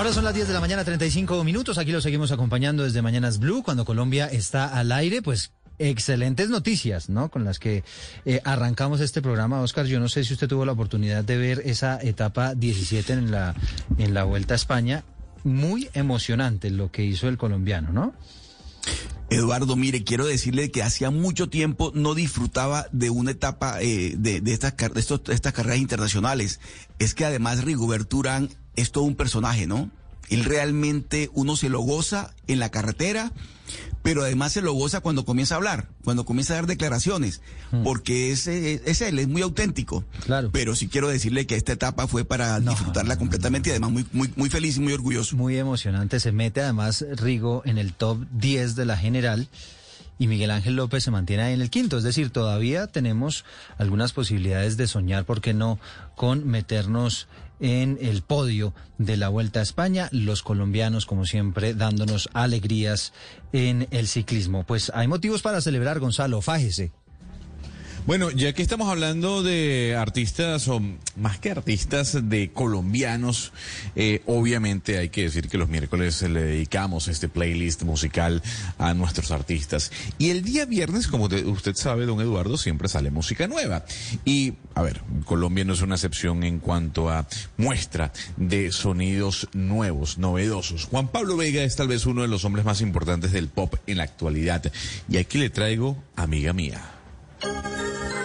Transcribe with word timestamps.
Ahora 0.00 0.14
son 0.14 0.24
las 0.24 0.32
10 0.32 0.48
de 0.48 0.54
la 0.54 0.60
mañana, 0.60 0.82
35 0.82 1.44
minutos. 1.44 1.76
Aquí 1.76 1.92
lo 1.92 2.00
seguimos 2.00 2.32
acompañando 2.32 2.84
desde 2.84 3.02
Mañanas 3.02 3.38
Blue. 3.38 3.62
Cuando 3.62 3.84
Colombia 3.84 4.28
está 4.28 4.64
al 4.64 4.92
aire, 4.92 5.20
pues 5.20 5.52
excelentes 5.78 6.48
noticias, 6.48 7.10
¿no? 7.10 7.30
Con 7.30 7.44
las 7.44 7.58
que 7.58 7.84
eh, 8.24 8.40
arrancamos 8.44 9.02
este 9.02 9.20
programa. 9.20 9.60
Oscar, 9.60 9.84
yo 9.84 10.00
no 10.00 10.08
sé 10.08 10.24
si 10.24 10.32
usted 10.32 10.48
tuvo 10.48 10.64
la 10.64 10.72
oportunidad 10.72 11.22
de 11.22 11.36
ver 11.36 11.60
esa 11.66 12.00
etapa 12.00 12.54
17 12.54 13.12
en 13.12 13.30
la, 13.30 13.54
en 13.98 14.14
la 14.14 14.24
Vuelta 14.24 14.54
a 14.54 14.56
España. 14.56 15.04
Muy 15.44 15.90
emocionante 15.92 16.70
lo 16.70 16.90
que 16.90 17.04
hizo 17.04 17.28
el 17.28 17.36
colombiano, 17.36 17.92
¿no? 17.92 18.14
Eduardo, 19.28 19.76
mire, 19.76 20.02
quiero 20.02 20.24
decirle 20.24 20.70
que 20.70 20.82
hacía 20.82 21.10
mucho 21.10 21.50
tiempo 21.50 21.92
no 21.94 22.14
disfrutaba 22.14 22.86
de 22.90 23.10
una 23.10 23.32
etapa 23.32 23.82
eh, 23.82 24.14
de, 24.16 24.40
de, 24.40 24.52
estas, 24.54 24.72
estas 25.28 25.52
carreras 25.52 25.78
internacionales. 25.78 26.58
Es 26.98 27.14
que 27.14 27.26
además 27.26 27.64
Rigobert 27.64 28.12
Urán 28.14 28.48
es 28.80 28.92
todo 28.92 29.04
un 29.04 29.16
personaje, 29.16 29.66
¿no? 29.66 29.90
Él 30.28 30.44
realmente 30.44 31.28
uno 31.34 31.56
se 31.56 31.68
lo 31.68 31.80
goza 31.80 32.32
en 32.46 32.60
la 32.60 32.70
carretera, 32.70 33.32
pero 34.02 34.22
además 34.22 34.52
se 34.52 34.62
lo 34.62 34.72
goza 34.72 35.00
cuando 35.00 35.24
comienza 35.24 35.54
a 35.54 35.58
hablar, 35.58 35.88
cuando 36.04 36.24
comienza 36.24 36.52
a 36.52 36.56
dar 36.56 36.66
declaraciones, 36.66 37.40
hmm. 37.72 37.82
porque 37.82 38.30
es, 38.30 38.46
es, 38.46 39.00
él, 39.00 39.18
es 39.18 39.28
muy 39.28 39.42
auténtico. 39.42 40.04
Claro. 40.24 40.50
Pero 40.52 40.76
sí 40.76 40.88
quiero 40.88 41.08
decirle 41.08 41.46
que 41.46 41.56
esta 41.56 41.72
etapa 41.72 42.06
fue 42.06 42.24
para 42.24 42.60
disfrutarla 42.60 43.18
completamente 43.18 43.70
y 43.70 43.72
además 43.72 43.90
muy, 43.90 44.06
muy, 44.12 44.32
muy 44.36 44.50
feliz 44.50 44.76
y 44.76 44.80
muy 44.80 44.92
orgulloso. 44.92 45.36
Muy 45.36 45.58
emocionante. 45.58 46.20
Se 46.20 46.30
mete 46.30 46.62
además 46.62 47.04
Rigo 47.16 47.62
en 47.64 47.78
el 47.78 47.92
top 47.92 48.18
10 48.32 48.76
de 48.76 48.84
la 48.84 48.96
general 48.96 49.48
y 50.20 50.28
Miguel 50.28 50.50
Ángel 50.50 50.76
López 50.76 51.02
se 51.02 51.10
mantiene 51.10 51.42
ahí 51.42 51.54
en 51.54 51.62
el 51.62 51.70
quinto. 51.70 51.98
Es 51.98 52.04
decir, 52.04 52.30
todavía 52.30 52.86
tenemos 52.86 53.44
algunas 53.78 54.12
posibilidades 54.12 54.76
de 54.76 54.86
soñar, 54.86 55.24
¿por 55.24 55.40
qué 55.40 55.54
no?, 55.54 55.80
con 56.14 56.46
meternos 56.46 57.26
en 57.60 57.98
el 58.00 58.22
podio 58.22 58.74
de 58.98 59.16
la 59.16 59.28
Vuelta 59.28 59.60
a 59.60 59.62
España. 59.62 60.08
Los 60.12 60.42
colombianos, 60.42 61.06
como 61.06 61.24
siempre, 61.26 61.74
dándonos 61.74 62.28
alegrías 62.32 63.12
en 63.52 63.86
el 63.90 64.08
ciclismo. 64.08 64.64
Pues 64.64 64.90
hay 64.94 65.06
motivos 65.08 65.42
para 65.42 65.60
celebrar, 65.60 66.00
Gonzalo, 66.00 66.40
fájese. 66.40 66.92
Bueno, 68.06 68.30
ya 68.30 68.54
que 68.54 68.62
estamos 68.62 68.88
hablando 68.88 69.42
de 69.42 69.94
artistas, 69.94 70.66
o 70.68 70.80
más 71.16 71.38
que 71.38 71.50
artistas, 71.50 72.18
de 72.30 72.50
colombianos, 72.50 73.52
eh, 73.94 74.22
obviamente 74.26 74.96
hay 74.96 75.10
que 75.10 75.24
decir 75.24 75.48
que 75.48 75.58
los 75.58 75.68
miércoles 75.68 76.22
le 76.22 76.42
dedicamos 76.42 77.08
este 77.08 77.28
playlist 77.28 77.82
musical 77.82 78.42
a 78.78 78.94
nuestros 78.94 79.30
artistas. 79.30 79.92
Y 80.18 80.30
el 80.30 80.42
día 80.42 80.64
viernes, 80.64 81.08
como 81.08 81.26
usted 81.26 81.76
sabe, 81.76 82.06
don 82.06 82.20
Eduardo, 82.20 82.56
siempre 82.56 82.88
sale 82.88 83.10
música 83.10 83.46
nueva. 83.46 83.84
Y, 84.24 84.54
a 84.74 84.82
ver, 84.82 85.02
Colombia 85.26 85.64
no 85.64 85.74
es 85.74 85.82
una 85.82 85.96
excepción 85.96 86.42
en 86.42 86.58
cuanto 86.58 87.10
a 87.10 87.28
muestra 87.58 88.12
de 88.38 88.72
sonidos 88.72 89.46
nuevos, 89.52 90.16
novedosos. 90.16 90.86
Juan 90.86 91.08
Pablo 91.08 91.36
Vega 91.36 91.62
es 91.62 91.76
tal 91.76 91.88
vez 91.88 92.06
uno 92.06 92.22
de 92.22 92.28
los 92.28 92.46
hombres 92.46 92.64
más 92.64 92.80
importantes 92.80 93.30
del 93.30 93.48
pop 93.48 93.74
en 93.86 93.98
la 93.98 94.04
actualidad. 94.04 94.72
Y 95.08 95.18
aquí 95.18 95.36
le 95.36 95.50
traigo, 95.50 96.02
amiga 96.16 96.54
mía. 96.54 96.99
Thank 97.42 98.14
you. 98.14 98.19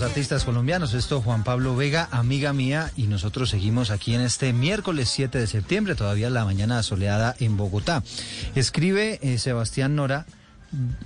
Artistas 0.00 0.44
colombianos. 0.44 0.94
Esto 0.94 1.20
Juan 1.20 1.44
Pablo 1.44 1.76
Vega, 1.76 2.08
amiga 2.12 2.54
mía, 2.54 2.90
y 2.96 3.08
nosotros 3.08 3.50
seguimos 3.50 3.90
aquí 3.90 4.14
en 4.14 4.22
este 4.22 4.54
miércoles 4.54 5.10
7 5.10 5.38
de 5.38 5.46
septiembre, 5.46 5.94
todavía 5.94 6.30
la 6.30 6.46
mañana 6.46 6.82
soleada 6.82 7.36
en 7.40 7.58
Bogotá. 7.58 8.02
Escribe 8.54 9.18
eh, 9.20 9.38
Sebastián 9.38 9.96
Nora, 9.96 10.24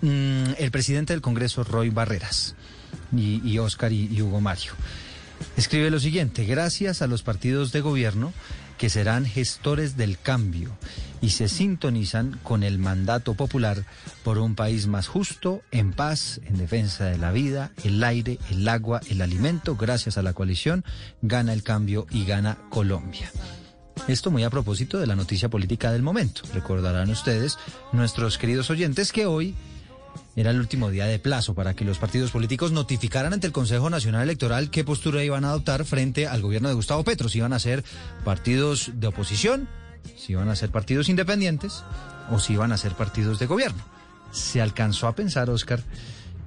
mm, 0.03 0.53
el 0.59 0.71
presidente 0.71 1.13
del 1.13 1.21
Congreso, 1.21 1.65
Roy 1.65 1.91
Barreras, 1.91 2.55
y, 3.17 3.59
Oscar 3.59 3.93
y 3.93 4.23
Hugo 4.23 4.41
Mario. 4.41 4.73
Escribe 5.57 5.91
lo 5.91 5.99
siguiente, 5.99 6.45
gracias 6.45 7.03
a 7.03 7.09
los 7.09 7.23
partidos 7.23 7.73
de 7.73 7.81
gobierno 7.81 8.33
que 8.79 8.91
serán 8.91 9.25
gestores 9.27 9.97
del 9.97 10.19
cambio 10.19 10.71
y 11.21 11.31
se 11.31 11.49
sintonizan 11.49 12.39
con 12.43 12.63
el 12.63 12.79
mandato 12.79 13.35
popular 13.35 13.85
por 14.23 14.39
un 14.39 14.55
país 14.55 14.87
más 14.87 15.09
justo, 15.09 15.63
en 15.71 15.93
paz, 15.93 16.41
en 16.45 16.59
defensa 16.59 17.07
de 17.07 17.19
la 17.19 17.33
vida, 17.33 17.71
el 17.83 18.03
aire, 18.05 18.39
el 18.51 18.69
agua, 18.69 19.01
el 19.09 19.23
alimento. 19.23 19.77
Gracias 19.77 20.19
a 20.19 20.23
la 20.23 20.35
coalición 20.35 20.85
gana 21.23 21.53
el 21.53 21.63
cambio 21.63 22.07
y 22.11 22.27
gana 22.27 22.59
Colombia. 22.69 23.31
Esto 24.07 24.31
muy 24.31 24.45
a 24.45 24.51
propósito 24.51 24.99
de 24.99 25.07
la 25.07 25.17
noticia 25.17 25.49
política 25.49 25.93
del 25.93 26.03
momento. 26.03 26.43
Recordarán 26.53 27.09
ustedes, 27.11 27.59
nuestros 27.93 28.37
queridos 28.37 28.69
oyentes, 28.69 29.13
que 29.13 29.25
hoy 29.25 29.55
era 30.37 30.51
el 30.51 30.59
último 30.59 30.91
día 30.91 31.07
de 31.07 31.19
plazo 31.19 31.55
para 31.55 31.75
que 31.75 31.85
los 31.85 31.99
partidos 31.99 32.31
políticos 32.31 32.73
notificaran 32.73 33.33
ante 33.33 33.47
el 33.47 33.53
Consejo 33.53 33.91
Nacional 33.91 34.23
Electoral 34.23 34.71
qué 34.71 34.85
postura 34.85 35.23
iban 35.23 35.45
a 35.45 35.51
adoptar 35.51 35.85
frente 35.85 36.27
al 36.27 36.43
gobierno 36.43 36.69
de 36.69 36.75
Gustavo 36.75 37.05
Petro, 37.05 37.29
si 37.29 37.39
iban 37.39 37.53
a 37.53 37.59
ser 37.59 37.85
partidos 38.25 38.93
de 38.95 39.07
oposición, 39.07 39.69
si 40.17 40.33
iban 40.33 40.49
a 40.49 40.57
ser 40.57 40.71
partidos 40.71 41.09
independientes 41.09 41.85
o 42.31 42.39
si 42.39 42.55
iban 42.55 42.73
a 42.73 42.79
ser 42.79 42.93
partidos 42.93 43.39
de 43.39 43.47
gobierno. 43.47 43.83
Se 44.33 44.61
alcanzó 44.61 45.07
a 45.07 45.15
pensar, 45.15 45.49
Oscar, 45.51 45.81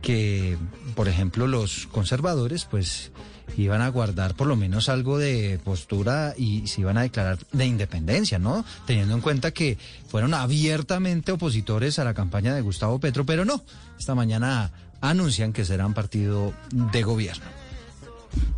que, 0.02 0.58
por 0.96 1.08
ejemplo, 1.08 1.48
los 1.48 1.88
conservadores, 1.88 2.66
pues 2.66 3.12
iban 3.56 3.82
a 3.82 3.90
guardar 3.90 4.36
por 4.36 4.48
lo 4.48 4.56
menos 4.56 4.90
algo 4.90 5.18
de 5.18 5.60
postura 5.64 6.34
y 6.38 6.68
se 6.68 6.82
iban 6.82 6.98
a 6.98 7.02
declarar 7.02 7.40
de 7.52 7.66
independencia, 7.66 8.40
¿no? 8.40 8.66
Teniendo 8.86 9.16
en 9.16 9.22
cuenta 9.22 9.52
que 9.52 9.78
fueron 10.10 10.34
abiertamente 10.34 11.32
opositores 11.32 11.98
a 12.00 12.04
la 12.04 12.14
campaña 12.14 12.54
de 12.54 12.62
Gustavo 12.62 13.00
Petro, 13.00 13.26
pero 13.26 13.46
no. 13.46 13.64
Esta 13.98 14.16
mañana 14.16 14.72
anuncian 15.02 15.54
que 15.54 15.66
serán 15.66 15.94
partido 15.94 16.54
de 16.72 17.04
gobierno. 17.04 17.46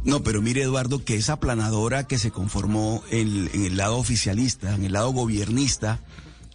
No, 0.03 0.23
pero 0.23 0.41
mire 0.41 0.63
Eduardo 0.63 1.03
que 1.03 1.15
esa 1.15 1.39
planadora 1.39 2.05
que 2.05 2.17
se 2.17 2.31
conformó 2.31 3.03
en, 3.11 3.49
el 3.53 3.77
lado 3.77 3.97
oficialista, 3.97 4.75
en 4.75 4.85
el 4.85 4.93
lado 4.93 5.11
gobiernista, 5.11 5.99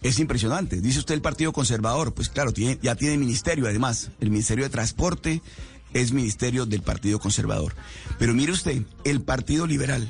es 0.07 0.19
impresionante. 0.19 0.81
Dice 0.81 0.99
usted 0.99 1.15
el 1.15 1.21
Partido 1.21 1.51
Conservador, 1.51 2.13
pues 2.13 2.29
claro, 2.29 2.53
tiene, 2.53 2.77
ya 2.81 2.95
tiene 2.95 3.17
ministerio 3.17 3.65
además, 3.65 4.11
el 4.19 4.29
Ministerio 4.29 4.63
de 4.63 4.69
Transporte, 4.69 5.41
es 5.93 6.11
ministerio 6.11 6.67
del 6.67 6.83
Partido 6.83 7.19
Conservador. 7.19 7.73
Pero 8.19 8.33
mire 8.35 8.51
usted, 8.51 8.83
el 9.03 9.21
Partido 9.21 9.65
Liberal, 9.65 10.07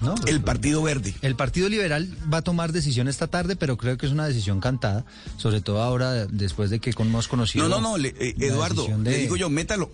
¿no? 0.00 0.14
El 0.26 0.40
Partido 0.40 0.82
Verde. 0.82 1.14
El 1.22 1.36
Partido 1.36 1.68
Liberal 1.68 2.08
va 2.32 2.38
a 2.38 2.42
tomar 2.42 2.72
decisión 2.72 3.08
esta 3.08 3.26
tarde, 3.26 3.56
pero 3.56 3.76
creo 3.76 3.98
que 3.98 4.06
es 4.06 4.12
una 4.12 4.26
decisión 4.26 4.60
cantada, 4.60 5.04
sobre 5.36 5.60
todo 5.60 5.82
ahora 5.82 6.26
después 6.26 6.70
de 6.70 6.80
que 6.80 6.92
hemos 6.98 7.28
conocido. 7.28 7.68
No, 7.68 7.80
no, 7.80 7.96
no, 7.98 8.04
eh, 8.04 8.34
Eduardo, 8.38 8.86
le 9.02 9.18
digo 9.18 9.36
yo, 9.36 9.50
métalo, 9.50 9.90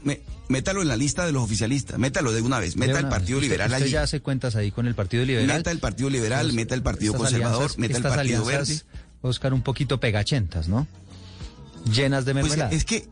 métalo 0.48 0.82
en 0.82 0.88
la 0.88 0.96
lista 0.96 1.26
de 1.26 1.32
los 1.32 1.42
oficialistas, 1.42 1.98
métalo 1.98 2.32
de 2.32 2.42
una 2.42 2.58
vez, 2.58 2.76
meta 2.76 2.98
el 2.98 3.08
Partido 3.08 3.40
Liberal 3.40 3.70
usted, 3.70 3.78
usted 3.78 3.92
ya 3.92 4.02
hace 4.02 4.20
cuentas 4.20 4.56
ahí 4.56 4.70
con 4.70 4.86
el 4.86 4.94
Partido 4.94 5.24
Liberal. 5.24 5.58
Meta 5.58 5.70
el 5.70 5.78
Partido 5.78 6.10
Liberal, 6.10 6.52
meta 6.52 6.74
el 6.74 6.82
Partido 6.82 7.14
Conservador, 7.14 7.78
meta 7.78 7.96
el 7.96 8.02
Partido 8.02 8.44
Verde. 8.44 8.80
Oscar, 9.22 9.54
un 9.54 9.62
poquito 9.62 9.98
pegachentas, 9.98 10.68
¿no? 10.68 10.86
Llenas 11.92 12.24
de 12.24 12.32
pues 12.32 12.44
mermelada. 12.44 12.70
es 12.70 12.84
que 12.84 13.08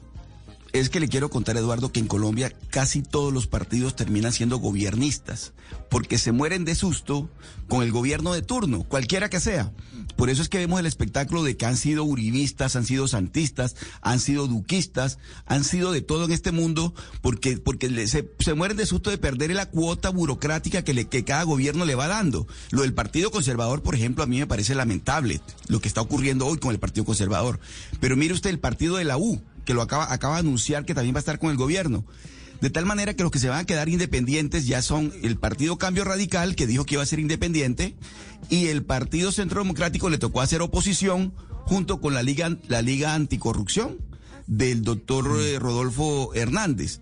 es 0.74 0.90
que 0.90 0.98
le 0.98 1.08
quiero 1.08 1.30
contar, 1.30 1.56
Eduardo, 1.56 1.92
que 1.92 2.00
en 2.00 2.08
Colombia 2.08 2.52
casi 2.70 3.00
todos 3.00 3.32
los 3.32 3.46
partidos 3.46 3.94
terminan 3.94 4.32
siendo 4.32 4.58
gobiernistas, 4.58 5.52
porque 5.88 6.18
se 6.18 6.32
mueren 6.32 6.64
de 6.64 6.74
susto 6.74 7.30
con 7.68 7.84
el 7.84 7.92
gobierno 7.92 8.32
de 8.32 8.42
turno, 8.42 8.82
cualquiera 8.82 9.30
que 9.30 9.38
sea. 9.38 9.72
Por 10.16 10.30
eso 10.30 10.42
es 10.42 10.48
que 10.48 10.58
vemos 10.58 10.80
el 10.80 10.86
espectáculo 10.86 11.44
de 11.44 11.56
que 11.56 11.64
han 11.64 11.76
sido 11.76 12.02
uribistas, 12.02 12.74
han 12.74 12.84
sido 12.84 13.06
santistas, 13.06 13.76
han 14.02 14.18
sido 14.18 14.48
duquistas, 14.48 15.18
han 15.46 15.62
sido 15.62 15.92
de 15.92 16.02
todo 16.02 16.24
en 16.24 16.32
este 16.32 16.50
mundo, 16.50 16.92
porque, 17.22 17.56
porque 17.56 18.08
se, 18.08 18.28
se, 18.40 18.54
mueren 18.54 18.76
de 18.76 18.86
susto 18.86 19.10
de 19.10 19.18
perder 19.18 19.54
la 19.54 19.70
cuota 19.70 20.10
burocrática 20.10 20.82
que, 20.82 20.92
le, 20.92 21.06
que 21.06 21.24
cada 21.24 21.44
gobierno 21.44 21.84
le 21.84 21.94
va 21.94 22.08
dando. 22.08 22.48
Lo 22.72 22.82
del 22.82 22.94
Partido 22.94 23.30
Conservador, 23.30 23.82
por 23.82 23.94
ejemplo, 23.94 24.24
a 24.24 24.26
mí 24.26 24.40
me 24.40 24.48
parece 24.48 24.74
lamentable 24.74 25.40
lo 25.68 25.80
que 25.80 25.86
está 25.86 26.00
ocurriendo 26.00 26.46
hoy 26.46 26.58
con 26.58 26.72
el 26.72 26.80
Partido 26.80 27.04
Conservador. 27.04 27.60
Pero 28.00 28.16
mire 28.16 28.34
usted 28.34 28.50
el 28.50 28.58
partido 28.58 28.96
de 28.96 29.04
la 29.04 29.18
U, 29.18 29.40
que 29.64 29.74
lo 29.74 29.82
acaba, 29.82 30.12
acaba 30.12 30.34
de 30.34 30.40
anunciar 30.40 30.84
que 30.84 30.94
también 30.94 31.14
va 31.14 31.18
a 31.18 31.20
estar 31.20 31.38
con 31.38 31.50
el 31.50 31.56
gobierno. 31.56 32.04
De 32.60 32.70
tal 32.70 32.86
manera 32.86 33.14
que 33.14 33.22
los 33.22 33.32
que 33.32 33.38
se 33.38 33.48
van 33.48 33.60
a 33.60 33.64
quedar 33.64 33.88
independientes 33.88 34.66
ya 34.66 34.80
son 34.80 35.12
el 35.22 35.36
Partido 35.36 35.76
Cambio 35.76 36.04
Radical, 36.04 36.54
que 36.54 36.66
dijo 36.66 36.84
que 36.84 36.94
iba 36.94 37.02
a 37.02 37.06
ser 37.06 37.18
independiente, 37.18 37.94
y 38.48 38.68
el 38.68 38.84
Partido 38.84 39.32
Centro 39.32 39.60
Democrático 39.60 40.08
le 40.08 40.18
tocó 40.18 40.40
hacer 40.40 40.62
oposición 40.62 41.34
junto 41.64 42.00
con 42.00 42.14
la 42.14 42.22
Liga, 42.22 42.56
la 42.68 42.82
Liga 42.82 43.14
Anticorrupción 43.14 43.98
del 44.46 44.82
doctor 44.82 45.28
mm. 45.28 45.40
eh, 45.40 45.58
Rodolfo 45.58 46.32
Hernández. 46.34 47.00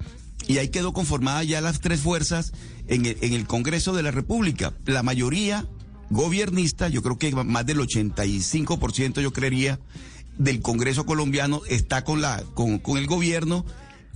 Y 0.49 0.59
ahí 0.59 0.69
quedó 0.69 0.93
conformada 0.93 1.45
ya 1.45 1.61
las 1.61 1.81
tres 1.81 2.01
fuerzas 2.01 2.53
en 2.89 3.07
el, 3.07 3.17
en 3.21 3.33
el 3.33 3.47
Congreso 3.47 3.93
de 3.93 4.03
la 4.03 4.11
República. 4.11 4.73
La 4.87 5.03
mayoría 5.03 5.69
gobernista, 6.11 6.89
yo 6.89 7.03
creo 7.03 7.19
que 7.19 7.33
más 7.33 7.65
del 7.67 7.79
85% 7.79 9.21
yo 9.21 9.33
creería, 9.33 9.79
del 10.39 10.61
Congreso 10.61 11.07
colombiano 11.07 11.63
está 11.69 12.05
con, 12.05 12.21
la, 12.21 12.43
con, 12.55 12.79
con 12.79 12.99
el 12.99 13.07
gobierno, 13.07 13.65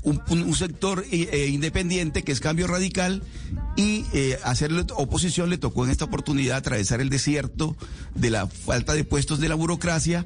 un, 0.06 0.54
sector 0.54 1.04
eh, 1.10 1.28
eh, 1.32 1.48
independiente 1.48 2.22
que 2.22 2.30
es 2.30 2.40
cambio 2.40 2.68
radical 2.68 3.22
y 3.76 4.04
eh, 4.12 4.38
hacerle 4.44 4.84
oposición 4.94 5.50
le 5.50 5.58
tocó 5.58 5.84
en 5.84 5.90
esta 5.90 6.04
oportunidad 6.04 6.58
atravesar 6.58 7.00
el 7.00 7.08
desierto 7.08 7.76
de 8.14 8.30
la 8.30 8.46
falta 8.46 8.94
de 8.94 9.02
puestos 9.02 9.40
de 9.40 9.48
la 9.48 9.56
burocracia 9.56 10.24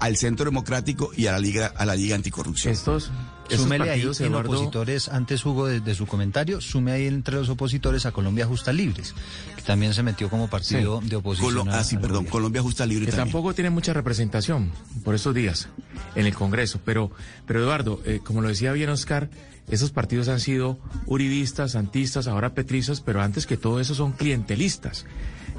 al 0.00 0.16
Centro 0.16 0.44
Democrático 0.44 1.12
y 1.16 1.26
a 1.26 1.32
la 1.32 1.38
Liga, 1.38 1.66
a 1.66 1.86
la 1.86 1.96
Liga 1.96 2.14
Anticorrupción. 2.14 2.72
Estos, 2.74 3.10
Súmele 3.48 3.90
ahí 3.90 4.08
en 4.20 4.34
opositores, 4.34 5.08
antes 5.08 5.44
Hugo 5.44 5.66
de, 5.66 5.94
su 5.94 6.06
comentario, 6.06 6.60
sume 6.60 6.92
ahí 6.92 7.06
entre 7.06 7.36
los 7.36 7.48
opositores 7.48 8.06
a 8.06 8.12
Colombia 8.12 8.46
Justa 8.46 8.72
Libres, 8.72 9.14
que 9.56 9.62
también 9.62 9.94
se 9.94 10.02
metió 10.02 10.30
como 10.30 10.48
partido 10.48 11.00
de 11.02 11.16
oposición. 11.16 11.68
ah, 11.68 11.84
sí, 11.84 11.96
perdón, 11.96 12.24
Colombia 12.26 12.62
Justa 12.62 12.86
Libre. 12.86 13.06
Que 13.06 13.12
tampoco 13.12 13.54
tiene 13.54 13.70
mucha 13.70 13.92
representación 13.92 14.72
por 15.04 15.14
estos 15.14 15.34
días 15.34 15.68
en 16.14 16.26
el 16.26 16.34
Congreso. 16.34 16.80
Pero, 16.84 17.10
pero 17.46 17.60
Eduardo, 17.60 18.00
eh, 18.04 18.20
como 18.24 18.40
lo 18.40 18.48
decía 18.48 18.72
bien 18.72 18.90
Oscar, 18.90 19.28
esos 19.68 19.90
partidos 19.90 20.28
han 20.28 20.40
sido 20.40 20.78
uribistas, 21.06 21.72
santistas, 21.72 22.26
ahora 22.26 22.54
petrizos, 22.54 23.00
pero 23.00 23.22
antes 23.22 23.46
que 23.46 23.56
todo 23.56 23.80
eso 23.80 23.94
son 23.94 24.12
clientelistas. 24.12 25.06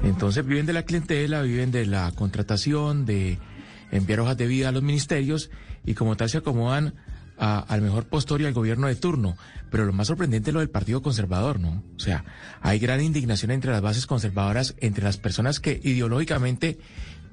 Entonces 0.02 0.44
viven 0.44 0.66
de 0.66 0.72
la 0.72 0.82
clientela, 0.82 1.42
viven 1.42 1.70
de 1.70 1.86
la 1.86 2.12
contratación, 2.12 3.06
de 3.06 3.38
enviar 3.90 4.20
hojas 4.20 4.36
de 4.36 4.46
vida 4.46 4.68
a 4.68 4.72
los 4.72 4.82
ministerios 4.82 5.50
y 5.84 5.94
como 5.94 6.16
tal 6.16 6.28
se 6.28 6.38
acomodan 6.38 6.94
al 7.36 7.82
mejor 7.82 8.04
postor 8.04 8.40
y 8.40 8.46
al 8.46 8.52
gobierno 8.52 8.86
de 8.86 8.96
turno. 8.96 9.36
Pero 9.70 9.84
lo 9.84 9.92
más 9.92 10.06
sorprendente 10.06 10.50
es 10.50 10.54
lo 10.54 10.60
del 10.60 10.70
Partido 10.70 11.02
Conservador, 11.02 11.58
¿no? 11.58 11.82
O 11.96 12.00
sea, 12.00 12.24
hay 12.60 12.78
gran 12.78 13.00
indignación 13.00 13.50
entre 13.50 13.72
las 13.72 13.82
bases 13.82 14.06
conservadoras, 14.06 14.74
entre 14.78 15.04
las 15.04 15.16
personas 15.16 15.60
que 15.60 15.80
ideológicamente 15.82 16.78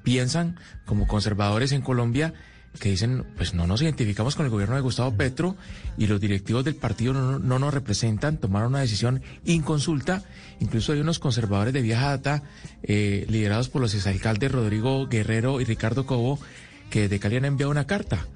piensan 0.02 0.58
como 0.84 1.06
conservadores 1.06 1.72
en 1.72 1.82
Colombia 1.82 2.34
que 2.78 2.88
dicen, 2.88 3.24
pues 3.36 3.54
no 3.54 3.66
nos 3.66 3.82
identificamos 3.82 4.34
con 4.34 4.46
el 4.46 4.50
gobierno 4.50 4.76
de 4.76 4.80
Gustavo 4.80 5.14
Petro 5.14 5.56
y 5.98 6.06
los 6.06 6.20
directivos 6.20 6.64
del 6.64 6.74
partido 6.74 7.12
no, 7.12 7.58
nos 7.58 7.74
representan, 7.74 8.38
tomaron 8.38 8.68
una 8.68 8.80
decisión 8.80 9.22
inconsulta. 9.44 10.22
Incluso 10.60 10.92
hay 10.92 11.00
unos 11.00 11.18
conservadores 11.18 11.74
de 11.74 11.82
vieja 11.82 12.08
data, 12.08 12.42
eh, 12.82 13.26
liderados 13.28 13.68
por 13.68 13.82
los 13.82 13.94
exalcaldes 13.94 14.50
Rodrigo 14.50 15.06
Guerrero 15.06 15.60
y 15.60 15.64
Ricardo 15.64 16.06
Cobo, 16.06 16.38
que 16.88 17.08
de 17.08 17.20
Cali 17.20 17.36
han 17.36 17.44
enviado 17.44 17.70
una 17.70 17.86
carta, 17.86 18.26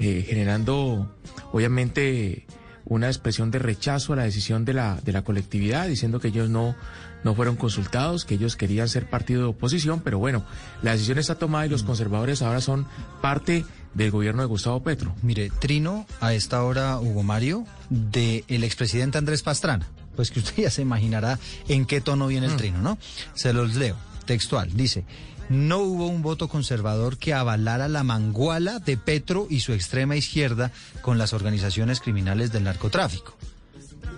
eh, 0.00 0.24
generando, 0.26 1.14
obviamente, 1.52 2.46
una 2.84 3.06
expresión 3.06 3.50
de 3.50 3.60
rechazo 3.60 4.14
a 4.14 4.16
la 4.16 4.24
decisión 4.24 4.64
de 4.64 4.74
la, 4.74 4.98
de 5.04 5.12
la 5.12 5.22
colectividad, 5.22 5.86
diciendo 5.86 6.18
que 6.18 6.28
ellos 6.28 6.50
no, 6.50 6.74
no 7.22 7.34
fueron 7.34 7.56
consultados, 7.56 8.24
que 8.24 8.34
ellos 8.34 8.56
querían 8.56 8.88
ser 8.88 9.08
partido 9.08 9.42
de 9.42 9.48
oposición, 9.48 10.00
pero 10.00 10.18
bueno, 10.18 10.44
la 10.82 10.92
decisión 10.92 11.18
está 11.18 11.36
tomada 11.36 11.66
y 11.66 11.68
los 11.68 11.84
mm. 11.84 11.86
conservadores 11.86 12.42
ahora 12.42 12.60
son 12.60 12.86
parte 13.20 13.64
del 13.94 14.10
gobierno 14.10 14.42
de 14.42 14.48
Gustavo 14.48 14.82
Petro. 14.82 15.14
Mire, 15.22 15.50
Trino, 15.50 16.06
a 16.20 16.34
esta 16.34 16.62
hora, 16.64 16.98
Hugo 16.98 17.22
Mario, 17.22 17.64
del 17.90 18.44
el 18.48 18.64
expresidente 18.64 19.18
Andrés 19.18 19.42
Pastrana. 19.42 19.86
Pues 20.16 20.30
que 20.30 20.40
usted 20.40 20.64
ya 20.64 20.70
se 20.70 20.82
imaginará 20.82 21.38
en 21.68 21.86
qué 21.86 22.00
tono 22.00 22.26
viene 22.26 22.46
el 22.46 22.54
mm. 22.54 22.56
trino, 22.56 22.78
¿no? 22.82 22.98
Se 23.34 23.52
los 23.52 23.76
leo, 23.76 23.96
textual. 24.26 24.72
Dice, 24.74 25.04
no 25.50 25.80
hubo 25.80 26.06
un 26.06 26.22
voto 26.22 26.48
conservador 26.48 27.18
que 27.18 27.34
avalara 27.34 27.88
la 27.88 28.04
manguala 28.04 28.78
de 28.78 28.96
Petro 28.96 29.48
y 29.50 29.60
su 29.60 29.72
extrema 29.72 30.14
izquierda 30.14 30.70
con 31.02 31.18
las 31.18 31.32
organizaciones 31.32 32.00
criminales 32.00 32.52
del 32.52 32.64
narcotráfico. 32.64 33.36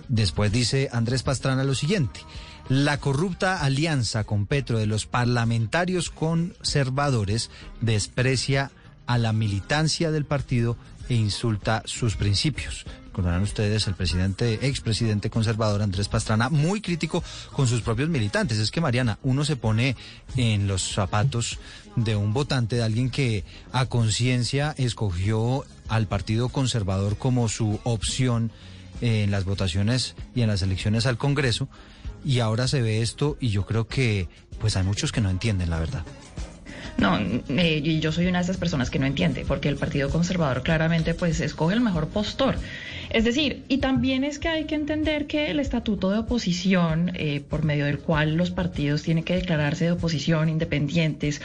Después 0.07 0.51
dice 0.51 0.89
Andrés 0.91 1.23
Pastrana 1.23 1.63
lo 1.63 1.73
siguiente. 1.73 2.19
La 2.69 2.99
corrupta 2.99 3.63
alianza 3.63 4.25
con 4.25 4.45
Petro 4.45 4.77
de 4.77 4.85
los 4.85 5.07
parlamentarios 5.07 6.11
conservadores 6.11 7.49
desprecia 7.81 8.71
a 9.07 9.17
la 9.17 9.33
militancia 9.33 10.11
del 10.11 10.25
partido 10.25 10.77
e 11.09 11.15
insulta 11.15 11.81
sus 11.85 12.15
principios. 12.15 12.85
Recordarán 13.13 13.43
ustedes 13.43 13.85
el 13.85 13.93
presidente, 13.93 14.65
expresidente 14.65 15.29
conservador 15.29 15.83
Andrés 15.83 16.07
Pastrana, 16.07 16.49
muy 16.49 16.81
crítico 16.81 17.23
con 17.51 17.67
sus 17.67 17.83
propios 17.83 18.09
militantes. 18.09 18.57
Es 18.57 18.71
que 18.71 18.81
Mariana, 18.81 19.19
uno 19.21 19.45
se 19.45 19.55
pone 19.55 19.95
en 20.35 20.67
los 20.67 20.81
zapatos 20.81 21.59
de 21.95 22.15
un 22.15 22.33
votante, 22.33 22.77
de 22.77 22.81
alguien 22.81 23.11
que 23.11 23.43
a 23.71 23.85
conciencia 23.85 24.73
escogió 24.79 25.63
al 25.89 26.07
Partido 26.07 26.49
Conservador 26.49 27.15
como 27.15 27.49
su 27.49 27.79
opción 27.83 28.49
en 28.99 29.29
las 29.29 29.45
votaciones 29.45 30.15
y 30.33 30.41
en 30.41 30.47
las 30.47 30.63
elecciones 30.63 31.05
al 31.05 31.19
Congreso. 31.19 31.69
Y 32.25 32.39
ahora 32.39 32.67
se 32.67 32.81
ve 32.81 33.03
esto 33.03 33.37
y 33.39 33.49
yo 33.49 33.67
creo 33.67 33.87
que 33.87 34.27
pues 34.59 34.75
hay 34.75 34.81
muchos 34.81 35.11
que 35.11 35.21
no 35.21 35.29
entienden 35.29 35.69
la 35.69 35.77
verdad. 35.77 36.03
No, 36.97 37.19
eh, 37.19 37.99
yo 37.99 38.11
soy 38.11 38.27
una 38.27 38.39
de 38.39 38.43
esas 38.43 38.57
personas 38.57 38.89
que 38.89 38.99
no 38.99 39.05
entiende, 39.05 39.45
porque 39.47 39.67
el 39.67 39.75
Partido 39.75 40.09
Conservador 40.09 40.61
claramente 40.63 41.13
pues 41.13 41.39
escoge 41.39 41.73
el 41.73 41.81
mejor 41.81 42.07
postor. 42.07 42.55
Es 43.09 43.25
decir, 43.25 43.63
y 43.67 43.77
también 43.77 44.23
es 44.23 44.39
que 44.39 44.47
hay 44.47 44.65
que 44.65 44.75
entender 44.75 45.27
que 45.27 45.51
el 45.51 45.59
estatuto 45.59 46.09
de 46.09 46.19
oposición, 46.19 47.11
eh, 47.13 47.41
por 47.47 47.63
medio 47.63 47.85
del 47.85 47.99
cual 47.99 48.35
los 48.35 48.51
partidos 48.51 49.03
tienen 49.03 49.23
que 49.23 49.35
declararse 49.35 49.85
de 49.85 49.91
oposición 49.91 50.49
independientes 50.49 51.41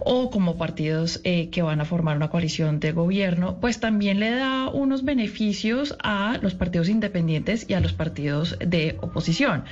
o 0.00 0.30
como 0.30 0.56
partidos 0.56 1.20
eh, 1.24 1.50
que 1.50 1.62
van 1.62 1.80
a 1.80 1.84
formar 1.84 2.16
una 2.16 2.30
coalición 2.30 2.80
de 2.80 2.92
gobierno, 2.92 3.58
pues 3.60 3.80
también 3.80 4.20
le 4.20 4.30
da 4.30 4.68
unos 4.68 5.04
beneficios 5.04 5.96
a 6.02 6.38
los 6.40 6.54
partidos 6.54 6.88
independientes 6.88 7.66
y 7.68 7.74
a 7.74 7.80
los 7.80 7.92
partidos 7.92 8.56
de 8.58 8.96
oposición. 9.00 9.64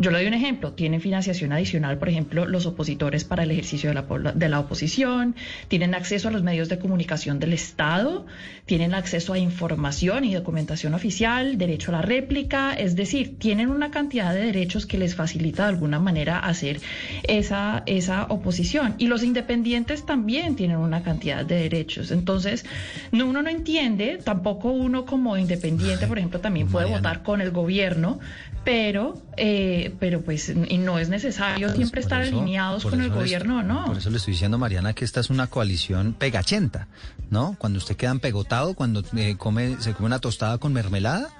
Yo 0.00 0.10
le 0.10 0.16
doy 0.16 0.28
un 0.28 0.34
ejemplo, 0.34 0.72
tienen 0.72 1.02
financiación 1.02 1.52
adicional, 1.52 1.98
por 1.98 2.08
ejemplo, 2.08 2.46
los 2.46 2.64
opositores 2.64 3.24
para 3.24 3.42
el 3.42 3.50
ejercicio 3.50 3.90
de 3.90 3.94
la, 3.94 4.32
de 4.32 4.48
la 4.48 4.58
oposición, 4.58 5.36
tienen 5.68 5.94
acceso 5.94 6.28
a 6.28 6.30
los 6.30 6.42
medios 6.42 6.70
de 6.70 6.78
comunicación 6.78 7.38
del 7.38 7.52
Estado, 7.52 8.24
tienen 8.64 8.94
acceso 8.94 9.34
a 9.34 9.38
información 9.38 10.24
y 10.24 10.32
documentación 10.34 10.94
oficial, 10.94 11.58
derecho 11.58 11.90
a 11.90 11.96
la 11.96 12.02
réplica, 12.02 12.72
es 12.72 12.96
decir, 12.96 13.38
tienen 13.38 13.68
una 13.68 13.90
cantidad 13.90 14.32
de 14.32 14.40
derechos 14.40 14.86
que 14.86 14.96
les 14.96 15.14
facilita 15.14 15.64
de 15.64 15.68
alguna 15.68 15.98
manera 15.98 16.38
hacer 16.38 16.80
esa, 17.24 17.82
esa 17.84 18.24
oposición. 18.30 18.94
Y 18.96 19.06
los 19.06 19.22
independientes 19.22 20.06
también 20.06 20.56
tienen 20.56 20.78
una 20.78 21.02
cantidad 21.02 21.44
de 21.44 21.56
derechos. 21.56 22.10
Entonces, 22.10 22.64
no, 23.12 23.26
uno 23.26 23.42
no 23.42 23.50
entiende, 23.50 24.18
tampoco 24.24 24.70
uno 24.72 25.04
como 25.04 25.36
independiente, 25.36 26.06
por 26.06 26.16
ejemplo, 26.16 26.40
también 26.40 26.68
puede 26.68 26.86
votar 26.86 27.22
con 27.22 27.42
el 27.42 27.50
gobierno, 27.50 28.18
pero, 28.64 29.20
eh, 29.36 29.89
pero 29.98 30.22
pues 30.22 30.48
y 30.48 30.78
no 30.78 30.98
es 30.98 31.08
necesario 31.08 31.72
siempre 31.74 32.00
estar 32.00 32.22
alineados 32.22 32.84
con 32.84 33.00
el 33.00 33.10
gobierno, 33.10 33.62
¿no? 33.62 33.86
Por 33.86 33.98
eso 33.98 34.10
le 34.10 34.18
estoy 34.18 34.32
diciendo, 34.32 34.58
Mariana, 34.58 34.92
que 34.92 35.04
esta 35.04 35.20
es 35.20 35.30
una 35.30 35.46
coalición 35.46 36.14
pegachenta, 36.14 36.88
¿no? 37.30 37.56
Cuando 37.58 37.78
usted 37.78 37.96
queda 37.96 38.10
empegotado, 38.10 38.74
cuando 38.74 39.02
eh, 39.16 39.36
come, 39.36 39.76
se 39.80 39.94
come 39.94 40.06
una 40.06 40.18
tostada 40.18 40.58
con 40.58 40.72
mermelada, 40.72 41.30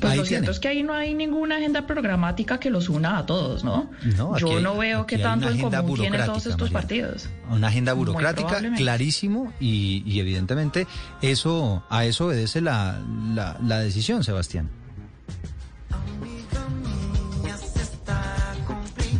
Pues 0.00 0.16
lo 0.16 0.24
cierto 0.24 0.50
es 0.50 0.60
que 0.60 0.68
ahí 0.68 0.82
no 0.82 0.94
hay 0.94 1.14
ninguna 1.14 1.56
agenda 1.56 1.86
programática 1.86 2.58
que 2.58 2.70
los 2.70 2.88
una 2.88 3.18
a 3.18 3.26
todos, 3.26 3.64
¿no? 3.64 3.90
Yo 4.38 4.60
no 4.60 4.76
veo 4.76 5.06
que 5.06 5.18
tanto 5.18 5.48
en 5.48 5.60
común 5.60 5.98
tienen 5.98 6.24
todos 6.24 6.46
estos 6.46 6.70
partidos. 6.70 7.28
Una 7.50 7.68
agenda 7.68 7.92
burocrática, 7.92 8.60
clarísimo, 8.76 9.52
y, 9.60 10.18
evidentemente 10.18 10.86
eso 11.22 11.82
a 11.90 12.04
eso 12.04 12.26
obedece 12.26 12.60
la, 12.60 12.98
la, 13.34 13.78
decisión, 13.80 14.24
Sebastián. 14.24 14.68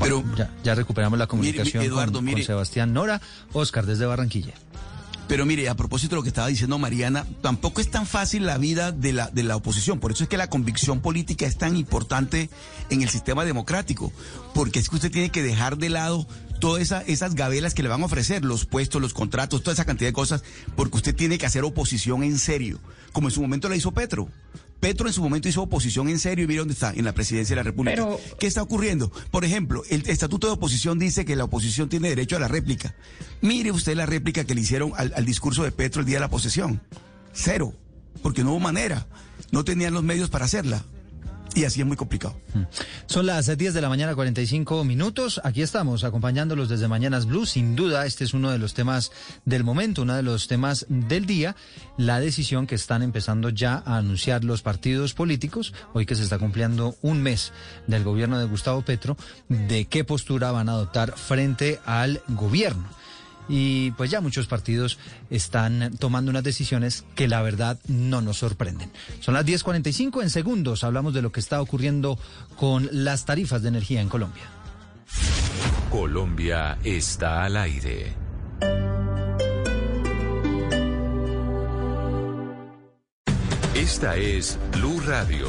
Pero 0.01 0.25
ya, 0.63 0.75
recuperamos 0.75 1.19
la 1.19 1.27
comunicación 1.27 1.89
con 1.89 2.43
Sebastián 2.43 2.93
Nora, 2.93 3.21
Oscar 3.53 3.87
desde 3.87 4.07
Barranquilla. 4.07 4.55
Pero 5.29 5.45
mire, 5.45 5.69
a 5.69 5.75
propósito 5.75 6.15
de 6.15 6.17
lo 6.17 6.23
que 6.23 6.31
estaba 6.31 6.49
diciendo 6.49 6.79
Mariana, 6.79 7.27
tampoco 7.43 7.83
es 7.83 7.91
tan 7.91 8.07
fácil 8.07 8.47
la 8.47 8.57
vida 8.57 8.93
de 8.93 9.13
la, 9.13 9.29
de 9.29 9.43
la 9.43 9.57
oposición. 9.57 10.01
Por 10.01 10.13
eso 10.13 10.25
es 10.25 10.31
que 10.31 10.39
la 10.39 10.49
convicción 10.49 11.01
política 11.01 11.45
es 11.45 11.59
tan 11.59 11.77
importante 11.77 12.49
en 12.89 13.03
el 13.03 13.11
sistema 13.11 13.45
democrático. 13.45 14.11
Porque 14.55 14.79
es 14.79 14.89
que 14.89 14.97
usted 14.97 15.13
tiene 15.13 15.29
que 15.29 15.43
dejar 15.43 15.77
de 15.77 15.91
lado 15.91 16.27
todas 16.59 16.93
esas 17.07 17.35
gabelas 17.35 17.75
que 17.75 17.83
le 17.83 17.89
van 17.89 18.03
a 18.03 18.07
ofrecer, 18.07 18.45
los 18.45 18.65
puestos, 18.65 19.01
los 19.01 19.15
contratos, 19.15 19.63
toda 19.63 19.75
esa 19.75 19.85
cantidad 19.85 20.09
de 20.09 20.13
cosas, 20.13 20.43
porque 20.77 20.97
usted 20.97 21.15
tiene 21.15 21.39
que 21.39 21.47
hacer 21.47 21.65
oposición 21.65 22.23
en 22.23 22.39
serio, 22.39 22.79
como 23.13 23.29
en 23.29 23.33
su 23.33 23.41
momento 23.41 23.69
la 23.69 23.77
hizo 23.77 23.93
Petro. 23.93 24.29
Petro 24.81 25.09
en 25.09 25.13
su 25.13 25.23
momento 25.23 25.49
hizo 25.49 25.63
oposición 25.63 26.09
en 26.09 26.21
serio 26.21 26.45
y 26.45 26.49
mire 26.49 26.61
dónde 26.61 26.75
está, 26.75 26.93
en 26.95 27.05
la 27.05 27.13
presidencia 27.13 27.55
de 27.55 27.61
la 27.61 27.65
República. 27.65 28.07
¿Qué 28.39 28.47
está 28.47 28.63
ocurriendo? 28.63 29.11
Por 29.31 29.45
ejemplo, 29.45 29.83
el 29.91 30.09
estatuto 30.09 30.47
de 30.47 30.53
oposición 30.53 30.99
dice 31.01 31.25
que 31.25 31.35
la 31.35 31.45
oposición 31.45 31.89
tiene 31.89 32.09
derecho 32.09 32.37
a 32.37 32.41
la 32.41 32.49
réplica. 32.49 32.95
Mire 33.41 33.73
usted 33.73 33.97
la 33.97 34.07
réplica 34.07 34.45
que 34.45 34.55
le 34.55 34.61
hicieron 34.61 34.93
al, 34.97 35.13
al 35.17 35.25
discurso 35.25 35.65
de 35.65 35.73
Petro 35.73 36.01
el 36.01 36.07
día 36.07 36.17
de 36.17 36.21
la 36.21 36.31
posesión. 36.31 36.81
Cero, 37.33 37.75
porque 38.23 38.45
no 38.45 38.51
hubo 38.51 38.61
manera, 38.61 39.09
no 39.51 39.65
tenían 39.65 39.95
los 39.95 40.05
medios 40.05 40.31
para 40.31 40.45
hacerla 40.45 40.85
y 41.55 41.65
así 41.65 41.81
es 41.81 41.87
muy 41.87 41.97
complicado. 41.97 42.41
Mm. 42.55 42.63
Son 43.07 43.27
las 43.27 43.57
10 43.57 43.75
de 43.75 43.81
la 43.81 43.89
mañana, 43.89 44.15
45 44.15 44.85
minutos. 44.85 45.41
Aquí 45.45 45.63
estamos 45.63 46.05
acompañándolos 46.05 46.69
desde 46.69 46.89
Mañanas 46.89 47.27
Blue. 47.27 47.47
Sin 47.47 47.77
duda, 47.77 48.07
este 48.07 48.25
es 48.25 48.35
uno 48.35 48.51
de 48.51 48.59
los 48.59 48.75
temas 48.75 49.13
del 49.45 49.65
momento, 49.65 50.03
uno 50.03 50.15
de 50.15 50.23
los 50.23 50.49
temas 50.49 50.87
del 50.89 51.27
día. 51.27 51.57
La 51.97 52.21
decisión 52.21 52.67
que 52.67 52.75
están 52.75 53.03
empezando 53.03 53.49
ya 53.51 53.83
a 53.85 53.97
anunciar 53.99 54.45
los 54.45 54.63
partidos 54.63 55.15
políticos, 55.15 55.73
hoy 55.95 56.07
que 56.07 56.15
se 56.15 56.23
está 56.23 56.39
cumpliendo 56.39 56.97
un 57.03 57.23
mes 57.23 57.53
del 57.87 58.05
gobierno 58.05 58.39
de 58.39 58.47
Gustavo 58.47 58.83
Petro, 58.83 59.17
de 59.49 59.87
qué 59.87 60.05
postura 60.05 60.53
van 60.53 60.69
a 60.69 60.73
adoptar 60.73 61.17
frente 61.17 61.81
al 61.85 62.21
gobierno 62.29 62.98
y 63.49 63.93
pues 63.93 64.11
ya 64.11 64.21
muchos 64.21 64.47
partidos 64.47 64.99
están 65.31 65.97
tomando 65.99 66.31
unas 66.31 66.45
decisiones 66.45 67.05
que 67.15 67.29
la 67.29 67.43
verdad 67.43 67.79
no 67.87 68.21
nos 68.21 68.39
sorprenden. 68.39 68.91
Son 69.21 69.35
las 69.35 69.45
10:45 69.45 70.23
en 70.23 70.31
segundos 70.31 70.85
hablamos 70.85 71.15
de 71.15 71.23
lo 71.23 71.33
que 71.33 71.41
está 71.41 71.61
ocurriendo 71.61 72.19
con 72.57 72.89
las 72.93 73.25
tarifas 73.25 73.63
de 73.63 73.69
energía 73.69 74.01
en 74.01 74.09
Colombia. 74.09 74.45
Colombia 75.91 76.79
está 76.85 77.45
al 77.45 77.57
aire. 77.57 78.15
Esta 83.75 84.17
es 84.17 84.59
Blue 84.73 85.01
Radio. 85.07 85.49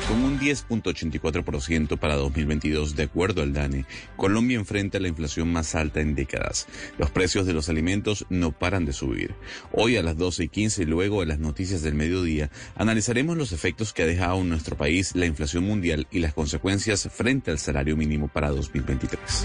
Con 0.09 0.25
un 0.25 0.41
10.84% 0.41 1.99
para 1.99 2.17
2022, 2.17 2.97
de 2.97 3.03
acuerdo 3.03 3.43
al 3.43 3.53
DANE, 3.53 3.85
Colombia 4.17 4.57
enfrenta 4.57 4.99
la 4.99 5.09
inflación 5.09 5.53
más 5.53 5.75
alta 5.75 6.01
en 6.01 6.15
décadas. 6.15 6.67
Los 6.97 7.11
precios 7.11 7.45
de 7.45 7.53
los 7.53 7.69
alimentos 7.69 8.25
no 8.31 8.53
paran 8.53 8.87
de 8.87 8.95
subir. 8.95 9.35
Hoy 9.71 9.99
a 9.99 10.03
las 10.03 10.17
12 10.17 10.45
y 10.45 10.49
15 10.49 10.83
y 10.85 10.87
luego 10.87 11.21
de 11.21 11.27
las 11.27 11.41
noticias 11.41 11.83
del 11.83 11.95
mediodía, 11.95 12.51
analizaremos 12.75 13.37
los 13.37 13.53
efectos 13.53 13.93
que 13.93 14.05
ha 14.05 14.07
dejado 14.07 14.39
en 14.41 14.49
nuestro 14.49 14.79
país 14.79 15.15
la 15.15 15.27
inflación 15.27 15.65
mundial 15.65 16.07
y 16.11 16.21
las 16.21 16.33
consecuencias 16.33 17.07
frente 17.13 17.51
al 17.51 17.59
salario 17.59 17.95
mínimo 17.95 18.29
para 18.29 18.49
2023. 18.49 19.45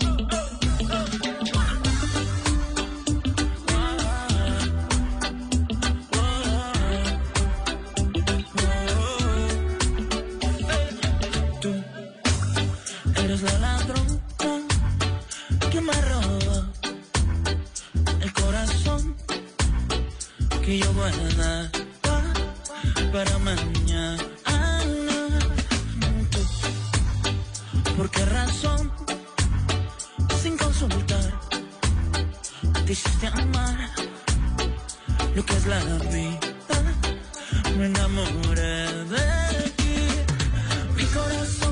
que 20.71 20.79
yo 20.79 20.93
guarda 20.93 21.69
para 23.11 23.37
mañana. 23.39 24.23
¿Por 27.97 28.09
qué 28.09 28.23
razón? 28.25 28.89
Sin 30.41 30.57
consultar, 30.57 31.29
te 32.85 32.91
hiciste 32.93 33.27
amar 33.27 33.89
lo 35.35 35.45
que 35.45 35.53
es 35.59 35.65
la 35.67 35.79
vida. 36.13 36.77
Me 37.77 37.85
enamoré 37.87 38.77
de 39.13 39.69
ti, 39.75 39.95
mi 40.95 41.05
corazón. 41.17 41.70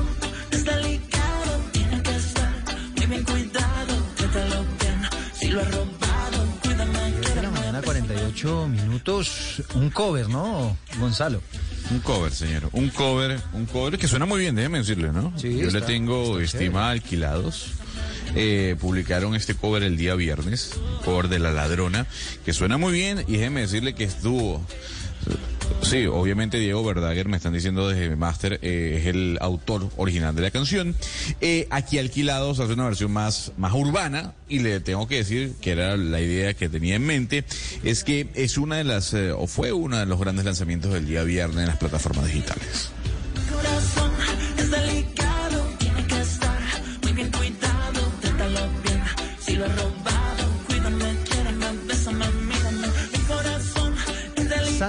Cover, 9.90 10.28
¿no, 10.28 10.76
Gonzalo? 10.98 11.42
Un 11.90 12.00
cover, 12.00 12.32
señor. 12.32 12.68
Un 12.72 12.88
cover, 12.90 13.40
un 13.52 13.66
cover 13.66 13.98
que 13.98 14.08
suena 14.08 14.26
muy 14.26 14.40
bien, 14.40 14.54
déjeme 14.54 14.78
decirle, 14.78 15.12
¿no? 15.12 15.32
Sí, 15.36 15.58
Yo 15.58 15.70
le 15.70 15.80
tengo 15.80 16.38
estima 16.38 16.90
alquilados. 16.90 17.72
Eh, 18.36 18.76
publicaron 18.80 19.34
este 19.34 19.54
cover 19.54 19.82
el 19.82 19.96
día 19.96 20.14
viernes, 20.14 20.78
cover 21.04 21.28
de 21.28 21.40
La 21.40 21.50
Ladrona, 21.50 22.06
que 22.44 22.52
suena 22.52 22.78
muy 22.78 22.92
bien 22.92 23.24
y 23.26 23.32
déjeme 23.32 23.62
decirle 23.62 23.94
que 23.94 24.04
estuvo 24.04 24.64
Sí, 25.82 26.06
obviamente 26.06 26.58
Diego 26.58 26.84
Verdaguer, 26.84 27.28
me 27.28 27.36
están 27.36 27.52
diciendo 27.52 27.88
desde 27.88 28.14
Master, 28.14 28.60
eh, 28.62 28.98
es 29.00 29.06
el 29.06 29.38
autor 29.40 29.88
original 29.96 30.34
de 30.34 30.42
la 30.42 30.50
canción. 30.50 30.94
Eh, 31.40 31.66
aquí 31.70 31.98
Alquilados 31.98 32.60
hace 32.60 32.74
una 32.74 32.84
versión 32.84 33.12
más, 33.12 33.52
más 33.56 33.72
urbana 33.72 34.34
y 34.48 34.60
le 34.60 34.80
tengo 34.80 35.08
que 35.08 35.16
decir 35.16 35.54
que 35.60 35.72
era 35.72 35.96
la 35.96 36.20
idea 36.20 36.54
que 36.54 36.68
tenía 36.68 36.96
en 36.96 37.06
mente, 37.06 37.44
es 37.82 38.04
que 38.04 38.28
es 38.34 38.58
una 38.58 38.76
de 38.76 38.84
las, 38.84 39.14
eh, 39.14 39.32
o 39.32 39.46
fue 39.46 39.72
uno 39.72 39.98
de 39.98 40.06
los 40.06 40.20
grandes 40.20 40.44
lanzamientos 40.44 40.92
del 40.92 41.06
día 41.06 41.24
viernes 41.24 41.58
en 41.58 41.66
las 41.66 41.78
plataformas 41.78 42.26
digitales. 42.26 42.90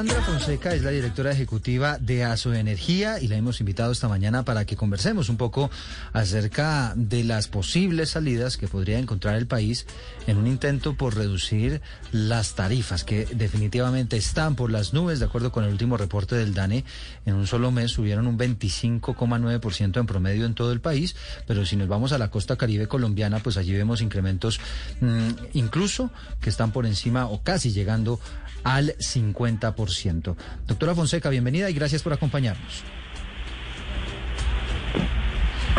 Sandra 0.01 0.23
Fonseca 0.23 0.73
es 0.73 0.81
la 0.81 0.89
directora 0.89 1.29
ejecutiva 1.29 1.99
de 1.99 2.23
ASO 2.23 2.55
Energía 2.55 3.19
y 3.19 3.27
la 3.27 3.35
hemos 3.35 3.59
invitado 3.59 3.91
esta 3.91 4.07
mañana 4.07 4.43
para 4.43 4.65
que 4.65 4.75
conversemos 4.75 5.29
un 5.29 5.37
poco 5.37 5.69
acerca 6.11 6.93
de 6.95 7.23
las 7.23 7.47
posibles 7.47 8.09
salidas 8.09 8.57
que 8.57 8.67
podría 8.67 8.97
encontrar 8.97 9.35
el 9.35 9.45
país 9.45 9.85
en 10.25 10.37
un 10.37 10.47
intento 10.47 10.95
por 10.95 11.15
reducir 11.15 11.81
las 12.11 12.55
tarifas 12.55 13.03
que 13.03 13.27
definitivamente 13.27 14.17
están 14.17 14.55
por 14.55 14.71
las 14.71 14.91
nubes, 14.91 15.19
de 15.19 15.25
acuerdo 15.25 15.51
con 15.51 15.65
el 15.65 15.71
último 15.71 15.97
reporte 15.97 16.35
del 16.35 16.55
DANE. 16.55 16.83
En 17.27 17.35
un 17.35 17.45
solo 17.45 17.69
mes 17.69 17.91
subieron 17.91 18.25
un 18.25 18.39
25,9% 18.39 19.99
en 19.99 20.05
promedio 20.07 20.47
en 20.47 20.55
todo 20.55 20.71
el 20.71 20.81
país, 20.81 21.15
pero 21.45 21.63
si 21.63 21.75
nos 21.75 21.87
vamos 21.87 22.11
a 22.11 22.17
la 22.17 22.31
costa 22.31 22.55
caribe 22.55 22.87
colombiana, 22.87 23.37
pues 23.37 23.55
allí 23.55 23.73
vemos 23.73 24.01
incrementos 24.01 24.59
mmm, 24.99 25.29
incluso 25.53 26.09
que 26.41 26.49
están 26.49 26.71
por 26.71 26.87
encima 26.87 27.27
o 27.27 27.43
casi 27.43 27.71
llegando 27.71 28.19
al 28.63 28.95
50%. 28.97 30.35
Doctora 30.67 30.95
Fonseca, 30.95 31.29
bienvenida 31.29 31.69
y 31.69 31.73
gracias 31.73 32.03
por 32.03 32.13
acompañarnos. 32.13 32.83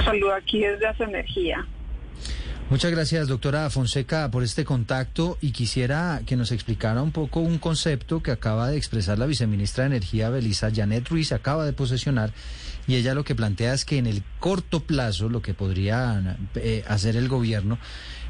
Saludo 0.04 0.34
aquí 0.34 0.60
desde 0.60 0.86
Hace 0.86 1.04
Energía. 1.04 1.66
Muchas 2.70 2.90
gracias, 2.90 3.28
doctora 3.28 3.68
Fonseca, 3.68 4.30
por 4.30 4.42
este 4.42 4.64
contacto 4.64 5.36
y 5.42 5.52
quisiera 5.52 6.22
que 6.24 6.36
nos 6.36 6.52
explicara 6.52 7.02
un 7.02 7.12
poco 7.12 7.40
un 7.40 7.58
concepto 7.58 8.22
que 8.22 8.30
acaba 8.30 8.70
de 8.70 8.78
expresar 8.78 9.18
la 9.18 9.26
viceministra 9.26 9.84
de 9.84 9.88
Energía, 9.88 10.30
Belisa 10.30 10.70
Janet 10.74 11.06
Ruiz, 11.08 11.32
acaba 11.32 11.66
de 11.66 11.74
posesionar 11.74 12.32
y 12.86 12.94
ella 12.94 13.14
lo 13.14 13.24
que 13.24 13.34
plantea 13.34 13.74
es 13.74 13.84
que 13.84 13.98
en 13.98 14.06
el 14.06 14.22
corto 14.38 14.80
plazo 14.80 15.28
lo 15.28 15.42
que 15.42 15.52
podría 15.52 16.38
eh, 16.54 16.82
hacer 16.88 17.16
el 17.16 17.28
gobierno 17.28 17.78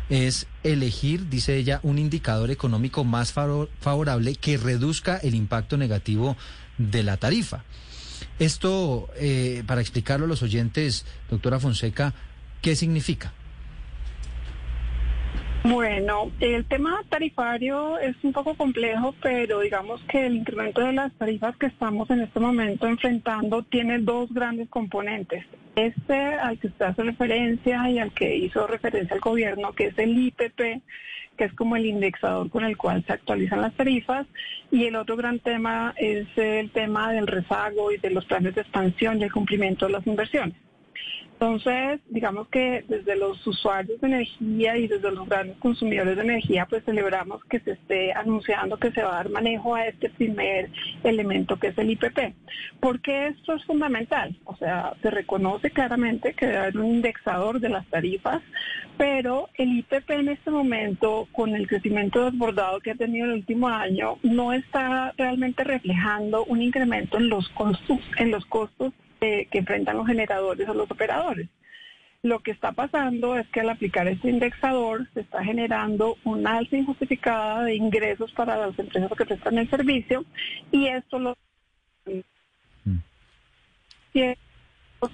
es 0.09 0.47
elegir, 0.62 1.28
dice 1.28 1.56
ella, 1.56 1.80
un 1.82 1.99
indicador 1.99 2.50
económico 2.50 3.04
más 3.04 3.32
favorable 3.32 4.35
que 4.37 4.56
reduzca 4.56 5.16
el 5.16 5.35
impacto 5.35 5.76
negativo 5.76 6.37
de 6.78 7.02
la 7.02 7.16
tarifa. 7.16 7.64
Esto, 8.38 9.09
eh, 9.16 9.62
para 9.66 9.80
explicarlo 9.80 10.26
a 10.26 10.28
los 10.28 10.42
oyentes, 10.42 11.04
doctora 11.30 11.61
Fonseca, 11.61 12.14
¿qué 12.61 12.76
significa? 12.76 13.32
Bueno, 15.64 16.33
el 16.40 16.64
tema 16.64 17.04
tarifario 17.09 17.97
es 17.99 18.16
un 18.25 18.33
poco 18.33 18.54
complejo, 18.54 19.14
pero 19.23 19.61
digamos 19.61 20.02
que 20.09 20.26
el 20.26 20.35
incremento 20.38 20.81
de 20.81 20.92
las 20.92 21.12
tarifas 21.12 21.57
que 21.57 21.66
estamos 21.66 22.11
en 22.11 22.21
este 22.21 22.40
momento 22.40 22.88
enfrentando 22.88 23.62
tiene 23.62 24.00
dos 24.00 24.33
grandes 24.35 24.69
componentes. 24.69 25.45
Este 25.76 26.14
al 26.14 26.59
que 26.59 26.66
usted 26.66 26.87
hace 26.87 27.04
referencia 27.04 27.88
y 27.88 28.00
al 28.00 28.12
que 28.12 28.35
hizo 28.35 28.66
referencia 28.66 29.14
el 29.14 29.21
gobierno, 29.21 29.73
que 29.73 29.87
es 29.87 29.99
el 29.99 30.19
IPP, 30.19 30.83
que 31.37 31.45
es 31.45 31.52
como 31.54 31.76
el 31.76 31.87
indexador 31.87 32.50
con 32.50 32.64
el 32.64 32.76
cual 32.76 33.04
se 33.07 33.12
actualizan 33.12 33.62
las 33.62 33.75
tarifas, 33.75 34.26
y 34.73 34.87
el 34.87 34.97
otro 34.97 35.16
gran 35.16 35.38
tema 35.38 35.95
es 35.97 36.26
el 36.37 36.73
tema 36.73 37.12
del 37.12 37.28
rezago 37.28 37.92
y 37.92 37.99
de 37.99 38.11
los 38.11 38.25
planes 38.25 38.57
de 38.57 38.62
expansión 38.62 39.21
y 39.21 39.25
el 39.25 39.33
cumplimiento 39.33 39.87
de 39.87 39.92
las 39.92 40.07
inversiones. 40.09 40.57
Entonces, 41.42 41.99
digamos 42.08 42.46
que 42.50 42.84
desde 42.87 43.16
los 43.16 43.44
usuarios 43.44 44.00
de 44.00 44.06
energía 44.06 44.76
y 44.76 44.87
desde 44.87 45.11
los 45.11 45.28
grandes 45.28 45.56
consumidores 45.56 46.14
de 46.14 46.22
energía, 46.22 46.66
pues 46.70 46.84
celebramos 46.84 47.44
que 47.46 47.58
se 47.58 47.72
esté 47.72 48.12
anunciando 48.12 48.76
que 48.76 48.92
se 48.92 49.02
va 49.02 49.11
a 49.11 49.14
dar 49.25 49.28
manejo 49.28 49.75
a 49.75 49.88
este 49.88 50.08
primer 50.08 50.70
elemento 51.02 51.56
que 51.56 51.66
es 51.66 51.78
el 51.78 51.90
IPP. 51.90 52.32
Porque 52.78 53.26
esto 53.26 53.54
es 53.54 53.64
fundamental. 53.64 54.37
O 54.44 54.54
sea, 54.54 54.94
se 55.02 55.11
reconoce 55.11 55.72
claramente 55.72 56.34
que 56.34 56.46
debe 56.46 56.58
haber 56.58 56.78
un 56.78 56.87
indexador 56.87 57.58
de 57.58 57.70
las 57.70 57.88
tarifas, 57.88 58.40
pero 58.96 59.49
el 59.54 59.78
IPP 59.78 60.11
en 60.11 60.28
este 60.28 60.52
momento, 60.52 61.26
con 61.32 61.56
el 61.56 61.66
crecimiento 61.66 62.30
desbordado 62.30 62.78
que 62.78 62.92
ha 62.92 62.94
tenido 62.94 63.26
el 63.26 63.32
último 63.32 63.66
año, 63.68 64.16
no 64.22 64.52
está 64.52 65.12
realmente 65.18 65.64
reflejando 65.64 66.44
un 66.44 66.62
incremento 66.62 67.18
en 67.18 67.28
los 67.28 67.49
costos, 67.49 67.99
en 68.18 68.30
los 68.30 68.46
costos 68.46 68.92
que 69.23 69.59
enfrentan 69.59 69.97
los 69.97 70.07
generadores 70.07 70.69
o 70.69 70.75
los 70.75 70.91
operadores. 70.91 71.49
Lo 72.23 72.41
que 72.41 72.52
está 72.52 72.73
pasando 72.73 73.37
es 73.37 73.49
que 73.49 73.61
al 73.61 73.71
aplicar 73.71 74.07
este 74.07 74.31
indexador 74.31 75.09
se 75.12 75.21
está 75.21 75.43
generando 75.43 76.17
una 76.25 76.59
alza 76.59 76.76
injustificada 76.76 77.64
de 77.64 77.75
ingresos 77.75 78.31
para 78.33 78.57
las 78.57 78.79
empresas 78.79 79.11
que 79.17 79.25
prestan 79.25 79.59
el 79.59 79.71
servicio 79.71 80.25
y 80.71 80.87
esto 80.87 81.19
lo... 81.19 81.37
Mm 82.04 82.21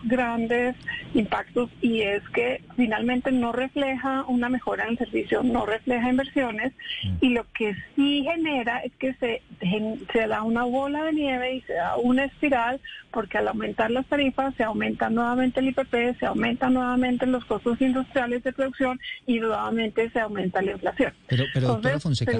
grandes 0.05 0.77
impactos 1.15 1.71
y 1.81 2.03
es 2.03 2.23
que 2.31 2.63
finalmente 2.77 3.33
no 3.33 3.53
refleja 3.53 4.25
una 4.27 4.49
mejora 4.49 4.85
en 4.85 4.91
el 4.91 4.99
servicio, 4.99 5.43
no 5.43 5.67
refleja 5.67 6.11
inversiones 6.11 6.73
mm. 7.05 7.17
y 7.21 7.31
lo 7.31 7.45
que 7.53 7.75
sí 7.95 8.25
genera 8.25 8.81
es 8.81 8.93
que 8.97 9.15
se, 9.15 9.43
se 10.13 10.27
da 10.27 10.43
una 10.43 10.65
bola 10.65 11.05
de 11.05 11.13
nieve 11.13 11.55
y 11.55 11.61
se 11.63 11.75
da 11.75 11.97
una 11.97 12.25
espiral 12.25 12.81
porque 13.11 13.39
al 13.39 13.49
aumentar 13.49 13.91
las 13.91 14.07
tarifas 14.07 14.55
se 14.57 14.65
aumenta 14.65 15.11
nuevamente 15.11 15.61
el 15.61 15.69
IPP, 15.69 16.19
se 16.19 16.27
aumentan 16.27 16.75
nuevamente 16.75 17.27
los 17.27 17.45
costos 17.45 17.81
industriales 17.81 18.43
de 18.45 18.53
producción 18.53 19.01
y 19.27 19.41
nuevamente 19.41 20.11
se 20.11 20.21
aumenta 20.21 20.63
la 20.63 20.73
inflación. 20.73 21.13
Pero, 21.27 21.45
pero 21.53 21.69
doctora 21.69 22.01
Fonseca, 22.01 22.33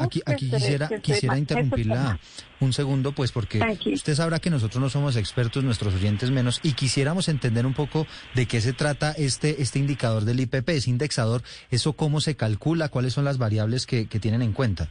aquí, 0.00 0.22
aquí, 0.24 0.50
quisiera, 0.50 0.88
quisiera 1.00 1.38
interrumpirla 1.38 2.18
un 2.60 2.72
segundo, 2.72 3.12
pues 3.12 3.32
porque 3.32 3.62
usted 3.92 4.14
sabrá 4.14 4.38
que 4.38 4.50
nosotros 4.50 4.80
no 4.80 4.88
somos 4.88 5.16
expertos, 5.16 5.62
nuestros 5.62 5.94
oyentes 5.94 6.30
menos, 6.30 6.60
y 6.62 6.72
quisiéramos 6.72 7.28
entender 7.28 7.66
un 7.66 7.74
poco 7.74 8.06
de 8.34 8.46
qué 8.46 8.60
se 8.60 8.72
trata 8.72 9.12
este, 9.12 9.62
este 9.62 9.78
indicador 9.78 10.24
del 10.24 10.40
IPP, 10.40 10.70
ese 10.70 10.90
indexador, 10.90 11.42
eso 11.70 11.92
cómo 11.92 12.20
se 12.20 12.36
calcula, 12.36 12.88
cuáles 12.88 13.12
son 13.12 13.24
las 13.24 13.38
variables 13.38 13.86
que, 13.86 14.06
que 14.06 14.20
tienen 14.20 14.42
en 14.42 14.52
cuenta. 14.52 14.88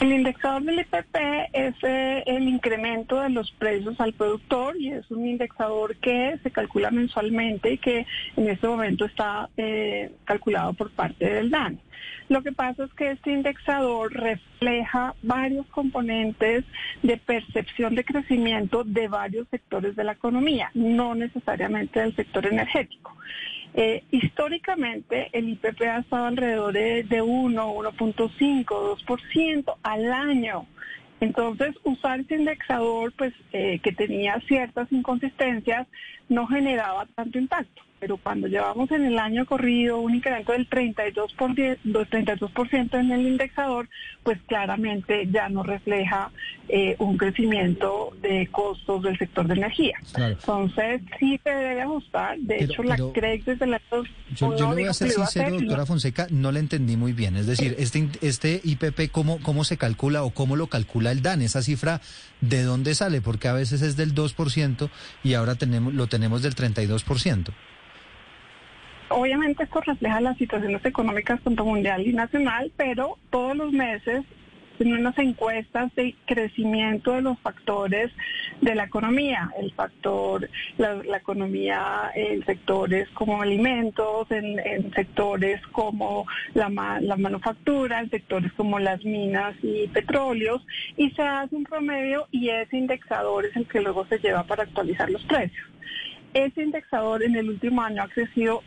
El 0.00 0.12
indexador 0.12 0.62
del 0.62 0.78
IPP 0.78 1.16
es 1.52 1.74
eh, 1.82 2.22
el 2.26 2.48
incremento 2.48 3.20
de 3.20 3.30
los 3.30 3.50
precios 3.50 4.00
al 4.00 4.12
productor 4.12 4.76
y 4.76 4.92
es 4.92 5.10
un 5.10 5.26
indexador 5.26 5.96
que 5.96 6.38
se 6.40 6.52
calcula 6.52 6.92
mensualmente 6.92 7.72
y 7.72 7.78
que 7.78 8.06
en 8.36 8.48
este 8.48 8.68
momento 8.68 9.06
está 9.06 9.50
eh, 9.56 10.12
calculado 10.24 10.72
por 10.74 10.92
parte 10.92 11.28
del 11.28 11.50
DAN. 11.50 11.80
Lo 12.28 12.44
que 12.44 12.52
pasa 12.52 12.84
es 12.84 12.92
que 12.94 13.10
este 13.10 13.32
indexador 13.32 14.12
refleja 14.12 15.14
varios 15.22 15.66
componentes 15.66 16.64
de 17.02 17.16
percepción 17.16 17.96
de 17.96 18.04
crecimiento 18.04 18.84
de 18.84 19.08
varios 19.08 19.48
sectores 19.48 19.96
de 19.96 20.04
la 20.04 20.12
economía, 20.12 20.70
no 20.74 21.16
necesariamente 21.16 21.98
del 21.98 22.14
sector 22.14 22.46
energético. 22.46 23.16
Eh, 23.74 24.02
históricamente 24.10 25.28
el 25.32 25.48
IPP 25.50 25.82
ha 25.82 25.98
estado 25.98 26.26
alrededor 26.26 26.72
de, 26.72 27.04
de 27.04 27.22
1, 27.22 27.74
1.5, 27.74 28.64
2% 28.64 29.74
al 29.82 30.12
año. 30.12 30.66
Entonces, 31.20 31.74
usar 31.84 32.20
ese 32.20 32.36
indexador, 32.36 33.12
pues, 33.16 33.34
eh, 33.52 33.80
que 33.80 33.92
tenía 33.92 34.40
ciertas 34.46 34.90
inconsistencias, 34.92 35.86
no 36.28 36.46
generaba 36.46 37.06
tanto 37.14 37.38
impacto 37.38 37.82
pero 38.00 38.16
cuando 38.16 38.46
llevamos 38.46 38.90
en 38.90 39.04
el 39.04 39.18
año 39.18 39.46
corrido 39.46 39.98
un 39.98 40.14
incremento 40.14 40.52
del 40.52 40.68
32%, 40.68 41.78
por 41.92 42.08
32 42.08 42.52
en 42.92 43.12
el 43.12 43.26
indexador, 43.26 43.88
pues 44.22 44.38
claramente 44.46 45.28
ya 45.30 45.48
no 45.48 45.62
refleja 45.62 46.30
eh, 46.68 46.96
un 46.98 47.16
crecimiento 47.16 48.12
de 48.20 48.46
costos 48.50 49.02
del 49.02 49.18
sector 49.18 49.46
de 49.46 49.54
energía. 49.54 49.96
Entonces, 50.16 51.02
sí 51.18 51.40
se 51.42 51.50
debe 51.50 51.82
ajustar. 51.82 52.38
De 52.38 52.64
hecho, 52.64 52.82
la 52.82 52.96
CREC 52.96 53.44
desde 53.44 53.66
la... 53.66 53.80
Yo, 54.34 54.56
yo 54.56 54.68
le 54.68 54.82
voy 54.82 54.84
a 54.84 54.92
ser 54.92 55.10
sincero, 55.10 55.58
doctora 55.58 55.86
Fonseca, 55.86 56.26
no 56.30 56.52
le 56.52 56.60
entendí 56.60 56.96
muy 56.96 57.12
bien. 57.12 57.36
Es 57.36 57.46
decir, 57.46 57.74
este, 57.78 58.08
este 58.20 58.60
IPP, 58.62 59.10
¿cómo, 59.10 59.38
¿cómo 59.42 59.64
se 59.64 59.76
calcula 59.76 60.22
o 60.22 60.30
cómo 60.30 60.56
lo 60.56 60.66
calcula 60.66 61.10
el 61.10 61.22
DAN? 61.22 61.42
Esa 61.42 61.62
cifra, 61.62 62.00
¿de 62.40 62.62
dónde 62.62 62.94
sale? 62.94 63.20
Porque 63.20 63.48
a 63.48 63.52
veces 63.52 63.82
es 63.82 63.96
del 63.96 64.14
2% 64.14 64.90
y 65.24 65.34
ahora 65.34 65.54
tenemos 65.54 65.94
lo 65.94 66.06
tenemos 66.06 66.42
del 66.42 66.54
32%. 66.54 67.52
Obviamente 69.10 69.64
esto 69.64 69.80
refleja 69.80 70.20
las 70.20 70.36
situaciones 70.36 70.84
económicas 70.84 71.40
tanto 71.42 71.64
mundial 71.64 72.06
y 72.06 72.12
nacional, 72.12 72.70
pero 72.76 73.18
todos 73.30 73.56
los 73.56 73.72
meses 73.72 74.24
en 74.80 74.92
unas 74.92 75.18
encuestas 75.18 75.94
de 75.94 76.14
crecimiento 76.26 77.12
de 77.12 77.22
los 77.22 77.38
factores 77.40 78.12
de 78.60 78.74
la 78.74 78.84
economía, 78.84 79.50
el 79.58 79.72
factor, 79.72 80.48
la, 80.76 81.02
economía 81.16 82.10
en 82.14 82.44
sectores 82.44 83.08
como 83.10 83.42
alimentos, 83.42 84.30
en, 84.30 84.92
sectores 84.94 85.60
como 85.72 86.26
la, 86.54 86.68
la, 87.00 87.16
manufactura, 87.16 88.00
en 88.00 88.10
sectores 88.10 88.52
como 88.52 88.78
las 88.78 89.04
minas 89.04 89.54
y 89.62 89.88
petróleos, 89.88 90.64
y 90.96 91.10
se 91.10 91.22
hace 91.22 91.56
un 91.56 91.64
promedio 91.64 92.28
y 92.30 92.50
ese 92.50 92.76
indexador 92.76 93.46
es 93.46 93.56
el 93.56 93.66
que 93.66 93.80
luego 93.80 94.06
se 94.06 94.18
lleva 94.18 94.44
para 94.44 94.62
actualizar 94.64 95.10
los 95.10 95.22
precios. 95.24 95.66
Ese 96.34 96.62
indexador 96.62 97.22
en 97.22 97.36
el 97.36 97.48
último 97.48 97.82
año 97.82 98.02
ha 98.02 98.08
crecido 98.08 98.62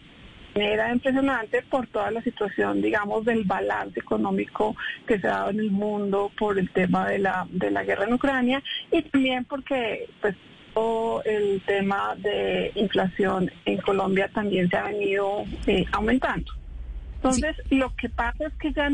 era 0.55 0.91
impresionante 0.91 1.61
por 1.63 1.87
toda 1.87 2.11
la 2.11 2.21
situación, 2.21 2.81
digamos, 2.81 3.25
del 3.25 3.43
balance 3.43 3.99
económico 3.99 4.75
que 5.07 5.19
se 5.19 5.27
ha 5.27 5.31
dado 5.31 5.49
en 5.51 5.59
el 5.59 5.71
mundo 5.71 6.31
por 6.37 6.59
el 6.59 6.69
tema 6.71 7.07
de 7.07 7.19
la, 7.19 7.47
de 7.49 7.71
la 7.71 7.83
guerra 7.83 8.05
en 8.05 8.13
Ucrania 8.13 8.63
y 8.91 9.01
también 9.03 9.45
porque, 9.45 10.09
pues, 10.19 10.35
todo 10.73 11.21
el 11.25 11.61
tema 11.65 12.15
de 12.17 12.71
inflación 12.75 13.51
en 13.65 13.77
Colombia 13.79 14.29
también 14.33 14.69
se 14.69 14.77
ha 14.77 14.83
venido 14.83 15.43
eh, 15.67 15.85
aumentando. 15.91 16.53
Entonces, 17.15 17.55
lo 17.69 17.93
que 17.95 18.09
pasa 18.09 18.47
es 18.47 18.53
que 18.53 18.71
ya 18.71 18.89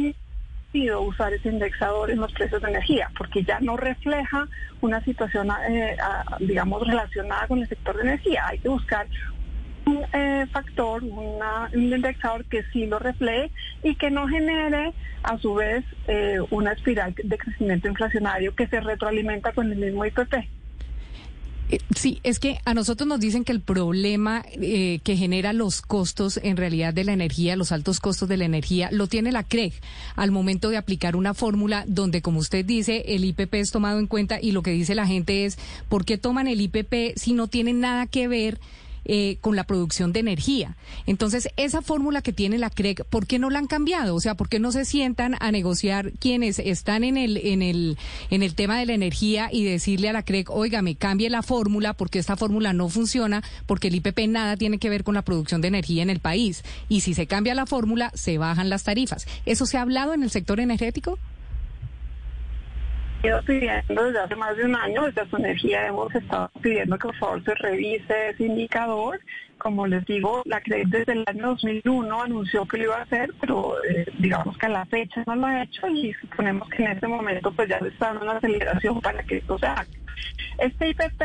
prohibido 0.71 1.01
usar 1.01 1.33
ese 1.33 1.49
indexador 1.49 2.11
en 2.11 2.19
los 2.19 2.31
precios 2.33 2.61
de 2.61 2.69
energía, 2.69 3.09
porque 3.17 3.43
ya 3.43 3.59
no 3.59 3.77
refleja 3.77 4.47
una 4.81 5.03
situación, 5.03 5.49
eh, 5.69 5.97
digamos, 6.39 6.85
relacionada 6.85 7.47
con 7.47 7.59
el 7.59 7.67
sector 7.67 7.95
de 7.95 8.03
energía. 8.03 8.47
Hay 8.47 8.59
que 8.59 8.69
buscar 8.69 9.07
un 9.87 10.03
eh, 10.13 10.45
factor, 10.51 11.03
un 11.03 11.93
indexador 11.93 12.45
que 12.45 12.63
sí 12.73 12.85
lo 12.85 12.99
refleje 12.99 13.51
y 13.83 13.95
que 13.95 14.11
no 14.11 14.27
genere 14.27 14.93
a 15.23 15.37
su 15.37 15.55
vez 15.55 15.83
eh, 16.07 16.37
una 16.51 16.73
espiral 16.73 17.15
de 17.23 17.37
crecimiento 17.37 17.87
inflacionario 17.87 18.53
que 18.53 18.67
se 18.67 18.79
retroalimenta 18.81 19.53
con 19.53 19.71
el 19.71 19.77
mismo 19.77 20.05
IPP. 20.05 20.33
Eh, 21.69 21.79
sí, 21.95 22.19
es 22.23 22.39
que 22.39 22.59
a 22.63 22.73
nosotros 22.73 23.07
nos 23.07 23.19
dicen 23.19 23.43
que 23.43 23.51
el 23.51 23.59
problema 23.59 24.43
que 24.43 25.15
genera 25.17 25.51
los 25.51 25.81
costos 25.81 26.39
en 26.41 26.55
realidad 26.55 26.93
de 26.93 27.03
la 27.03 27.11
energía, 27.11 27.57
los 27.57 27.73
altos 27.73 27.99
costos 27.99 28.29
de 28.29 28.37
la 28.37 28.45
energía, 28.45 28.89
lo 28.91 29.07
tiene 29.07 29.31
la 29.31 29.43
CREG 29.43 29.73
al 30.15 30.31
momento 30.31 30.69
de 30.69 30.77
aplicar 30.77 31.15
una 31.15 31.33
fórmula 31.33 31.83
donde, 31.87 32.21
como 32.21 32.39
usted 32.39 32.63
dice, 32.63 33.03
el 33.07 33.25
IPP 33.25 33.55
es 33.55 33.71
tomado 33.71 33.99
en 33.99 34.07
cuenta 34.07 34.39
y 34.41 34.51
lo 34.51 34.63
que 34.63 34.71
dice 34.71 34.95
la 34.95 35.07
gente 35.07 35.45
es, 35.45 35.57
¿por 35.89 36.05
qué 36.05 36.17
toman 36.17 36.47
el 36.47 36.61
IPP 36.61 37.17
si 37.17 37.33
no 37.33 37.47
tiene 37.47 37.73
nada 37.73 38.05
que 38.05 38.27
ver? 38.29 38.59
Eh, 39.09 39.37
con 39.39 39.55
la 39.55 39.63
producción 39.63 40.11
de 40.11 40.19
energía. 40.19 40.75
Entonces, 41.05 41.47
esa 41.55 41.81
fórmula 41.81 42.21
que 42.21 42.33
tiene 42.33 42.57
la 42.57 42.69
CREC, 42.69 43.05
¿por 43.05 43.25
qué 43.25 43.39
no 43.39 43.49
la 43.49 43.59
han 43.59 43.67
cambiado? 43.67 44.13
O 44.13 44.19
sea, 44.19 44.35
¿por 44.35 44.49
qué 44.49 44.59
no 44.59 44.73
se 44.73 44.83
sientan 44.83 45.37
a 45.39 45.49
negociar 45.49 46.11
quienes 46.19 46.59
están 46.59 47.05
en 47.05 47.15
el, 47.15 47.37
en 47.37 47.61
el, 47.61 47.97
en 48.29 48.43
el 48.43 48.53
tema 48.53 48.77
de 48.77 48.85
la 48.85 48.93
energía 48.93 49.47
y 49.49 49.63
decirle 49.63 50.09
a 50.09 50.13
la 50.13 50.23
CREC, 50.23 50.49
oiga, 50.49 50.81
me 50.81 50.95
cambie 50.95 51.29
la 51.29 51.41
fórmula 51.41 51.93
porque 51.93 52.19
esta 52.19 52.35
fórmula 52.35 52.73
no 52.73 52.89
funciona, 52.89 53.43
porque 53.65 53.87
el 53.87 53.95
IPP 53.95 54.27
nada 54.27 54.57
tiene 54.57 54.77
que 54.77 54.89
ver 54.89 55.05
con 55.05 55.15
la 55.15 55.21
producción 55.21 55.61
de 55.61 55.69
energía 55.69 56.03
en 56.03 56.09
el 56.09 56.19
país. 56.19 56.65
Y 56.89 56.99
si 56.99 57.13
se 57.13 57.27
cambia 57.27 57.55
la 57.55 57.65
fórmula, 57.65 58.11
se 58.13 58.37
bajan 58.37 58.69
las 58.69 58.83
tarifas. 58.83 59.25
¿Eso 59.45 59.65
se 59.65 59.77
ha 59.77 59.83
hablado 59.83 60.15
en 60.15 60.23
el 60.23 60.31
sector 60.31 60.59
energético? 60.59 61.17
Ido 63.23 63.41
pidiendo 63.43 64.03
desde 64.03 64.19
hace 64.19 64.35
más 64.35 64.55
de 64.57 64.65
un 64.65 64.75
año, 64.75 65.05
desde 65.05 65.29
su 65.29 65.37
energía 65.37 65.87
hemos 65.87 66.13
estado 66.13 66.49
pidiendo 66.61 66.97
que 66.97 67.07
por 67.07 67.15
favor 67.15 67.43
se 67.43 67.55
revise 67.55 68.29
ese 68.29 68.45
indicador. 68.45 69.19
Como 69.57 69.87
les 69.87 70.05
digo, 70.05 70.43
la 70.45 70.61
CRED 70.61 70.87
desde 70.87 71.13
el 71.13 71.23
año 71.25 71.47
2001 71.47 72.21
anunció 72.21 72.65
que 72.67 72.77
lo 72.77 72.83
iba 72.83 72.97
a 72.97 73.01
hacer, 73.01 73.33
pero 73.41 73.73
eh, 73.83 74.05
digamos 74.19 74.55
que 74.57 74.67
a 74.67 74.69
la 74.69 74.85
fecha 74.85 75.23
no 75.25 75.35
lo 75.35 75.47
ha 75.47 75.63
hecho 75.63 75.87
y 75.87 76.13
suponemos 76.13 76.69
que 76.69 76.83
en 76.83 76.91
este 76.91 77.07
momento 77.07 77.51
pues 77.51 77.67
ya 77.67 77.77
está 77.77 78.07
dando 78.07 78.23
una 78.23 78.33
aceleración 78.33 79.01
para 79.01 79.23
que 79.23 79.37
esto 79.37 79.57
se 79.57 79.65
haga. 79.65 79.87
Este 80.59 80.89
IPP 80.89 81.23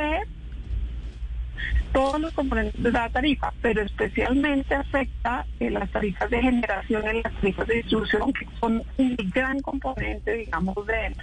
todos 1.92 2.18
los 2.20 2.32
componentes 2.32 2.82
de 2.82 2.90
la 2.90 3.08
tarifa, 3.10 3.52
pero 3.60 3.82
especialmente 3.82 4.74
afecta 4.74 5.46
en 5.60 5.74
las 5.74 5.90
tarifas 5.90 6.30
de 6.30 6.40
generación, 6.40 7.06
en 7.06 7.22
las 7.22 7.32
tarifas 7.34 7.66
de 7.66 7.74
distribución, 7.74 8.32
que 8.32 8.46
son 8.58 8.82
un 8.96 9.16
gran 9.34 9.60
componente, 9.60 10.32
digamos, 10.32 10.74
de, 10.86 11.14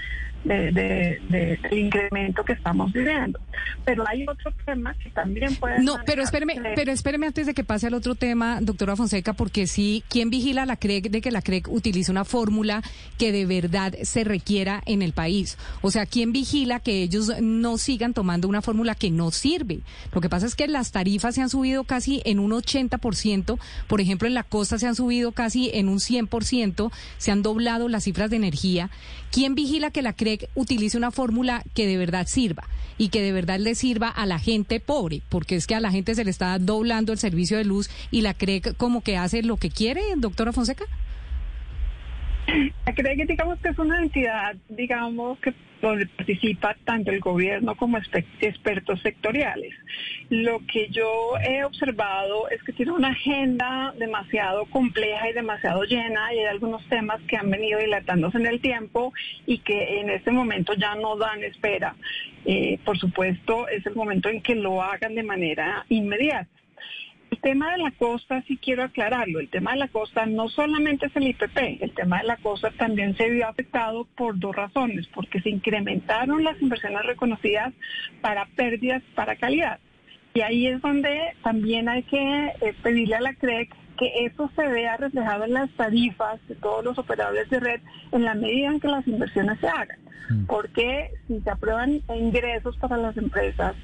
de, 0.44 1.20
del 1.30 1.60
incremento 1.78 2.44
que 2.44 2.54
estamos 2.54 2.92
viviendo. 2.92 3.40
Pero 3.86 4.08
hay 4.08 4.26
otro 4.28 4.54
tema 4.66 4.94
que 4.96 5.10
también 5.10 5.56
puede... 5.56 5.82
No, 5.82 5.98
pero 6.06 6.24
espéreme, 6.24 6.56
pero 6.76 6.92
espéreme 6.92 7.28
antes 7.28 7.46
de 7.46 7.54
que 7.54 7.64
pase 7.64 7.88
al 7.88 7.94
otro 7.94 8.16
tema, 8.16 8.60
doctora 8.62 8.96
Fonseca, 8.96 9.34
porque 9.34 9.68
sí, 9.68 10.04
¿quién 10.10 10.30
vigila 10.30 10.66
la 10.66 10.78
CREC 10.78 11.10
de 11.10 11.22
que 11.22 11.32
la 11.32 11.42
CREC 11.42 11.68
utilice 11.70 12.12
una 12.12 12.26
fórmula 12.26 12.82
que 13.18 13.32
de 13.32 13.46
verdad 13.46 13.94
se 14.04 14.24
requiera 14.24 14.82
en 14.86 15.02
el 15.02 15.14
país? 15.14 15.58
O 15.82 15.92
sea, 15.92 16.06
¿quién 16.06 16.32
vigila 16.32 16.80
que 16.80 17.04
ellos 17.04 17.32
no 17.42 17.78
sigan 17.78 18.14
tomando 18.14 18.48
una 18.48 18.62
fórmula 18.62 18.96
que 18.96 19.12
no 19.12 19.32
sirve? 19.32 19.80
Lo 20.14 20.22
que 20.22 20.30
pasa 20.30 20.46
es 20.46 20.56
que 20.56 20.68
las 20.68 20.92
tarifas 20.92 21.36
se 21.36 21.42
han 21.42 21.50
subido 21.50 21.84
casi 21.84 22.22
en 22.26 22.40
un 22.40 22.52
80%, 22.52 23.60
por 23.88 24.02
ejemplo, 24.02 24.28
en 24.28 24.34
la 24.34 24.44
costa 24.44 24.78
se 24.78 24.88
han 24.88 24.96
subido 24.96 25.32
casi 25.32 25.72
en 25.74 25.90
un 25.90 26.00
100%, 26.00 26.92
se 27.18 27.32
han 27.32 27.42
doblado 27.42 27.90
las 27.90 28.04
cifras 28.04 28.30
de 28.30 28.38
energía. 28.38 28.90
¿Quién 29.32 29.54
vigila 29.54 29.92
que 29.92 30.02
la 30.02 30.14
CREC 30.14 30.29
utilice 30.56 30.98
una 30.98 31.12
fórmula 31.12 31.64
que 31.74 31.88
de 31.88 31.98
verdad 31.98 32.28
sirva 32.28 32.64
y 32.98 33.10
que 33.10 33.22
de 33.22 33.32
verdad 33.32 33.60
le 33.60 33.76
sirva 33.76 34.10
a 34.10 34.26
la 34.26 34.40
gente 34.40 34.80
pobre, 34.80 35.22
porque 35.30 35.56
es 35.56 35.66
que 35.66 35.76
a 35.76 35.80
la 35.80 35.92
gente 35.92 36.16
se 36.16 36.26
le 36.26 36.30
está 36.30 36.60
doblando 36.60 37.14
el 37.14 37.18
servicio 37.18 37.58
de 37.58 37.64
luz 37.64 37.90
y 38.12 38.22
la 38.22 38.34
cree 38.34 38.62
como 38.78 39.02
que 39.02 39.18
hace 39.18 39.42
lo 39.42 39.58
que 39.58 39.70
quiere, 39.70 40.02
doctora 40.18 40.52
Fonseca. 40.52 40.86
Creo 42.46 43.16
que 43.16 43.26
digamos 43.26 43.60
que 43.60 43.70
es 43.70 43.80
una 43.80 44.02
entidad, 44.02 44.56
digamos, 44.70 45.40
que 45.40 45.54
donde 45.82 46.08
participa 46.08 46.76
tanto 46.84 47.12
el 47.12 47.20
gobierno 47.20 47.76
como 47.76 47.98
expertos 47.98 49.02
sectoriales. 49.02 49.74
Lo 50.30 50.60
que 50.72 50.90
yo 50.90 51.38
he 51.42 51.64
observado 51.64 52.50
es 52.50 52.62
que 52.64 52.74
tiene 52.74 52.92
una 52.92 53.10
agenda 53.10 53.94
demasiado 53.98 54.66
compleja 54.66 55.30
y 55.30 55.34
demasiado 55.34 55.84
llena 55.84 56.34
y 56.34 56.40
hay 56.40 56.46
algunos 56.46 56.86
temas 56.88 57.22
que 57.28 57.38
han 57.38 57.50
venido 57.50 57.80
dilatándose 57.80 58.38
en 58.38 58.46
el 58.46 58.60
tiempo 58.60 59.14
y 59.46 59.60
que 59.60 60.00
en 60.00 60.10
este 60.10 60.32
momento 60.32 60.74
ya 60.74 60.96
no 60.96 61.16
dan 61.16 61.44
espera. 61.44 61.96
Eh, 62.46 62.80
por 62.84 62.98
supuesto, 62.98 63.68
es 63.68 63.86
el 63.86 63.96
momento 63.96 64.30
en 64.30 64.42
que 64.42 64.56
lo 64.56 64.82
hagan 64.82 65.16
de 65.16 65.24
manera 65.24 65.86
inmediata. 65.90 66.59
El 67.32 67.40
tema 67.40 67.72
de 67.72 67.78
la 67.78 67.92
costa, 67.92 68.44
sí 68.48 68.58
quiero 68.58 68.84
aclararlo, 68.84 69.40
el 69.40 69.50
tema 69.50 69.72
de 69.72 69.78
la 69.78 69.88
costa 69.88 70.26
no 70.26 70.50
solamente 70.50 71.06
es 71.06 71.16
el 71.16 71.28
IPP, 71.28 71.82
el 71.82 71.94
tema 71.94 72.20
de 72.20 72.28
la 72.28 72.38
costa 72.38 72.72
también 72.72 73.16
se 73.16 73.30
vio 73.30 73.48
afectado 73.48 74.06
por 74.18 74.40
dos 74.40 74.56
razones, 74.56 75.08
porque 75.14 75.40
se 75.42 75.50
incrementaron 75.50 76.44
las 76.44 76.60
inversiones 76.62 77.04
reconocidas 77.06 77.74
para 78.22 78.46
pérdidas 78.56 79.04
para 79.16 79.36
calidad. 79.36 79.80
Y 80.34 80.42
ahí 80.42 80.68
es 80.68 80.82
donde 80.82 81.34
también 81.44 81.90
hay 81.90 82.04
que 82.04 82.54
eh, 82.62 82.74
pedirle 82.82 83.16
a 83.16 83.22
la 83.22 83.34
CREC 83.34 83.74
que 83.98 84.26
eso 84.26 84.50
se 84.56 84.68
vea 84.68 84.98
reflejado 84.98 85.44
en 85.44 85.54
las 85.54 85.70
tarifas 85.72 86.40
de 86.48 86.56
todos 86.56 86.84
los 86.86 86.98
operadores 86.98 87.50
de 87.50 87.60
red 87.60 87.82
en 88.12 88.24
la 88.24 88.34
medida 88.34 88.70
en 88.70 88.80
que 88.80 88.88
las 88.88 89.06
inversiones 89.08 89.60
se 89.60 89.68
hagan. 89.68 90.00
Mm. 90.30 90.46
Porque 90.46 91.12
si 91.28 91.42
se 91.42 91.50
aprueban 91.50 92.02
ingresos 92.16 92.78
para 92.78 92.98
las 92.98 93.18
empresas, 93.18 93.76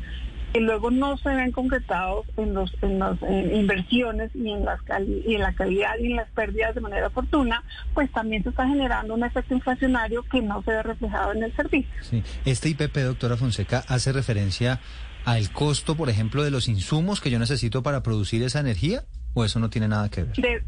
que 0.56 0.62
luego 0.62 0.90
no 0.90 1.18
se 1.18 1.28
ven 1.28 1.52
concretados 1.52 2.26
en 2.38 2.54
los 2.54 2.72
en 2.82 2.98
las 2.98 3.22
inversiones 3.22 4.32
y 4.34 4.52
en 4.52 4.64
las 4.64 4.80
y 5.06 5.36
en 5.36 5.42
la 5.42 5.54
calidad 5.54 5.96
y 6.00 6.06
en 6.06 6.16
las 6.16 6.30
pérdidas 6.30 6.74
de 6.74 6.80
manera 6.80 7.08
oportuna, 7.08 7.62
pues 7.94 8.10
también 8.14 8.42
se 8.42 8.50
está 8.50 8.66
generando 8.66 9.16
un 9.16 9.26
efecto 9.26 9.54
inflacionario 9.54 10.24
que 10.24 10.42
no 10.42 10.64
se 10.64 10.72
ve 10.72 10.82
reflejado 10.82 11.34
en 11.34 11.44
el 11.44 11.54
servicio. 11.58 11.92
Sí. 12.00 12.24
Este 12.46 12.70
IPP, 12.70 12.96
doctora 13.00 13.36
Fonseca, 13.36 13.84
hace 13.90 14.14
referencia 14.14 14.80
al 15.26 15.52
costo, 15.52 15.96
por 15.98 16.10
ejemplo, 16.10 16.42
de 16.42 16.52
los 16.52 16.70
insumos 16.70 17.20
que 17.20 17.32
yo 17.32 17.38
necesito 17.38 17.84
para 17.84 18.02
producir 18.02 18.42
esa 18.42 18.62
energía, 18.62 19.04
o 19.34 19.44
eso 19.44 19.60
no 19.60 19.70
tiene 19.70 19.90
nada 19.90 20.08
que 20.08 20.24
ver 20.24 20.64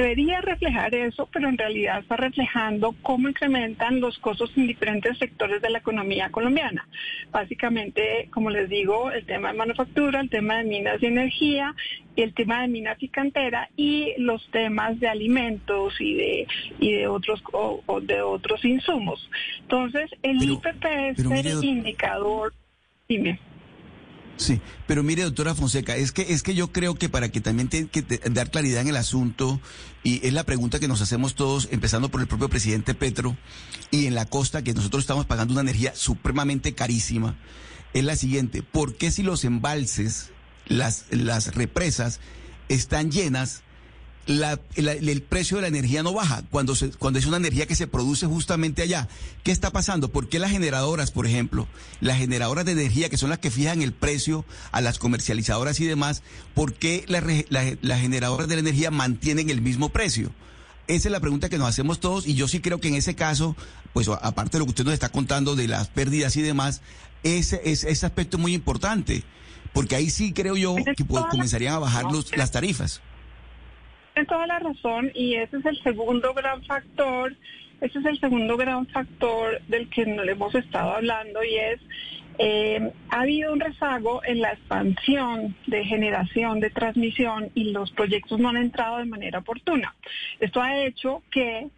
debería 0.00 0.40
reflejar 0.40 0.94
eso, 0.94 1.28
pero 1.30 1.48
en 1.48 1.58
realidad 1.58 2.00
está 2.00 2.16
reflejando 2.16 2.94
cómo 3.02 3.28
incrementan 3.28 4.00
los 4.00 4.18
costos 4.18 4.50
en 4.56 4.66
diferentes 4.66 5.18
sectores 5.18 5.60
de 5.60 5.68
la 5.68 5.78
economía 5.78 6.30
colombiana. 6.30 6.88
Básicamente, 7.30 8.28
como 8.32 8.48
les 8.48 8.68
digo, 8.68 9.10
el 9.10 9.26
tema 9.26 9.52
de 9.52 9.58
manufactura, 9.58 10.20
el 10.20 10.30
tema 10.30 10.58
de 10.58 10.64
minas 10.64 11.02
y 11.02 11.06
energía, 11.06 11.74
el 12.16 12.32
tema 12.32 12.62
de 12.62 12.68
minas 12.68 12.96
y 13.02 13.08
cantera 13.08 13.68
y 13.76 14.14
los 14.16 14.50
temas 14.50 14.98
de 15.00 15.08
alimentos 15.08 16.00
y 16.00 16.14
de 16.14 16.46
y 16.78 16.92
de 16.92 17.06
otros 17.06 17.42
o, 17.52 18.00
de 18.00 18.22
otros 18.22 18.64
insumos. 18.64 19.28
Entonces, 19.60 20.10
el 20.22 20.42
IPP 20.42 20.84
es 21.10 21.18
el 21.18 21.64
indicador. 21.64 22.54
Dime. 23.06 23.38
Sí, 24.40 24.58
pero 24.86 25.02
mire, 25.02 25.22
doctora 25.22 25.54
Fonseca, 25.54 25.96
es 25.96 26.12
que, 26.12 26.32
es 26.32 26.42
que 26.42 26.54
yo 26.54 26.72
creo 26.72 26.94
que 26.94 27.10
para 27.10 27.28
que 27.28 27.42
también 27.42 27.68
tenga 27.68 27.90
que 27.90 28.02
dar 28.30 28.50
claridad 28.50 28.80
en 28.80 28.88
el 28.88 28.96
asunto, 28.96 29.60
y 30.02 30.26
es 30.26 30.32
la 30.32 30.44
pregunta 30.44 30.80
que 30.80 30.88
nos 30.88 31.02
hacemos 31.02 31.34
todos, 31.34 31.68
empezando 31.70 32.08
por 32.08 32.22
el 32.22 32.26
propio 32.26 32.48
presidente 32.48 32.94
Petro, 32.94 33.36
y 33.90 34.06
en 34.06 34.14
la 34.14 34.24
costa, 34.24 34.62
que 34.62 34.72
nosotros 34.72 35.02
estamos 35.02 35.26
pagando 35.26 35.52
una 35.52 35.60
energía 35.60 35.94
supremamente 35.94 36.74
carísima, 36.74 37.36
es 37.92 38.02
la 38.02 38.16
siguiente, 38.16 38.62
¿por 38.62 38.94
qué 38.94 39.10
si 39.10 39.22
los 39.22 39.44
embalses, 39.44 40.30
las, 40.66 41.04
las 41.10 41.54
represas, 41.54 42.18
están 42.70 43.10
llenas, 43.10 43.62
el 44.26 45.22
precio 45.22 45.56
de 45.56 45.62
la 45.62 45.68
energía 45.68 46.02
no 46.02 46.12
baja 46.12 46.42
cuando, 46.50 46.74
se, 46.74 46.90
cuando 46.90 47.18
es 47.18 47.26
una 47.26 47.38
energía 47.38 47.66
que 47.66 47.74
se 47.74 47.86
produce 47.86 48.26
justamente 48.26 48.82
allá. 48.82 49.08
¿Qué 49.42 49.50
está 49.50 49.70
pasando? 49.70 50.10
¿Por 50.10 50.28
qué 50.28 50.38
las 50.38 50.50
generadoras, 50.50 51.10
por 51.10 51.26
ejemplo, 51.26 51.66
las 52.00 52.18
generadoras 52.18 52.64
de 52.64 52.72
energía 52.72 53.08
que 53.08 53.16
son 53.16 53.30
las 53.30 53.38
que 53.38 53.50
fijan 53.50 53.82
el 53.82 53.92
precio 53.92 54.44
a 54.72 54.80
las 54.80 54.98
comercializadoras 54.98 55.80
y 55.80 55.86
demás, 55.86 56.22
por 56.54 56.74
qué 56.74 57.04
las 57.08 58.00
generadoras 58.00 58.48
de 58.48 58.54
la 58.56 58.60
energía 58.60 58.90
mantienen 58.90 59.50
el 59.50 59.62
mismo 59.62 59.88
precio? 59.88 60.30
Esa 60.86 61.08
es 61.08 61.12
la 61.12 61.20
pregunta 61.20 61.48
que 61.48 61.58
nos 61.58 61.68
hacemos 61.68 62.00
todos 62.00 62.26
y 62.26 62.34
yo 62.34 62.48
sí 62.48 62.60
creo 62.60 62.80
que 62.80 62.88
en 62.88 62.94
ese 62.94 63.14
caso, 63.14 63.56
pues 63.92 64.08
aparte 64.08 64.52
de 64.52 64.58
lo 64.60 64.64
que 64.66 64.70
usted 64.70 64.84
nos 64.84 64.94
está 64.94 65.08
contando 65.08 65.54
de 65.54 65.68
las 65.68 65.88
pérdidas 65.88 66.36
y 66.36 66.42
demás, 66.42 66.82
ese, 67.22 67.60
ese, 67.64 67.90
ese 67.90 68.06
aspecto 68.06 68.36
es 68.36 68.40
muy 68.40 68.54
importante, 68.54 69.22
porque 69.72 69.94
ahí 69.94 70.10
sí 70.10 70.32
creo 70.32 70.56
yo 70.56 70.74
que 70.96 71.04
pues, 71.04 71.24
comenzarían 71.30 71.74
a 71.74 71.78
bajar 71.78 72.04
los, 72.10 72.36
las 72.36 72.50
tarifas 72.50 73.00
toda 74.24 74.46
la 74.46 74.58
razón 74.58 75.10
y 75.14 75.34
ese 75.34 75.58
es 75.58 75.66
el 75.66 75.82
segundo 75.82 76.34
gran 76.34 76.62
factor, 76.64 77.34
ese 77.80 77.98
es 77.98 78.04
el 78.04 78.20
segundo 78.20 78.56
gran 78.56 78.86
factor 78.86 79.60
del 79.68 79.88
que 79.88 80.06
no 80.06 80.24
le 80.24 80.32
hemos 80.32 80.54
estado 80.54 80.92
hablando 80.96 81.42
y 81.42 81.56
es 81.56 81.80
eh, 82.42 82.92
ha 83.10 83.20
habido 83.20 83.52
un 83.52 83.60
rezago 83.60 84.22
en 84.24 84.40
la 84.40 84.52
expansión 84.52 85.54
de 85.66 85.84
generación, 85.84 86.60
de 86.60 86.70
transmisión 86.70 87.50
y 87.54 87.72
los 87.72 87.90
proyectos 87.90 88.38
no 88.38 88.48
han 88.48 88.56
entrado 88.56 88.96
de 88.96 89.04
manera 89.04 89.40
oportuna. 89.40 89.94
Esto 90.38 90.62
ha 90.62 90.78
hecho 90.84 91.22
que 91.30 91.68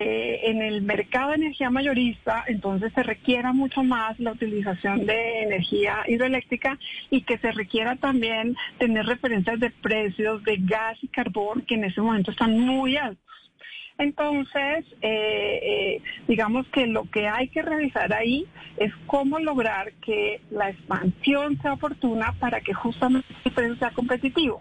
eh, 0.00 0.40
en 0.50 0.60
el 0.60 0.82
mercado 0.82 1.30
de 1.30 1.36
energía 1.36 1.70
mayorista, 1.70 2.44
entonces 2.48 2.92
se 2.94 3.04
requiera 3.04 3.52
mucho 3.52 3.84
más 3.84 4.18
la 4.18 4.32
utilización 4.32 5.06
de 5.06 5.42
energía 5.42 6.02
hidroeléctrica 6.08 6.78
y 7.10 7.22
que 7.22 7.38
se 7.38 7.52
requiera 7.52 7.94
también 7.96 8.56
tener 8.78 9.06
referencias 9.06 9.60
de 9.60 9.70
precios 9.70 10.42
de 10.42 10.56
gas 10.58 10.98
y 11.00 11.08
carbón 11.08 11.62
que 11.62 11.76
en 11.76 11.84
ese 11.84 12.00
momento 12.00 12.32
están 12.32 12.58
muy 12.58 12.96
altos. 12.96 13.22
Entonces, 13.96 14.84
eh, 15.02 15.60
eh, 15.62 16.02
digamos 16.26 16.66
que 16.68 16.88
lo 16.88 17.04
que 17.04 17.28
hay 17.28 17.48
que 17.48 17.62
revisar 17.62 18.12
ahí 18.12 18.46
es 18.76 18.92
cómo 19.06 19.38
lograr 19.38 19.92
que 20.04 20.40
la 20.50 20.70
expansión 20.70 21.60
sea 21.62 21.74
oportuna 21.74 22.34
para 22.40 22.60
que 22.60 22.74
justamente 22.74 23.28
el 23.44 23.52
precio 23.52 23.76
sea 23.76 23.90
competitivo. 23.92 24.60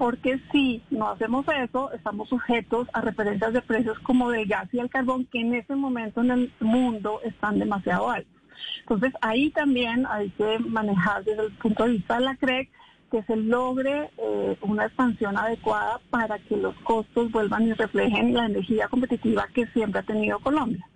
Porque 0.00 0.40
si 0.50 0.82
no 0.88 1.10
hacemos 1.10 1.44
eso, 1.62 1.92
estamos 1.92 2.30
sujetos 2.30 2.88
a 2.94 3.02
referencias 3.02 3.52
de 3.52 3.60
precios 3.60 3.98
como 3.98 4.30
del 4.30 4.46
gas 4.46 4.66
y 4.72 4.78
el 4.78 4.88
carbón, 4.88 5.26
que 5.26 5.42
en 5.42 5.52
ese 5.52 5.74
momento 5.74 6.22
en 6.22 6.30
el 6.30 6.52
mundo 6.58 7.20
están 7.22 7.58
demasiado 7.58 8.08
altos. 8.08 8.32
Entonces, 8.80 9.12
ahí 9.20 9.50
también 9.50 10.06
hay 10.06 10.30
que 10.30 10.58
manejar 10.60 11.22
desde 11.24 11.44
el 11.44 11.52
punto 11.52 11.84
de 11.84 11.90
vista 11.90 12.14
de 12.14 12.20
la 12.22 12.36
CREC 12.36 12.70
que 13.10 13.22
se 13.24 13.36
logre 13.36 14.08
eh, 14.16 14.56
una 14.62 14.86
expansión 14.86 15.36
adecuada 15.36 16.00
para 16.08 16.38
que 16.38 16.56
los 16.56 16.74
costos 16.76 17.30
vuelvan 17.30 17.66
y 17.66 17.74
reflejen 17.74 18.32
la 18.32 18.46
energía 18.46 18.88
competitiva 18.88 19.48
que 19.52 19.66
siempre 19.66 20.00
ha 20.00 20.04
tenido 20.04 20.38
Colombia. 20.38 20.88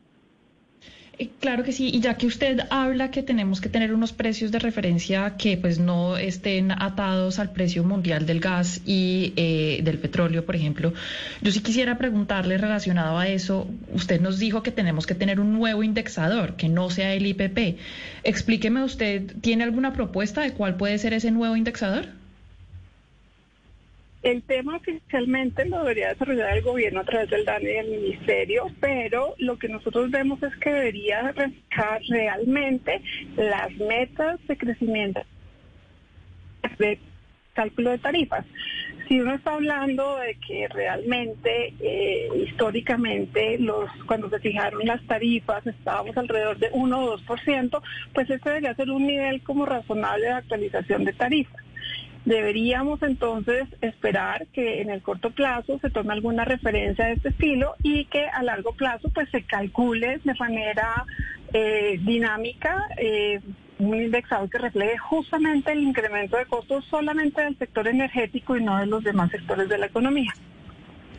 Eh, 1.19 1.31
claro 1.41 1.63
que 1.63 1.73
sí, 1.73 1.91
y 1.93 2.01
ya 2.01 2.17
que 2.17 2.27
usted 2.27 2.61
habla 2.71 3.11
que 3.11 3.23
tenemos 3.23 3.61
que 3.61 3.69
tener 3.69 3.93
unos 3.95 4.13
precios 4.13 4.51
de 4.51 4.59
referencia 4.59 5.37
que 5.37 5.57
pues 5.57 5.79
no 5.79 6.17
estén 6.17 6.73
atados 6.73 7.39
al 7.39 7.53
precio 7.53 7.85
mundial 7.85 8.27
del 8.27 8.41
gas 8.41 8.81
y 8.85 9.33
eh, 9.37 9.81
del 9.85 9.99
petróleo, 9.99 10.45
por 10.45 10.57
ejemplo, 10.57 10.93
yo 11.41 11.53
sí 11.53 11.61
quisiera 11.61 11.99
preguntarle 11.99 12.59
relacionado 12.59 13.19
a 13.19 13.29
eso, 13.29 13.69
usted 13.93 14.21
nos 14.21 14.39
dijo 14.39 14.63
que 14.63 14.73
tenemos 14.73 15.07
que 15.07 15.15
tener 15.15 15.39
un 15.39 15.53
nuevo 15.53 15.83
indexador, 15.85 16.57
que 16.57 16.69
no 16.69 16.91
sea 16.91 17.15
el 17.15 17.27
IPP. 17.27 17.79
Explíqueme 18.25 18.83
usted, 18.83 19.37
¿tiene 19.41 19.65
alguna 19.65 19.93
propuesta 19.93 20.41
de 20.43 20.53
cuál 20.53 20.77
puede 20.77 20.99
ser 20.99 21.13
ese 21.13 21.31
nuevo 21.31 21.57
indexador? 21.57 22.24
El 24.25 24.43
tema 24.43 24.77
oficialmente 24.77 25.67
lo 25.67 25.81
debería 25.81 26.09
desarrollar 26.09 26.57
el 26.57 26.63
gobierno 26.63 27.01
a 27.01 27.05
través 27.05 27.29
del 27.29 27.45
DANE 27.45 27.71
y 27.71 27.75
del 27.75 27.91
ministerio, 27.91 28.71
pero 28.81 29.35
lo 29.37 29.59
que 29.59 29.69
nosotros 29.69 30.11
vemos 30.11 30.43
es 30.43 30.57
que 30.57 30.73
debería 30.73 31.31
reflejar 31.33 32.01
realmente 32.09 33.03
las 33.37 33.71
metas 33.77 34.41
de 34.47 34.57
crecimiento 34.57 35.21
de 36.79 36.99
cálculo 37.53 37.91
de 37.91 37.99
tarifas. 37.99 38.47
Si 39.07 39.21
uno 39.21 39.35
está 39.35 39.57
hablando 39.57 40.17
de 40.17 40.37
que 40.37 40.69
realmente 40.69 41.75
eh, 41.81 42.31
históricamente 42.47 43.59
cuando 44.07 44.31
se 44.31 44.41
fijaron 44.41 44.87
las 44.87 45.07
tarifas 45.07 45.67
estábamos 45.67 46.17
alrededor 46.17 46.57
de 46.57 46.71
1 46.73 46.99
o 46.99 47.19
2%, 47.19 47.83
pues 48.15 48.31
ese 48.31 48.49
debería 48.49 48.75
ser 48.75 48.91
un 48.91 49.07
nivel 49.07 49.43
como 49.43 49.67
razonable 49.67 50.25
de 50.25 50.33
actualización 50.33 51.05
de 51.05 51.13
tarifas. 51.13 51.64
Deberíamos 52.25 53.03
entonces 53.03 53.69
esperar 53.83 54.47
que 54.53 54.81
en 54.81 54.91
el 54.91 55.03
corto 55.03 55.31
plazo 55.31 55.79
se 55.81 55.91
tome 55.91 56.15
alguna 56.15 56.45
referencia 56.45 57.07
de 57.07 57.13
este 57.15 57.29
estilo 57.29 57.75
y 57.83 58.07
que 58.07 58.27
a 58.27 58.43
largo 58.43 58.73
plazo 58.73 59.11
pues 59.11 59.29
se 59.31 59.43
calcule 59.43 60.21
de 60.25 60.35
manera 60.35 61.05
eh, 61.53 62.01
dinámica 62.03 62.89
eh, 62.97 63.41
un 63.79 63.95
indexado 63.95 64.49
que 64.49 64.59
refleje 64.59 64.97
justamente 64.99 65.73
el 65.73 65.81
incremento 65.81 66.37
de 66.37 66.47
costos 66.47 66.85
solamente 66.89 67.43
del 67.43 67.59
sector 67.59 67.89
energético 67.89 68.57
y 68.57 68.65
no 68.65 68.79
de 68.79 68.87
los 68.87 69.05
demás 69.05 69.31
sectores 69.31 69.69
de 69.69 69.79
la 69.79 69.87
economía. 69.87 70.33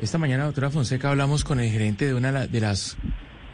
Esta 0.01 0.17
mañana, 0.17 0.45
doctora 0.45 0.71
Fonseca, 0.71 1.09
hablamos 1.09 1.43
con 1.43 1.59
el 1.59 1.69
gerente 1.69 2.05
de 2.05 2.13
una 2.13 2.47
de 2.47 2.59
las 2.59 2.97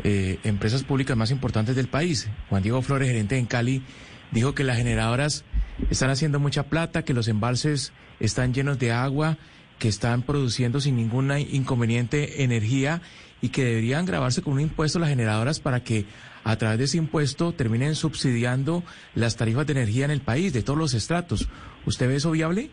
eh, 0.04 0.40
empresas 0.44 0.84
públicas 0.84 1.16
más 1.18 1.32
importantes 1.32 1.76
del 1.76 1.88
país, 1.88 2.30
Juan 2.50 2.64
Diego 2.64 2.82
Flores, 2.82 3.10
gerente 3.10 3.38
en 3.38 3.46
Cali, 3.46 3.84
dijo 4.32 4.56
que 4.56 4.64
las 4.64 4.78
generadoras 4.78 5.44
están 5.90 6.10
haciendo 6.10 6.40
mucha 6.40 6.64
plata, 6.64 7.04
que 7.04 7.14
los 7.14 7.28
embalses 7.28 7.94
están 8.20 8.54
llenos 8.54 8.80
de 8.80 8.92
agua, 8.92 9.38
que 9.80 9.88
están 9.88 10.22
produciendo 10.22 10.80
sin 10.80 10.96
ningún 10.96 11.32
inconveniente 11.38 12.44
energía 12.44 13.02
y 13.42 13.50
que 13.50 13.66
deberían 13.66 14.06
grabarse 14.06 14.42
con 14.42 14.54
un 14.54 14.62
impuesto 14.62 15.00
las 15.00 15.10
generadoras 15.10 15.60
para 15.60 15.84
que 15.84 16.06
a 16.44 16.56
través 16.56 16.78
de 16.78 16.86
ese 16.86 16.98
impuesto 16.98 17.54
terminen 17.54 17.96
subsidiando 17.96 18.84
las 19.16 19.36
tarifas 19.36 19.66
de 19.66 19.74
energía 19.74 20.06
en 20.06 20.12
el 20.12 20.22
país, 20.22 20.54
de 20.54 20.64
todos 20.64 20.78
los 20.78 20.94
estratos. 20.94 21.50
¿Usted 21.86 22.08
ve 22.08 22.16
eso 22.18 22.32
viable? 22.32 22.70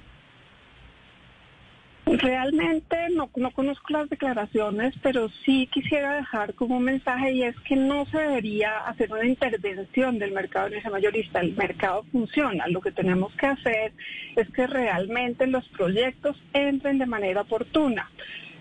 Realmente 2.11 2.97
no, 3.11 3.29
no 3.37 3.51
conozco 3.51 3.93
las 3.93 4.09
declaraciones, 4.09 4.95
pero 5.03 5.29
sí 5.45 5.67
quisiera 5.67 6.17
dejar 6.17 6.55
como 6.55 6.79
un 6.79 6.85
mensaje 6.85 7.33
y 7.33 7.43
es 7.43 7.55
que 7.61 7.77
no 7.77 8.07
se 8.07 8.19
debería 8.19 8.79
hacer 8.79 9.13
una 9.13 9.27
intervención 9.27 10.19
del 10.19 10.33
mercado 10.33 10.69
en 10.69 10.75
ese 10.75 10.89
mayorista. 10.89 11.41
El 11.41 11.55
mercado 11.55 12.05
funciona. 12.11 12.67
Lo 12.69 12.81
que 12.81 12.93
tenemos 12.93 13.35
que 13.35 13.47
hacer 13.47 13.93
es 14.37 14.49
que 14.51 14.67
realmente 14.67 15.47
los 15.47 15.69
proyectos 15.69 16.43
entren 16.55 16.99
de 16.99 17.07
manera 17.07 17.43
oportuna. 17.43 18.11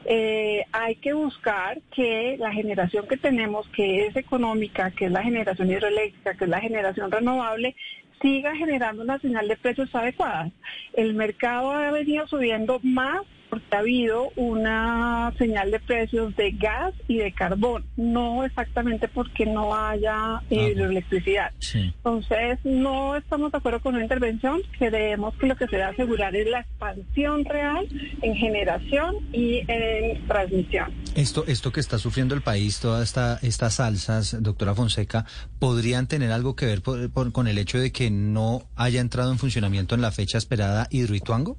Eh, 0.05 0.65
hay 0.73 0.95
que 0.95 1.13
buscar 1.13 1.79
que 1.95 2.35
la 2.39 2.51
generación 2.51 3.07
que 3.07 3.17
tenemos, 3.17 3.67
que 3.69 4.07
es 4.07 4.15
económica, 4.17 4.91
que 4.91 5.05
es 5.05 5.11
la 5.11 5.23
generación 5.23 5.71
hidroeléctrica, 5.71 6.33
que 6.35 6.43
es 6.43 6.49
la 6.49 6.61
generación 6.61 7.11
renovable, 7.11 7.75
siga 8.21 8.55
generando 8.55 9.03
una 9.03 9.19
señal 9.19 9.47
de 9.47 9.55
precios 9.57 9.93
adecuada. 9.95 10.49
El 10.93 11.13
mercado 11.13 11.71
ha 11.71 11.91
venido 11.91 12.27
subiendo 12.27 12.79
más 12.83 13.21
porque 13.49 13.75
ha 13.75 13.79
habido 13.79 14.29
una 14.35 15.33
señal 15.37 15.71
de 15.71 15.79
precios 15.79 16.35
de 16.35 16.51
gas 16.51 16.93
y 17.07 17.17
de 17.17 17.31
carbón, 17.31 17.85
no 17.95 18.43
exactamente 18.43 19.07
porque 19.07 19.45
no 19.45 19.75
haya 19.75 20.41
eh, 20.49 20.73
electricidad. 20.75 21.51
Entonces, 21.73 22.59
no 22.63 23.15
estamos 23.15 23.51
de 23.51 23.57
acuerdo 23.57 23.79
con 23.81 23.95
una 23.95 24.03
intervención, 24.03 24.61
creemos 24.77 25.35
que 25.35 25.47
lo 25.47 25.55
que 25.55 25.65
se 25.67 25.77
debe 25.77 25.83
asegurar 25.83 26.35
es 26.35 26.47
la 26.49 26.61
expansión 26.61 27.45
real 27.45 27.87
en 28.21 28.35
generación 28.35 29.15
y 29.31 29.61
en 29.67 30.25
transmisión. 30.27 30.93
Esto, 31.15 31.45
esto 31.47 31.71
que 31.71 31.79
está 31.79 31.97
sufriendo 31.97 32.35
el 32.35 32.41
país, 32.41 32.79
todas 32.79 33.03
esta, 33.03 33.39
estas 33.41 33.79
alzas, 33.79 34.37
doctora 34.41 34.75
Fonseca, 34.75 35.25
¿podrían 35.59 36.07
tener 36.07 36.31
algo 36.31 36.55
que 36.55 36.65
ver 36.65 36.81
con 36.81 37.47
el 37.47 37.57
hecho 37.57 37.79
de 37.79 37.91
que 37.91 38.09
no 38.11 38.63
haya 38.75 39.01
entrado 39.01 39.31
en 39.31 39.37
funcionamiento 39.37 39.95
en 39.95 40.01
la 40.01 40.11
fecha 40.11 40.37
esperada 40.37 40.87
Hidroituango? 40.91 41.57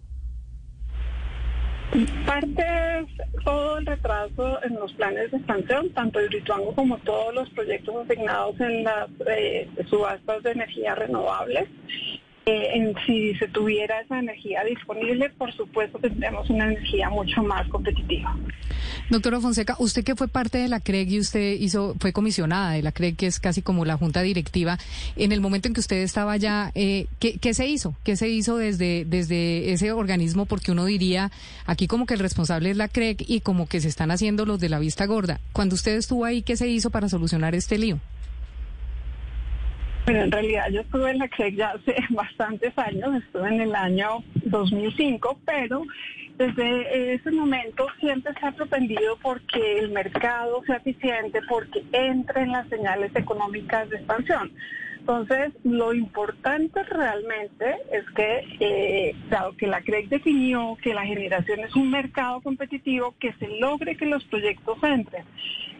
Parte 2.26 2.62
es 3.00 3.44
todo 3.44 3.78
el 3.78 3.86
retraso 3.86 4.62
en 4.62 4.74
los 4.74 4.92
planes 4.92 5.30
de 5.30 5.38
expansión, 5.38 5.88
tanto 5.90 6.18
el 6.20 6.30
Rituango 6.30 6.74
como 6.74 6.98
todos 6.98 7.34
los 7.34 7.48
proyectos 7.50 8.04
asignados 8.04 8.60
en 8.60 8.84
las 8.84 9.08
eh, 9.26 9.68
subastas 9.88 10.42
de 10.42 10.50
energía 10.52 10.94
renovables. 10.94 11.68
Eh, 12.50 12.94
si 13.04 13.34
se 13.34 13.46
tuviera 13.48 14.00
esa 14.00 14.20
energía 14.20 14.64
disponible, 14.64 15.28
por 15.28 15.52
supuesto 15.54 15.98
tendríamos 15.98 16.48
una 16.48 16.64
energía 16.64 17.10
mucho 17.10 17.42
más 17.42 17.68
competitiva. 17.68 18.34
Doctora 19.10 19.38
Fonseca, 19.38 19.76
usted 19.78 20.02
que 20.02 20.16
fue 20.16 20.28
parte 20.28 20.56
de 20.56 20.68
la 20.68 20.80
CREG 20.80 21.10
y 21.10 21.20
usted 21.20 21.60
hizo, 21.60 21.94
fue 22.00 22.14
comisionada 22.14 22.72
de 22.72 22.82
la 22.82 22.92
CREG, 22.92 23.16
que 23.16 23.26
es 23.26 23.38
casi 23.38 23.60
como 23.60 23.84
la 23.84 23.98
junta 23.98 24.22
directiva, 24.22 24.78
en 25.16 25.32
el 25.32 25.42
momento 25.42 25.68
en 25.68 25.74
que 25.74 25.80
usted 25.80 25.98
estaba 25.98 26.32
allá, 26.32 26.72
eh, 26.74 27.06
¿qué, 27.18 27.52
se 27.52 27.66
hizo? 27.66 27.94
¿Qué 28.02 28.16
se 28.16 28.30
hizo 28.30 28.56
desde, 28.56 29.04
desde 29.04 29.70
ese 29.72 29.92
organismo? 29.92 30.46
Porque 30.46 30.72
uno 30.72 30.86
diría, 30.86 31.30
aquí 31.66 31.86
como 31.86 32.06
que 32.06 32.14
el 32.14 32.20
responsable 32.20 32.70
es 32.70 32.78
la 32.78 32.88
CREG 32.88 33.26
y 33.28 33.40
como 33.40 33.68
que 33.68 33.82
se 33.82 33.88
están 33.88 34.10
haciendo 34.10 34.46
los 34.46 34.58
de 34.58 34.70
la 34.70 34.78
vista 34.78 35.04
gorda. 35.04 35.38
Cuando 35.52 35.74
usted 35.74 35.98
estuvo 35.98 36.24
ahí, 36.24 36.40
¿qué 36.40 36.56
se 36.56 36.66
hizo 36.66 36.88
para 36.88 37.10
solucionar 37.10 37.54
este 37.54 37.76
lío? 37.76 38.00
Bueno, 40.08 40.24
en 40.24 40.32
realidad 40.32 40.70
yo 40.70 40.80
estuve 40.80 41.10
en 41.10 41.18
la 41.18 41.28
CREC 41.28 41.54
ya 41.54 41.72
hace 41.72 41.94
bastantes 42.08 42.72
años, 42.78 43.14
estuve 43.22 43.46
en 43.46 43.60
el 43.60 43.74
año 43.74 44.24
2005, 44.44 45.38
pero 45.44 45.82
desde 46.38 47.12
ese 47.12 47.30
momento 47.30 47.86
siempre 48.00 48.32
se 48.40 48.46
ha 48.46 48.52
propendido 48.52 49.18
porque 49.20 49.80
el 49.80 49.90
mercado 49.90 50.62
sea 50.64 50.76
eficiente, 50.76 51.42
porque 51.46 51.84
entren 51.92 52.52
las 52.52 52.66
señales 52.70 53.14
económicas 53.14 53.90
de 53.90 53.96
expansión. 53.96 54.50
Entonces, 55.00 55.52
lo 55.64 55.92
importante 55.92 56.82
realmente 56.84 57.76
es 57.92 58.04
que, 58.16 58.44
eh, 58.60 59.14
dado 59.28 59.54
que 59.58 59.66
la 59.66 59.82
CREC 59.82 60.08
definió 60.08 60.78
que 60.82 60.94
la 60.94 61.04
generación 61.04 61.60
es 61.60 61.76
un 61.76 61.90
mercado 61.90 62.40
competitivo, 62.40 63.14
que 63.20 63.34
se 63.34 63.48
logre 63.60 63.94
que 63.94 64.06
los 64.06 64.24
proyectos 64.24 64.78
entren. 64.82 65.24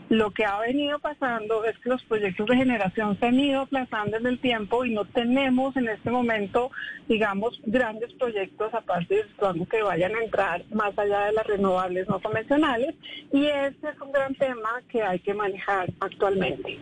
Lo 0.09 0.31
que 0.31 0.47
ha 0.47 0.59
venido 0.61 0.99
pasando 1.01 1.65
es 1.65 1.79
que 1.81 1.91
los 1.91 2.03
proyectos 2.05 2.47
de 2.47 2.57
generación 2.57 3.19
se 3.19 3.27
han 3.27 3.39
ido 3.39 3.61
aplazando 3.61 4.17
en 4.17 4.27
el 4.27 4.39
tiempo 4.39 4.87
y 4.87 4.95
no 4.95 5.05
tenemos 5.05 5.77
en 5.77 5.89
este 5.89 6.11
momento, 6.11 6.71
digamos, 7.09 7.61
grandes 7.67 8.15
proyectos 8.15 8.73
aparte 8.73 9.17
de 9.17 9.67
que 9.71 9.83
vayan 9.83 10.15
a 10.15 10.25
entrar 10.25 10.65
más 10.73 10.99
allá 10.99 11.27
de 11.27 11.33
las 11.33 11.47
renovables 11.47 12.09
no 12.09 12.21
convencionales. 12.21 12.95
Y 13.33 13.47
ese 13.47 13.89
es 13.91 14.01
un 14.01 14.13
gran 14.13 14.35
tema 14.35 14.81
que 14.89 15.03
hay 15.03 15.19
que 15.19 15.35
manejar 15.35 15.91
actualmente. 16.01 16.79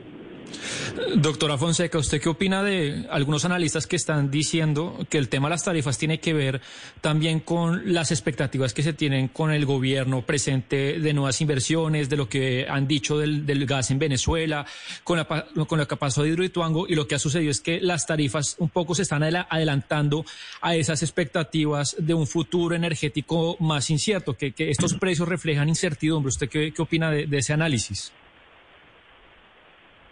Doctora 1.16 1.58
Fonseca, 1.58 1.98
¿usted 1.98 2.20
qué 2.20 2.28
opina 2.28 2.62
de 2.62 3.06
algunos 3.10 3.44
analistas 3.44 3.86
que 3.86 3.96
están 3.96 4.30
diciendo 4.30 5.06
que 5.08 5.18
el 5.18 5.28
tema 5.28 5.48
de 5.48 5.50
las 5.50 5.64
tarifas 5.64 5.98
tiene 5.98 6.20
que 6.20 6.32
ver 6.32 6.60
también 7.00 7.40
con 7.40 7.92
las 7.92 8.10
expectativas 8.10 8.72
que 8.72 8.82
se 8.82 8.92
tienen 8.92 9.28
con 9.28 9.50
el 9.50 9.66
gobierno 9.66 10.22
presente 10.22 10.98
de 10.98 11.12
nuevas 11.12 11.40
inversiones, 11.40 12.08
de 12.08 12.16
lo 12.16 12.28
que 12.28 12.66
han 12.68 12.86
dicho 12.86 13.18
del, 13.18 13.66
gas 13.66 13.90
en 13.90 13.98
Venezuela, 13.98 14.66
con, 15.04 15.24
con 15.66 15.78
lo 15.78 15.88
que 15.88 15.96
pasó 15.96 16.22
de 16.22 16.30
Hidroituango 16.30 16.86
y 16.88 16.94
lo 16.94 17.06
que 17.06 17.14
ha 17.14 17.18
sucedido 17.18 17.50
es 17.50 17.60
que 17.60 17.80
las 17.80 18.06
tarifas 18.06 18.56
un 18.58 18.68
poco 18.68 18.94
se 18.94 19.02
están 19.02 19.22
adelantando 19.22 20.24
a 20.60 20.76
esas 20.76 21.02
expectativas 21.02 21.96
de 21.98 22.14
un 22.14 22.26
futuro 22.26 22.74
energético 22.74 23.56
más 23.60 23.90
incierto, 23.90 24.36
que, 24.36 24.54
estos 24.58 24.94
precios 24.94 25.28
reflejan 25.28 25.68
incertidumbre. 25.68 26.28
¿Usted 26.28 26.48
qué, 26.48 26.72
opina 26.78 27.10
de 27.10 27.38
ese 27.38 27.52
análisis? 27.52 28.12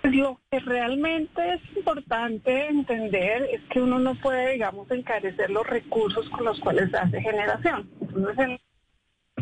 Lo 0.05 0.39
que 0.51 0.61
realmente 0.61 1.55
es 1.55 1.77
importante 1.77 2.67
entender 2.67 3.49
es 3.51 3.63
que 3.71 3.81
uno 3.81 3.99
no 3.99 4.15
puede, 4.17 4.53
digamos, 4.53 4.91
encarecer 4.91 5.49
los 5.49 5.67
recursos 5.67 6.29
con 6.29 6.45
los 6.45 6.61
cuales 6.61 6.95
hace 6.95 7.23
generación. 7.23 7.89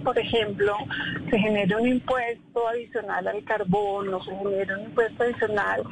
Por 0.05 0.18
ejemplo, 0.18 0.77
se 1.31 1.38
genera 1.38 1.79
un 1.79 1.88
impuesto 1.88 2.68
adicional 2.68 3.27
al 3.27 3.42
carbón 3.42 4.14
o 4.14 4.22
se 4.22 4.37
genera 4.37 4.79
un 4.79 4.85
impuesto 4.85 5.25
adicional 5.25 5.83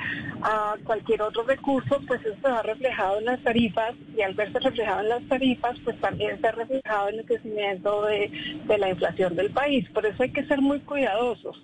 a 0.42 0.76
cualquier 0.84 1.22
otro 1.22 1.42
recurso, 1.42 2.00
pues 2.06 2.20
eso 2.24 2.36
se 2.40 2.48
va 2.48 2.62
reflejado 2.62 3.18
en 3.18 3.24
las 3.24 3.42
tarifas 3.42 3.94
y 4.16 4.22
al 4.22 4.34
verse 4.34 4.60
reflejado 4.60 5.00
en 5.00 5.08
las 5.08 5.28
tarifas, 5.28 5.78
pues 5.84 6.00
también 6.00 6.40
se 6.40 6.46
ha 6.46 6.52
reflejado 6.52 7.08
en 7.08 7.18
el 7.18 7.24
crecimiento 7.24 8.04
de 8.04 8.78
la 8.78 8.88
inflación 8.88 9.34
del 9.34 9.50
país. 9.50 9.88
Por 9.90 10.06
eso 10.06 10.22
hay 10.22 10.30
que 10.30 10.46
ser 10.46 10.60
muy 10.60 10.78
cuidadosos 10.80 11.60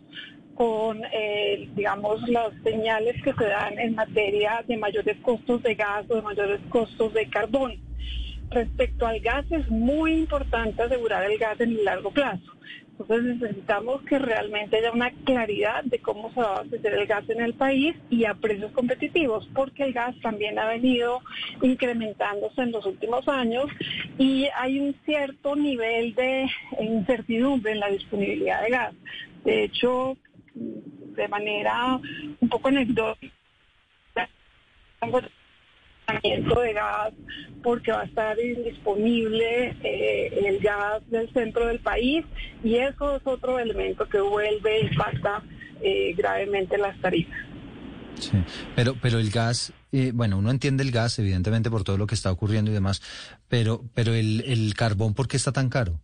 con, 0.57 1.03
eh, 1.13 1.69
digamos, 1.77 2.27
las 2.29 2.53
señales 2.65 3.23
que 3.23 3.33
se 3.35 3.45
dan 3.45 3.79
en 3.79 3.95
materia 3.95 4.65
de 4.67 4.77
mayores 4.77 5.17
costos 5.19 5.63
de 5.63 5.75
gas 5.75 6.05
o 6.09 6.17
de 6.17 6.23
mayores 6.23 6.61
costos 6.71 7.13
de 7.13 7.29
carbón. 7.29 7.75
Respecto 8.51 9.07
al 9.07 9.21
gas, 9.21 9.45
es 9.51 9.69
muy 9.71 10.15
importante 10.15 10.83
asegurar 10.83 11.31
el 11.31 11.39
gas 11.39 11.61
en 11.61 11.71
el 11.71 11.85
largo 11.85 12.11
plazo. 12.11 12.57
Entonces 12.99 13.37
necesitamos 13.37 14.01
que 14.03 14.19
realmente 14.19 14.79
haya 14.79 14.91
una 14.91 15.11
claridad 15.11 15.85
de 15.85 15.99
cómo 15.99 16.33
se 16.33 16.41
va 16.41 16.47
a 16.47 16.53
abastecer 16.53 16.95
el 16.95 17.07
gas 17.07 17.29
en 17.29 17.43
el 17.43 17.53
país 17.53 17.95
y 18.09 18.25
a 18.25 18.33
precios 18.33 18.73
competitivos, 18.73 19.47
porque 19.55 19.83
el 19.83 19.93
gas 19.93 20.17
también 20.23 20.59
ha 20.59 20.67
venido 20.67 21.21
incrementándose 21.61 22.63
en 22.63 22.73
los 22.73 22.87
últimos 22.87 23.29
años 23.29 23.67
y 24.17 24.49
hay 24.57 24.81
un 24.81 24.95
cierto 25.05 25.55
nivel 25.57 26.15
de 26.15 26.47
incertidumbre 26.81 27.73
en 27.73 27.81
la 27.81 27.91
disponibilidad 27.91 28.63
de 28.63 28.71
gas. 28.71 28.95
De 29.45 29.65
hecho, 29.65 30.17
de 30.57 31.29
manera 31.29 32.01
un 32.41 32.49
poco 32.49 32.69
anecdótica 32.69 33.33
de 36.63 36.73
gas 36.73 37.13
porque 37.63 37.93
va 37.93 38.03
a 38.03 38.05
estar 38.05 38.39
indisponible 38.39 39.77
eh, 39.83 40.47
el 40.47 40.59
gas 40.61 41.03
del 41.11 41.33
centro 41.33 41.67
del 41.67 41.81
país 41.81 42.25
y 42.63 42.77
eso 42.77 43.17
es 43.17 43.23
otro 43.25 43.59
elemento 43.59 44.09
que 44.09 44.21
vuelve 44.21 44.81
y 44.81 44.87
impacta 44.87 45.43
eh, 45.81 46.15
gravemente 46.17 46.79
las 46.79 46.99
tarifas. 47.01 47.39
Sí, 48.19 48.39
pero, 48.75 48.95
pero 49.03 49.19
el 49.19 49.31
gas, 49.31 49.73
eh, 49.93 50.13
bueno, 50.15 50.39
uno 50.39 50.51
entiende 50.51 50.83
el 50.83 50.91
gas, 50.91 51.19
evidentemente, 51.19 51.71
por 51.71 51.85
todo 51.85 51.99
lo 51.99 52.07
que 52.07 52.15
está 52.15 52.33
ocurriendo 52.33 52.71
y 52.71 52.75
demás, 52.75 53.03
pero, 53.49 53.83
pero 53.95 54.15
el, 54.15 54.43
el 54.47 54.75
carbón, 54.75 55.13
¿por 55.13 55.29
qué 55.29 55.37
está 55.37 55.53
tan 55.53 55.69
caro? 55.69 56.01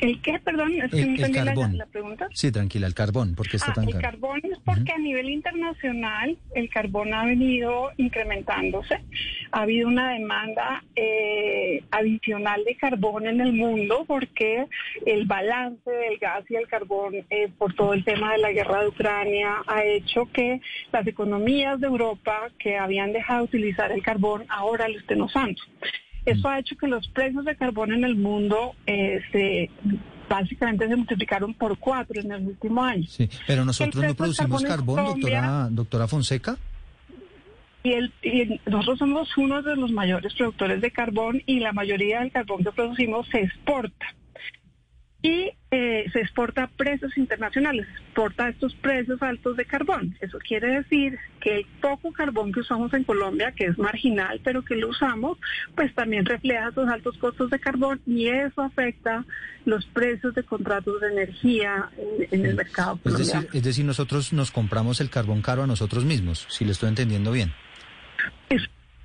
¿El 0.00 0.22
qué, 0.22 0.38
perdón? 0.38 0.72
Es 0.80 0.92
el, 0.92 1.16
que 1.16 1.30
carbón. 1.30 1.76
La, 1.76 1.86
pregunta. 1.86 2.28
Sí, 2.32 2.50
tranquila, 2.50 2.86
el 2.86 2.94
carbón, 2.94 3.34
¿por 3.34 3.48
qué 3.48 3.58
está 3.58 3.72
ah, 3.72 3.74
tan 3.74 3.84
caro? 3.84 3.98
El 3.98 4.02
carbón 4.02 4.40
es 4.44 4.58
porque 4.64 4.92
a 4.92 4.98
nivel 4.98 5.28
internacional 5.28 6.38
el 6.54 6.70
carbón 6.70 7.12
ha 7.12 7.26
venido 7.26 7.90
incrementándose. 7.98 9.00
Ha 9.52 9.62
habido 9.62 9.88
una 9.88 10.12
demanda 10.12 10.82
eh, 10.96 11.82
adicional 11.90 12.64
de 12.64 12.76
carbón 12.76 13.26
en 13.26 13.40
el 13.40 13.52
mundo 13.52 14.04
porque 14.06 14.66
el 15.04 15.26
balance 15.26 15.90
del 15.90 16.18
gas 16.18 16.44
y 16.48 16.56
el 16.56 16.66
carbón 16.66 17.14
eh, 17.28 17.48
por 17.58 17.74
todo 17.74 17.92
el 17.92 18.04
tema 18.04 18.32
de 18.32 18.38
la 18.38 18.52
guerra 18.52 18.82
de 18.82 18.88
Ucrania 18.88 19.62
ha 19.66 19.84
hecho 19.84 20.26
que 20.32 20.60
las 20.92 21.06
economías 21.06 21.78
de 21.78 21.88
Europa 21.88 22.50
que 22.58 22.78
habían 22.78 23.12
dejado 23.12 23.40
de 23.40 23.44
utilizar 23.44 23.92
el 23.92 24.02
carbón 24.02 24.46
ahora 24.48 24.88
lo 24.88 24.98
estén 24.98 25.20
usando. 25.20 25.60
Eso 26.24 26.48
ha 26.48 26.58
hecho 26.58 26.76
que 26.76 26.86
los 26.86 27.08
precios 27.08 27.44
de 27.44 27.56
carbón 27.56 27.92
en 27.92 28.04
el 28.04 28.16
mundo 28.16 28.74
eh, 28.86 29.20
se 29.32 29.70
básicamente 30.28 30.86
se 30.86 30.94
multiplicaron 30.94 31.54
por 31.54 31.76
cuatro 31.78 32.20
en 32.20 32.30
el 32.30 32.46
último 32.46 32.82
año. 32.82 33.04
Sí, 33.08 33.28
pero 33.46 33.64
nosotros 33.64 34.04
no 34.04 34.14
producimos 34.14 34.62
carbón, 34.62 35.04
doctora, 35.04 35.68
doctora 35.70 36.06
Fonseca. 36.06 36.56
Y, 37.82 37.92
el, 37.94 38.12
y 38.22 38.60
nosotros 38.66 38.98
somos 38.98 39.36
uno 39.38 39.62
de 39.62 39.74
los 39.74 39.90
mayores 39.90 40.34
productores 40.34 40.80
de 40.80 40.90
carbón 40.90 41.42
y 41.46 41.60
la 41.60 41.72
mayoría 41.72 42.20
del 42.20 42.30
carbón 42.30 42.62
que 42.62 42.70
producimos 42.70 43.26
se 43.28 43.40
exporta 43.40 44.14
y 45.22 45.52
eh, 45.70 46.06
se 46.12 46.20
exporta 46.20 46.64
a 46.64 46.66
precios 46.66 47.16
internacionales, 47.18 47.86
se 47.86 48.02
exporta 48.04 48.48
estos 48.48 48.74
precios 48.74 49.20
altos 49.22 49.56
de 49.56 49.66
carbón. 49.66 50.16
Eso 50.20 50.38
quiere 50.38 50.68
decir 50.78 51.18
que 51.40 51.58
el 51.58 51.66
poco 51.80 52.12
carbón 52.12 52.52
que 52.52 52.60
usamos 52.60 52.92
en 52.94 53.04
Colombia, 53.04 53.52
que 53.52 53.66
es 53.66 53.78
marginal, 53.78 54.40
pero 54.42 54.64
que 54.64 54.76
lo 54.76 54.88
usamos, 54.88 55.38
pues 55.74 55.94
también 55.94 56.24
refleja 56.24 56.68
esos 56.68 56.88
altos 56.88 57.18
costos 57.18 57.50
de 57.50 57.58
carbón 57.58 58.00
y 58.06 58.28
eso 58.28 58.62
afecta 58.62 59.24
los 59.66 59.84
precios 59.86 60.34
de 60.34 60.42
contratos 60.42 61.00
de 61.02 61.08
energía 61.08 61.90
en, 62.30 62.46
el 62.46 62.54
mercado 62.54 62.98
colombiano. 63.02 63.46
Es 63.52 63.62
decir, 63.62 63.84
nosotros 63.84 64.32
nos 64.32 64.50
compramos 64.50 65.00
el 65.00 65.10
carbón 65.10 65.42
caro 65.42 65.62
a 65.62 65.66
nosotros 65.66 66.04
mismos, 66.04 66.46
si 66.48 66.64
le 66.64 66.72
estoy 66.72 66.88
entendiendo 66.88 67.30
bien 67.30 67.52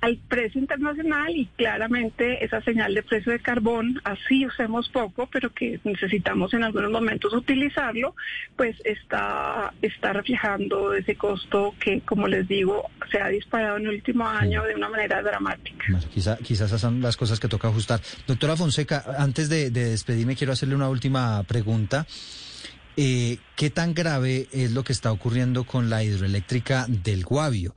al 0.00 0.18
precio 0.28 0.60
internacional 0.60 1.34
y 1.34 1.46
claramente 1.56 2.44
esa 2.44 2.60
señal 2.62 2.94
de 2.94 3.02
precio 3.02 3.32
de 3.32 3.40
carbón, 3.40 4.00
así 4.04 4.46
usemos 4.46 4.88
poco, 4.88 5.28
pero 5.32 5.52
que 5.52 5.80
necesitamos 5.84 6.52
en 6.54 6.64
algunos 6.64 6.90
momentos 6.90 7.32
utilizarlo, 7.32 8.14
pues 8.56 8.76
está, 8.84 9.72
está 9.82 10.12
reflejando 10.12 10.94
ese 10.94 11.16
costo 11.16 11.74
que, 11.80 12.00
como 12.02 12.28
les 12.28 12.46
digo, 12.46 12.88
se 13.10 13.20
ha 13.20 13.28
disparado 13.28 13.78
en 13.78 13.86
el 13.86 13.94
último 13.94 14.26
año 14.26 14.62
de 14.64 14.74
una 14.74 14.88
manera 14.88 15.22
dramática. 15.22 15.86
quizás 16.12 16.40
esas 16.66 16.80
son 16.80 17.00
las 17.00 17.16
cosas 17.16 17.40
que 17.40 17.48
toca 17.48 17.68
ajustar. 17.68 18.00
Doctora 18.26 18.56
Fonseca, 18.56 19.04
antes 19.18 19.48
de, 19.48 19.70
despedirme, 19.70 20.36
quiero 20.36 20.52
hacerle 20.52 20.74
una 20.74 20.88
última 20.88 21.42
pregunta. 21.44 22.06
Eh, 22.96 23.38
¿Qué 23.56 23.70
tan 23.70 23.94
grave 23.94 24.48
es 24.52 24.72
lo 24.72 24.82
que 24.82 24.92
está 24.92 25.12
ocurriendo 25.12 25.64
con 25.64 25.90
la 25.90 26.02
hidroeléctrica 26.02 26.86
del 26.88 27.24
Guavio? 27.24 27.74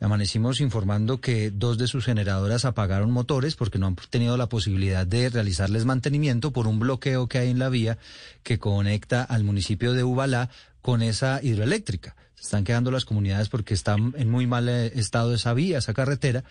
Amanecimos 0.00 0.62
informando 0.62 1.20
que 1.20 1.50
dos 1.50 1.76
de 1.76 1.86
sus 1.86 2.06
generadoras 2.06 2.64
apagaron 2.64 3.10
motores 3.10 3.54
porque 3.54 3.78
no 3.78 3.86
han 3.86 3.96
tenido 3.96 4.38
la 4.38 4.48
posibilidad 4.48 5.06
de 5.06 5.28
realizarles 5.28 5.84
mantenimiento 5.84 6.52
por 6.52 6.66
un 6.66 6.78
bloqueo 6.78 7.28
que 7.28 7.36
hay 7.36 7.50
en 7.50 7.58
la 7.58 7.68
vía 7.68 7.98
que 8.42 8.58
conecta 8.58 9.22
al 9.22 9.44
municipio 9.44 9.92
de 9.92 10.02
Ubalá 10.02 10.48
con 10.80 11.02
esa 11.02 11.40
hidroeléctrica. 11.42 12.16
Se 12.34 12.44
están 12.44 12.64
quedando 12.64 12.90
las 12.90 13.04
comunidades 13.04 13.50
porque 13.50 13.74
están 13.74 14.14
en 14.16 14.30
muy 14.30 14.46
mal 14.46 14.70
eh, 14.70 14.86
estado 14.94 15.34
esa 15.34 15.52
vía, 15.52 15.78
esa 15.78 15.92
carretera. 15.92 16.44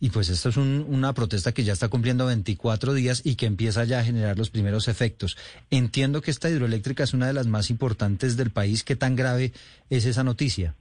Y 0.00 0.08
pues 0.08 0.30
esto 0.30 0.48
es 0.48 0.56
una 0.56 1.12
protesta 1.12 1.52
que 1.52 1.64
ya 1.64 1.74
está 1.74 1.88
cumpliendo 1.88 2.26
24 2.26 2.94
días 2.94 3.20
y 3.24 3.34
que 3.36 3.46
empieza 3.46 3.84
ya 3.84 3.98
a 3.98 4.04
generar 4.04 4.38
los 4.38 4.48
primeros 4.48 4.88
efectos. 4.88 5.36
Entiendo 5.70 6.22
que 6.22 6.30
esta 6.30 6.48
hidroeléctrica 6.48 7.04
es 7.04 7.12
una 7.12 7.26
de 7.26 7.32
las 7.34 7.46
más 7.46 7.68
importantes 7.68 8.38
del 8.38 8.50
país. 8.50 8.84
¿Qué 8.84 8.96
tan 8.96 9.16
grave 9.16 9.52
es 9.88 10.04
esa 10.06 10.22
noticia? 10.22 10.74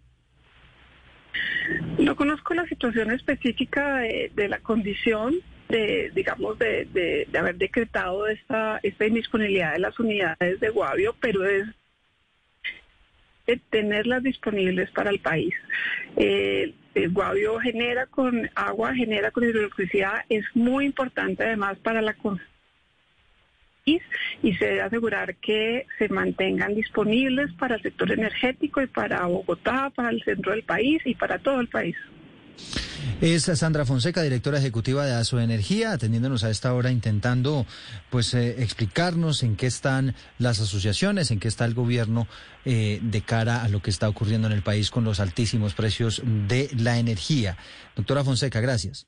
No 1.97 2.15
conozco 2.15 2.53
la 2.53 2.65
situación 2.67 3.11
específica 3.11 3.97
de, 3.97 4.47
la 4.47 4.59
condición 4.59 5.35
de, 5.69 6.11
digamos, 6.13 6.59
de, 6.59 7.27
haber 7.37 7.55
decretado 7.55 8.27
esta, 8.27 8.79
esta 8.83 9.05
indisponibilidad 9.05 9.73
de 9.73 9.79
las 9.79 9.99
unidades 9.99 10.59
de 10.59 10.69
Guavio, 10.69 11.15
pero 11.19 11.45
es 11.45 11.65
de 13.47 13.57
tenerlas 13.69 14.23
disponibles 14.23 14.89
para 14.91 15.11
el 15.11 15.19
país. 15.19 15.53
Eh, 16.17 16.73
el 16.95 17.09
Guavio 17.11 17.59
genera 17.59 18.05
con 18.05 18.49
agua, 18.55 18.93
genera 18.95 19.31
con 19.31 19.43
hidroelectricidad, 19.43 20.23
es 20.29 20.45
muy 20.53 20.85
importante 20.85 21.43
además 21.43 21.77
para 21.79 22.01
la 22.01 22.13
y 23.85 24.53
se 24.55 24.65
debe 24.65 24.81
asegurar 24.81 25.35
que 25.35 25.85
se 25.99 26.09
mantengan 26.09 26.73
disponibles 26.73 27.53
para 27.53 27.75
el 27.75 27.81
sector 27.83 28.11
energético 28.11 28.81
y 28.81 28.87
para 28.87 29.25
Bogotá, 29.27 29.91
para 29.95 30.09
el 30.09 30.23
centro 30.23 30.51
del 30.51 30.63
país 30.63 31.01
y 31.05 31.13
para 31.13 31.37
todo 31.37 31.59
el 31.59 31.67
país. 31.67 31.95
Es 33.21 33.43
Sandra 33.43 33.85
Fonseca, 33.85 34.23
directora 34.23 34.57
ejecutiva 34.57 35.05
de 35.05 35.13
ASO 35.13 35.39
Energía, 35.39 35.91
atendiéndonos 35.91 36.43
a 36.43 36.49
esta 36.49 36.73
hora, 36.73 36.89
intentando 36.89 37.65
pues 38.09 38.33
eh, 38.33 38.63
explicarnos 38.63 39.43
en 39.43 39.55
qué 39.55 39.67
están 39.67 40.15
las 40.39 40.59
asociaciones, 40.59 41.31
en 41.31 41.39
qué 41.39 41.47
está 41.47 41.65
el 41.65 41.73
gobierno 41.73 42.27
eh, 42.63 42.99
de 43.01 43.21
cara 43.21 43.63
a 43.63 43.69
lo 43.69 43.81
que 43.81 43.89
está 43.89 44.09
ocurriendo 44.09 44.47
en 44.47 44.53
el 44.53 44.63
país 44.63 44.89
con 44.89 45.03
los 45.03 45.19
altísimos 45.19 45.75
precios 45.75 46.23
de 46.25 46.69
la 46.77 46.97
energía. 46.97 47.57
Doctora 47.95 48.23
Fonseca, 48.23 48.61
gracias. 48.61 49.05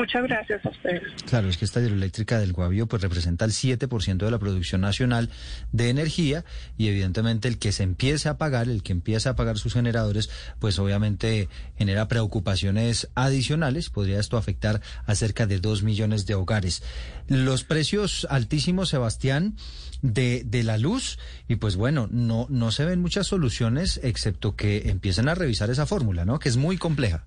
Muchas 0.00 0.22
gracias 0.22 0.64
a 0.64 0.68
ustedes. 0.68 1.02
Claro, 1.28 1.48
es 1.48 1.56
que 1.56 1.64
esta 1.64 1.80
hidroeléctrica 1.80 2.38
del 2.38 2.52
Guavío 2.52 2.86
pues 2.86 3.02
representa 3.02 3.44
el 3.44 3.50
7% 3.50 4.18
de 4.18 4.30
la 4.30 4.38
producción 4.38 4.80
nacional 4.80 5.28
de 5.72 5.88
energía 5.88 6.44
y 6.76 6.86
evidentemente 6.86 7.48
el 7.48 7.58
que 7.58 7.72
se 7.72 7.82
empiece 7.82 8.28
a 8.28 8.38
pagar, 8.38 8.68
el 8.68 8.84
que 8.84 8.92
empiece 8.92 9.28
a 9.28 9.34
pagar 9.34 9.58
sus 9.58 9.74
generadores, 9.74 10.30
pues 10.60 10.78
obviamente 10.78 11.48
genera 11.76 12.06
preocupaciones 12.06 13.08
adicionales. 13.16 13.90
Podría 13.90 14.20
esto 14.20 14.36
afectar 14.36 14.80
a 15.04 15.16
cerca 15.16 15.48
de 15.48 15.58
2 15.58 15.82
millones 15.82 16.26
de 16.26 16.36
hogares. 16.36 16.84
Los 17.26 17.64
precios 17.64 18.24
altísimos, 18.30 18.90
Sebastián, 18.90 19.56
de, 20.02 20.44
de 20.46 20.62
la 20.62 20.78
luz 20.78 21.18
y 21.48 21.56
pues 21.56 21.74
bueno, 21.74 22.08
no, 22.08 22.46
no 22.50 22.70
se 22.70 22.84
ven 22.84 23.00
muchas 23.00 23.26
soluciones 23.26 23.98
excepto 24.04 24.54
que 24.54 24.90
empiecen 24.90 25.28
a 25.28 25.34
revisar 25.34 25.70
esa 25.70 25.86
fórmula, 25.86 26.24
¿no? 26.24 26.38
Que 26.38 26.50
es 26.50 26.56
muy 26.56 26.78
compleja. 26.78 27.24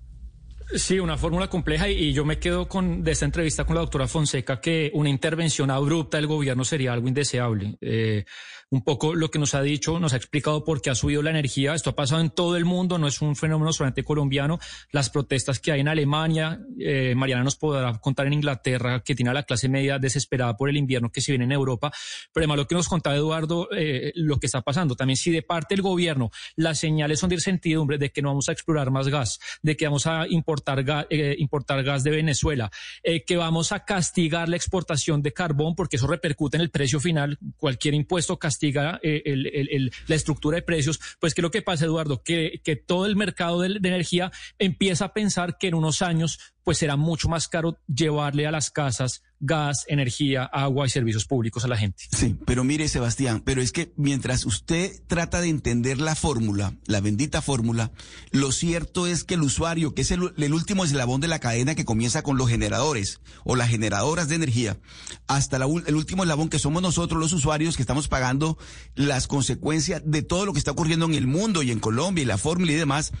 Sí, 0.74 0.98
una 0.98 1.18
fórmula 1.18 1.48
compleja 1.48 1.88
y, 1.88 2.12
yo 2.12 2.24
me 2.24 2.38
quedo 2.38 2.66
con 2.66 3.04
de 3.04 3.12
esta 3.12 3.26
entrevista 3.26 3.64
con 3.64 3.74
la 3.74 3.82
doctora 3.82 4.08
Fonseca 4.08 4.60
que 4.60 4.90
una 4.94 5.10
intervención 5.10 5.70
abrupta 5.70 6.16
del 6.16 6.26
gobierno 6.26 6.64
sería 6.64 6.94
algo 6.94 7.08
indeseable. 7.08 7.76
Eh, 7.80 8.24
un 8.72 8.82
poco 8.82 9.14
lo 9.14 9.30
que 9.30 9.38
nos 9.38 9.54
ha 9.54 9.60
dicho, 9.60 10.00
nos 10.00 10.14
ha 10.14 10.16
explicado 10.16 10.64
por 10.64 10.80
qué 10.80 10.88
ha 10.88 10.94
subido 10.94 11.20
la 11.20 11.28
energía. 11.28 11.74
Esto 11.74 11.90
ha 11.90 11.94
pasado 11.94 12.22
en 12.22 12.30
todo 12.30 12.56
el 12.56 12.64
mundo, 12.64 12.96
no 12.96 13.06
es 13.06 13.20
un 13.20 13.36
fenómeno 13.36 13.70
solamente 13.70 14.02
colombiano. 14.02 14.58
Las 14.92 15.10
protestas 15.10 15.60
que 15.60 15.72
hay 15.72 15.80
en 15.80 15.88
Alemania, 15.88 16.58
eh, 16.80 17.14
Mariana 17.14 17.44
nos 17.44 17.56
podrá 17.56 17.92
contar 17.98 18.26
en 18.26 18.32
Inglaterra, 18.32 19.02
que 19.04 19.14
tiene 19.14 19.30
a 19.30 19.34
la 19.34 19.42
clase 19.42 19.68
media 19.68 19.98
desesperada 19.98 20.56
por 20.56 20.70
el 20.70 20.78
invierno 20.78 21.12
que 21.12 21.20
se 21.20 21.32
viene 21.32 21.44
en 21.44 21.52
Europa. 21.52 21.92
Pero 22.32 22.44
además 22.44 22.56
lo 22.56 22.66
que 22.66 22.74
nos 22.74 22.88
contaba 22.88 23.14
Eduardo, 23.14 23.68
eh, 23.76 24.10
lo 24.14 24.40
que 24.40 24.46
está 24.46 24.62
pasando, 24.62 24.96
también 24.96 25.18
si 25.18 25.30
de 25.30 25.42
parte 25.42 25.74
del 25.74 25.82
gobierno 25.82 26.30
las 26.56 26.78
señales 26.78 27.20
son 27.20 27.28
de 27.28 27.34
incertidumbre 27.34 27.98
de 27.98 28.10
que 28.10 28.22
no 28.22 28.28
vamos 28.28 28.48
a 28.48 28.52
explorar 28.52 28.90
más 28.90 29.08
gas, 29.08 29.38
de 29.60 29.76
que 29.76 29.84
vamos 29.84 30.06
a 30.06 30.26
importar, 30.26 30.82
gas, 30.82 31.06
eh, 31.10 31.36
importar 31.38 31.84
gas 31.84 32.04
de 32.04 32.10
Venezuela, 32.10 32.70
eh, 33.02 33.22
que 33.22 33.36
vamos 33.36 33.70
a 33.72 33.84
castigar 33.84 34.48
la 34.48 34.56
exportación 34.56 35.20
de 35.20 35.34
carbón 35.34 35.74
porque 35.74 35.96
eso 35.96 36.06
repercute 36.06 36.56
en 36.56 36.62
el 36.62 36.70
precio 36.70 37.00
final, 37.00 37.38
cualquier 37.58 37.92
impuesto 37.92 38.38
castiga 38.38 38.61
eh, 39.02 39.90
la 40.06 40.14
estructura 40.14 40.56
de 40.56 40.62
precios, 40.62 41.00
pues 41.20 41.34
¿qué 41.34 41.40
es 41.40 41.42
lo 41.42 41.50
que 41.50 41.62
pasa, 41.62 41.84
Eduardo? 41.84 42.22
Que, 42.22 42.60
que 42.64 42.76
todo 42.76 43.06
el 43.06 43.16
mercado 43.16 43.60
de, 43.60 43.78
de 43.80 43.88
energía 43.88 44.30
empieza 44.58 45.06
a 45.06 45.12
pensar 45.12 45.58
que 45.58 45.68
en 45.68 45.74
unos 45.74 46.02
años 46.02 46.38
pues 46.62 46.78
será 46.78 46.96
mucho 46.96 47.28
más 47.28 47.48
caro 47.48 47.78
llevarle 47.86 48.46
a 48.46 48.52
las 48.52 48.70
casas 48.70 49.22
gas, 49.42 49.84
energía, 49.88 50.44
agua 50.44 50.86
y 50.86 50.90
servicios 50.90 51.26
públicos 51.26 51.64
a 51.64 51.68
la 51.68 51.76
gente. 51.76 52.04
Sí, 52.16 52.36
pero 52.46 52.62
mire, 52.62 52.88
Sebastián, 52.88 53.42
pero 53.44 53.60
es 53.60 53.72
que 53.72 53.92
mientras 53.96 54.46
usted 54.46 54.92
trata 55.08 55.40
de 55.40 55.48
entender 55.48 56.00
la 56.00 56.14
fórmula, 56.14 56.74
la 56.86 57.00
bendita 57.00 57.42
fórmula, 57.42 57.90
lo 58.30 58.52
cierto 58.52 59.08
es 59.08 59.24
que 59.24 59.34
el 59.34 59.42
usuario, 59.42 59.94
que 59.94 60.02
es 60.02 60.12
el, 60.12 60.22
último 60.52 60.84
eslabón 60.84 61.20
de 61.20 61.28
la 61.28 61.40
cadena 61.40 61.74
que 61.74 61.84
comienza 61.84 62.22
con 62.22 62.38
los 62.38 62.48
generadores 62.48 63.20
o 63.44 63.56
las 63.56 63.68
generadoras 63.68 64.28
de 64.28 64.36
energía, 64.36 64.78
hasta 65.26 65.56
el 65.56 65.94
último 65.96 66.22
eslabón 66.22 66.48
que 66.48 66.60
somos 66.60 66.80
nosotros 66.80 67.20
los 67.20 67.32
usuarios 67.32 67.76
que 67.76 67.82
estamos 67.82 68.06
pagando 68.06 68.58
las 68.94 69.26
consecuencias 69.26 70.02
de 70.06 70.22
todo 70.22 70.46
lo 70.46 70.52
que 70.52 70.60
está 70.60 70.70
ocurriendo 70.70 71.06
en 71.06 71.14
el 71.14 71.26
mundo 71.26 71.64
y 71.64 71.72
en 71.72 71.80
Colombia 71.80 72.22
y 72.22 72.26
la 72.26 72.38
fórmula 72.38 72.70
y 72.70 72.76
demás, 72.76 73.12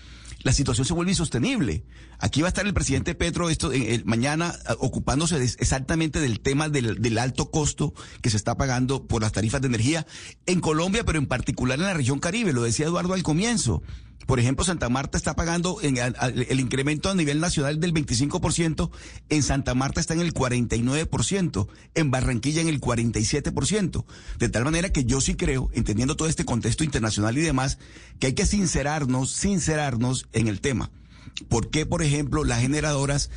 la 0.42 0.52
situación 0.52 0.86
se 0.86 0.94
vuelve 0.94 1.12
insostenible. 1.12 1.84
Aquí 2.22 2.40
va 2.40 2.46
a 2.46 2.50
estar 2.50 2.64
el 2.64 2.72
presidente 2.72 3.16
Petro 3.16 3.50
esto, 3.50 3.72
eh, 3.72 4.00
mañana 4.04 4.54
ah, 4.66 4.76
ocupándose 4.78 5.42
exactamente 5.42 6.20
del 6.20 6.38
tema 6.38 6.68
del, 6.68 7.02
del, 7.02 7.18
alto 7.18 7.50
costo 7.50 7.94
que 8.20 8.30
se 8.30 8.36
está 8.36 8.56
pagando 8.56 9.08
por 9.08 9.22
las 9.22 9.32
tarifas 9.32 9.60
de 9.60 9.66
energía 9.66 10.06
en 10.46 10.60
Colombia, 10.60 11.02
pero 11.04 11.18
en 11.18 11.26
particular 11.26 11.80
en 11.80 11.86
la 11.86 11.94
región 11.94 12.20
Caribe. 12.20 12.52
Lo 12.52 12.62
decía 12.62 12.86
Eduardo 12.86 13.14
al 13.14 13.24
comienzo. 13.24 13.82
Por 14.24 14.38
ejemplo, 14.38 14.64
Santa 14.64 14.88
Marta 14.88 15.18
está 15.18 15.34
pagando 15.34 15.78
en, 15.82 15.98
el 15.98 16.60
incremento 16.60 17.10
a 17.10 17.14
nivel 17.16 17.40
nacional 17.40 17.80
del 17.80 17.92
25%, 17.92 18.90
en 19.28 19.42
Santa 19.42 19.74
Marta 19.74 20.00
está 20.00 20.14
en 20.14 20.20
el 20.20 20.32
49%, 20.32 21.68
en 21.96 22.10
Barranquilla 22.12 22.62
en 22.62 22.68
el 22.68 22.80
47%. 22.80 24.04
De 24.38 24.48
tal 24.48 24.62
manera 24.62 24.90
que 24.90 25.04
yo 25.04 25.20
sí 25.20 25.34
creo, 25.34 25.70
entendiendo 25.72 26.16
todo 26.16 26.28
este 26.28 26.44
contexto 26.44 26.84
internacional 26.84 27.36
y 27.36 27.40
demás, 27.40 27.78
que 28.20 28.28
hay 28.28 28.34
que 28.34 28.46
sincerarnos, 28.46 29.32
sincerarnos 29.32 30.28
en 30.32 30.46
el 30.46 30.60
tema. 30.60 30.92
¿Por 31.48 31.70
qué, 31.70 31.86
por 31.86 32.02
ejemplo, 32.02 32.44
las 32.44 32.60
generadoras 32.60 33.30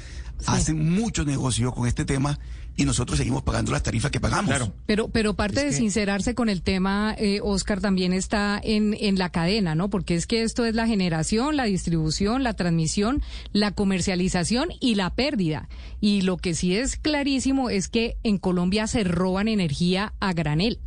hacen 0.46 0.94
mucho 0.94 1.26
negocio 1.26 1.72
con 1.72 1.88
este 1.88 2.06
tema 2.06 2.40
y 2.78 2.84
nosotros 2.84 3.18
seguimos 3.18 3.44
pagando 3.44 3.72
las 3.72 3.84
tarifas 3.84 4.12
que 4.12 4.20
pagamos. 4.20 4.54
Pero, 4.86 5.08
pero 5.08 5.34
parte 5.34 5.64
de 5.64 5.72
sincerarse 5.72 6.36
con 6.36 6.50
el 6.50 6.62
tema, 6.62 7.16
eh, 7.18 7.40
Oscar, 7.42 7.80
también 7.80 8.12
está 8.12 8.60
en, 8.62 8.96
en 9.00 9.18
la 9.18 9.30
cadena, 9.30 9.76
¿no? 9.76 9.90
Porque 9.90 10.16
es 10.16 10.28
que 10.28 10.44
esto 10.44 10.66
es 10.66 10.76
la 10.76 10.86
generación, 10.86 11.56
la 11.56 11.64
distribución, 11.64 12.44
la 12.44 12.54
transmisión, 12.54 13.22
la 13.54 13.72
comercialización 13.72 14.70
y 14.82 14.96
la 14.96 15.14
pérdida. 15.16 15.70
Y 16.02 16.22
lo 16.22 16.38
que 16.38 16.54
sí 16.54 16.76
es 16.76 16.98
clarísimo 16.98 17.70
es 17.70 17.88
que 17.88 18.18
en 18.24 18.38
Colombia 18.38 18.88
se 18.88 19.06
roban 19.06 19.48
energía 19.48 20.14
a 20.20 20.34
granel. 20.34 20.80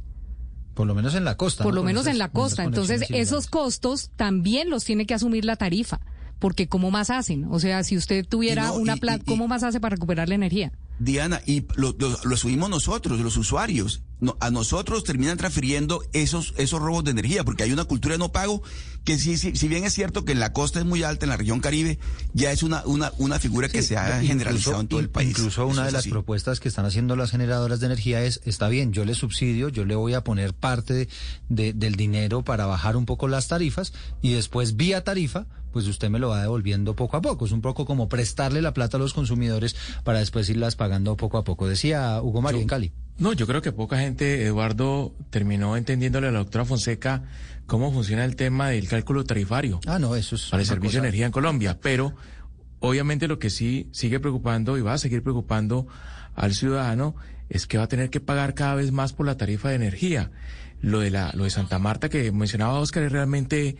Por 0.74 0.86
lo 0.86 0.94
menos 0.94 1.14
en 1.14 1.24
la 1.24 1.36
costa. 1.36 1.64
Por 1.64 1.74
lo 1.74 1.82
menos 1.82 2.06
en 2.06 2.18
la 2.18 2.28
costa. 2.28 2.64
Entonces, 2.64 3.04
esos 3.08 3.46
costos 3.46 4.10
también 4.14 4.68
los 4.70 4.84
tiene 4.84 5.06
que 5.06 5.14
asumir 5.14 5.44
la 5.44 5.56
tarifa 5.56 6.00
porque 6.38 6.68
¿cómo 6.68 6.90
más 6.90 7.10
hacen? 7.10 7.46
O 7.50 7.60
sea, 7.60 7.84
si 7.84 7.96
usted 7.96 8.26
tuviera 8.26 8.72
una 8.72 8.96
plata, 8.96 9.24
¿cómo 9.26 9.48
más 9.48 9.62
hace 9.62 9.80
para 9.80 9.96
recuperar 9.96 10.28
la 10.28 10.34
energía? 10.34 10.72
Diana, 10.98 11.40
y 11.46 11.64
lo, 11.76 11.94
lo, 11.98 12.36
subimos 12.36 12.68
nosotros, 12.70 13.20
los 13.20 13.36
usuarios. 13.36 14.02
a 14.40 14.50
nosotros 14.50 15.04
terminan 15.04 15.38
transfiriendo 15.38 16.02
esos, 16.12 16.54
esos 16.56 16.80
robos 16.80 17.04
de 17.04 17.12
energía, 17.12 17.44
porque 17.44 17.62
hay 17.62 17.72
una 17.72 17.84
cultura 17.84 18.14
de 18.14 18.18
no 18.18 18.32
pago 18.32 18.62
que 19.08 19.16
si, 19.16 19.38
si, 19.38 19.56
si 19.56 19.68
bien 19.68 19.84
es 19.84 19.94
cierto 19.94 20.26
que 20.26 20.32
en 20.32 20.38
la 20.38 20.52
costa 20.52 20.80
es 20.80 20.84
muy 20.84 21.02
alta, 21.02 21.24
en 21.24 21.30
la 21.30 21.38
región 21.38 21.60
Caribe, 21.60 21.98
ya 22.34 22.52
es 22.52 22.62
una, 22.62 22.82
una, 22.84 23.10
una 23.16 23.38
figura 23.38 23.70
que 23.70 23.80
se 23.80 23.96
ha 23.96 24.20
generalizado 24.20 24.82
en 24.82 24.86
todo 24.86 25.00
el 25.00 25.08
país. 25.08 25.30
Incluso 25.30 25.66
una 25.66 25.86
de 25.86 25.92
las 25.92 26.06
propuestas 26.06 26.60
que 26.60 26.68
están 26.68 26.84
haciendo 26.84 27.16
las 27.16 27.30
generadoras 27.30 27.80
de 27.80 27.86
energía 27.86 28.22
es, 28.22 28.42
está 28.44 28.68
bien, 28.68 28.92
yo 28.92 29.06
le 29.06 29.14
subsidio, 29.14 29.70
yo 29.70 29.86
le 29.86 29.94
voy 29.94 30.12
a 30.12 30.24
poner 30.24 30.52
parte 30.52 31.08
de, 31.48 31.72
del 31.72 31.94
dinero 31.94 32.44
para 32.44 32.66
bajar 32.66 32.98
un 32.98 33.06
poco 33.06 33.28
las 33.28 33.48
tarifas 33.48 33.94
y 34.20 34.34
después 34.34 34.76
vía 34.76 35.02
tarifa 35.04 35.46
pues 35.72 35.86
usted 35.86 36.10
me 36.10 36.18
lo 36.18 36.28
va 36.28 36.42
devolviendo 36.42 36.94
poco 36.94 37.16
a 37.16 37.22
poco. 37.22 37.46
Es 37.46 37.52
un 37.52 37.62
poco 37.62 37.86
como 37.86 38.10
prestarle 38.10 38.60
la 38.60 38.74
plata 38.74 38.98
a 38.98 39.00
los 39.00 39.14
consumidores 39.14 39.74
para 40.04 40.18
después 40.18 40.50
irlas 40.50 40.76
pagando 40.76 41.16
poco 41.16 41.38
a 41.38 41.44
poco. 41.44 41.66
Decía 41.66 42.20
Hugo 42.22 42.42
Mario 42.42 42.60
en 42.60 42.66
Cali. 42.66 42.92
No, 43.18 43.32
yo 43.32 43.46
creo 43.48 43.60
que 43.62 43.72
poca 43.72 43.98
gente, 43.98 44.44
Eduardo, 44.44 45.12
terminó 45.30 45.76
entendiéndole 45.76 46.28
a 46.28 46.30
la 46.30 46.38
doctora 46.38 46.64
Fonseca 46.64 47.24
cómo 47.66 47.92
funciona 47.92 48.24
el 48.24 48.36
tema 48.36 48.68
del 48.68 48.88
cálculo 48.88 49.24
tarifario. 49.24 49.80
Ah, 49.86 49.98
no, 49.98 50.14
eso 50.14 50.36
es. 50.36 50.46
Para 50.46 50.62
el 50.62 50.68
servicio 50.68 51.00
de 51.00 51.08
energía 51.08 51.26
en 51.26 51.32
Colombia. 51.32 51.78
Pero 51.82 52.14
obviamente 52.78 53.26
lo 53.26 53.40
que 53.40 53.50
sí 53.50 53.88
sigue 53.90 54.20
preocupando 54.20 54.78
y 54.78 54.82
va 54.82 54.92
a 54.92 54.98
seguir 54.98 55.22
preocupando 55.24 55.88
al 56.36 56.54
ciudadano 56.54 57.16
es 57.48 57.66
que 57.66 57.76
va 57.76 57.84
a 57.84 57.88
tener 57.88 58.10
que 58.10 58.20
pagar 58.20 58.54
cada 58.54 58.76
vez 58.76 58.92
más 58.92 59.12
por 59.12 59.26
la 59.26 59.36
tarifa 59.36 59.70
de 59.70 59.74
energía. 59.74 60.30
Lo 60.80 61.00
de 61.00 61.10
la, 61.10 61.32
lo 61.34 61.42
de 61.42 61.50
Santa 61.50 61.80
Marta 61.80 62.08
que 62.08 62.30
mencionaba 62.30 62.78
Oscar 62.78 63.02
es 63.02 63.10
realmente 63.10 63.76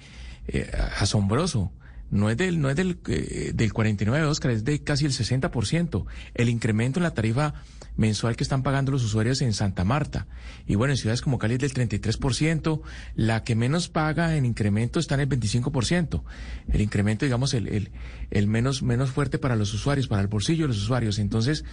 eh, 0.49 0.70
asombroso. 0.99 1.70
No 2.11 2.28
es 2.30 2.36
del, 2.36 2.61
no 2.61 2.70
es 2.70 2.76
del, 2.76 2.99
eh, 3.07 3.53
del 3.55 3.72
49, 3.72 4.26
Oscar, 4.26 4.51
es 4.51 4.64
de 4.64 4.82
casi 4.82 5.05
el 5.05 5.12
60%. 5.12 6.07
El 6.34 6.49
incremento 6.49 6.99
en 6.99 7.05
la 7.05 7.14
tarifa 7.14 7.55
mensual 7.99 8.36
que 8.36 8.44
están 8.44 8.62
pagando 8.62 8.92
los 8.92 9.05
usuarios 9.05 9.42
en 9.42 9.53
Santa 9.53 9.84
Marta. 9.84 10.28
Y 10.66 10.76
bueno, 10.76 10.92
en 10.92 10.96
ciudades 10.96 11.20
como 11.20 11.38
Cali 11.38 11.55
es 11.55 11.61
del 11.61 11.74
33%. 11.74 12.80
La 13.16 13.42
que 13.42 13.57
menos 13.57 13.88
paga 13.88 14.36
en 14.36 14.46
incremento 14.46 15.01
está 15.01 15.16
en 15.16 15.22
el 15.22 15.28
25%. 15.28 16.22
El 16.68 16.80
incremento, 16.80 17.26
digamos, 17.26 17.53
el, 17.55 17.66
el, 17.66 17.90
el 18.30 18.46
menos, 18.46 18.82
menos 18.82 19.11
fuerte 19.11 19.38
para 19.38 19.57
los 19.57 19.74
usuarios, 19.74 20.07
para 20.07 20.22
el 20.22 20.28
bolsillo 20.28 20.64
de 20.64 20.68
los 20.68 20.82
usuarios. 20.82 21.18
Entonces, 21.18 21.64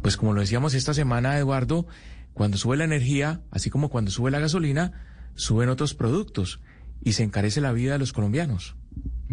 pues 0.00 0.16
como 0.16 0.32
lo 0.32 0.40
decíamos 0.40 0.74
esta 0.74 0.94
semana, 0.94 1.36
Eduardo, 1.36 1.86
cuando 2.32 2.56
sube 2.56 2.76
la 2.76 2.84
energía, 2.84 3.42
así 3.50 3.68
como 3.68 3.90
cuando 3.90 4.12
sube 4.12 4.30
la 4.30 4.38
gasolina, 4.38 4.92
suben 5.34 5.68
otros 5.68 5.94
productos 5.94 6.60
y 7.02 7.12
se 7.14 7.24
encarece 7.24 7.60
la 7.60 7.72
vida 7.72 7.94
de 7.94 7.98
los 7.98 8.12
colombianos. 8.12 8.76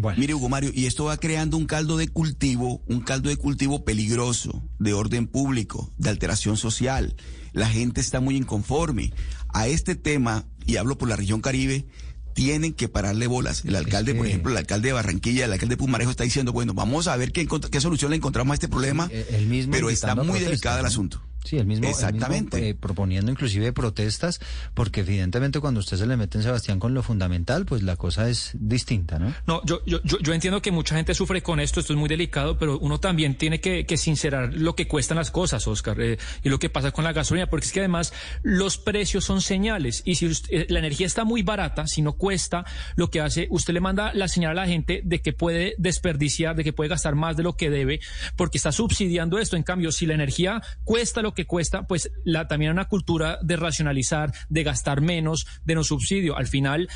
Bueno. 0.02 0.18
Mire, 0.18 0.34
Hugo 0.34 0.48
Mario, 0.48 0.72
y 0.74 0.86
esto 0.86 1.04
va 1.04 1.16
creando 1.16 1.56
un 1.56 1.66
caldo 1.66 1.96
de 1.96 2.08
cultivo, 2.08 2.82
un 2.88 3.02
caldo 3.02 3.28
de 3.28 3.36
cultivo 3.36 3.84
peligroso, 3.84 4.60
de 4.80 4.94
orden 4.94 5.28
público, 5.28 5.92
de 5.96 6.10
alteración 6.10 6.56
social. 6.56 7.14
La 7.52 7.68
gente 7.68 8.00
está 8.00 8.18
muy 8.18 8.36
inconforme. 8.36 9.12
A 9.54 9.68
este 9.68 9.94
tema, 9.94 10.44
y 10.66 10.76
hablo 10.76 10.98
por 10.98 11.08
la 11.08 11.14
región 11.14 11.40
Caribe, 11.40 11.86
tienen 12.34 12.72
que 12.72 12.88
pararle 12.88 13.28
bolas. 13.28 13.64
El 13.64 13.76
alcalde, 13.76 14.16
por 14.16 14.26
ejemplo, 14.26 14.50
el 14.50 14.58
alcalde 14.58 14.88
de 14.88 14.92
Barranquilla, 14.92 15.44
el 15.44 15.52
alcalde 15.52 15.74
de 15.74 15.78
Pumarejo 15.78 16.10
está 16.10 16.24
diciendo, 16.24 16.52
bueno, 16.52 16.74
vamos 16.74 17.06
a 17.06 17.16
ver 17.16 17.30
qué, 17.30 17.46
qué 17.46 17.80
solución 17.80 18.10
le 18.10 18.16
encontramos 18.16 18.50
a 18.50 18.54
este 18.54 18.68
problema, 18.68 19.08
el 19.12 19.46
mismo 19.46 19.72
pero 19.72 19.88
está 19.88 20.16
muy 20.16 20.40
delicado 20.40 20.80
el 20.80 20.86
asunto. 20.86 21.22
Sí, 21.44 21.58
el 21.58 21.66
mismo, 21.66 21.88
Exactamente. 21.88 22.68
eh, 22.68 22.74
proponiendo 22.74 23.30
inclusive 23.30 23.72
protestas, 23.72 24.40
porque 24.74 25.00
evidentemente 25.00 25.60
cuando 25.60 25.80
usted 25.80 25.96
se 25.96 26.06
le 26.06 26.16
mete 26.16 26.38
en 26.38 26.44
Sebastián 26.44 26.78
con 26.78 26.94
lo 26.94 27.02
fundamental, 27.02 27.66
pues 27.66 27.82
la 27.82 27.96
cosa 27.96 28.28
es 28.28 28.52
distinta, 28.54 29.18
¿no? 29.18 29.34
No, 29.46 29.60
yo, 29.64 29.84
yo, 29.84 30.00
yo, 30.04 30.32
entiendo 30.32 30.62
que 30.62 30.70
mucha 30.70 30.94
gente 30.94 31.14
sufre 31.14 31.42
con 31.42 31.60
esto, 31.60 31.80
esto 31.80 31.92
es 31.92 31.98
muy 31.98 32.08
delicado, 32.08 32.58
pero 32.58 32.78
uno 32.78 33.00
también 33.00 33.36
tiene 33.36 33.60
que, 33.60 33.84
sincerar 33.96 34.54
lo 34.54 34.74
que 34.74 34.88
cuestan 34.88 35.18
las 35.18 35.30
cosas, 35.30 35.66
Oscar, 35.66 36.00
eh, 36.00 36.18
y 36.42 36.48
lo 36.48 36.58
que 36.58 36.70
pasa 36.70 36.90
con 36.92 37.04
la 37.04 37.12
gasolina, 37.12 37.48
porque 37.48 37.66
es 37.66 37.72
que 37.72 37.80
además 37.80 38.12
los 38.42 38.78
precios 38.78 39.24
son 39.24 39.40
señales, 39.40 40.02
y 40.04 40.14
si 40.14 40.30
eh, 40.50 40.66
la 40.68 40.78
energía 40.78 41.06
está 41.06 41.24
muy 41.24 41.42
barata, 41.42 41.86
si 41.86 42.02
no 42.02 42.14
cuesta, 42.14 42.64
lo 42.96 43.10
que 43.10 43.20
hace, 43.20 43.48
usted 43.50 43.74
le 43.74 43.80
manda 43.80 44.12
la 44.14 44.28
señal 44.28 44.52
a 44.52 44.62
la 44.62 44.66
gente 44.66 45.02
de 45.04 45.20
que 45.20 45.32
puede 45.32 45.74
desperdiciar, 45.78 46.56
de 46.56 46.64
que 46.64 46.72
puede 46.72 46.88
gastar 46.88 47.14
más 47.14 47.36
de 47.36 47.42
lo 47.42 47.56
que 47.56 47.70
debe, 47.70 48.00
porque 48.36 48.58
está 48.58 48.72
subsidiando 48.72 49.38
esto. 49.38 49.56
En 49.56 49.62
cambio, 49.62 49.92
si 49.92 50.06
la 50.06 50.14
energía 50.14 50.62
cuesta 50.84 51.22
lo 51.22 51.31
que 51.34 51.46
cuesta, 51.46 51.86
pues 51.86 52.10
la, 52.24 52.48
también 52.48 52.72
una 52.72 52.86
cultura 52.86 53.38
de 53.42 53.56
racionalizar, 53.56 54.32
de 54.48 54.62
gastar 54.62 55.00
menos, 55.00 55.46
de 55.64 55.74
no 55.74 55.84
subsidio. 55.84 56.36
Al 56.36 56.46
final, 56.46 56.88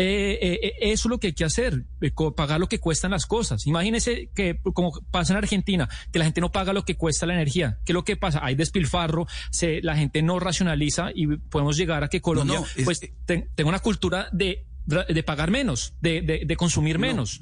eh, 0.00 0.38
eh, 0.40 0.60
eh, 0.62 0.74
eso 0.92 1.08
es 1.08 1.10
lo 1.10 1.18
que 1.18 1.26
hay 1.26 1.32
que 1.32 1.44
hacer, 1.44 1.84
pagar 2.36 2.60
lo 2.60 2.68
que 2.68 2.78
cuestan 2.78 3.10
las 3.10 3.26
cosas. 3.26 3.66
Imagínese 3.66 4.30
que, 4.32 4.60
como 4.72 4.92
pasa 5.10 5.32
en 5.32 5.38
Argentina, 5.38 5.88
que 6.12 6.20
la 6.20 6.24
gente 6.24 6.40
no 6.40 6.52
paga 6.52 6.72
lo 6.72 6.84
que 6.84 6.96
cuesta 6.96 7.26
la 7.26 7.34
energía. 7.34 7.80
¿Qué 7.84 7.90
es 7.90 7.94
lo 7.94 8.04
que 8.04 8.16
pasa? 8.16 8.38
Hay 8.44 8.54
despilfarro, 8.54 9.26
se, 9.50 9.82
la 9.82 9.96
gente 9.96 10.22
no 10.22 10.38
racionaliza 10.38 11.08
y 11.12 11.26
podemos 11.26 11.76
llegar 11.76 12.04
a 12.04 12.08
que 12.08 12.20
Colombia 12.20 12.62
pues, 12.84 13.00
tenga 13.26 13.68
una 13.68 13.80
cultura 13.80 14.28
de, 14.30 14.66
de 14.86 15.22
pagar 15.24 15.50
menos, 15.50 15.94
de, 16.00 16.22
de, 16.22 16.56
consumir 16.56 17.00
menos. 17.00 17.40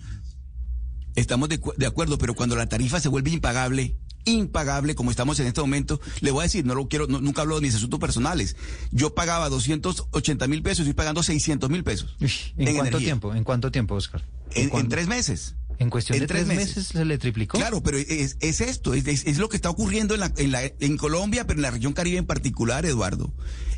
Estamos 1.15 1.51
de, 1.51 1.61
de 1.77 1.87
acuerdo, 1.87 2.17
pero 2.17 2.35
cuando 2.35 2.57
la 2.57 2.71
tarifa 2.71 3.01
se 3.01 3.11
vuelve 3.11 3.33
impagable, 3.33 3.99
impagable 4.27 4.95
como 4.95 5.11
estamos 5.11 5.41
en 5.41 5.47
este 5.47 5.61
momento. 5.61 6.01
Le 6.21 6.31
voy 6.31 6.41
a 6.41 6.43
decir, 6.45 6.67
no 6.67 6.75
lo 6.75 6.89
quiero, 6.89 7.07
nunca 7.07 7.43
hablo 7.43 7.57
de 7.57 7.63
mis 7.63 7.75
asuntos 7.75 7.99
personales. 7.99 8.57
Yo 8.91 9.15
pagaba 9.15 9.49
280 9.49 10.47
mil 10.49 10.63
pesos, 10.63 10.81
estoy 10.81 10.95
pagando 10.95 11.23
600 11.23 11.71
mil 11.71 11.83
pesos. 11.83 12.17
¿En, 12.57 12.77
cuánto 12.77 12.99
tiempo? 12.99 13.35
¿En 13.35 13.45
cuánto 13.45 13.71
tiempo, 13.71 13.95
Oscar? 13.95 14.23
En, 14.55 14.89
tres 14.89 15.09
meses. 15.09 15.55
En 15.79 15.91
cuestión 15.91 16.19
de 16.19 16.27
tres, 16.27 16.47
meses. 16.47 16.89
se 16.89 17.05
le 17.05 17.19
triplicó. 17.19 17.59
Claro, 17.59 17.83
pero 17.83 17.99
es, 17.99 18.37
esto, 18.41 18.95
es, 18.95 19.39
lo 19.39 19.49
que 19.49 19.57
está 19.57 19.71
ocurriendo 19.71 20.15
en, 20.15 20.21
la, 20.21 20.33
en, 20.37 20.53
la, 20.53 20.63
en 20.65 20.97
Colombia, 20.97 21.47
pero 21.47 21.59
en 21.59 21.63
la 21.63 21.71
región 21.71 21.93
Caribe 21.93 22.19
en 22.19 22.27
particular, 22.27 22.87
Eduardo. 22.87 23.35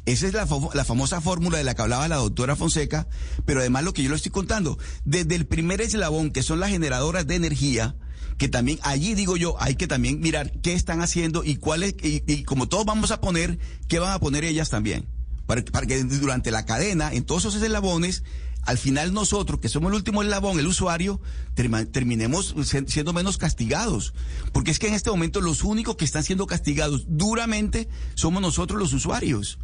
Esa 0.06 0.26
es 0.26 0.32
la, 0.32 0.46
la 0.74 0.84
famosa 0.84 1.20
fórmula 1.20 1.58
de 1.58 1.64
la 1.64 1.74
que 1.74 1.82
hablaba 1.82 2.08
la 2.08 2.16
doctora 2.16 2.56
Fonseca, 2.56 3.08
pero 3.44 3.60
además 3.60 3.84
lo 3.84 3.92
que 3.92 4.02
yo 4.02 4.10
le 4.10 4.16
estoy 4.16 4.32
contando, 4.32 4.78
desde 5.04 5.34
el 5.34 5.46
primer 5.46 5.80
eslabón, 5.80 6.30
que 6.30 6.42
son 6.42 6.60
las 6.60 6.70
generadoras 6.70 7.26
de 7.26 7.34
energía, 7.34 7.96
que 8.38 8.48
también 8.48 8.78
allí 8.82 9.14
digo 9.14 9.36
yo, 9.36 9.60
hay 9.60 9.74
que 9.74 9.86
también 9.86 10.20
mirar 10.20 10.52
qué 10.62 10.72
están 10.72 11.02
haciendo 11.02 11.44
y 11.44 11.56
cuáles, 11.56 11.94
y, 12.02 12.22
y, 12.26 12.44
como 12.44 12.68
todos 12.68 12.86
vamos 12.86 13.10
a 13.10 13.20
poner, 13.20 13.58
qué 13.88 13.98
van 13.98 14.12
a 14.12 14.20
poner 14.20 14.44
ellas 14.44 14.70
también. 14.70 15.06
Para, 15.46 15.64
para, 15.64 15.86
que 15.86 16.02
durante 16.04 16.50
la 16.50 16.64
cadena, 16.64 17.12
en 17.12 17.24
todos 17.24 17.46
esos 17.46 17.62
eslabones, 17.62 18.22
al 18.62 18.76
final 18.78 19.14
nosotros, 19.14 19.60
que 19.60 19.68
somos 19.68 19.90
el 19.90 19.96
último 19.96 20.22
eslabón, 20.22 20.58
el 20.58 20.66
usuario, 20.66 21.20
terminemos 21.54 22.54
siendo 22.86 23.12
menos 23.12 23.38
castigados. 23.38 24.12
Porque 24.52 24.70
es 24.70 24.78
que 24.78 24.88
en 24.88 24.94
este 24.94 25.10
momento 25.10 25.40
los 25.40 25.64
únicos 25.64 25.96
que 25.96 26.04
están 26.04 26.22
siendo 26.22 26.46
castigados 26.46 27.06
duramente 27.08 27.88
somos 28.14 28.42
nosotros 28.42 28.78
los 28.78 28.92
usuarios. 28.92 29.58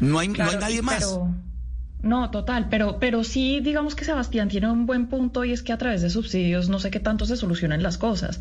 No 0.00 0.18
hay, 0.18 0.28
no 0.28 0.44
hay 0.44 0.56
nadie 0.56 0.82
más. 0.82 1.18
No, 2.02 2.30
total, 2.32 2.66
pero, 2.68 2.98
pero 2.98 3.22
sí 3.22 3.60
digamos 3.60 3.94
que 3.94 4.04
Sebastián 4.04 4.48
tiene 4.48 4.68
un 4.68 4.86
buen 4.86 5.06
punto 5.06 5.44
y 5.44 5.52
es 5.52 5.62
que 5.62 5.72
a 5.72 5.78
través 5.78 6.02
de 6.02 6.10
subsidios 6.10 6.68
no 6.68 6.80
sé 6.80 6.90
qué 6.90 6.98
tanto 6.98 7.26
se 7.26 7.36
solucionan 7.36 7.82
las 7.82 7.96
cosas. 7.96 8.40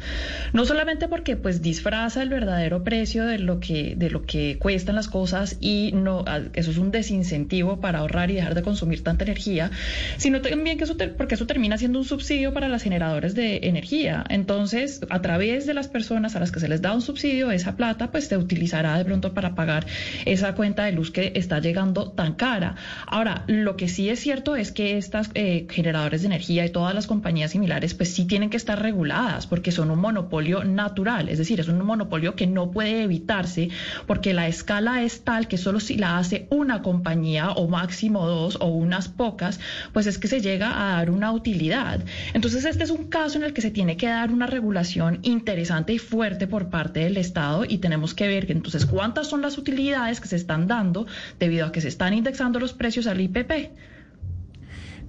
No 0.52 0.66
solamente 0.66 1.08
porque 1.08 1.36
pues 1.36 1.62
disfraza 1.62 2.24
el 2.24 2.30
verdadero 2.30 2.84
precio 2.84 3.24
de 3.26 3.38
lo 3.38 3.60
que, 3.60 3.94
de 3.96 4.10
lo 4.10 4.24
que 4.24 4.58
cuestan 4.58 4.96
las 4.96 5.08
cosas 5.08 5.58
y 5.60 5.92
no, 5.94 6.26
eso 6.54 6.72
es 6.72 6.78
un 6.78 6.90
desincentivo 6.90 7.80
para 7.80 8.00
ahorrar 8.00 8.32
y 8.32 8.34
dejar 8.34 8.56
de 8.56 8.64
consumir 8.64 9.04
tanta 9.04 9.26
energía, 9.26 9.70
sino 10.18 10.42
también 10.42 10.80
que 10.80 10.86
eso 10.86 10.96
porque 11.16 11.36
eso 11.36 11.46
termina 11.46 11.78
siendo 11.78 12.00
un 12.00 12.06
subsidio 12.06 12.54
para 12.54 12.68
las 12.68 12.82
generadores 12.82 13.36
de 13.36 13.60
energía. 13.64 14.24
Entonces, 14.30 15.02
a 15.10 15.22
través 15.22 15.68
de 15.68 15.76
las 15.76 15.88
personas 15.88 16.36
a 16.36 16.40
las 16.40 16.52
que 16.52 16.60
se 16.60 16.68
les 16.68 16.82
da 16.82 16.96
un 16.96 17.02
subsidio, 17.02 17.52
esa 17.52 17.76
plata 17.76 18.12
pues 18.12 18.28
se 18.28 18.38
utilizará 18.38 18.98
de 18.98 19.06
pronto 19.06 19.36
para 19.36 19.54
pagar 19.54 19.86
esa 20.26 20.56
cuenta 20.56 20.86
de 20.86 20.94
luz 20.94 21.12
que 21.12 21.34
está 21.36 21.60
llegando 21.60 22.12
tan 22.12 22.34
cara. 22.34 22.76
Ahora, 23.06 23.46
lo 23.52 23.76
que 23.76 23.90
sí 23.90 24.10
es 24.10 24.20
cierto 24.22 24.56
es 24.56 24.72
que 24.72 24.98
estas 24.98 25.30
eh, 25.34 25.68
generadores 25.70 26.22
de 26.22 26.28
energía 26.28 26.66
y 26.66 26.70
todas 26.70 26.96
las 26.96 27.06
compañías 27.06 27.52
similares, 27.52 27.94
pues 27.94 28.14
sí 28.14 28.26
tienen 28.26 28.50
que 28.50 28.56
estar 28.56 28.82
reguladas 28.82 29.46
porque 29.46 29.74
son 29.74 29.92
un 29.92 30.00
monopolio 30.00 30.64
natural, 30.64 31.28
es 31.28 31.38
decir, 31.38 31.60
es 31.60 31.68
un 31.68 31.84
monopolio 31.86 32.36
que 32.36 32.48
no 32.48 32.72
puede 32.72 33.04
evitarse 33.04 33.70
porque 34.08 34.34
la 34.34 34.48
escala 34.48 35.04
es 35.04 35.26
tal 35.26 35.50
que 35.50 35.58
solo 35.58 35.82
si 35.82 35.98
la 35.98 36.18
hace 36.18 36.48
una 36.50 36.82
compañía 36.82 37.52
o 37.52 37.68
máximo 37.68 38.26
dos 38.26 38.58
o 38.62 38.68
unas 38.68 39.10
pocas, 39.10 39.60
pues 39.92 40.08
es 40.08 40.18
que 40.18 40.30
se 40.30 40.40
llega 40.40 40.70
a 40.70 40.96
dar 40.96 41.12
una 41.12 41.34
utilidad. 41.34 42.00
Entonces 42.34 42.64
este 42.64 42.86
es 42.86 42.90
un 42.90 43.10
caso 43.10 43.38
en 43.38 43.44
el 43.44 43.54
que 43.54 43.62
se 43.62 43.72
tiene 43.72 43.98
que 43.98 44.08
dar 44.08 44.32
una 44.32 44.48
regulación 44.48 45.20
interesante 45.24 45.92
y 45.92 45.98
fuerte 45.98 46.48
por 46.48 46.70
parte 46.70 47.02
del 47.02 47.18
Estado 47.18 47.66
y 47.68 47.80
tenemos 47.80 48.14
que 48.14 48.28
ver 48.28 48.48
que 48.48 48.54
entonces 48.54 48.86
cuántas 48.86 49.28
son 49.28 49.42
las 49.42 49.58
utilidades 49.58 50.22
que 50.22 50.30
se 50.30 50.38
están 50.38 50.68
dando 50.68 51.06
debido 51.38 51.66
a 51.66 51.74
que 51.74 51.82
se 51.82 51.90
están 51.90 52.14
indexando 52.14 52.58
los 52.58 52.72
precios 52.72 53.08
al 53.08 53.20
IPC 53.20 53.41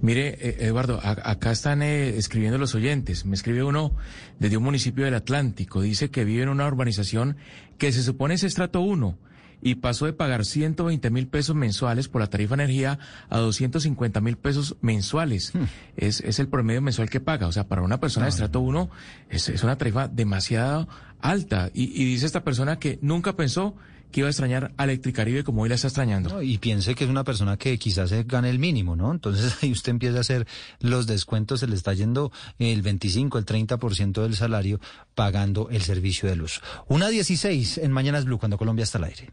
Mire, 0.03 0.37
eh, 0.41 0.57
Eduardo, 0.67 0.99
acá 1.01 1.51
están 1.51 1.81
eh, 1.81 2.17
escribiendo 2.17 2.57
los 2.57 2.75
oyentes. 2.75 3.25
Me 3.25 3.35
escribe 3.35 3.63
uno 3.63 3.93
desde 4.37 4.57
un 4.57 4.63
municipio 4.63 5.05
del 5.05 5.13
Atlántico. 5.13 5.79
Dice 5.79 6.11
que 6.11 6.25
vive 6.25 6.43
en 6.43 6.49
una 6.49 6.67
urbanización 6.67 7.37
que 7.77 7.93
se 7.93 8.03
supone 8.03 8.33
es 8.33 8.43
estrato 8.43 8.81
1 8.81 9.17
y 9.61 9.75
pasó 9.75 10.05
de 10.05 10.11
pagar 10.11 10.43
120 10.43 11.09
mil 11.09 11.27
pesos 11.27 11.55
mensuales 11.55 12.09
por 12.09 12.19
la 12.19 12.27
tarifa 12.27 12.55
energía 12.55 12.99
a 13.29 13.37
250 13.37 14.19
mil 14.19 14.35
pesos 14.35 14.75
mensuales. 14.81 15.55
Hmm. 15.55 15.63
Es, 15.95 16.19
es, 16.19 16.37
el 16.39 16.49
promedio 16.49 16.81
mensual 16.81 17.09
que 17.09 17.21
paga. 17.21 17.47
O 17.47 17.53
sea, 17.53 17.69
para 17.69 17.81
una 17.81 18.01
persona 18.01 18.25
de 18.25 18.31
estrato 18.31 18.59
1 18.59 18.89
es, 19.29 19.47
es, 19.47 19.63
una 19.63 19.77
tarifa 19.77 20.09
demasiado 20.09 20.89
alta. 21.21 21.71
Y, 21.73 21.83
y 21.83 22.03
dice 22.03 22.25
esta 22.25 22.43
persona 22.43 22.77
que 22.77 22.99
nunca 23.01 23.37
pensó 23.37 23.73
que 24.13 24.21
iba 24.21 24.27
a 24.27 24.29
extrañar 24.29 24.73
a 24.77 24.85
Electricaribe 24.85 25.43
como 25.43 25.63
hoy 25.63 25.69
la 25.69 25.75
está 25.75 25.87
extrañando. 25.87 26.41
y 26.41 26.59
piense 26.59 26.95
que 26.95 27.03
es 27.03 27.09
una 27.09 27.25
persona 27.25 27.57
que 27.57 27.77
quizás 27.77 28.09
se 28.09 28.23
gane 28.23 28.49
el 28.49 28.59
mínimo, 28.59 28.95
¿no? 28.95 29.11
Entonces 29.11 29.57
ahí 29.61 29.71
usted 29.73 29.89
empieza 29.91 30.19
a 30.19 30.21
hacer 30.21 30.47
los 30.79 31.07
descuentos, 31.07 31.59
se 31.59 31.67
le 31.67 31.75
está 31.75 31.93
yendo 31.93 32.31
el 32.59 32.81
25, 32.81 33.37
el 33.37 33.45
30% 33.45 34.21
del 34.21 34.35
salario 34.35 34.79
pagando 35.15 35.67
el 35.69 35.81
servicio 35.81 36.29
de 36.29 36.37
luz. 36.37 36.61
Una 36.87 37.09
16 37.09 37.79
en 37.79 37.91
Mañanas 37.91 38.23
Blue 38.23 38.37
cuando 38.37 38.57
Colombia 38.57 38.83
está 38.83 38.99
al 38.99 39.05
aire. 39.05 39.31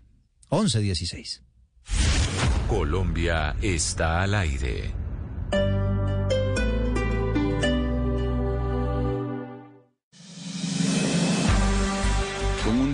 11 0.48 0.80
16. 0.80 1.42
Colombia 2.66 3.54
está 3.60 4.22
al 4.22 4.34
aire. 4.34 4.92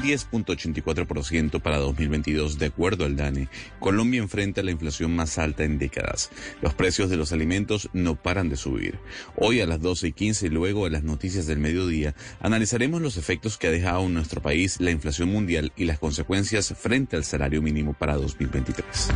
10.84% 0.07 1.61
para 1.61 1.79
2022, 1.79 2.59
de 2.59 2.67
acuerdo 2.67 3.05
al 3.05 3.17
DANE. 3.17 3.49
Colombia 3.81 4.21
enfrenta 4.21 4.63
la 4.63 4.71
inflación 4.71 5.15
más 5.17 5.39
alta 5.39 5.65
en 5.65 5.79
décadas. 5.79 6.31
Los 6.63 6.75
precios 6.75 7.11
de 7.11 7.17
los 7.17 7.33
alimentos 7.33 7.89
no 7.93 8.15
paran 8.15 8.49
de 8.49 8.57
subir. 8.57 8.99
Hoy 9.37 9.61
a 9.61 9.67
las 9.67 9.81
12 9.81 10.09
y 10.09 10.13
15 10.13 10.47
y 10.47 10.51
luego 10.51 10.87
a 10.87 10.91
las 10.91 11.03
noticias 11.03 11.47
del 11.47 11.59
mediodía, 11.59 12.15
analizaremos 12.41 13.03
los 13.03 13.17
efectos 13.17 13.59
que 13.59 13.67
ha 13.67 13.73
dejado 13.73 14.05
en 14.05 14.15
nuestro 14.15 14.41
país 14.41 14.81
la 14.81 14.93
inflación 14.93 15.29
mundial 15.31 15.73
y 15.77 15.85
las 15.85 15.99
consecuencias 15.99 16.73
frente 16.79 17.17
al 17.17 17.25
salario 17.25 17.61
mínimo 17.61 17.93
para 17.93 18.15
2023. 18.15 19.09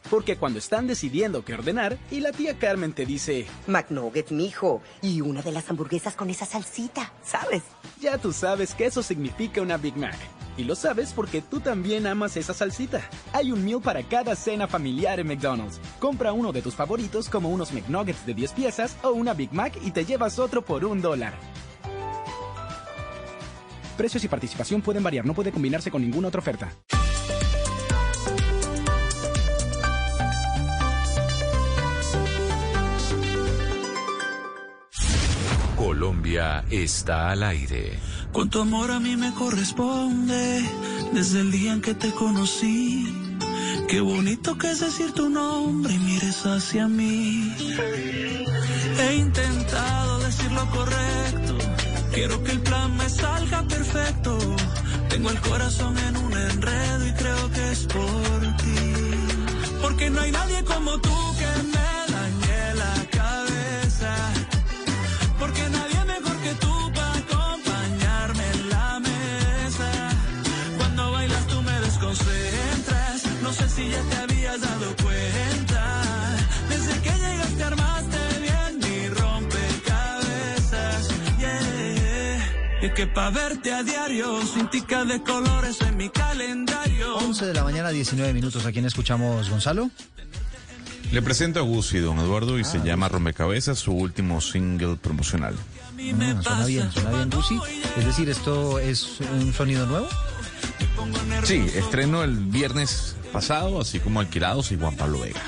porque 0.10 0.38
cuando 0.38 0.60
están 0.60 0.88
decidiendo 0.88 1.46
qué 1.46 1.54
ordenar 1.54 1.98
y 2.10 2.20
la 2.20 2.32
tía 2.32 2.58
Carmen 2.58 2.94
te 2.94 3.06
dice... 3.06 3.48
McNuggets, 3.68 4.32
mijo. 4.32 4.82
Y 5.02 5.22
una 5.22 5.42
de 5.42 5.52
las 5.52 5.70
hamburguesas 5.70 6.16
con 6.16 6.30
esa 6.30 6.46
salsita, 6.46 7.14
¿sabes? 7.24 7.64
Ya 8.00 8.18
tú 8.18 8.34
sabes 8.34 8.74
que 8.74 8.86
eso 8.86 9.04
significa 9.04 9.62
una 9.62 9.78
Big 9.78 9.96
Mac. 9.96 10.18
Y 10.58 10.64
lo 10.64 10.76
sabes 10.76 11.14
porque 11.14 11.42
tú 11.42 11.60
también 11.60 12.06
amas 12.08 12.36
esa 12.36 12.54
salsita. 12.54 13.02
Hay 13.34 13.52
un 13.52 13.64
meal 13.64 13.82
para 13.82 14.04
cada 14.04 14.36
cena 14.36 14.68
familiar 14.68 15.20
en 15.20 15.28
McDonald's. 15.28 15.80
Compra 16.00 16.34
uno 16.34 16.52
de 16.52 16.62
tus 16.62 16.76
favoritos 16.76 17.30
como 17.30 17.50
unos 17.50 17.72
McNuggets 17.72 18.26
de 18.26 18.34
10 18.34 18.52
piezas 18.54 18.98
o 19.04 19.12
una 19.12 19.34
Big 19.34 19.54
Mac 19.54 19.78
y 19.82 19.92
te 19.92 20.06
llevas 20.06 20.40
otro 20.40 20.64
por 20.64 20.84
un 20.84 21.02
dólar. 21.02 21.34
Precios 23.98 24.24
y 24.24 24.28
participación 24.28 24.82
pueden 24.82 25.04
variar, 25.04 25.26
no 25.26 25.34
puede 25.34 25.52
combinarse 25.52 25.92
con 25.92 26.02
ninguna 26.02 26.30
otra 26.30 26.40
oferta. 26.40 26.72
Colombia 36.02 36.66
está 36.72 37.30
al 37.30 37.44
aire. 37.44 38.00
Con 38.32 38.50
tu 38.50 38.60
amor 38.60 38.90
a 38.90 39.00
mí 39.00 39.16
me 39.16 39.32
corresponde 39.36 40.64
desde 41.14 41.42
el 41.42 41.52
día 41.52 41.74
en 41.74 41.82
que 41.82 41.94
te 41.94 42.10
conocí. 42.10 43.06
Qué 43.88 44.02
bonito 44.02 44.58
que 44.58 44.72
es 44.72 44.80
decir 44.80 45.12
tu 45.12 45.30
nombre 45.30 45.94
y 45.94 46.00
mires 46.00 46.44
hacia 46.44 46.88
mí. 46.88 47.56
He 49.00 49.16
intentado 49.16 50.18
decir 50.22 50.52
lo 50.54 50.66
correcto. 50.72 51.58
Quiero 52.16 52.44
que 52.46 52.54
el 52.54 52.62
plan 52.62 52.98
me 52.98 53.08
salga 53.08 53.62
perfecto. 53.68 54.40
Tengo 55.08 55.30
el 55.30 55.40
corazón 55.40 55.96
en 56.00 56.18
un 56.18 56.34
enredo 56.34 57.08
y 57.10 57.12
creo 57.12 57.52
que 57.52 57.72
es 57.74 57.86
por 57.86 58.40
ti. 58.58 58.82
Porque 59.84 60.10
no 60.10 60.22
hay 60.22 60.32
nadie 60.32 60.64
como 60.64 61.00
tú 61.00 61.16
que 61.38 61.64
me 61.74 61.82
ya 73.90 74.02
te 74.10 74.16
habías 74.18 74.62
dado 74.62 74.96
cuenta. 75.04 76.38
Desde 76.70 77.02
que 77.02 77.10
llegaste 77.10 77.64
armaste 77.64 78.18
bien 78.42 78.80
mi 78.80 79.08
rompecabezas. 79.10 81.08
Yeah. 81.40 82.88
Y 82.88 82.90
que 82.94 83.08
pa' 83.08 83.30
verte 83.30 83.74
a 83.74 83.84
diario, 83.84 84.42
sin 84.46 84.68
tica 84.70 85.04
de 85.06 85.22
colores 85.24 85.80
en 85.82 85.98
mi 85.98 86.10
calendario. 86.10 87.16
11 87.18 87.46
de 87.46 87.54
la 87.54 87.64
mañana, 87.64 87.90
19 87.90 88.34
minutos. 88.34 88.66
¿A 88.66 88.72
quién 88.72 88.86
escuchamos, 88.86 89.50
Gonzalo? 89.50 89.90
Le 91.12 91.22
presento 91.22 91.60
a 91.60 91.64
Gusi, 91.64 91.98
don 92.00 92.20
Eduardo, 92.20 92.58
y 92.58 92.64
se 92.64 92.78
Ah, 92.78 92.84
llama 92.86 93.10
Rompecabezas, 93.10 93.78
su 93.80 93.92
último 93.92 94.40
single 94.40 94.96
promocional. 94.96 95.56
Ah, 95.58 96.42
suena 96.42 96.66
bien, 96.66 96.92
suena 96.92 97.12
bien, 97.12 97.30
Lucy. 97.30 97.60
Es 97.98 98.06
decir, 98.06 98.30
¿esto 98.30 98.80
es 98.80 99.20
un 99.20 99.54
sonido 99.54 99.86
nuevo? 99.88 100.08
Sí, 101.44 101.66
estreno 101.76 102.24
el 102.24 102.36
viernes 102.38 103.16
pasado, 103.34 103.82
así 103.82 104.00
como 104.00 104.20
Alquilados 104.20 104.72
y 104.72 104.78
Juan 104.78 104.96
Pablo 104.96 105.20
Vega. 105.20 105.42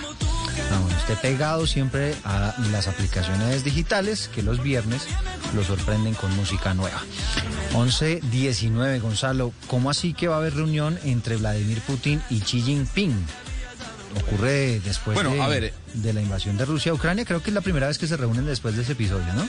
Ah, 0.72 0.80
bueno, 0.82 0.98
esté 0.98 1.16
pegado 1.16 1.68
siempre 1.68 2.16
a 2.24 2.56
las 2.72 2.88
aplicaciones 2.88 3.64
digitales 3.64 4.30
que 4.34 4.42
los 4.44 4.62
viernes 4.64 5.04
lo 5.56 5.64
sorprenden 5.64 6.14
con 6.16 6.36
música 6.36 6.74
nueva. 6.74 7.02
11.19, 7.74 9.02
Gonzalo. 9.02 9.52
¿Cómo 9.68 9.90
así 9.90 10.14
que 10.14 10.28
va 10.28 10.36
a 10.36 10.38
haber 10.40 10.56
reunión 10.56 10.98
entre 11.04 11.38
Vladimir 11.38 11.82
Putin 11.82 12.22
y 12.30 12.40
Xi 12.42 12.62
Jinping? 12.62 13.14
Ocurre 14.26 14.80
después 14.82 15.16
Bueno, 15.16 15.32
de, 15.32 15.42
a 15.42 15.48
ver. 15.48 15.74
de 15.94 16.14
la 16.14 16.22
invasión 16.22 16.58
de 16.58 16.66
Rusia 16.66 16.92
a 16.92 16.96
Ucrania. 16.96 17.26
Creo 17.26 17.42
que 17.42 17.50
es 17.50 17.54
la 17.54 17.62
primera 17.62 17.88
vez 17.88 17.98
que 17.98 18.08
se 18.08 18.16
reúnen 18.18 18.46
después 18.46 18.76
de 18.76 18.84
ese 18.84 18.92
episodio, 18.94 19.26
¿no? 19.36 19.48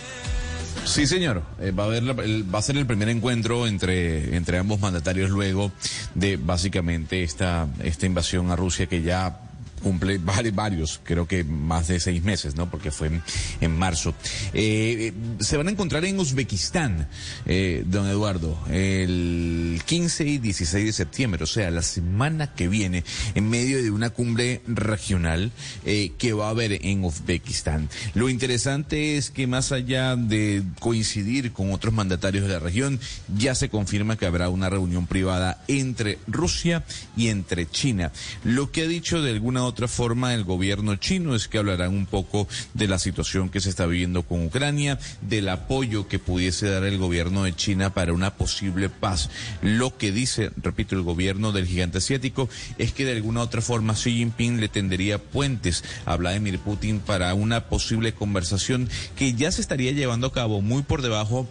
Sí, 0.85 1.07
señor. 1.07 1.43
Eh, 1.61 1.71
va, 1.71 1.85
a 1.85 1.87
haber 1.87 2.03
la- 2.03 2.23
el- 2.23 2.53
va 2.55 2.59
a 2.59 2.63
ser 2.63 2.77
el 2.77 2.87
primer 2.87 3.09
encuentro 3.09 3.67
entre, 3.67 4.37
entre 4.37 4.59
ambos 4.59 4.81
mandatarios 4.81 5.31
luego 5.31 5.73
de 6.15 6.37
básicamente 6.37 7.23
esta, 7.23 7.67
esta 7.83 8.07
invasión 8.07 8.51
a 8.51 8.57
Rusia 8.57 8.87
que 8.87 9.03
ya 9.03 9.41
cumple 9.85 10.19
vari- 10.21 10.55
varios, 10.55 11.01
creo 11.05 11.29
que 11.29 11.45
más 11.45 11.89
de 11.89 12.01
seis 12.01 12.25
meses, 12.25 12.57
¿no? 12.57 12.71
Porque 12.71 12.91
fue 12.91 13.09
en, 13.09 13.23
en 13.61 13.79
marzo. 13.79 14.15
Eh, 14.55 15.13
eh, 15.13 15.13
se 15.45 15.57
van 15.59 15.69
a 15.69 15.71
encontrar 15.71 16.05
en 16.07 16.19
Uzbekistán, 16.19 17.07
eh, 17.45 17.85
don 17.87 18.09
Eduardo, 18.09 18.59
el 18.71 19.81
15 19.85 20.25
y 20.27 20.39
16 20.39 20.87
de 20.87 20.93
septiembre, 20.93 21.45
o 21.45 21.47
sea, 21.47 21.71
la 21.71 21.83
semana 21.83 22.55
que 22.55 22.67
viene, 22.69 23.05
en 23.35 23.49
medio 23.51 23.83
de 23.83 23.91
una 23.91 24.09
cumbre 24.11 24.63
regional 24.67 25.53
eh, 25.85 26.13
que 26.17 26.33
va 26.33 26.47
a 26.47 26.51
haber 26.51 26.85
en 26.87 27.05
Uzbekistán. 27.05 27.91
Lo 28.15 28.29
interesante 28.31 29.17
es 29.19 29.31
que 29.31 29.47
más 29.47 29.71
allá 29.73 30.17
de 30.17 30.63
coincidir 30.81 31.53
con 31.53 31.73
otros 31.73 31.93
mandatarios 31.93 32.47
de 32.47 32.55
la 32.55 32.59
región, 32.59 32.99
ya 33.37 33.55
se 33.55 33.69
confirma 33.69 34.17
que 34.17 34.25
habrá 34.27 34.49
una 34.49 34.71
reunión 34.71 35.07
privada 35.07 35.63
entre 35.69 36.19
Rusia 36.27 36.85
y 37.17 37.29
entre 37.29 37.69
China. 37.69 38.13
Lo 38.45 38.71
que 38.73 38.83
ha 38.83 38.87
dicho 38.89 39.21
de 39.21 39.31
alguna 39.33 39.65
otra 39.65 39.74
forma 39.89 40.35
el 40.35 40.45
gobierno 40.45 40.97
chino 40.97 41.35
es 41.35 41.49
que 41.49 41.59
hablarán 41.59 41.95
un 41.95 42.07
poco 42.07 42.49
de 42.75 42.89
la 42.89 42.99
situación 42.99 43.51
que 43.51 43.61
se 43.61 43.71
está 43.71 43.87
viviendo 43.87 44.23
con 44.23 44.47
Ucrania, 44.47 44.99
del 45.21 45.49
apoyo 45.49 46.09
que 46.09 46.19
pudiese 46.19 46.69
dar 46.69 46.85
el 46.85 46.99
gobierno 46.99 47.45
de 47.45 47.55
China 47.55 47.93
para 47.93 48.13
una 48.13 48.35
posible 48.35 48.89
paz. 48.89 49.31
Lo 49.63 49.97
que 49.97 50.13
dice, 50.13 50.51
repito, 50.57 50.95
el 50.95 51.03
gobierno 51.03 51.53
del 51.53 51.67
gigante 51.67 51.99
asiático 51.99 52.49
es 52.79 52.93
que 52.93 53.05
de 53.05 53.13
alguna 53.13 53.43
otra 53.43 53.61
forma 53.61 53.95
Xi 53.95 54.13
Jinping 54.13 54.61
le 54.61 54.69
tendería 54.69 55.19
puentes 55.19 55.85
a 56.07 56.17
Vladimir 56.17 56.59
Putin 56.59 57.01
para 57.01 57.35
una 57.35 57.69
posible 57.69 58.15
conversación 58.15 58.89
que 59.17 59.35
ya 59.35 59.51
se 59.51 59.61
estaría 59.61 59.93
llevando 59.93 60.29
a 60.29 60.33
cabo 60.33 60.61
muy 60.61 60.83
por 60.83 61.03
debajo 61.03 61.49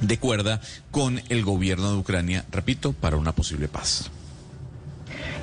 de 0.00 0.18
cuerda 0.18 0.60
con 0.90 1.22
el 1.28 1.42
gobierno 1.42 1.90
de 1.90 1.98
Ucrania, 1.98 2.44
repito, 2.50 2.92
para 2.92 3.16
una 3.16 3.32
posible 3.32 3.68
paz. 3.68 4.10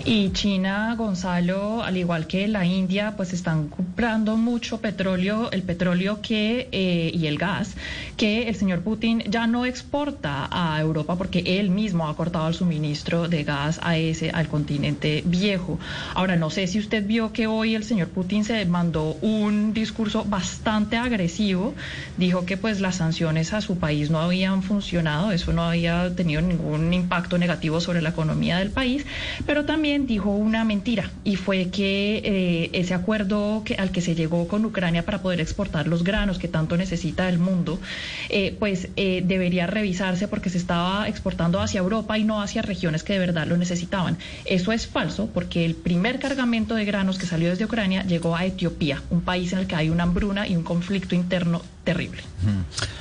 Y 0.05 0.31
China, 0.33 0.95
Gonzalo, 0.97 1.81
al 1.81 1.95
igual 1.95 2.27
que 2.27 2.45
la 2.49 2.65
India, 2.65 3.13
pues 3.15 3.31
están 3.31 3.69
comprando 3.69 4.35
mucho 4.35 4.81
petróleo, 4.81 5.49
el 5.51 5.63
petróleo 5.63 6.19
que 6.21 6.67
eh, 6.73 7.09
y 7.13 7.27
el 7.27 7.37
gas 7.37 7.75
que 8.17 8.47
el 8.47 8.55
señor 8.55 8.81
Putin 8.81 9.23
ya 9.27 9.47
no 9.47 9.65
exporta 9.65 10.47
a 10.51 10.79
Europa 10.79 11.15
porque 11.15 11.59
él 11.59 11.69
mismo 11.69 12.07
ha 12.07 12.15
cortado 12.15 12.47
el 12.47 12.53
suministro 12.53 13.27
de 13.27 13.43
gas 13.43 13.79
a 13.81 13.97
ese 13.97 14.29
al 14.31 14.47
continente 14.47 15.23
viejo. 15.25 15.79
Ahora 16.13 16.35
no 16.35 16.49
sé 16.49 16.67
si 16.67 16.79
usted 16.79 17.05
vio 17.05 17.31
que 17.31 17.47
hoy 17.47 17.75
el 17.75 17.83
señor 17.83 18.09
Putin 18.09 18.43
se 18.43 18.65
mandó 18.65 19.17
un 19.21 19.73
discurso 19.73 20.25
bastante 20.25 20.97
agresivo, 20.97 21.73
dijo 22.17 22.45
que 22.45 22.57
pues 22.57 22.81
las 22.81 22.97
sanciones 22.97 23.53
a 23.53 23.61
su 23.61 23.77
país 23.77 24.09
no 24.09 24.19
habían 24.19 24.63
funcionado, 24.63 25.31
eso 25.31 25.53
no 25.53 25.63
había 25.63 26.13
tenido 26.15 26.41
ningún 26.41 26.93
impacto 26.93 27.37
negativo 27.37 27.79
sobre 27.81 28.01
la 28.01 28.09
economía 28.09 28.57
del 28.59 28.71
país, 28.71 29.05
pero 29.45 29.65
también 29.65 29.92
dijo 29.99 30.31
una 30.31 30.63
mentira 30.63 31.11
y 31.23 31.35
fue 31.35 31.69
que 31.69 32.21
eh, 32.23 32.69
ese 32.73 32.93
acuerdo 32.93 33.61
que, 33.63 33.75
al 33.75 33.91
que 33.91 34.01
se 34.01 34.15
llegó 34.15 34.47
con 34.47 34.65
Ucrania 34.65 35.05
para 35.05 35.21
poder 35.21 35.39
exportar 35.39 35.87
los 35.87 36.03
granos 36.03 36.39
que 36.39 36.47
tanto 36.47 36.77
necesita 36.77 37.29
el 37.29 37.39
mundo, 37.39 37.79
eh, 38.29 38.55
pues 38.59 38.89
eh, 38.95 39.23
debería 39.25 39.67
revisarse 39.67 40.27
porque 40.27 40.49
se 40.49 40.57
estaba 40.57 41.07
exportando 41.07 41.59
hacia 41.61 41.79
Europa 41.79 42.17
y 42.17 42.23
no 42.23 42.41
hacia 42.41 42.61
regiones 42.61 43.03
que 43.03 43.13
de 43.13 43.19
verdad 43.19 43.47
lo 43.47 43.57
necesitaban. 43.57 44.17
Eso 44.45 44.71
es 44.71 44.87
falso 44.87 45.29
porque 45.33 45.65
el 45.65 45.75
primer 45.75 46.19
cargamento 46.19 46.75
de 46.75 46.85
granos 46.85 47.17
que 47.17 47.25
salió 47.25 47.49
desde 47.49 47.65
Ucrania 47.65 48.03
llegó 48.03 48.35
a 48.35 48.45
Etiopía, 48.45 49.01
un 49.09 49.21
país 49.21 49.53
en 49.53 49.59
el 49.59 49.67
que 49.67 49.75
hay 49.75 49.89
una 49.89 50.03
hambruna 50.03 50.47
y 50.47 50.55
un 50.55 50.63
conflicto 50.63 51.15
interno 51.15 51.61
terrible. 51.83 52.23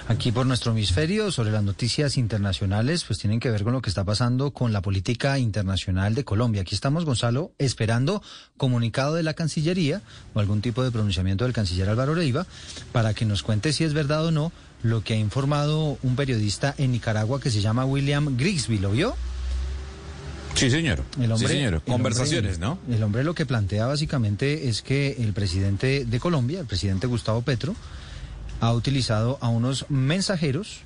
Aquí 0.08 0.32
por 0.32 0.44
nuestro 0.46 0.72
hemisferio, 0.72 1.30
sobre 1.30 1.50
las 1.52 1.62
noticias 1.62 2.16
internacionales, 2.16 3.04
pues 3.06 3.18
tienen 3.18 3.38
que 3.40 3.50
ver 3.50 3.62
con 3.64 3.72
lo 3.72 3.80
que 3.82 3.88
está 3.90 4.04
pasando 4.04 4.50
con 4.52 4.72
la 4.72 4.82
política 4.82 5.38
internacional 5.38 6.14
de 6.14 6.24
Colombia. 6.24 6.62
Aquí 6.62 6.74
estamos, 6.74 7.04
Gonzalo, 7.04 7.52
esperando 7.58 8.22
comunicado 8.56 9.14
de 9.14 9.22
la 9.22 9.34
Cancillería 9.34 10.02
o 10.34 10.40
algún 10.40 10.60
tipo 10.62 10.82
de 10.82 10.90
pronunciamiento 10.90 11.44
del 11.44 11.52
canciller 11.52 11.88
Álvaro 11.88 12.14
Leiva 12.14 12.46
para 12.92 13.14
que 13.14 13.24
nos 13.24 13.42
cuente 13.42 13.72
si 13.72 13.84
es 13.84 13.94
verdad 13.94 14.26
o 14.26 14.30
no 14.32 14.52
lo 14.82 15.02
que 15.04 15.14
ha 15.14 15.16
informado 15.16 15.96
un 16.02 16.16
periodista 16.16 16.74
en 16.76 16.90
Nicaragua 16.92 17.40
que 17.40 17.50
se 17.50 17.60
llama 17.60 17.84
William 17.84 18.36
Grigsby. 18.36 18.78
¿Lo 18.78 18.90
vio? 18.90 19.14
Sí, 20.54 20.70
señor. 20.70 21.02
El 21.20 21.32
hombre, 21.32 21.48
sí, 21.48 21.54
señor. 21.54 21.74
el 21.74 21.80
Conversaciones, 21.82 22.56
hombre- 22.60 22.78
¿no? 22.88 22.94
El 22.94 23.02
hombre 23.02 23.24
lo 23.24 23.34
que 23.34 23.46
plantea 23.46 23.86
básicamente 23.86 24.68
es 24.68 24.82
que 24.82 25.16
el 25.20 25.32
presidente 25.32 26.04
de 26.04 26.20
Colombia, 26.20 26.60
el 26.60 26.66
presidente 26.66 27.06
Gustavo 27.06 27.40
Petro, 27.42 27.74
ha 28.62 28.72
utilizado 28.72 29.38
a 29.40 29.48
unos 29.48 29.86
mensajeros 29.88 30.82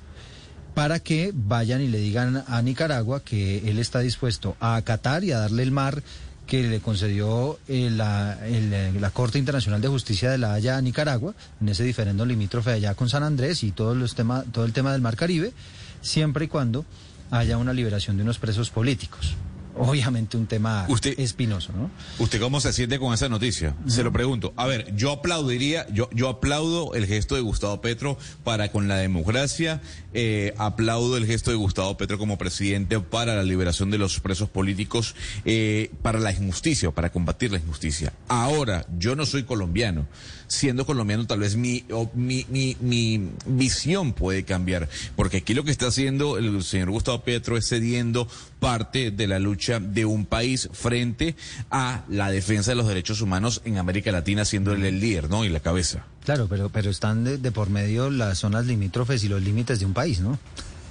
para 0.73 0.99
que 0.99 1.31
vayan 1.33 1.79
y 1.79 1.87
le 1.87 1.99
digan 1.99 2.43
a 2.47 2.61
Nicaragua 2.63 3.23
que 3.23 3.69
él 3.69 3.77
está 3.77 3.99
dispuesto 3.99 4.57
a 4.59 4.77
acatar 4.77 5.23
y 5.23 5.31
a 5.31 5.37
darle 5.37 5.61
el 5.61 5.71
mar 5.71 6.01
que 6.47 6.63
le 6.63 6.79
concedió 6.79 7.59
eh, 7.67 7.91
la, 7.91 8.39
eh, 8.41 8.91
la 8.99 9.11
Corte 9.11 9.37
Internacional 9.37 9.79
de 9.79 9.89
Justicia 9.89 10.31
de 10.31 10.39
la 10.39 10.53
Haya 10.53 10.77
a 10.77 10.81
Nicaragua, 10.81 11.35
en 11.61 11.69
ese 11.69 11.83
diferendo 11.83 12.25
limítrofe 12.25 12.71
allá 12.71 12.95
con 12.95 13.09
San 13.09 13.21
Andrés 13.21 13.63
y 13.63 13.71
todos 13.71 13.95
los 13.95 14.15
tema, 14.15 14.43
todo 14.51 14.65
el 14.65 14.73
tema 14.73 14.91
del 14.91 15.01
Mar 15.01 15.15
Caribe, 15.15 15.53
siempre 16.01 16.45
y 16.45 16.47
cuando 16.47 16.83
haya 17.29 17.59
una 17.59 17.73
liberación 17.73 18.17
de 18.17 18.23
unos 18.23 18.39
presos 18.39 18.71
políticos. 18.71 19.35
Obviamente 19.79 20.37
un 20.37 20.47
tema 20.47 20.87
espinoso, 21.17 21.71
¿no? 21.73 21.89
¿Usted 22.19 22.39
cómo 22.39 22.59
se 22.59 22.73
siente 22.73 22.99
con 22.99 23.13
esa 23.13 23.29
noticia? 23.29 23.75
Se 23.87 24.03
lo 24.03 24.11
pregunto. 24.11 24.53
A 24.55 24.65
ver, 24.65 24.95
yo 24.95 25.11
aplaudiría, 25.11 25.87
yo, 25.91 26.09
yo 26.11 26.29
aplaudo 26.29 26.93
el 26.93 27.05
gesto 27.05 27.35
de 27.35 27.41
Gustavo 27.41 27.81
Petro 27.81 28.17
para 28.43 28.71
con 28.71 28.87
la 28.87 28.97
democracia, 28.97 29.81
eh, 30.19 30.55
aplaudo 30.57 31.15
el 31.15 31.27
gesto 31.27 31.51
de 31.51 31.57
Gustavo 31.57 31.95
Petro 31.95 32.17
como 32.17 32.39
presidente 32.39 32.99
para 32.99 33.35
la 33.35 33.43
liberación 33.43 33.91
de 33.91 33.99
los 33.99 34.19
presos 34.19 34.49
políticos, 34.49 35.13
eh, 35.45 35.91
para 36.01 36.17
la 36.17 36.31
injusticia, 36.31 36.89
para 36.89 37.11
combatir 37.11 37.51
la 37.51 37.59
injusticia. 37.59 38.11
Ahora, 38.27 38.87
yo 38.97 39.15
no 39.15 39.27
soy 39.27 39.43
colombiano. 39.43 40.07
siendo 40.47 40.85
colombiano 40.85 41.27
tal 41.27 41.41
vez 41.41 41.55
mi, 41.55 41.83
mi, 42.15 42.47
mi, 42.49 42.77
mi 42.79 43.29
visión 43.45 44.13
puede 44.13 44.43
cambiar, 44.43 44.89
porque 45.15 45.37
aquí 45.37 45.53
lo 45.53 45.63
que 45.63 45.71
está 45.71 45.87
haciendo 45.87 46.39
el 46.39 46.63
señor 46.63 46.89
Gustavo 46.89 47.21
Petro 47.21 47.55
es 47.55 47.67
cediendo 47.67 48.27
parte 48.59 49.11
de 49.11 49.27
la 49.27 49.37
lucha 49.37 49.79
de 49.79 50.05
un 50.05 50.25
país 50.25 50.69
frente 50.73 51.35
a 51.69 52.05
la 52.09 52.31
defensa 52.31 52.71
de 52.71 52.75
los 52.75 52.87
derechos 52.87 53.21
humanos 53.21 53.61
en 53.65 53.77
América 53.77 54.11
Latina, 54.11 54.45
siendo 54.45 54.73
él 54.73 54.83
el 54.83 54.99
líder, 54.99 55.29
¿no? 55.29 55.45
Y 55.45 55.49
la 55.49 55.59
cabeza. 55.59 56.05
Claro, 56.27 56.47
pero, 56.49 56.67
pero 56.67 56.89
están 56.89 57.23
de, 57.23 57.37
de 57.37 57.51
por 57.53 57.69
medio 57.69 58.09
las 58.09 58.39
zonas 58.39 58.65
limítrofes 58.65 59.23
y 59.23 59.29
los 59.29 59.41
límites 59.41 59.79
de 59.79 59.85
un 59.85 59.93
país, 59.93 60.19
¿no? 60.19 60.37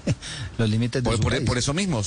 los 0.58 0.70
límites 0.70 1.02
de 1.02 1.10
por, 1.10 1.16
su 1.18 1.22
por- 1.22 1.32
país. 1.32 1.44
por 1.44 1.58
eso 1.58 1.74
mismo, 1.74 2.00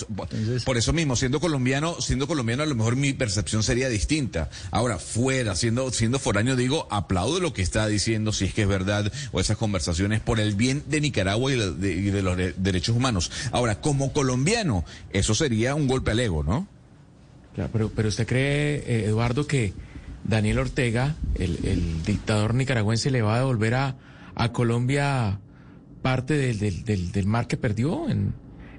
por 0.66 0.78
eso 0.78 0.94
mismo, 0.94 1.16
siendo 1.16 1.40
colombiano, 1.40 2.02
siendo 2.02 2.26
colombiano 2.26 2.64
a 2.64 2.66
lo 2.66 2.74
mejor 2.74 2.96
mi 2.96 3.14
percepción 3.14 3.62
sería 3.62 3.88
distinta. 3.88 4.50
Ahora, 4.72 4.98
fuera, 4.98 5.56
siendo, 5.56 5.92
siendo 5.92 6.18
foráneo, 6.18 6.56
digo, 6.56 6.88
aplaudo 6.90 7.40
lo 7.40 7.54
que 7.54 7.62
está 7.62 7.86
diciendo, 7.88 8.32
si 8.34 8.46
es 8.46 8.54
que 8.56 8.64
es 8.64 8.68
verdad, 8.68 9.14
o 9.32 9.40
esas 9.40 9.58
conversaciones 9.58 10.22
por 10.22 10.40
el 10.40 10.56
bien 10.56 10.84
de 10.88 11.00
Nicaragua 11.00 11.54
y 11.54 11.56
de, 11.60 11.72
de- 11.74 11.92
y 11.94 12.10
de 12.10 12.24
los 12.24 12.36
de- 12.36 12.54
derechos 12.58 12.96
humanos. 12.96 13.32
Ahora, 13.52 13.80
como 13.80 14.12
colombiano, 14.12 14.86
eso 15.14 15.36
sería 15.36 15.76
un 15.76 15.88
golpe 15.88 16.10
al 16.10 16.20
ego, 16.20 16.44
¿no? 16.44 16.68
Claro, 17.54 17.70
pero, 17.72 17.92
pero 17.96 18.10
usted 18.10 18.26
cree, 18.26 18.76
eh, 18.88 19.06
Eduardo, 19.06 19.46
que 19.46 19.74
Daniel 20.24 20.60
Ortega, 20.60 21.16
el, 21.36 21.60
el 21.66 22.04
dictador 22.04 22.54
nicaragüense, 22.54 23.12
le 23.12 23.22
va 23.22 23.36
a 23.36 23.40
devolver 23.40 23.74
a, 23.76 23.96
a 24.36 24.52
Colombia 24.52 25.40
parte 26.02 26.36
del, 26.36 26.60
del, 26.60 26.84
del, 26.86 27.12
del 27.12 27.26
mar 27.26 27.48
que 27.48 27.58
perdió 27.58 28.10
en, 28.10 28.34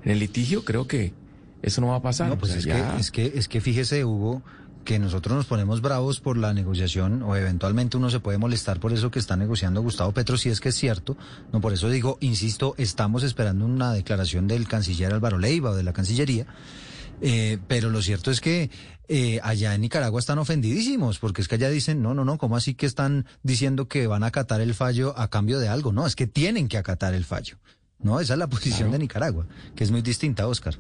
en 0.05 0.11
el 0.11 0.19
litigio? 0.19 0.65
Creo 0.65 0.87
que 0.87 1.13
eso 1.63 1.81
no 1.81 1.89
va 1.89 1.97
a 1.97 2.03
pasar. 2.03 2.29
No, 2.29 2.39
pues 2.39 2.53
O 2.57 2.61
sea, 2.61 2.61
es, 2.61 2.67
ya- 2.67 2.95
que, 2.95 3.01
es 3.01 3.11
que 3.11 3.33
es 3.39 3.49
que 3.49 3.61
fíjese, 3.61 4.05
Hugo, 4.05 4.43
que 4.85 4.99
nosotros 4.99 5.37
nos 5.37 5.45
ponemos 5.47 5.83
bravos 5.83 6.21
por 6.21 6.39
la 6.39 6.55
negociación 6.55 7.23
o 7.23 7.37
eventualmente 7.37 7.99
uno 7.99 8.09
se 8.09 8.19
puede 8.21 8.39
molestar 8.39 8.81
por 8.81 8.93
eso 8.95 9.11
que 9.11 9.19
está 9.19 9.37
negociando 9.37 9.83
Gustavo 9.83 10.13
Petro, 10.13 10.39
si 10.39 10.49
es 10.49 10.59
que 10.61 10.71
es 10.71 10.75
cierto. 10.77 11.19
No, 11.53 11.61
por 11.61 11.73
eso 11.75 11.91
digo, 11.91 12.17
insisto, 12.21 12.75
estamos 12.79 13.23
esperando 13.23 13.67
una 13.67 13.93
declaración 13.93 14.47
del 14.49 14.67
canciller 14.69 15.13
Álvaro 15.13 15.37
Leiva 15.39 15.71
o 15.71 15.75
de 15.75 15.83
la 15.83 15.93
Cancillería. 15.93 16.47
Eh, 17.21 17.59
pero 17.69 17.91
lo 17.91 18.01
cierto 18.01 18.31
es 18.31 18.41
que 18.41 18.71
eh, 19.13 19.41
allá 19.43 19.75
en 19.75 19.81
Nicaragua 19.81 20.21
están 20.21 20.39
ofendidísimos, 20.39 21.19
porque 21.19 21.43
es 21.43 21.49
que 21.49 21.57
allá 21.57 21.69
dicen, 21.69 22.01
no, 22.01 22.15
no, 22.15 22.25
no, 22.25 22.39
¿cómo 22.39 22.57
así 22.57 22.75
que 22.75 22.87
están 22.87 23.27
diciendo 23.43 23.89
que 23.89 24.07
van 24.07 24.23
a 24.23 24.27
acatar 24.27 24.61
el 24.61 24.73
fallo 24.73 25.19
a 25.19 25.29
cambio 25.29 25.59
de 25.59 25.67
algo? 25.67 25.91
No, 25.91 26.07
es 26.07 26.15
que 26.15 26.29
tienen 26.29 26.69
que 26.69 26.79
acatar 26.79 27.13
el 27.13 27.25
fallo. 27.25 27.59
No, 27.99 28.21
esa 28.21 28.35
es 28.35 28.39
la 28.39 28.47
posición 28.47 28.93
de 28.93 29.01
Nicaragua, 29.01 29.49
que 29.75 29.83
es 29.83 29.91
muy 29.91 30.01
distinta, 30.01 30.47
Oscar. 30.47 30.79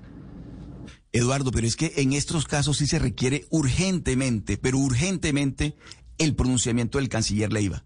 Eduardo, 1.11 1.51
pero 1.51 1.66
es 1.66 1.74
que 1.74 1.93
en 1.97 2.12
estos 2.12 2.47
casos 2.47 2.76
sí 2.76 2.87
se 2.87 3.01
requiere 3.01 3.47
urgentemente, 3.51 4.57
pero 4.59 4.78
urgentemente, 4.78 5.76
el 6.16 6.37
pronunciamiento 6.37 6.99
del 6.99 7.09
canciller 7.09 7.53
Leiva. 7.53 7.83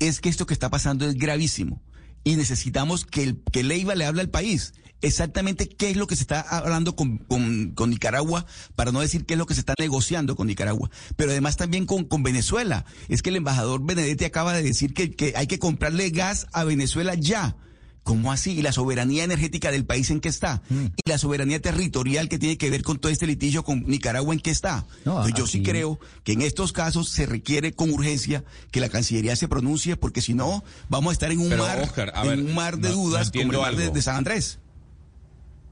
Es 0.00 0.20
que 0.20 0.28
esto 0.28 0.44
que 0.44 0.54
está 0.54 0.70
pasando 0.70 1.06
es 1.06 1.14
gravísimo 1.14 1.80
y 2.24 2.34
necesitamos 2.34 3.04
que, 3.04 3.22
el, 3.22 3.42
que 3.52 3.62
Leiva 3.62 3.94
le 3.94 4.06
hable 4.06 4.22
al 4.22 4.30
país. 4.30 4.74
Exactamente 5.04 5.68
qué 5.68 5.90
es 5.90 5.96
lo 5.96 6.06
que 6.06 6.16
se 6.16 6.22
está 6.22 6.40
hablando 6.40 6.96
con, 6.96 7.18
con- 7.18 7.70
con 7.74 7.90
Nicaragua, 7.90 8.46
para 8.74 8.92
no 8.92 9.00
decir 9.00 9.24
qué 9.26 9.34
es 9.34 9.38
lo 9.38 9.46
que 9.46 9.54
se 9.54 9.60
está 9.60 9.74
negociando 9.78 10.36
con 10.36 10.46
Nicaragua, 10.46 10.90
pero 11.16 11.30
además 11.30 11.56
también 11.56 11.86
con, 11.86 12.04
con 12.04 12.22
Venezuela. 12.22 12.84
Es 13.08 13.22
que 13.22 13.30
el 13.30 13.36
embajador 13.36 13.84
Benedetti 13.84 14.24
acaba 14.24 14.52
de 14.54 14.62
decir 14.62 14.94
que, 14.94 15.12
que 15.12 15.34
hay 15.36 15.46
que 15.46 15.58
comprarle 15.58 16.10
gas 16.10 16.46
a 16.52 16.64
Venezuela 16.64 17.14
ya. 17.14 17.56
¿Cómo 18.02 18.30
así? 18.32 18.52
¿Y 18.52 18.60
la 18.60 18.70
soberanía 18.72 19.24
energética 19.24 19.70
del 19.70 19.86
país 19.86 20.10
en 20.10 20.20
qué 20.20 20.28
está? 20.28 20.60
Mm. 20.68 20.84
¿Y 21.02 21.08
la 21.08 21.16
soberanía 21.16 21.58
territorial 21.62 22.28
que 22.28 22.38
tiene 22.38 22.58
que 22.58 22.68
ver 22.68 22.82
con 22.82 22.98
todo 22.98 23.10
este 23.10 23.26
litigio 23.26 23.64
con 23.64 23.82
Nicaragua 23.86 24.34
en 24.34 24.40
qué 24.40 24.50
está? 24.50 24.84
No, 25.06 25.12
Entonces, 25.24 25.34
yo 25.38 25.46
sí 25.46 25.62
creo 25.62 25.98
que 26.22 26.32
en 26.32 26.42
estos 26.42 26.72
casos 26.74 27.08
se 27.08 27.24
requiere 27.24 27.72
con 27.72 27.88
urgencia 27.90 28.44
que 28.70 28.80
la 28.80 28.90
Cancillería 28.90 29.36
se 29.36 29.48
pronuncie, 29.48 29.96
porque 29.96 30.20
si 30.20 30.34
no, 30.34 30.64
vamos 30.90 31.12
a 31.12 31.14
estar 31.14 31.32
en 31.32 31.40
un 31.40 31.48
Pero, 31.48 31.62
mar, 31.64 31.80
Oscar, 31.80 32.12
en 32.14 32.28
ver, 32.28 32.38
un 32.40 32.54
mar 32.54 32.76
de 32.76 32.90
no- 32.90 32.94
no 32.96 33.02
dudas 33.04 33.30
como 33.30 33.52
el 33.52 33.58
mar 33.58 33.74
de 33.74 34.02
San 34.02 34.16
Andrés. 34.16 34.58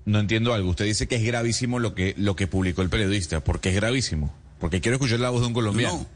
No 0.04 0.18
entiendo 0.18 0.52
algo. 0.54 0.70
Usted 0.70 0.84
dice 0.84 1.06
que 1.06 1.16
es 1.16 1.22
gravísimo 1.24 1.78
lo 1.78 1.94
que, 1.94 2.14
lo 2.18 2.34
que 2.36 2.46
publicó 2.46 2.82
el 2.82 2.88
periodista. 2.88 3.40
¿Por 3.42 3.60
qué 3.60 3.68
es 3.70 3.74
gravísimo? 3.76 4.34
Porque 4.58 4.80
quiero 4.80 4.96
escuchar 4.96 5.20
la 5.20 5.30
voz 5.30 5.40
de 5.42 5.46
un 5.48 5.52
colombiano. 5.54 6.06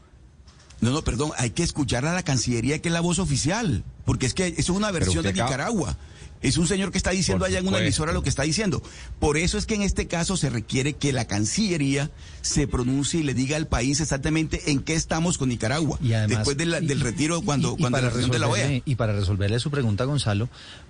No, 0.79 0.91
no, 0.91 1.01
perdón, 1.01 1.31
hay 1.37 1.49
que 1.51 1.63
escuchar 1.63 2.05
a 2.05 2.13
la 2.13 2.21
Cancillería 2.23 2.79
que 2.81 2.89
es 2.89 2.93
la 2.93 3.01
voz 3.01 3.17
oficial, 3.19 3.83
porque 4.05 4.25
es 4.27 4.33
que 4.33 4.47
eso 4.47 4.59
es 4.59 4.69
una 4.69 4.91
versión 4.91 5.23
de 5.23 5.29
acaba- 5.29 5.49
Nicaragua. 5.49 5.97
Es 6.41 6.57
un 6.57 6.67
señor 6.67 6.91
que 6.91 6.97
está 6.97 7.09
diciendo 7.11 7.45
allá 7.45 7.59
en 7.59 7.67
una 7.67 7.77
emisora 7.79 8.11
lo 8.13 8.21
que 8.23 8.29
está 8.29 8.43
diciendo. 8.43 8.83
Por 9.19 9.37
eso 9.37 9.57
es 9.57 9.65
que 9.65 9.75
en 9.75 9.81
este 9.81 10.07
caso 10.07 10.37
se 10.37 10.49
requiere 10.49 10.93
que 10.93 11.11
la 11.13 11.25
Cancillería 11.25 12.11
se 12.41 12.67
pronuncie 12.67 13.21
y 13.21 13.23
le 13.23 13.33
diga 13.33 13.57
al 13.57 13.67
país 13.67 13.99
exactamente 13.99 14.71
en 14.71 14.79
qué 14.81 14.93
estamos 14.93 15.37
con 15.37 15.49
Nicaragua. 15.49 15.97
Y 16.01 16.13
además, 16.13 16.39
después 16.39 16.57
de 16.57 16.65
la- 16.67 16.79
del 16.81 17.01
retiro, 17.01 17.39
y- 17.39 17.43
cuando, 17.43 17.73
y 17.77 17.81
cuando 17.81 17.95
para 17.97 18.07
la 18.07 18.09
reunión 18.11 18.31
de 18.31 18.39
la 18.39 18.47
OEA. 18.47 18.67
resolverle- 18.67 18.83
Y 18.85 18.95
para 18.95 19.13
resolverle 19.13 19.59
su 19.59 19.71
pregunta, 19.71 20.03
Gonzalo, 20.05 20.47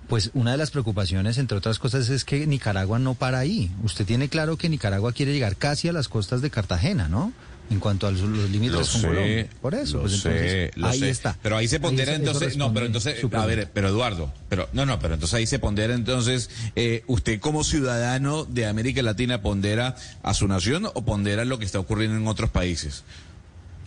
pues 0.08 0.30
una 0.34 0.52
de 0.52 0.58
las 0.58 0.70
preocupaciones, 0.70 1.38
entre 1.38 1.56
otras 1.58 1.78
cosas, 1.78 2.08
es 2.10 2.24
que 2.24 2.46
Nicaragua 2.46 2.98
no 2.98 3.14
para 3.14 3.38
ahí. 3.38 3.70
Usted 3.82 4.04
tiene 4.06 4.28
claro 4.28 4.56
que 4.58 4.68
Nicaragua 4.68 5.12
quiere 5.12 5.32
llegar 5.32 5.56
casi 5.56 5.88
a 5.88 5.92
las 5.92 6.08
costas 6.08 6.42
de 6.42 6.50
Cartagena, 6.50 7.08
¿no? 7.08 7.32
En 7.70 7.80
cuanto 7.80 8.06
a 8.06 8.10
los, 8.10 8.22
los 8.22 8.50
límites 8.50 8.72
Lo 8.72 8.78
con 8.78 8.86
sé, 8.86 9.06
Colombia. 9.06 9.48
Por 9.60 9.74
eso, 9.74 10.00
pues 10.00 10.14
entonces, 10.14 10.70
ahí 10.82 11.00
sé. 11.00 11.10
está. 11.10 11.36
Pero 11.42 11.56
ahí 11.56 11.68
se 11.68 11.80
pondera 11.80 12.14
entonces, 12.14 12.56
no, 12.56 12.72
pero 12.72 12.86
entonces, 12.86 13.16
a 13.32 13.46
ver, 13.46 13.70
pero 13.72 13.88
Eduardo, 13.88 14.32
pero 14.48 14.68
no, 14.72 14.86
no, 14.86 14.98
pero 14.98 15.14
entonces 15.14 15.34
ahí 15.34 15.46
se 15.46 15.58
pondera 15.58 15.94
entonces, 15.94 16.48
eh, 16.76 17.04
usted 17.06 17.40
como 17.40 17.64
ciudadano 17.64 18.44
de 18.44 18.66
América 18.66 19.02
Latina 19.02 19.42
pondera 19.42 19.96
a 20.22 20.34
su 20.34 20.48
nación 20.48 20.86
o 20.86 21.04
pondera 21.04 21.44
lo 21.44 21.58
que 21.58 21.66
está 21.66 21.78
ocurriendo 21.78 22.16
en 22.16 22.26
otros 22.26 22.50
países. 22.50 23.04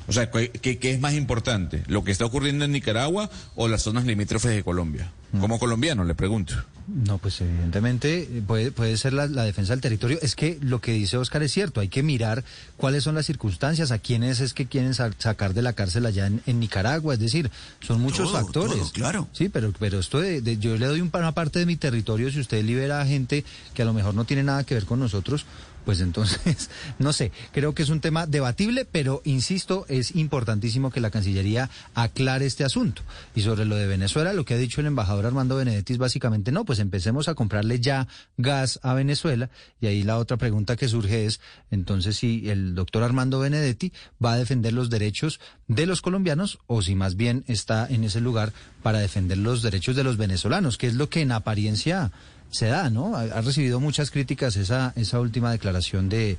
O 0.08 0.14
sea, 0.14 0.30
¿qué, 0.32 0.80
es 0.82 1.00
más 1.00 1.14
importante? 1.14 1.84
¿Lo 1.88 2.04
que 2.04 2.12
está 2.12 2.26
ocurriendo 2.26 2.66
en 2.66 2.72
Nicaragua 2.72 3.30
o 3.56 3.68
las 3.68 3.84
zonas 3.84 4.06
limítrofes 4.06 4.52
de 4.56 4.64
Colombia? 4.64 5.12
Mm. 5.32 5.40
Como 5.40 5.60
colombiano, 5.60 6.04
le 6.04 6.16
pregunto. 6.16 6.54
No, 6.88 7.20
pues 7.20 7.40
evidentemente 7.40 8.28
puede, 8.46 8.72
puede 8.72 8.98
ser 8.98 9.14
la, 9.14 9.28
la 9.28 9.44
defensa 9.46 9.72
del 9.72 9.80
territorio. 9.80 10.18
Es 10.22 10.36
que 10.36 10.58
lo 10.62 10.82
que 10.82 10.92
dice 10.92 11.16
Oscar 11.16 11.42
es 11.44 11.54
cierto, 11.54 11.80
hay 11.80 11.88
que 11.88 12.04
mirar 12.04 12.44
cuáles 12.76 13.04
son 13.04 13.16
las 13.16 13.26
circunstancias, 13.28 13.92
a 13.92 14.00
quiénes 14.00 14.42
es 14.42 14.54
que 14.54 14.66
quieren 14.66 14.94
sa- 14.94 15.12
sacar 15.18 15.54
de 15.54 15.62
la 15.62 15.72
cárcel 15.74 16.06
allá 16.06 16.28
en, 16.28 16.42
en 16.48 16.60
Nicaragua. 16.60 17.14
Es 17.14 17.20
decir, 17.22 17.50
son 17.80 18.02
muchos 18.02 18.32
Todo, 18.32 18.42
factores. 18.42 18.78
todo, 18.78 18.92
claro. 18.92 19.28
Sí, 19.32 19.48
pero, 19.48 19.72
pero 19.80 20.00
esto 20.00 20.20
de, 20.20 20.42
de- 20.42 20.58
yo 20.58 20.76
le 20.78 20.88
doy 20.88 21.00
un, 21.00 21.12
una 21.14 21.32
parte 21.34 21.60
de 21.60 21.66
mi 21.66 21.78
territorio 21.78 22.30
si 22.32 22.40
usted 22.42 22.66
libera 22.66 23.00
a 23.00 23.06
gente 23.06 23.46
que 23.74 23.84
a 23.84 23.86
lo 23.86 23.94
mejor 23.94 24.14
no 24.16 24.26
tiene 24.26 24.44
nada 24.44 24.64
que 24.66 24.74
ver 24.74 24.86
con 24.86 25.00
nosotros. 25.00 25.46
Pues 25.86 26.00
entonces, 26.00 26.70
no 27.00 27.12
sé, 27.14 27.32
creo 27.52 27.74
que 27.74 27.84
es 27.84 27.90
un 27.90 28.02
tema 28.02 28.28
debatible, 28.28 28.86
pero 28.86 29.22
insisto, 29.26 29.86
es 29.90 30.16
importantísimo 30.16 30.92
que 30.92 31.02
la 31.02 31.10
Cancillería 31.10 31.70
aclare 31.96 32.46
este 32.46 32.64
asunto. 32.64 33.02
Y 33.36 33.42
sobre 33.42 33.66
lo 33.66 33.76
de 33.76 33.88
Venezuela, 33.88 34.34
lo 34.34 34.46
que 34.46 34.54
ha 34.54 34.58
dicho 34.58 34.82
el 34.82 34.88
embajador 34.88 35.26
Armando 35.26 35.56
Benedetti 35.56 35.94
es 35.94 36.00
básicamente, 36.00 36.52
no, 36.52 36.66
pues 36.66 36.80
empecemos 36.80 37.28
a 37.28 37.36
comprarle 37.36 37.80
ya 37.80 38.08
gas 38.38 38.80
a 38.84 38.94
Venezuela. 38.94 39.50
Y 39.80 39.88
ahí 39.88 40.04
la 40.04 40.18
otra 40.18 40.38
pregunta 40.38 40.76
que 40.76 40.88
surge 40.88 41.26
es, 41.26 41.40
entonces, 41.72 42.18
si 42.18 42.50
el 42.50 42.76
doctor 42.76 43.04
Armando 43.04 43.40
Benedetti 43.40 43.92
va 44.24 44.34
a 44.34 44.38
defender 44.38 44.74
los 44.74 44.90
derechos 44.90 45.40
de 45.68 45.86
los 45.86 46.02
colombianos 46.02 46.60
o 46.68 46.82
si 46.82 46.96
más 46.96 47.16
bien 47.16 47.44
está 47.48 47.88
en 47.88 48.04
ese 48.04 48.22
lugar 48.22 48.54
para 48.84 49.00
defender 49.00 49.38
los 49.38 49.62
derechos 49.62 49.96
de 49.96 50.04
los 50.04 50.18
venezolanos, 50.18 50.78
que 50.78 50.88
es 50.88 50.96
lo 50.96 51.10
que 51.10 51.22
en 51.22 51.32
apariencia 51.32 52.12
se 52.52 52.68
da, 52.68 52.90
¿no? 52.90 53.16
Ha, 53.16 53.42
recibido 53.42 53.80
muchas 53.80 54.12
críticas 54.12 54.56
esa, 54.58 54.94
esa 54.96 55.20
última 55.20 55.52
declaración 55.52 56.10
de, 56.10 56.38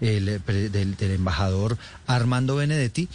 el, 0.00 0.40
del, 0.46 0.96
del 0.96 1.10
embajador 1.10 1.78
Armando 2.06 2.56
Benedetti. 2.56 3.08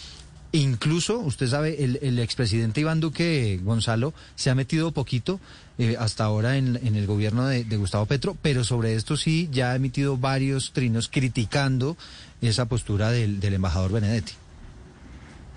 Incluso, 0.51 1.19
usted 1.19 1.47
sabe, 1.47 1.83
el, 1.83 1.99
el 2.01 2.17
expresidente 2.17 2.81
Iván 2.81 2.99
Duque 2.99 3.59
Gonzalo 3.63 4.15
se 4.35 4.49
ha 4.49 4.55
metido 4.55 4.91
poquito 4.91 5.39
eh, 5.77 5.95
hasta 5.99 6.23
ahora 6.23 6.57
en, 6.57 6.75
en 6.83 6.95
el 6.95 7.05
gobierno 7.05 7.45
de, 7.45 7.63
de 7.63 7.77
Gustavo 7.77 8.07
Petro, 8.07 8.35
pero 8.41 8.63
sobre 8.63 8.95
esto 8.95 9.15
sí 9.15 9.47
ya 9.51 9.71
ha 9.71 9.75
emitido 9.75 10.17
varios 10.17 10.71
trinos 10.73 11.07
criticando 11.07 11.97
esa 12.41 12.65
postura 12.65 13.11
del, 13.11 13.39
del 13.39 13.53
embajador 13.53 13.91
Benedetti. 13.91 14.33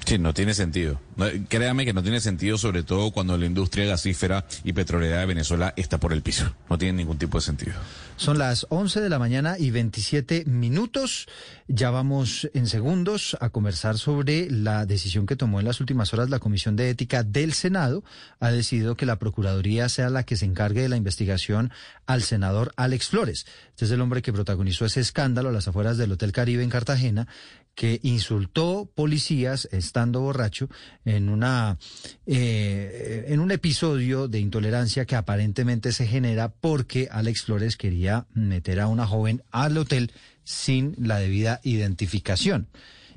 Sí, 0.06 0.18
no 0.18 0.34
tiene 0.34 0.54
sentido. 0.54 1.00
Créame 1.48 1.84
que 1.84 1.92
no 1.92 2.02
tiene 2.02 2.20
sentido, 2.20 2.58
sobre 2.58 2.82
todo 2.82 3.12
cuando 3.12 3.36
la 3.38 3.46
industria 3.46 3.86
gasífera 3.86 4.44
y 4.64 4.72
petrolera 4.72 5.20
de 5.20 5.26
Venezuela 5.26 5.72
está 5.76 5.98
por 5.98 6.12
el 6.12 6.22
piso. 6.22 6.54
No 6.68 6.78
tiene 6.78 6.98
ningún 6.98 7.18
tipo 7.18 7.38
de 7.38 7.42
sentido. 7.42 7.74
Son 8.16 8.38
las 8.38 8.66
11 8.68 9.00
de 9.00 9.08
la 9.08 9.18
mañana 9.18 9.56
y 9.58 9.70
27 9.70 10.44
minutos. 10.46 11.28
Ya 11.66 11.90
vamos 11.90 12.48
en 12.54 12.66
segundos 12.66 13.36
a 13.40 13.50
conversar 13.50 13.98
sobre 13.98 14.50
la 14.50 14.86
decisión 14.86 15.26
que 15.26 15.36
tomó 15.36 15.60
en 15.60 15.66
las 15.66 15.80
últimas 15.80 16.12
horas 16.12 16.30
la 16.30 16.38
Comisión 16.38 16.76
de 16.76 16.90
Ética 16.90 17.22
del 17.22 17.52
Senado. 17.52 18.04
Ha 18.38 18.50
decidido 18.50 18.96
que 18.96 19.06
la 19.06 19.18
Procuraduría 19.18 19.88
sea 19.88 20.10
la 20.10 20.24
que 20.24 20.36
se 20.36 20.44
encargue 20.44 20.82
de 20.82 20.88
la 20.88 20.96
investigación 20.96 21.72
al 22.06 22.22
senador 22.22 22.72
Alex 22.76 23.08
Flores. 23.08 23.46
Este 23.70 23.86
es 23.86 23.90
el 23.90 24.00
hombre 24.00 24.22
que 24.22 24.32
protagonizó 24.32 24.84
ese 24.84 25.00
escándalo 25.00 25.48
a 25.48 25.52
las 25.52 25.68
afueras 25.68 25.96
del 25.96 26.12
Hotel 26.12 26.32
Caribe 26.32 26.62
en 26.62 26.70
Cartagena 26.70 27.26
que 27.74 28.00
insultó 28.02 28.90
policías 28.94 29.68
estando 29.72 30.20
borracho 30.20 30.68
en 31.04 31.28
una 31.28 31.78
eh, 32.26 33.24
en 33.28 33.40
un 33.40 33.50
episodio 33.50 34.28
de 34.28 34.40
intolerancia 34.40 35.06
que 35.06 35.16
aparentemente 35.16 35.92
se 35.92 36.06
genera 36.06 36.52
porque 36.52 37.08
Alex 37.10 37.42
Flores 37.42 37.76
quería 37.76 38.26
meter 38.34 38.80
a 38.80 38.88
una 38.88 39.06
joven 39.06 39.42
al 39.50 39.78
hotel 39.78 40.12
sin 40.44 40.94
la 40.98 41.18
debida 41.18 41.60
identificación. 41.62 42.68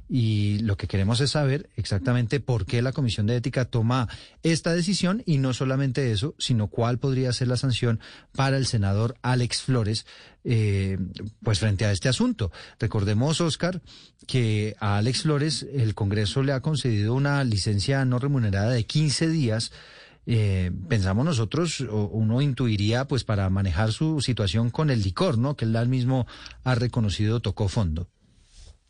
Y 0.08 0.60
lo 0.60 0.78
que 0.78 0.88
queremos 0.88 1.20
es 1.22 1.32
saber 1.32 1.70
exactamente 1.76 2.40
por 2.40 2.66
qué 2.66 2.82
la 2.82 2.92
Comisión 2.92 3.26
de 3.26 3.36
Ética 3.36 3.66
toma 3.66 4.08
esta 4.44 4.74
decisión 4.74 5.24
y 5.26 5.38
no 5.40 5.54
solamente 5.54 6.12
eso, 6.12 6.36
sino 6.38 6.68
cuál 6.68 7.00
podría 7.00 7.34
ser 7.34 7.48
la 7.48 7.58
sanción 7.58 8.00
para 8.36 8.58
el 8.58 8.66
senador 8.66 9.18
Alex 9.22 9.62
Flores, 9.62 10.06
eh, 10.44 10.98
pues 11.44 11.60
frente 11.60 11.86
a 11.86 11.92
este 11.92 12.10
asunto. 12.10 12.52
Recordemos, 12.80 13.42
Oscar, 13.42 13.82
que 14.28 14.76
a 14.80 14.98
Alex 14.98 15.24
Flores 15.24 15.66
el 15.74 15.96
Congreso 15.96 16.44
le 16.44 16.54
ha 16.54 16.62
concedido 16.62 17.14
una 17.14 17.44
licencia 17.44 18.06
no 18.06 18.20
remunerada 18.20 18.72
de 18.72 18.86
15 18.86 19.30
días 19.30 19.72
eh, 20.28 20.72
pensamos 20.90 21.24
nosotros, 21.24 21.82
o 21.82 22.08
uno 22.08 22.42
intuiría, 22.42 23.06
pues 23.06 23.24
para 23.24 23.50
manejar 23.50 23.92
su 23.92 24.22
situación 24.22 24.72
con 24.72 24.90
el 24.90 25.04
licor, 25.04 25.38
¿no? 25.38 25.56
Que 25.56 25.66
él 25.66 25.88
mismo 25.88 26.26
ha 26.64 26.76
reconocido 26.76 27.42
tocó 27.42 27.68
fondo. 27.68 28.08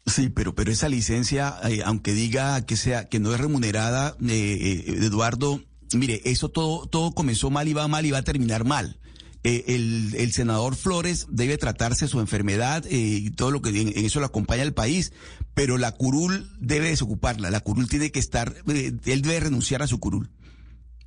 Sí, 0.06 0.30
pero, 0.30 0.54
pero 0.54 0.72
esa 0.72 0.88
licencia, 0.88 1.56
eh, 1.64 1.82
aunque 1.84 2.14
diga 2.14 2.64
que 2.66 2.78
sea, 2.78 3.10
que 3.10 3.20
no 3.20 3.34
es 3.34 3.40
remunerada, 3.40 4.16
eh, 4.28 4.84
Eduardo, 5.02 5.62
mire, 5.94 6.22
eso 6.26 6.50
todo, 6.50 6.86
todo 6.86 7.14
comenzó 7.14 7.50
mal 7.50 7.68
y 7.68 7.74
va 7.74 7.88
mal 7.88 8.06
y 8.06 8.12
va 8.12 8.20
a 8.20 8.24
terminar 8.24 8.66
mal. 8.66 9.00
el, 9.44 10.14
el, 10.16 10.32
senador 10.32 10.76
Flores 10.76 11.28
debe 11.30 11.58
tratarse 11.58 12.08
su 12.08 12.20
enfermedad 12.20 12.84
y 12.90 13.30
todo 13.32 13.52
lo 13.52 13.62
que 13.62 13.70
en, 13.70 14.06
eso 14.06 14.20
lo 14.20 14.26
acompaña 14.28 14.64
el 14.64 14.74
país, 14.74 15.12
pero 15.54 15.78
la 15.78 15.92
curul 15.92 16.52
debe 16.60 16.90
desocuparla, 16.90 17.50
la 17.50 17.60
curul 17.60 17.90
tiene 17.90 18.12
que 18.12 18.20
estar, 18.20 18.56
él 18.68 19.22
debe 19.22 19.40
renunciar 19.40 19.82
a 19.82 19.88
su 19.88 20.00
curul 20.00 20.30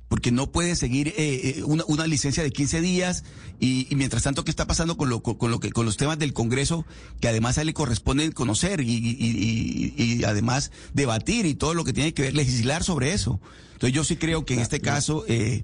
porque 0.09 0.31
no 0.31 0.51
puede 0.51 0.75
seguir 0.75 1.09
eh, 1.09 1.13
eh, 1.17 1.63
una, 1.63 1.85
una, 1.87 2.07
licencia 2.07 2.43
de 2.43 2.51
15 2.51 2.81
días 2.81 3.23
y, 3.59 3.87
mientras 3.91 4.23
tanto 4.23 4.43
qué 4.43 4.49
está 4.49 4.67
pasando 4.67 4.97
con 4.97 5.07
lo, 5.07 5.21
con, 5.21 5.51
lo 5.51 5.59
que 5.59 5.71
con 5.71 5.85
los 5.85 5.97
temas 5.97 6.17
del 6.17 6.33
Congreso 6.33 6.85
que 7.21 7.29
además 7.29 7.57
a 7.57 7.61
él 7.61 7.67
le 7.67 7.73
corresponde 7.73 8.31
conocer 8.33 8.81
y, 8.81 8.91
y, 8.91 9.93
y, 9.95 10.23
además 10.25 10.71
debatir 10.93 11.45
y 11.45 11.53
todo 11.53 11.75
lo 11.75 11.85
que 11.85 11.93
tiene 11.93 12.13
que 12.13 12.23
ver 12.23 12.35
legislar 12.35 12.83
sobre 12.83 13.13
eso. 13.13 13.39
Entonces 13.73 13.95
yo 13.95 14.03
sí 14.03 14.17
creo 14.17 14.45
que 14.45 14.55
en 14.55 14.59
este 14.61 14.81
caso 14.81 15.25
eh, 15.27 15.63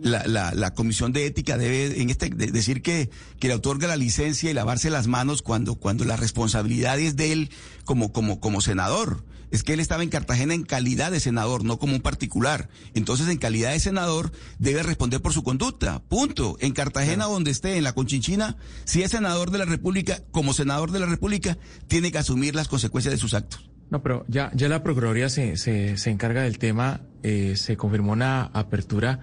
la, 0.00 0.26
la, 0.26 0.52
la, 0.54 0.72
comisión 0.72 1.12
de 1.12 1.26
ética 1.26 1.58
debe 1.58 2.00
en 2.00 2.08
este 2.08 2.30
decir 2.30 2.80
que, 2.80 3.10
que 3.38 3.48
le 3.48 3.54
otorga 3.54 3.86
la 3.86 3.96
licencia 3.96 4.50
y 4.50 4.54
lavarse 4.54 4.88
las 4.88 5.06
manos 5.06 5.42
cuando 5.42 5.74
cuando 5.74 6.04
la 6.04 6.16
responsabilidad 6.16 6.98
es 6.98 7.14
de 7.14 7.32
él 7.32 7.50
como 7.84 8.10
como 8.10 8.40
como 8.40 8.62
senador 8.62 9.22
es 9.52 9.62
que 9.62 9.74
él 9.74 9.80
estaba 9.80 10.02
en 10.02 10.08
Cartagena 10.08 10.54
en 10.54 10.64
calidad 10.64 11.12
de 11.12 11.20
senador, 11.20 11.62
no 11.62 11.78
como 11.78 11.94
un 11.94 12.00
particular. 12.00 12.68
Entonces, 12.94 13.28
en 13.28 13.36
calidad 13.36 13.72
de 13.72 13.80
senador, 13.80 14.32
debe 14.58 14.82
responder 14.82 15.20
por 15.20 15.34
su 15.34 15.44
conducta. 15.44 16.02
Punto. 16.08 16.56
En 16.60 16.72
Cartagena, 16.72 17.26
donde 17.26 17.50
esté, 17.50 17.76
en 17.76 17.84
la 17.84 17.92
Conchinchina, 17.92 18.56
si 18.84 19.02
es 19.02 19.10
senador 19.10 19.50
de 19.50 19.58
la 19.58 19.66
República, 19.66 20.20
como 20.30 20.54
senador 20.54 20.90
de 20.90 21.00
la 21.00 21.06
República, 21.06 21.58
tiene 21.86 22.10
que 22.10 22.18
asumir 22.18 22.54
las 22.54 22.68
consecuencias 22.68 23.12
de 23.12 23.18
sus 23.18 23.34
actos. 23.34 23.70
No, 23.90 24.02
pero 24.02 24.24
ya, 24.26 24.50
ya 24.54 24.70
la 24.70 24.82
Procuraduría 24.82 25.28
se, 25.28 25.58
se, 25.58 25.98
se 25.98 26.10
encarga 26.10 26.42
del 26.42 26.58
tema. 26.58 27.02
Eh, 27.22 27.54
se 27.56 27.76
confirmó 27.76 28.12
una 28.12 28.44
apertura 28.44 29.20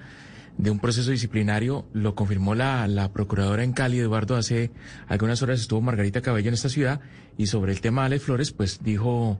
de 0.59 0.69
un 0.69 0.79
proceso 0.79 1.09
disciplinario, 1.09 1.87
lo 1.93 2.15
confirmó 2.15 2.53
la, 2.53 2.85
la 2.87 3.13
procuradora 3.13 3.63
en 3.63 3.71
Cali, 3.71 3.97
Eduardo, 3.97 4.35
hace 4.35 4.71
algunas 5.07 5.41
horas 5.41 5.61
estuvo 5.61 5.79
Margarita 5.79 6.21
Cabello 6.21 6.49
en 6.49 6.53
esta 6.53 6.67
ciudad 6.67 6.99
y 7.37 7.47
sobre 7.47 7.71
el 7.71 7.79
tema 7.79 8.01
de 8.01 8.07
Alex 8.07 8.25
Flores, 8.25 8.51
pues 8.51 8.83
dijo 8.83 9.39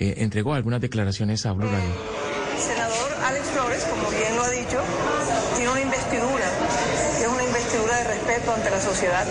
eh, 0.00 0.14
entregó 0.18 0.54
algunas 0.54 0.80
declaraciones 0.80 1.44
a 1.44 1.52
Blue 1.52 1.68
Radio. 1.68 1.92
El 2.56 2.62
senador 2.62 3.12
Alex 3.22 3.46
Flores, 3.48 3.84
como 3.84 4.08
bien 4.10 4.34
lo 4.34 4.42
ha 4.42 4.50
dicho, 4.50 4.80
tiene 5.56 5.70
una 5.70 5.80
investidura, 5.82 6.48
es 7.20 7.28
una 7.28 7.44
investidura 7.44 7.96
de 7.98 8.04
respeto 8.04 8.54
ante 8.54 8.70
la 8.70 8.80
sociedad 8.80 9.26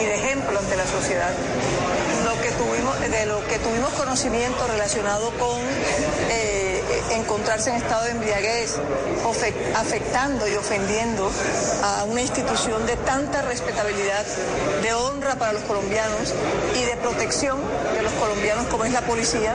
y 0.00 0.04
de 0.04 0.14
ejemplo 0.14 0.58
ante 0.58 0.76
la 0.76 0.86
sociedad. 0.86 1.30
Lo 2.24 2.40
que 2.40 2.50
tuvimos, 2.52 2.98
de 3.00 3.26
lo 3.26 3.46
que 3.48 3.58
tuvimos 3.58 3.92
conocimiento 3.92 4.66
relacionado 4.66 5.30
con 5.38 5.60
eh, 6.30 6.53
encontrarse 7.12 7.70
en 7.70 7.76
estado 7.76 8.04
de 8.04 8.12
embriaguez, 8.12 8.78
afectando 9.74 10.48
y 10.48 10.54
ofendiendo 10.54 11.30
a 11.82 12.04
una 12.04 12.20
institución 12.22 12.86
de 12.86 12.96
tanta 12.96 13.42
respetabilidad, 13.42 14.24
de 14.82 14.94
honra 14.94 15.36
para 15.36 15.52
los 15.52 15.62
colombianos 15.62 16.34
y 16.74 16.84
de 16.84 16.96
protección 16.96 17.58
de 17.94 18.02
los 18.02 18.12
colombianos 18.14 18.66
como 18.66 18.84
es 18.84 18.92
la 18.92 19.02
policía, 19.02 19.54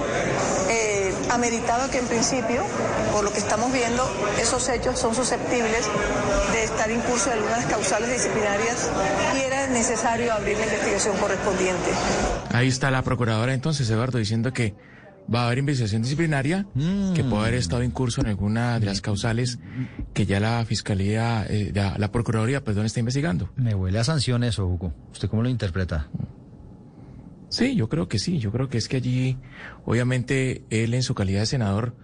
eh, 0.69 1.13
ameritaba 1.31 1.89
que 1.89 1.99
en 1.99 2.07
principio, 2.07 2.63
por 3.11 3.23
lo 3.23 3.31
que 3.31 3.39
estamos 3.39 3.71
viendo, 3.71 4.09
esos 4.39 4.67
hechos 4.69 4.99
son 4.99 5.15
susceptibles 5.15 5.87
de 6.53 6.63
estar 6.63 6.89
en 6.89 7.01
curso 7.01 7.29
de 7.29 7.37
algunas 7.37 7.65
causales 7.65 8.11
disciplinarias 8.11 8.89
y 9.35 9.41
era 9.41 9.67
necesario 9.67 10.33
abrir 10.33 10.57
la 10.57 10.65
investigación 10.65 11.17
correspondiente. 11.17 11.91
Ahí 12.51 12.67
está 12.67 12.91
la 12.91 13.03
procuradora 13.03 13.53
entonces, 13.53 13.89
Eduardo, 13.89 14.17
diciendo 14.17 14.51
que 14.53 14.75
va 15.33 15.43
a 15.43 15.45
haber 15.45 15.59
investigación 15.59 16.01
disciplinaria 16.01 16.65
que 17.15 17.23
puede 17.23 17.43
haber 17.43 17.53
estado 17.55 17.83
en 17.83 17.91
curso 17.91 18.21
en 18.21 18.27
alguna 18.27 18.79
de 18.79 18.85
las 18.85 19.01
causales 19.01 19.59
que 20.13 20.25
ya 20.25 20.39
la 20.39 20.65
fiscalía, 20.65 21.45
eh, 21.47 21.71
la, 21.73 22.11
procuraduría, 22.11 22.63
perdón, 22.63 22.85
está 22.85 22.99
investigando. 22.99 23.49
Me 23.55 23.75
huele 23.75 23.99
a 23.99 24.03
sanciones, 24.03 24.57
Hugo. 24.57 24.93
¿Usted 25.11 25.29
cómo 25.29 25.43
lo 25.43 25.49
interpreta? 25.49 26.09
Sí, 27.49 27.75
yo 27.75 27.89
creo 27.89 28.07
que 28.07 28.19
sí. 28.19 28.39
Yo 28.39 28.51
creo 28.51 28.69
que 28.69 28.77
es 28.77 28.87
que 28.87 28.97
allí, 28.97 29.37
obviamente, 29.85 30.63
él 30.69 30.93
en 30.93 31.03
su 31.03 31.15
calidad 31.15 31.41
de 31.41 31.45
senador 31.45 31.95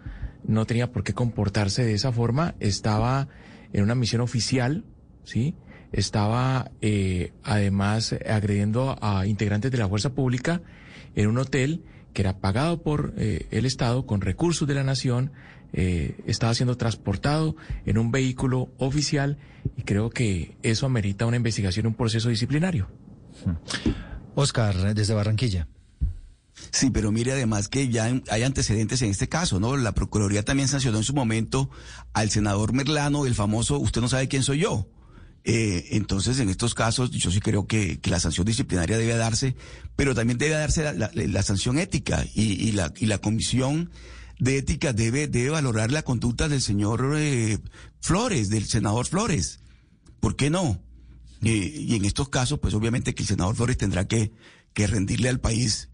no 0.44 0.66
tenía 0.66 0.92
por 0.92 1.04
qué 1.04 1.14
comportarse 1.14 1.84
de 1.84 1.94
esa 1.94 2.12
forma. 2.12 2.56
Estaba 2.60 3.28
en 3.74 3.84
una 3.84 3.96
misión 3.96 4.22
oficial, 4.22 4.86
¿sí? 5.24 5.56
Estaba, 5.92 6.72
eh, 6.82 7.34
además, 7.44 8.16
agrediendo 8.28 8.98
a 9.02 9.26
integrantes 9.26 9.72
de 9.72 9.78
la 9.78 9.88
fuerza 9.88 10.14
pública 10.14 10.62
en 11.16 11.28
un 11.28 11.38
hotel 11.38 11.84
que 12.16 12.22
era 12.22 12.39
pagado 12.39 12.82
por 12.82 13.13
eh, 13.18 13.45
el 13.51 13.68
Estado 13.68 14.07
con 14.07 14.22
recursos 14.22 14.68
de 14.68 14.74
la 14.74 14.84
nación, 14.84 15.32
eh, 15.74 16.16
estaba 16.26 16.55
siendo 16.55 16.78
transportado 16.78 17.55
en 17.86 17.97
un 17.97 18.09
vehículo 18.09 18.72
oficial 18.78 19.38
y 19.78 19.84
creo 19.84 20.09
que 20.09 20.57
eso 20.63 20.86
amerita 20.86 21.26
una 21.28 21.36
investigación, 21.36 21.86
un 21.86 21.93
proceso 21.93 22.30
disciplinario. 22.30 22.88
Oscar, 24.34 24.95
desde 24.95 25.13
Barranquilla. 25.13 25.68
Sí, 26.72 26.89
pero 26.89 27.11
mire 27.11 27.34
además 27.34 27.68
que 27.68 27.89
ya 27.89 28.09
hay 28.30 28.43
antecedentes 28.43 29.01
en 29.01 29.09
este 29.09 29.28
caso, 29.28 29.59
¿no? 29.59 29.76
La 29.76 29.91
Procuraduría 29.91 30.43
también 30.43 30.70
sancionó 30.70 30.99
en 30.99 31.03
su 31.03 31.13
momento 31.13 31.70
al 32.13 32.30
senador 32.30 32.72
Merlano, 32.72 33.26
el 33.26 33.36
famoso, 33.36 33.78
usted 33.78 33.99
no 33.99 34.07
sabe 34.07 34.30
quién 34.30 34.41
soy 34.41 34.59
yo. 34.59 34.88
Eh, 35.48 35.89
entonces, 35.91 36.39
en 36.39 36.50
estos 36.50 36.74
casos, 36.74 37.12
yo 37.12 37.30
sí 37.30 37.39
creo 37.39 37.68
que, 37.68 38.00
la 38.06 38.20
sanción 38.20 38.48
disciplinaria 38.48 38.98
debe 38.98 39.16
darse, 39.16 39.56
pero 39.96 40.16
también 40.16 40.39
debe 40.39 40.56
darse 40.56 40.91
la, 40.93 41.43
sanción 41.43 41.78
ética 41.78 42.26
y, 42.34 42.72
la, 42.72 42.91
y 42.98 43.06
la 43.06 43.20
comisión 43.20 43.91
de 44.39 44.58
ética 44.58 44.91
debe, 44.91 45.28
debe 45.28 45.52
valorar 45.52 45.91
la 45.91 46.02
conducta 46.02 46.50
del 46.50 46.62
señor 46.62 47.14
eh, 47.18 47.60
Flores, 48.02 48.50
del 48.50 48.66
senador 48.66 49.06
Flores. 49.06 49.60
¿Por 50.20 50.36
qué 50.36 50.50
no? 50.50 50.82
Eh, 51.43 51.50
y 51.52 51.96
en 51.96 52.06
estos 52.06 52.30
casos, 52.30 52.58
pues 52.60 52.74
obviamente 52.74 53.14
que 53.14 53.22
el 53.22 53.30
senador 53.30 53.56
Flores 53.56 53.78
tendrá 53.78 54.08
que, 54.08 54.34
que 54.74 54.88
rendirle 54.88 55.30
al 55.30 55.39
país 55.39 55.89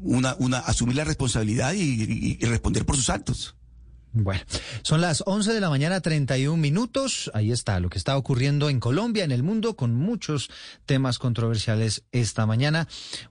una, 0.00 0.36
una, 0.38 0.58
asumir 0.58 0.94
la 0.94 1.02
responsabilidad 1.02 1.74
y 1.74 2.38
responder 2.44 2.86
por 2.86 2.94
sus 2.94 3.10
actos. 3.10 3.56
Bueno, 4.14 4.42
son 4.82 5.00
las 5.00 5.22
11 5.24 5.54
de 5.54 5.60
la 5.60 5.70
mañana, 5.70 6.00
31 6.00 6.58
minutos. 6.58 7.30
Ahí 7.32 7.50
está 7.50 7.80
lo 7.80 7.88
que 7.88 7.96
está 7.96 8.16
ocurriendo 8.18 8.68
en 8.68 8.78
Colombia, 8.78 9.24
en 9.24 9.32
el 9.32 9.42
mundo, 9.42 9.74
con 9.74 9.94
muchos 9.94 10.50
temas 10.84 11.18
controversiales 11.18 12.04
esta 12.12 12.44
mañana. 12.44 12.88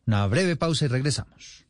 Una 0.07 0.25
breve 0.25 0.55
pausa 0.55 0.86
y 0.86 0.88
regresamos. 0.88 1.61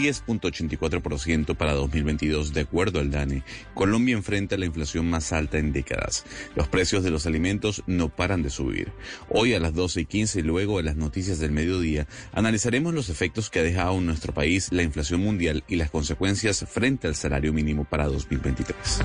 10.84% 0.00 1.56
para 1.56 1.74
2022, 1.74 2.54
de 2.54 2.62
acuerdo 2.62 3.00
al 3.00 3.10
DANE, 3.10 3.44
Colombia 3.74 4.16
enfrenta 4.16 4.56
la 4.56 4.64
inflación 4.64 5.10
más 5.10 5.32
alta 5.32 5.58
en 5.58 5.72
décadas. 5.72 6.24
Los 6.56 6.68
precios 6.68 7.04
de 7.04 7.10
los 7.10 7.26
alimentos 7.26 7.82
no 7.86 8.08
paran 8.08 8.42
de 8.42 8.50
subir. 8.50 8.92
Hoy 9.28 9.52
a 9.52 9.60
las 9.60 9.74
12 9.74 10.00
y 10.00 10.06
15 10.06 10.40
y 10.40 10.42
luego 10.42 10.80
en 10.80 10.86
las 10.86 10.96
noticias 10.96 11.38
del 11.38 11.52
mediodía, 11.52 12.06
analizaremos 12.32 12.94
los 12.94 13.10
efectos 13.10 13.50
que 13.50 13.60
ha 13.60 13.62
dejado 13.62 13.98
en 13.98 14.06
nuestro 14.06 14.32
país 14.32 14.72
la 14.72 14.82
inflación 14.82 15.20
mundial 15.20 15.64
y 15.68 15.76
las 15.76 15.90
consecuencias 15.90 16.64
frente 16.68 17.06
al 17.06 17.14
salario 17.14 17.52
mínimo 17.52 17.84
para 17.84 18.06
2023. 18.06 19.00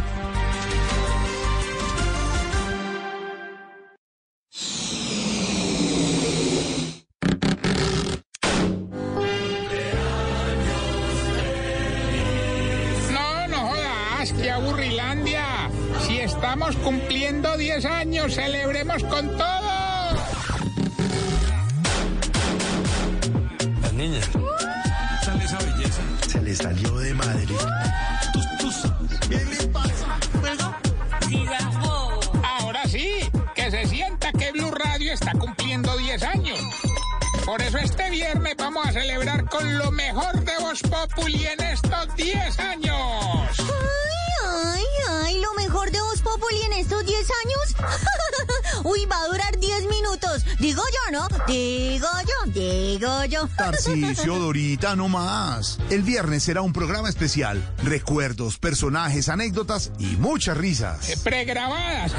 10 18.25 18.37
años, 18.37 18.53
celebremos 18.53 19.03
con 19.03 19.37
todo. 19.37 20.15
Las 23.81 23.93
niñas. 23.93 24.29
Sale 25.23 25.45
esa 25.45 25.57
belleza. 25.59 26.01
Se 26.27 26.41
le 26.41 26.55
salió 26.55 26.97
de 26.97 27.13
madre. 27.13 27.45
¿Qué 29.29 29.45
le 29.45 29.67
pasa? 29.67 30.19
Ahora 32.43 32.87
sí, 32.87 33.09
que 33.53 33.71
se 33.71 33.85
sienta 33.87 34.31
que 34.31 34.51
Blue 34.51 34.71
Radio 34.71 35.13
está 35.13 35.31
cumpliendo 35.33 35.95
10 35.97 36.23
años. 36.23 36.59
Por 37.45 37.61
eso 37.61 37.77
este 37.77 38.09
viernes 38.09 38.55
vamos 38.57 38.87
a 38.87 38.91
celebrar 38.91 39.47
con 39.47 39.77
lo 39.77 39.91
mejor 39.91 40.33
de 40.43 40.57
Voz 40.59 40.81
Populi 40.81 41.45
en 41.45 41.61
estos 41.61 42.15
10 42.15 42.59
años. 42.59 42.95
Ay, 43.59 44.23
ay, 44.43 44.83
ay, 45.11 45.41
lo 45.41 45.53
mejor 45.53 45.91
de 45.91 46.01
Voz 46.01 46.21
Populi 46.23 46.61
en 46.63 46.73
estos 46.73 47.05
10 47.05 47.29
años. 47.45 47.75
Uy, 48.85 49.03
va 49.07 49.19
a 49.19 49.27
durar 49.27 49.59
10 49.59 49.89
minutos. 49.89 50.45
Digo 50.59 50.83
yo, 50.93 51.11
¿no? 51.11 51.27
Digo 51.47 52.07
yo, 52.21 52.51
digo 52.51 53.25
yo. 53.25 53.47
Tarcisio, 53.57 54.35
Dorita, 54.39 54.95
no 54.95 55.09
más. 55.09 55.79
El 55.89 56.03
viernes 56.03 56.43
será 56.43 56.61
un 56.61 56.71
programa 56.71 57.09
especial. 57.09 57.67
Recuerdos, 57.83 58.59
personajes, 58.59 59.27
anécdotas 59.27 59.91
y 59.97 60.17
muchas 60.17 60.55
risas. 60.57 61.09
Eh, 61.09 61.17
Pregrabadas. 61.23 62.11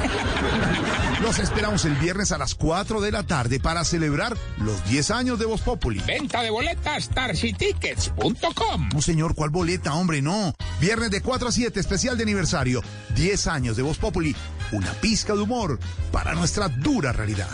Los 1.21 1.39
esperamos 1.39 1.85
el 1.85 1.95
viernes 1.95 2.33
a 2.33 2.37
las 2.37 2.53
4 2.53 2.99
de 2.99 3.13
la 3.13 3.23
tarde 3.23 3.61
para 3.61 3.85
celebrar 3.85 4.35
los 4.57 4.83
10 4.89 5.11
años 5.11 5.39
de 5.39 5.45
Voz 5.45 5.61
Populi. 5.61 6.01
Venta 6.01 6.41
de 6.41 6.49
boletas 6.49 7.09
tarcitickets.com. 7.09 8.89
No, 8.93 9.01
señor, 9.01 9.35
¿cuál 9.35 9.51
boleta? 9.51 9.93
Hombre, 9.93 10.21
no. 10.21 10.53
Viernes 10.81 11.11
de 11.11 11.21
4 11.21 11.47
a 11.47 11.51
7, 11.51 11.79
especial 11.79 12.17
de 12.17 12.23
aniversario. 12.23 12.83
10 13.15 13.47
años 13.47 13.77
de 13.77 13.83
Voz 13.83 13.97
Populi. 13.97 14.35
Una 14.71 14.91
pizca 14.93 15.33
de 15.33 15.41
humor 15.41 15.79
para 16.11 16.33
nuestra 16.33 16.67
dura 16.67 17.13
realidad. 17.13 17.47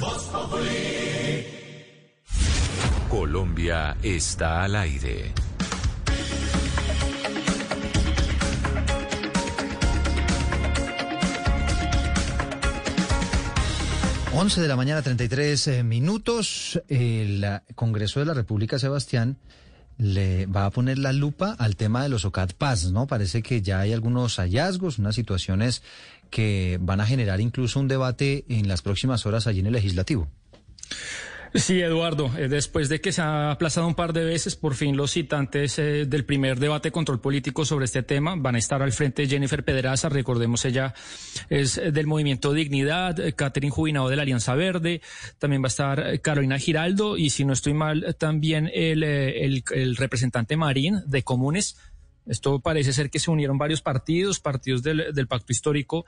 Colombia 3.08 3.96
está 4.02 4.64
al 4.64 4.76
aire. 4.76 5.32
Once 14.36 14.60
de 14.60 14.68
la 14.68 14.76
mañana, 14.76 15.04
33 15.04 15.68
eh, 15.68 15.84
minutos. 15.84 16.82
El 16.88 17.44
eh, 17.44 17.62
Congreso 17.76 18.20
de 18.20 18.26
la 18.26 18.34
República, 18.34 18.80
Sebastián, 18.80 19.38
le 20.00 20.48
va 20.48 20.66
a 20.66 20.72
poner 20.72 20.98
la 20.98 21.14
lupa 21.14 21.56
al 21.60 21.76
tema 21.76 22.02
de 22.02 22.10
los 22.10 22.26
OCAT 22.26 22.54
Paz, 22.54 22.92
¿no? 22.92 23.06
Parece 23.06 23.44
que 23.44 23.62
ya 23.62 23.80
hay 23.82 23.94
algunos 23.94 24.38
hallazgos, 24.38 24.98
unas 24.98 25.14
situaciones 25.14 25.84
que 26.34 26.80
van 26.82 27.00
a 27.00 27.06
generar 27.06 27.40
incluso 27.40 27.80
un 27.80 27.88
debate 27.88 28.44
en 28.50 28.68
las 28.68 28.82
próximas 28.82 29.28
horas 29.28 29.46
allí 29.46 29.60
en 29.60 29.68
el 29.68 29.74
legislativo. 29.74 30.28
Sí, 31.54 31.80
Eduardo, 31.80 32.32
eh, 32.36 32.48
después 32.48 32.90
de 32.90 33.00
que 33.00 33.12
se 33.12 33.22
ha 33.22 33.52
aplazado 33.52 33.86
un 33.86 33.94
par 33.94 34.12
de 34.14 34.24
veces, 34.24 34.56
por 34.56 34.74
fin 34.74 34.98
los 34.98 35.12
citantes 35.12 35.78
eh, 35.78 36.06
del 36.08 36.26
primer 36.26 36.60
debate 36.60 36.88
de 36.88 36.92
control 36.92 37.22
político 37.22 37.64
sobre 37.64 37.86
este 37.86 38.02
tema 38.02 38.34
van 38.36 38.56
a 38.56 38.58
estar 38.58 38.82
al 38.82 38.92
frente 38.92 39.28
Jennifer 39.28 39.64
Pedraza, 39.64 40.10
recordemos 40.10 40.66
ella 40.66 40.96
es 41.50 41.78
eh, 41.78 41.92
del 41.92 42.08
movimiento 42.08 42.54
Dignidad, 42.54 43.18
Catherine 43.36 43.70
Jubinado 43.70 44.10
de 44.10 44.16
la 44.16 44.24
Alianza 44.24 44.56
Verde, 44.56 45.02
también 45.38 45.62
va 45.62 45.68
a 45.68 45.76
estar 45.76 46.22
Carolina 46.22 46.58
Giraldo 46.58 47.18
y 47.18 47.30
si 47.30 47.46
no 47.46 47.54
estoy 47.54 47.76
mal, 47.76 48.16
también 48.18 48.72
el, 48.74 49.04
el, 49.04 49.64
el 49.76 49.96
representante 49.96 50.58
Marín 50.58 51.02
de 51.06 51.22
Comunes. 51.22 51.78
Esto 52.26 52.60
parece 52.60 52.94
ser 52.94 53.10
que 53.10 53.20
se 53.20 53.32
unieron 53.32 53.58
varios 53.58 53.82
partidos, 53.82 54.40
partidos 54.40 54.84
del, 54.84 55.14
del 55.14 55.28
pacto 55.28 55.52
histórico. 55.52 56.06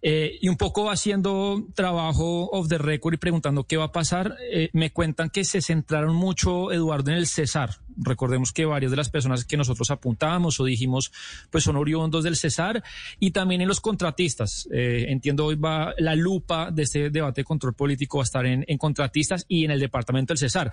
Eh, 0.00 0.38
y 0.40 0.48
un 0.48 0.56
poco 0.56 0.90
haciendo 0.92 1.66
trabajo 1.74 2.48
off 2.50 2.68
the 2.68 2.78
record 2.78 3.14
y 3.14 3.16
preguntando 3.16 3.64
qué 3.64 3.76
va 3.76 3.86
a 3.86 3.92
pasar, 3.92 4.36
eh, 4.52 4.70
me 4.72 4.92
cuentan 4.92 5.28
que 5.28 5.44
se 5.44 5.60
centraron 5.60 6.14
mucho, 6.14 6.70
Eduardo, 6.70 7.10
en 7.10 7.16
el 7.16 7.26
Cesar. 7.26 7.70
Recordemos 7.96 8.52
que 8.52 8.64
varias 8.64 8.92
de 8.92 8.96
las 8.96 9.10
personas 9.10 9.44
que 9.44 9.56
nosotros 9.56 9.90
apuntábamos 9.90 10.60
o 10.60 10.64
dijimos, 10.64 11.10
pues 11.50 11.64
son 11.64 11.74
oriundos 11.74 12.22
del 12.22 12.36
Cesar 12.36 12.84
y 13.18 13.32
también 13.32 13.60
en 13.60 13.66
los 13.66 13.80
contratistas. 13.80 14.68
Eh, 14.72 15.06
entiendo 15.08 15.46
hoy 15.46 15.56
va 15.56 15.92
la 15.98 16.14
lupa 16.14 16.70
de 16.70 16.84
este 16.84 17.10
debate 17.10 17.40
de 17.40 17.44
control 17.44 17.74
político 17.74 18.18
va 18.18 18.22
a 18.22 18.24
estar 18.24 18.46
en, 18.46 18.64
en 18.68 18.78
contratistas 18.78 19.46
y 19.48 19.64
en 19.64 19.72
el 19.72 19.80
departamento 19.80 20.32
del 20.32 20.38
Cesar. 20.38 20.72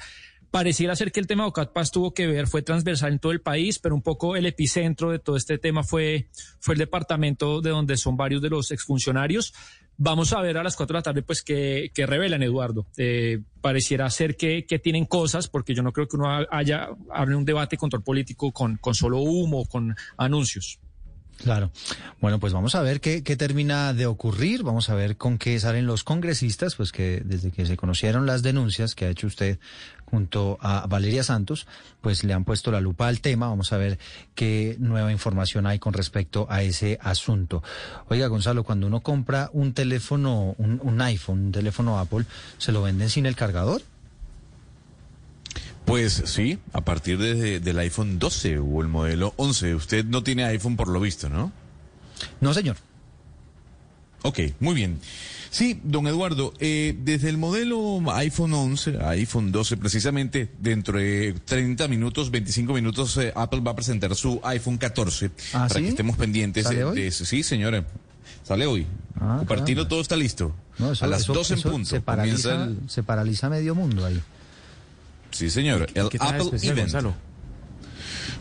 Pareciera 0.55 0.95
ser 0.95 1.11
que 1.11 1.19
el 1.19 1.27
tema 1.27 1.43
de 1.43 1.49
Ocat 1.49 1.73
Paz 1.73 1.91
tuvo 1.91 2.13
que 2.13 2.27
ver, 2.27 2.47
fue 2.47 2.61
transversal 2.61 3.11
en 3.11 3.19
todo 3.19 3.33
el 3.33 3.41
país, 3.41 3.77
pero 3.77 3.93
un 3.93 4.01
poco 4.01 4.37
el 4.37 4.45
epicentro 4.45 5.11
de 5.11 5.19
todo 5.19 5.35
este 5.35 5.57
tema 5.57 5.83
fue, 5.83 6.29
fue 6.61 6.75
el 6.75 6.79
departamento 6.79 7.59
de 7.59 7.71
donde 7.71 7.97
son 7.97 8.15
varios 8.15 8.41
de 8.41 8.49
los 8.49 8.71
exfuncionarios. 8.71 9.53
Vamos 9.97 10.31
a 10.31 10.39
ver 10.39 10.57
a 10.57 10.63
las 10.63 10.77
cuatro 10.77 10.93
de 10.93 10.99
la 10.99 11.03
tarde, 11.03 11.23
pues, 11.23 11.41
qué, 11.41 11.91
qué 11.93 12.05
revelan, 12.05 12.41
Eduardo. 12.41 12.87
Eh, 12.95 13.41
pareciera 13.59 14.09
ser 14.09 14.37
que, 14.37 14.65
que, 14.65 14.79
tienen 14.79 15.03
cosas, 15.03 15.49
porque 15.49 15.75
yo 15.75 15.83
no 15.83 15.91
creo 15.91 16.07
que 16.07 16.15
uno 16.15 16.29
haya, 16.49 16.87
hable 17.11 17.35
un 17.35 17.43
debate 17.43 17.75
de 17.75 17.79
control 17.79 18.03
político 18.03 18.53
con, 18.53 18.77
con 18.77 18.95
solo 18.95 19.19
humo, 19.19 19.65
con 19.65 19.93
anuncios. 20.15 20.79
Claro. 21.43 21.69
Bueno, 22.21 22.39
pues 22.39 22.53
vamos 22.53 22.75
a 22.75 22.81
ver 22.81 23.01
qué, 23.01 23.23
qué, 23.23 23.35
termina 23.35 23.93
de 23.93 24.05
ocurrir, 24.05 24.63
vamos 24.63 24.89
a 24.89 24.95
ver 24.95 25.17
con 25.17 25.37
qué 25.37 25.59
salen 25.59 25.85
los 25.85 26.03
congresistas, 26.03 26.75
pues 26.75 26.93
que 26.93 27.21
desde 27.25 27.51
que 27.51 27.65
se 27.65 27.75
conocieron 27.75 28.25
las 28.25 28.41
denuncias 28.41 28.95
que 28.95 29.05
ha 29.05 29.09
hecho 29.09 29.27
usted 29.27 29.59
junto 30.15 30.57
a 30.61 30.87
Valeria 30.87 31.23
Santos, 31.23 31.67
pues 31.99 32.23
le 32.23 32.33
han 32.33 32.45
puesto 32.45 32.71
la 32.71 32.79
lupa 32.79 33.09
al 33.09 33.19
tema, 33.19 33.49
vamos 33.49 33.73
a 33.73 33.77
ver 33.77 33.99
qué 34.33 34.77
nueva 34.79 35.11
información 35.11 35.67
hay 35.67 35.77
con 35.77 35.91
respecto 35.91 36.47
a 36.49 36.61
ese 36.61 36.97
asunto. 37.01 37.61
Oiga, 38.07 38.27
Gonzalo, 38.27 38.63
cuando 38.63 38.87
uno 38.87 39.01
compra 39.01 39.49
un 39.51 39.73
teléfono, 39.73 40.55
un, 40.57 40.79
un 40.81 41.01
iPhone, 41.01 41.47
un 41.47 41.51
teléfono 41.51 41.99
Apple, 41.99 42.23
¿se 42.57 42.71
lo 42.71 42.81
venden 42.81 43.09
sin 43.09 43.25
el 43.25 43.35
cargador? 43.35 43.81
Pues 45.83 46.23
sí, 46.27 46.59
a 46.71 46.79
partir 46.79 47.17
de, 47.17 47.59
del 47.59 47.79
iPhone 47.79 48.17
12 48.17 48.59
o 48.59 48.81
el 48.81 48.87
modelo 48.87 49.33
11. 49.35 49.75
Usted 49.75 50.05
no 50.05 50.23
tiene 50.23 50.45
iPhone 50.45 50.77
por 50.77 50.87
lo 50.87 51.01
visto, 51.01 51.27
¿no? 51.27 51.51
No, 52.39 52.53
señor. 52.53 52.77
Ok, 54.25 54.39
muy 54.59 54.73
bien. 54.73 54.97
Sí, 55.51 55.79
don 55.83 56.07
Eduardo, 56.07 56.51
eh, 56.59 56.97
desde 57.03 57.29
el 57.29 57.37
modelo 57.37 58.01
iPhone 58.13 58.53
11 58.53 58.97
a 58.99 59.09
iPhone 59.11 59.51
12, 59.51 59.77
precisamente 59.77 60.49
dentro 60.59 60.97
de 60.97 61.35
30 61.45 61.87
minutos, 61.87 62.31
25 62.31 62.73
minutos, 62.73 63.15
eh, 63.17 63.31
Apple 63.35 63.59
va 63.61 63.71
a 63.71 63.75
presentar 63.75 64.13
su 64.15 64.41
iPhone 64.43 64.77
14 64.77 65.29
¿Ah, 65.53 65.67
para 65.67 65.75
¿sí? 65.75 65.81
que 65.83 65.89
estemos 65.89 66.17
pendientes 66.17 66.63
¿Sale 66.63 66.77
de, 66.79 66.83
hoy? 66.85 66.95
de 66.95 67.07
eso. 67.07 67.23
Sí, 67.23 67.43
señora, 67.43 67.85
sale 68.43 68.65
hoy. 68.65 68.87
Ah, 69.19 69.43
caramba. 69.47 69.87
todo 69.87 70.01
está 70.01 70.15
listo. 70.17 70.53
No, 70.79 70.91
eso- 70.91 71.05
a 71.05 71.07
las 71.07 71.21
eso- 71.21 71.33
12 71.33 71.53
en 71.53 71.61
punto. 71.61 71.89
Se 71.89 72.01
paraliza, 72.01 72.65
el- 72.65 72.79
se 72.89 73.03
paraliza 73.03 73.47
medio 73.49 73.75
mundo 73.75 74.05
ahí. 74.05 74.19
Sí, 75.31 75.49
señor. 75.51 75.87
El 75.93 76.09
¿Qué 76.09 76.17
tal 76.17 76.41
Apple 76.41 76.59
Event. 76.63 76.79
Gonzalo? 76.79 77.13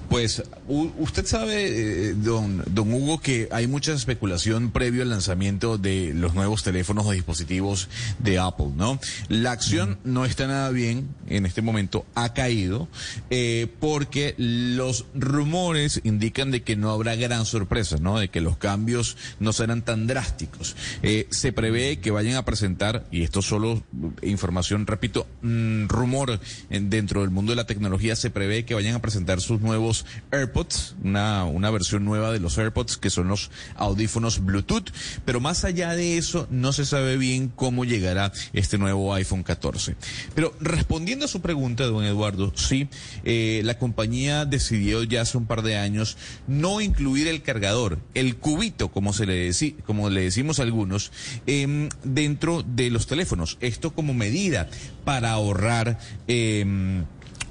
Pues 0.09 0.43
usted 0.69 1.27
sabe, 1.27 2.11
eh, 2.11 2.15
don, 2.15 2.63
don 2.67 2.93
Hugo, 2.93 3.19
que 3.21 3.49
hay 3.51 3.67
mucha 3.67 3.93
especulación 3.93 4.71
previo 4.71 5.03
al 5.03 5.11
lanzamiento 5.11 5.77
de 5.79 6.13
los 6.15 6.35
nuevos 6.35 6.63
teléfonos 6.63 7.07
o 7.07 7.11
dispositivos 7.13 7.89
de 8.21 8.39
Apple, 8.39 8.69
¿no? 8.77 9.01
La 9.29 9.53
acción 9.53 9.99
no 10.05 10.25
está 10.25 10.47
nada 10.47 10.71
bien 10.71 11.09
en 11.29 11.47
este 11.47 11.63
momento, 11.63 12.07
ha 12.15 12.33
caído, 12.33 12.87
eh, 13.31 13.67
porque 13.81 14.35
los 14.39 15.07
rumores 15.15 16.01
indican 16.05 16.51
de 16.51 16.63
que 16.63 16.77
no 16.77 16.91
habrá 16.91 17.17
gran 17.17 17.45
sorpresa, 17.47 17.97
¿no? 17.99 18.19
De 18.19 18.29
que 18.29 18.41
los 18.41 18.57
cambios 18.57 19.17
no 19.41 19.53
serán 19.53 19.83
tan 19.83 20.07
drásticos. 20.07 20.77
Eh, 21.03 21.27
se 21.31 21.53
prevé 21.53 21.99
que 21.99 22.11
vayan 22.13 22.37
a 22.37 22.45
presentar, 22.45 23.05
y 23.11 23.23
esto 23.23 23.43
solo 23.43 23.83
eh, 24.23 24.29
información, 24.31 24.87
repito, 24.87 25.27
mm, 25.43 25.87
rumor 25.89 26.39
en- 26.71 26.91
dentro 26.91 27.23
del 27.23 27.31
mundo 27.31 27.51
de 27.53 27.57
la 27.57 27.67
tecnología, 27.67 28.15
se 28.17 28.31
prevé 28.31 28.65
que 28.65 28.75
vayan 28.75 28.95
a 28.95 29.03
presentar 29.03 29.41
sus 29.41 29.61
nuevos 29.61 29.94
AirPods, 30.33 30.97
una, 31.03 31.45
una 31.45 31.71
versión 31.71 32.05
nueva 32.05 32.33
de 32.33 32.41
los 32.41 32.59
AirPods, 32.59 32.97
que 32.97 33.11
son 33.11 33.29
los 33.29 33.51
audífonos 33.77 34.45
Bluetooth, 34.45 34.91
pero 35.25 35.41
más 35.41 35.65
allá 35.65 35.95
de 35.95 36.19
eso, 36.19 36.47
no 36.51 36.73
se 36.73 36.85
sabe 36.85 37.17
bien 37.17 37.53
cómo 37.55 37.85
llegará 37.85 38.33
este 38.53 38.79
nuevo 38.79 39.15
iPhone 39.15 39.43
14. 39.43 39.97
Pero 40.35 40.55
respondiendo 40.61 41.27
a 41.27 41.29
su 41.29 41.41
pregunta, 41.41 41.85
don 41.85 42.05
Eduardo, 42.05 42.53
sí, 42.57 42.89
eh, 43.25 43.63
la 43.65 43.79
compañía 43.79 44.45
decidió 44.45 45.03
ya 45.05 45.23
hace 45.23 45.37
un 45.39 45.47
par 45.47 45.63
de 45.63 45.77
años 45.77 46.17
no 46.47 46.81
incluir 46.81 47.29
el 47.29 47.43
cargador, 47.43 47.99
el 48.15 48.37
cubito, 48.37 48.91
como 48.91 49.13
se 49.13 49.27
le 49.27 49.49
deci- 49.51 49.77
como 49.85 50.11
le 50.11 50.23
decimos 50.23 50.59
a 50.59 50.63
algunos, 50.63 51.13
em, 51.47 51.89
dentro 52.03 52.63
de 52.67 52.91
los 52.91 53.07
teléfonos. 53.07 53.59
Esto 53.61 53.93
como 53.95 54.15
medida 54.15 54.69
para 55.05 55.33
ahorrar 55.33 55.99
em, 56.27 57.05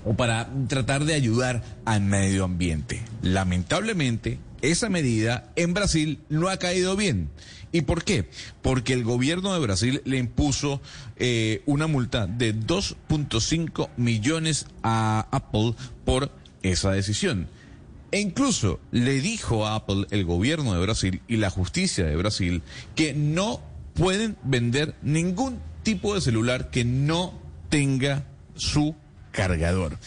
o 0.06 0.16
para 0.16 0.50
tratar 0.68 1.06
de 1.06 1.14
ayudar 1.14 1.64
al 1.86 2.02
medio 2.02 2.44
ambiente. 2.44 3.02
Lamentablemente, 3.22 4.40
esa 4.62 4.90
medida 4.90 5.52
en 5.56 5.74
Brasil 5.74 6.20
no 6.30 6.50
ha 6.50 6.58
caído 6.58 6.96
bien. 6.96 7.30
¿Y 7.72 7.82
por 7.82 8.04
qué? 8.04 8.30
Porque 8.62 8.94
el 8.94 9.04
gobierno 9.04 9.54
de 9.54 9.60
Brasil 9.60 10.02
le 10.06 10.18
impuso 10.18 10.80
eh, 11.18 11.64
una 11.66 11.88
multa 11.88 12.28
de 12.28 12.56
2.5 12.56 13.90
millones 13.98 14.68
a 14.84 15.28
Apple 15.32 15.74
por 16.06 16.32
esa 16.62 16.92
decisión. 16.92 17.48
E 18.12 18.20
incluso 18.20 18.80
le 18.92 19.20
dijo 19.22 19.66
a 19.66 19.74
Apple 19.74 20.06
el 20.12 20.24
gobierno 20.24 20.76
de 20.76 20.82
Brasil 20.82 21.22
y 21.28 21.38
la 21.38 21.50
justicia 21.50 22.06
de 22.06 22.16
Brasil 22.16 22.62
que 22.96 23.16
no 23.16 23.60
pueden 23.96 24.38
vender 24.44 24.96
ningún 25.02 25.60
tipo 25.82 26.14
de 26.14 26.22
celular 26.22 26.70
que 26.70 26.86
no 26.86 27.34
tenga 27.70 28.24
su 28.56 28.96
cargador. 29.34 29.98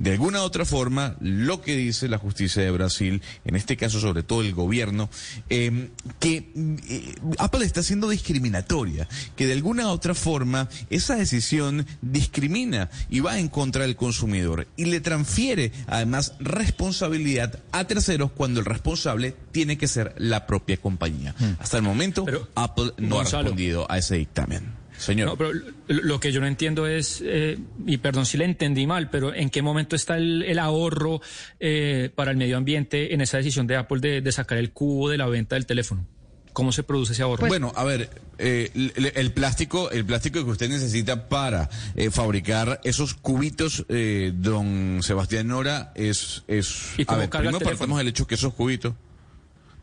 De 0.00 0.12
alguna 0.12 0.42
otra 0.44 0.64
forma, 0.64 1.14
lo 1.20 1.60
que 1.60 1.76
dice 1.76 2.08
la 2.08 2.16
justicia 2.16 2.62
de 2.62 2.70
Brasil, 2.70 3.20
en 3.44 3.54
este 3.54 3.76
caso 3.76 4.00
sobre 4.00 4.22
todo 4.22 4.40
el 4.40 4.54
gobierno, 4.54 5.10
eh, 5.50 5.90
que 6.18 6.50
eh, 6.56 7.14
Apple 7.36 7.66
está 7.66 7.82
siendo 7.82 8.08
discriminatoria, 8.08 9.06
que 9.36 9.46
de 9.46 9.52
alguna 9.52 9.90
otra 9.90 10.14
forma 10.14 10.70
esa 10.88 11.16
decisión 11.16 11.86
discrimina 12.00 12.88
y 13.10 13.20
va 13.20 13.38
en 13.38 13.48
contra 13.48 13.82
del 13.82 13.94
consumidor 13.94 14.66
y 14.74 14.86
le 14.86 15.02
transfiere 15.02 15.70
además 15.86 16.32
responsabilidad 16.40 17.60
a 17.70 17.84
terceros 17.84 18.32
cuando 18.32 18.60
el 18.60 18.66
responsable 18.66 19.36
tiene 19.52 19.76
que 19.76 19.86
ser 19.86 20.14
la 20.16 20.46
propia 20.46 20.78
compañía. 20.78 21.34
Hasta 21.58 21.76
el 21.76 21.82
momento, 21.82 22.24
Apple 22.54 22.94
no 22.96 23.20
ha 23.20 23.24
respondido 23.24 23.86
a 23.90 23.98
ese 23.98 24.16
dictamen. 24.16 24.79
Señor. 25.00 25.28
No, 25.28 25.36
pero 25.36 25.52
lo- 25.52 25.62
lo 26.02 26.20
que 26.20 26.30
yo 26.30 26.40
no 26.40 26.46
entiendo 26.46 26.86
es, 26.86 27.22
eh, 27.24 27.58
y 27.86 27.96
perdón 27.98 28.26
si 28.26 28.36
le 28.38 28.44
entendí 28.44 28.86
mal, 28.86 29.08
pero 29.10 29.34
¿en 29.34 29.48
qué 29.50 29.62
momento 29.62 29.96
está 29.96 30.16
el, 30.16 30.42
el 30.42 30.58
ahorro 30.58 31.20
eh, 31.58 32.10
para 32.14 32.30
el 32.30 32.36
medio 32.36 32.56
ambiente 32.56 33.14
en 33.14 33.20
esa 33.22 33.38
decisión 33.38 33.66
de 33.66 33.76
Apple 33.76 34.00
de, 34.00 34.20
de 34.20 34.32
sacar 34.32 34.58
el 34.58 34.72
cubo 34.72 35.08
de 35.08 35.16
la 35.18 35.26
venta 35.26 35.56
del 35.56 35.64
teléfono? 35.66 36.06
¿Cómo 36.52 36.72
se 36.72 36.82
produce 36.82 37.12
ese 37.12 37.22
ahorro? 37.22 37.46
bueno, 37.46 37.72
a 37.76 37.84
ver, 37.84 38.10
eh, 38.38 38.70
el, 38.74 39.12
el 39.14 39.32
plástico, 39.32 39.90
el 39.92 40.04
plástico 40.04 40.44
que 40.44 40.50
usted 40.50 40.68
necesita 40.68 41.28
para 41.28 41.70
eh, 41.94 42.10
fabricar 42.10 42.80
esos 42.82 43.14
cubitos, 43.14 43.86
eh, 43.88 44.32
don 44.34 44.98
Sebastián 45.02 45.46
Nora, 45.46 45.92
es, 45.94 46.42
es 46.48 46.94
¿Y 46.98 47.02
a 47.02 47.04
cómo 47.06 47.18
ver, 47.20 47.28
carga 47.30 47.50
el 47.50 47.54
primero 47.56 47.70
partamos 47.70 47.98
del 47.98 48.08
hecho 48.08 48.26
que 48.26 48.34
esos 48.34 48.52
cubitos, 48.52 48.94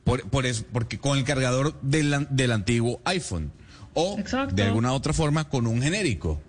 por, 0.04 0.30
por 0.30 0.46
es- 0.46 0.66
porque 0.72 1.00
con 1.00 1.18
el 1.18 1.24
cargador 1.24 1.74
del, 1.82 2.14
an- 2.14 2.28
del 2.32 2.52
antiguo 2.52 3.02
iPhone 3.06 3.52
o 3.98 4.16
de 4.54 4.64
alguna 4.64 4.94
otra 4.94 5.12
forma 5.12 5.50
con 5.50 5.66
un 5.66 5.82
genérico. 5.82 6.40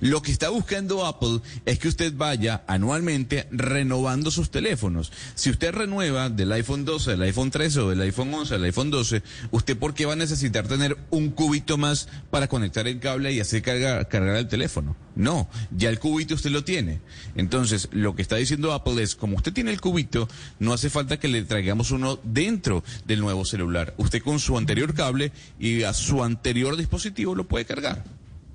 Lo 0.00 0.22
que 0.22 0.32
está 0.32 0.48
buscando 0.48 1.06
Apple 1.06 1.40
es 1.64 1.78
que 1.78 1.88
usted 1.88 2.12
vaya 2.16 2.64
anualmente 2.66 3.46
renovando 3.50 4.30
sus 4.30 4.50
teléfonos. 4.50 5.12
Si 5.34 5.50
usted 5.50 5.72
renueva 5.72 6.28
del 6.30 6.52
iPhone 6.52 6.84
12, 6.84 7.12
del 7.12 7.22
iPhone 7.22 7.50
13 7.50 7.80
o 7.80 7.90
del 7.90 8.00
iPhone 8.00 8.32
11 8.32 8.54
al 8.54 8.64
iPhone 8.64 8.90
12, 8.90 9.22
¿usted 9.50 9.76
por 9.76 9.94
qué 9.94 10.06
va 10.06 10.14
a 10.14 10.16
necesitar 10.16 10.66
tener 10.66 10.96
un 11.10 11.30
cubito 11.30 11.78
más 11.78 12.08
para 12.30 12.48
conectar 12.48 12.86
el 12.88 13.00
cable 13.00 13.32
y 13.32 13.40
cargar, 13.60 14.08
cargar 14.08 14.36
el 14.36 14.48
teléfono? 14.48 14.96
No, 15.14 15.48
ya 15.70 15.90
el 15.90 15.98
cubito 15.98 16.34
usted 16.34 16.50
lo 16.50 16.64
tiene. 16.64 17.00
Entonces, 17.34 17.88
lo 17.92 18.14
que 18.16 18.22
está 18.22 18.36
diciendo 18.36 18.72
Apple 18.72 19.02
es, 19.02 19.14
como 19.14 19.36
usted 19.36 19.52
tiene 19.52 19.70
el 19.70 19.80
cubito, 19.80 20.28
no 20.58 20.72
hace 20.72 20.90
falta 20.90 21.18
que 21.18 21.28
le 21.28 21.42
traigamos 21.42 21.90
uno 21.90 22.18
dentro 22.22 22.82
del 23.04 23.20
nuevo 23.20 23.44
celular. 23.44 23.94
Usted 23.98 24.22
con 24.22 24.40
su 24.40 24.56
anterior 24.56 24.94
cable 24.94 25.32
y 25.58 25.82
a 25.82 25.92
su 25.92 26.24
anterior 26.24 26.76
dispositivo 26.76 27.34
lo 27.34 27.46
puede 27.46 27.64
cargar. 27.64 28.04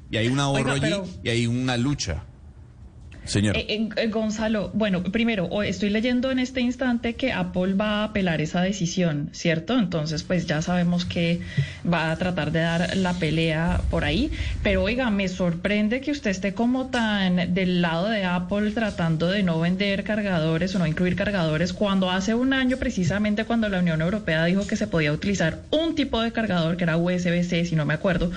Y 0.09 0.17
hay 0.17 0.27
un 0.27 0.39
ahorro 0.39 0.73
Oiga, 0.73 0.87
allí 0.87 1.11
y 1.23 1.29
hay 1.29 1.47
una 1.47 1.77
lucha. 1.77 2.23
Señor. 3.27 3.57
Eh, 3.57 3.89
eh, 3.95 4.07
Gonzalo, 4.07 4.71
bueno, 4.73 5.03
primero, 5.03 5.61
estoy 5.61 5.89
leyendo 5.89 6.31
en 6.31 6.39
este 6.39 6.61
instante 6.61 7.15
que 7.15 7.33
Apple 7.33 7.73
va 7.73 8.01
a 8.01 8.03
apelar 8.05 8.39
esa 8.41 8.61
decisión, 8.61 9.29
¿cierto? 9.33 9.77
Entonces, 9.77 10.23
pues 10.23 10.47
ya 10.47 10.61
sabemos 10.61 11.03
que 11.03 11.41
va 11.91 12.11
a 12.11 12.15
tratar 12.17 12.51
de 12.51 12.61
dar 12.61 12.95
la 12.95 13.13
pelea 13.13 13.81
por 13.89 14.05
ahí. 14.05 14.31
Pero 14.63 14.83
oiga, 14.83 15.09
me 15.09 15.27
sorprende 15.27 15.99
que 15.99 16.11
usted 16.11 16.31
esté 16.31 16.53
como 16.53 16.87
tan 16.87 17.53
del 17.53 17.81
lado 17.81 18.07
de 18.07 18.23
Apple 18.23 18.71
tratando 18.71 19.27
de 19.27 19.43
no 19.43 19.59
vender 19.59 20.05
cargadores 20.05 20.73
o 20.75 20.79
no 20.79 20.87
incluir 20.87 21.17
cargadores, 21.17 21.73
cuando 21.73 22.09
hace 22.09 22.33
un 22.33 22.53
año 22.53 22.77
precisamente 22.77 23.43
cuando 23.43 23.67
la 23.67 23.79
Unión 23.79 24.01
Europea 24.01 24.45
dijo 24.45 24.65
que 24.65 24.77
se 24.77 24.87
podía 24.87 25.11
utilizar 25.11 25.59
un 25.71 25.95
tipo 25.95 26.21
de 26.21 26.31
cargador 26.31 26.77
que 26.77 26.85
era 26.85 26.95
USB-C, 26.95 27.65
si 27.65 27.75
no 27.75 27.85
me 27.85 27.93
acuerdo. 27.93 28.31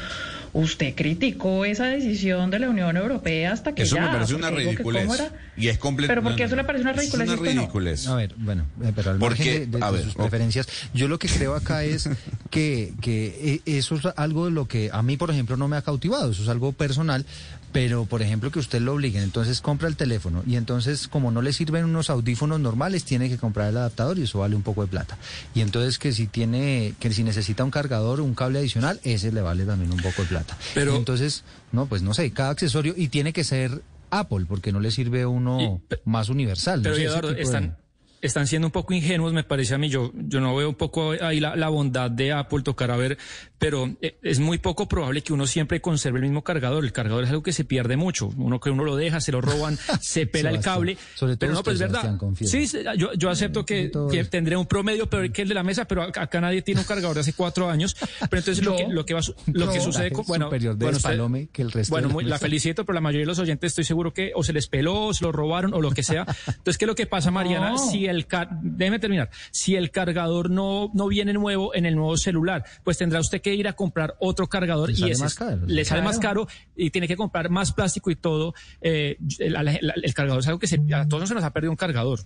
Usted 0.53 0.95
criticó 0.97 1.65
esa 1.65 1.87
decisión 1.87 2.51
de 2.51 2.59
la 2.59 2.69
Unión 2.71 2.97
Europea 2.97 3.53
hasta 3.53 3.73
que 3.75 3.83
Eso 3.83 3.95
ya. 3.97 4.03
me 4.03 4.09
parece 4.09 4.35
una 4.35 4.49
porque 4.51 4.65
ridiculez. 4.65 5.09
Y 5.57 5.69
es 5.69 5.79
completo. 5.79 6.11
Pero 6.11 6.23
¿por 6.23 6.35
qué 6.35 6.43
eso 6.45 6.57
le 6.57 6.65
parece 6.65 6.83
una 6.83 6.93
ridiculez 6.93 7.29
Es 7.29 7.39
una 7.39 7.51
no? 7.53 7.61
ridiculez. 7.61 8.07
A 8.09 8.17
ver, 8.17 8.35
bueno, 8.37 8.67
eh, 8.83 8.93
pero 8.95 9.13
al 9.13 9.19
Porque, 9.19 9.45
margen 9.45 9.71
de, 9.71 9.79
de- 9.79 9.85
a 9.85 9.91
de 9.91 9.97
ver, 9.99 10.05
sus 10.05 10.15
preferencias, 10.17 10.69
yo 10.93 11.07
lo 11.07 11.19
que 11.21 11.29
creo 11.29 11.55
acá 11.55 11.85
es 11.85 12.09
que, 12.51 12.93
que 13.01 13.61
eh, 13.67 13.77
eso 13.79 13.95
es 13.95 14.03
algo 14.17 14.47
de 14.47 14.51
lo 14.51 14.67
que 14.67 14.91
a 14.93 15.03
mí, 15.03 15.17
por 15.17 15.31
ejemplo, 15.31 15.57
no 15.57 15.69
me 15.69 15.77
ha 15.77 15.83
cautivado, 15.83 16.33
eso 16.33 16.43
es 16.43 16.49
algo 16.49 16.73
personal, 16.73 17.25
pero, 17.73 18.05
por 18.07 18.21
ejemplo, 18.23 18.51
que 18.51 18.59
usted 18.59 18.81
lo 18.81 18.95
obliguen, 18.95 19.23
entonces 19.23 19.61
compra 19.61 19.87
el 19.89 19.97
teléfono 19.97 20.43
y 20.47 20.57
entonces, 20.57 21.07
como 21.07 21.31
no 21.31 21.41
le 21.43 21.53
sirven 21.53 21.85
unos 21.85 22.11
audífonos 22.11 22.59
normales, 22.61 23.05
tiene 23.05 23.29
que 23.29 23.39
comprar 23.39 23.69
el 23.69 23.77
adaptador 23.77 24.19
y 24.19 24.23
eso 24.23 24.41
vale 24.41 24.57
un 24.57 24.63
poco 24.63 24.83
de 24.83 24.89
plata. 24.89 25.17
Y 25.55 25.61
entonces 25.61 25.99
que 25.99 26.13
si 26.13 26.27
tiene, 26.27 26.95
que 26.99 27.13
si 27.13 27.23
necesita 27.23 27.63
un 27.63 27.71
cargador, 27.71 28.21
un 28.21 28.35
cable 28.35 28.59
adicional, 28.59 29.01
ese 29.05 29.31
le 29.33 29.41
vale 29.41 29.65
también 29.65 29.93
un 29.93 30.01
poco 30.01 30.23
de 30.23 30.29
plata. 30.29 30.57
Pero- 30.75 30.95
Y 30.95 30.97
entonces, 30.97 31.45
no, 31.73 31.87
pues 31.87 32.03
no 32.03 32.13
sé, 32.15 32.31
cada 32.33 32.51
accesorio 32.51 32.95
y 32.97 33.09
tiene 33.09 33.33
que 33.33 33.45
ser 33.45 33.83
Apple, 34.11 34.47
porque 34.49 34.73
no 34.73 34.81
le 34.81 34.91
sirve 34.91 35.25
uno 35.25 35.81
más 36.05 36.29
universal. 36.29 36.81
Pero 36.83 36.95
no 36.97 37.01
sé, 37.01 37.07
Eduardo, 37.07 37.31
están, 37.37 37.77
están 38.21 38.47
siendo 38.49 38.67
un 38.67 38.73
poco 38.73 38.93
ingenuos, 38.93 39.33
me 39.33 39.45
parece 39.45 39.75
a 39.75 39.79
mí. 39.79 39.89
Yo, 39.89 40.11
yo 40.15 40.41
no 40.41 40.57
veo 40.57 40.69
un 40.71 40.75
poco 40.75 41.13
ahí 41.23 41.39
la, 41.39 41.55
la 41.55 41.69
bondad 41.69 42.11
de 42.11 42.33
Apple 42.33 42.63
tocar 42.63 42.91
a 42.91 42.97
ver, 42.97 43.17
pero 43.61 43.89
eh, 44.01 44.17
es 44.23 44.41
muy 44.41 44.59
poco 44.59 44.89
probable 44.89 45.21
que 45.23 45.33
uno 45.33 45.47
siempre 45.47 45.81
conserve 45.81 46.19
el 46.19 46.25
mismo 46.25 46.43
cargador. 46.43 46.83
El 46.85 46.93
cargador 46.93 47.23
es 47.23 47.31
algo 47.31 47.43
que 47.45 47.53
se 47.53 47.65
pierde 47.65 47.97
mucho. 47.97 48.33
Uno 48.37 48.59
que 48.59 48.71
uno 48.71 48.83
lo 48.83 48.97
deja, 48.97 49.21
se 49.21 49.31
lo 49.31 49.41
roban, 49.41 49.79
se 50.01 50.27
pela 50.27 50.51
el 50.51 50.61
cable. 50.61 50.97
sobre 51.15 51.35
todo 51.37 51.39
pero 51.41 51.53
no, 51.53 51.63
pues 51.63 51.75
es 51.75 51.81
verdad. 51.81 52.19
Sí, 52.41 52.67
yo, 52.97 53.13
yo 53.13 53.31
acepto 53.31 53.65
que, 53.65 53.93
que 54.11 54.25
tendré 54.25 54.57
un 54.57 54.67
promedio 54.67 55.09
peor 55.09 55.31
que 55.31 55.43
el 55.43 55.49
de 55.49 55.55
la 55.55 55.63
mesa, 55.63 55.85
pero 55.87 56.03
acá, 56.03 56.41
nadie 56.41 56.63
tiene 56.63 56.81
un 56.81 56.87
cargador 56.87 57.15
de 57.15 57.21
hace 57.21 57.35
cuatro 57.35 57.69
años. 57.71 57.95
Pero 58.29 58.39
entonces 58.41 58.65
lo 58.65 58.77
que, 58.77 58.89
lo 58.89 59.05
que 59.05 59.15
va, 59.15 59.21
lo 59.53 59.71
que 59.71 59.81
sucede 59.81 60.11
con, 60.11 60.25
bueno, 60.27 60.47
superior 60.47 60.75
de 60.77 60.85
bueno, 60.87 60.97
usted- 60.97 61.49
que 61.53 61.63
el 61.63 61.71
resto 61.71 61.93
bueno, 61.93 62.09
de 62.09 62.13
la 62.13 62.15
muy- 62.15 62.25
la 62.25 62.39
felicito, 62.39 62.85
pero 62.87 62.95
la 62.95 63.01
mayoría 63.03 63.23
de 63.25 63.27
los 63.29 63.39
oyentes 63.39 63.73
estoy 63.73 63.85
seguro 63.85 64.15
que 64.15 64.33
o 64.35 64.43
se 64.43 64.55
les 64.55 64.67
peló, 64.69 65.07
o 65.07 65.15
se 65.15 65.23
lo 65.25 65.33
robaron, 65.33 65.75
o 65.75 65.81
lo 65.83 65.91
que 65.91 66.03
sea. 66.03 66.27
Entonces, 66.47 66.79
¿qué 66.79 66.87
es 66.87 66.89
lo 66.89 66.95
que 66.95 67.07
pasa, 67.07 67.31
Mariana? 67.31 67.71
No. 67.73 67.79
Si 67.79 68.07
el 68.07 68.27
déjeme 68.63 68.99
terminar. 68.99 69.31
Si 69.51 69.77
el 69.77 69.91
cargador 69.91 70.49
no, 70.51 70.91
no 70.95 71.09
viene 71.09 71.33
nuevo 71.35 71.75
en 71.75 71.85
el 71.85 71.95
nuevo 71.95 72.17
celular, 72.17 72.65
pues 72.85 72.97
tendrá 72.97 73.21
usted 73.21 73.43
que 73.43 73.50
ir 73.55 73.69
a 73.69 73.73
comprar 73.75 74.15
otro 74.21 74.47
cargador 74.49 74.91
y 74.91 74.95
ese 75.13 75.23
le 75.67 75.85
sale 75.85 76.01
más 76.03 76.19
caro 76.19 76.47
y 76.77 76.91
tiene 76.91 77.07
que 77.09 77.17
comprar 77.17 77.51
más 77.51 77.73
plástico 77.73 78.11
y 78.11 78.17
todo. 78.17 78.55
Eh, 78.81 79.17
el, 79.39 79.57
el- 79.57 79.93
el 80.03 80.15
cargador 80.15 80.41
es 80.41 80.47
algo 80.49 80.59
que 80.59 80.67
se, 80.67 80.81
a 80.95 81.07
todos 81.09 81.29
se 81.29 81.35
nos 81.35 81.45
ha 81.45 81.53
perdido 81.53 81.71
un 81.71 81.77
cargador, 81.77 82.21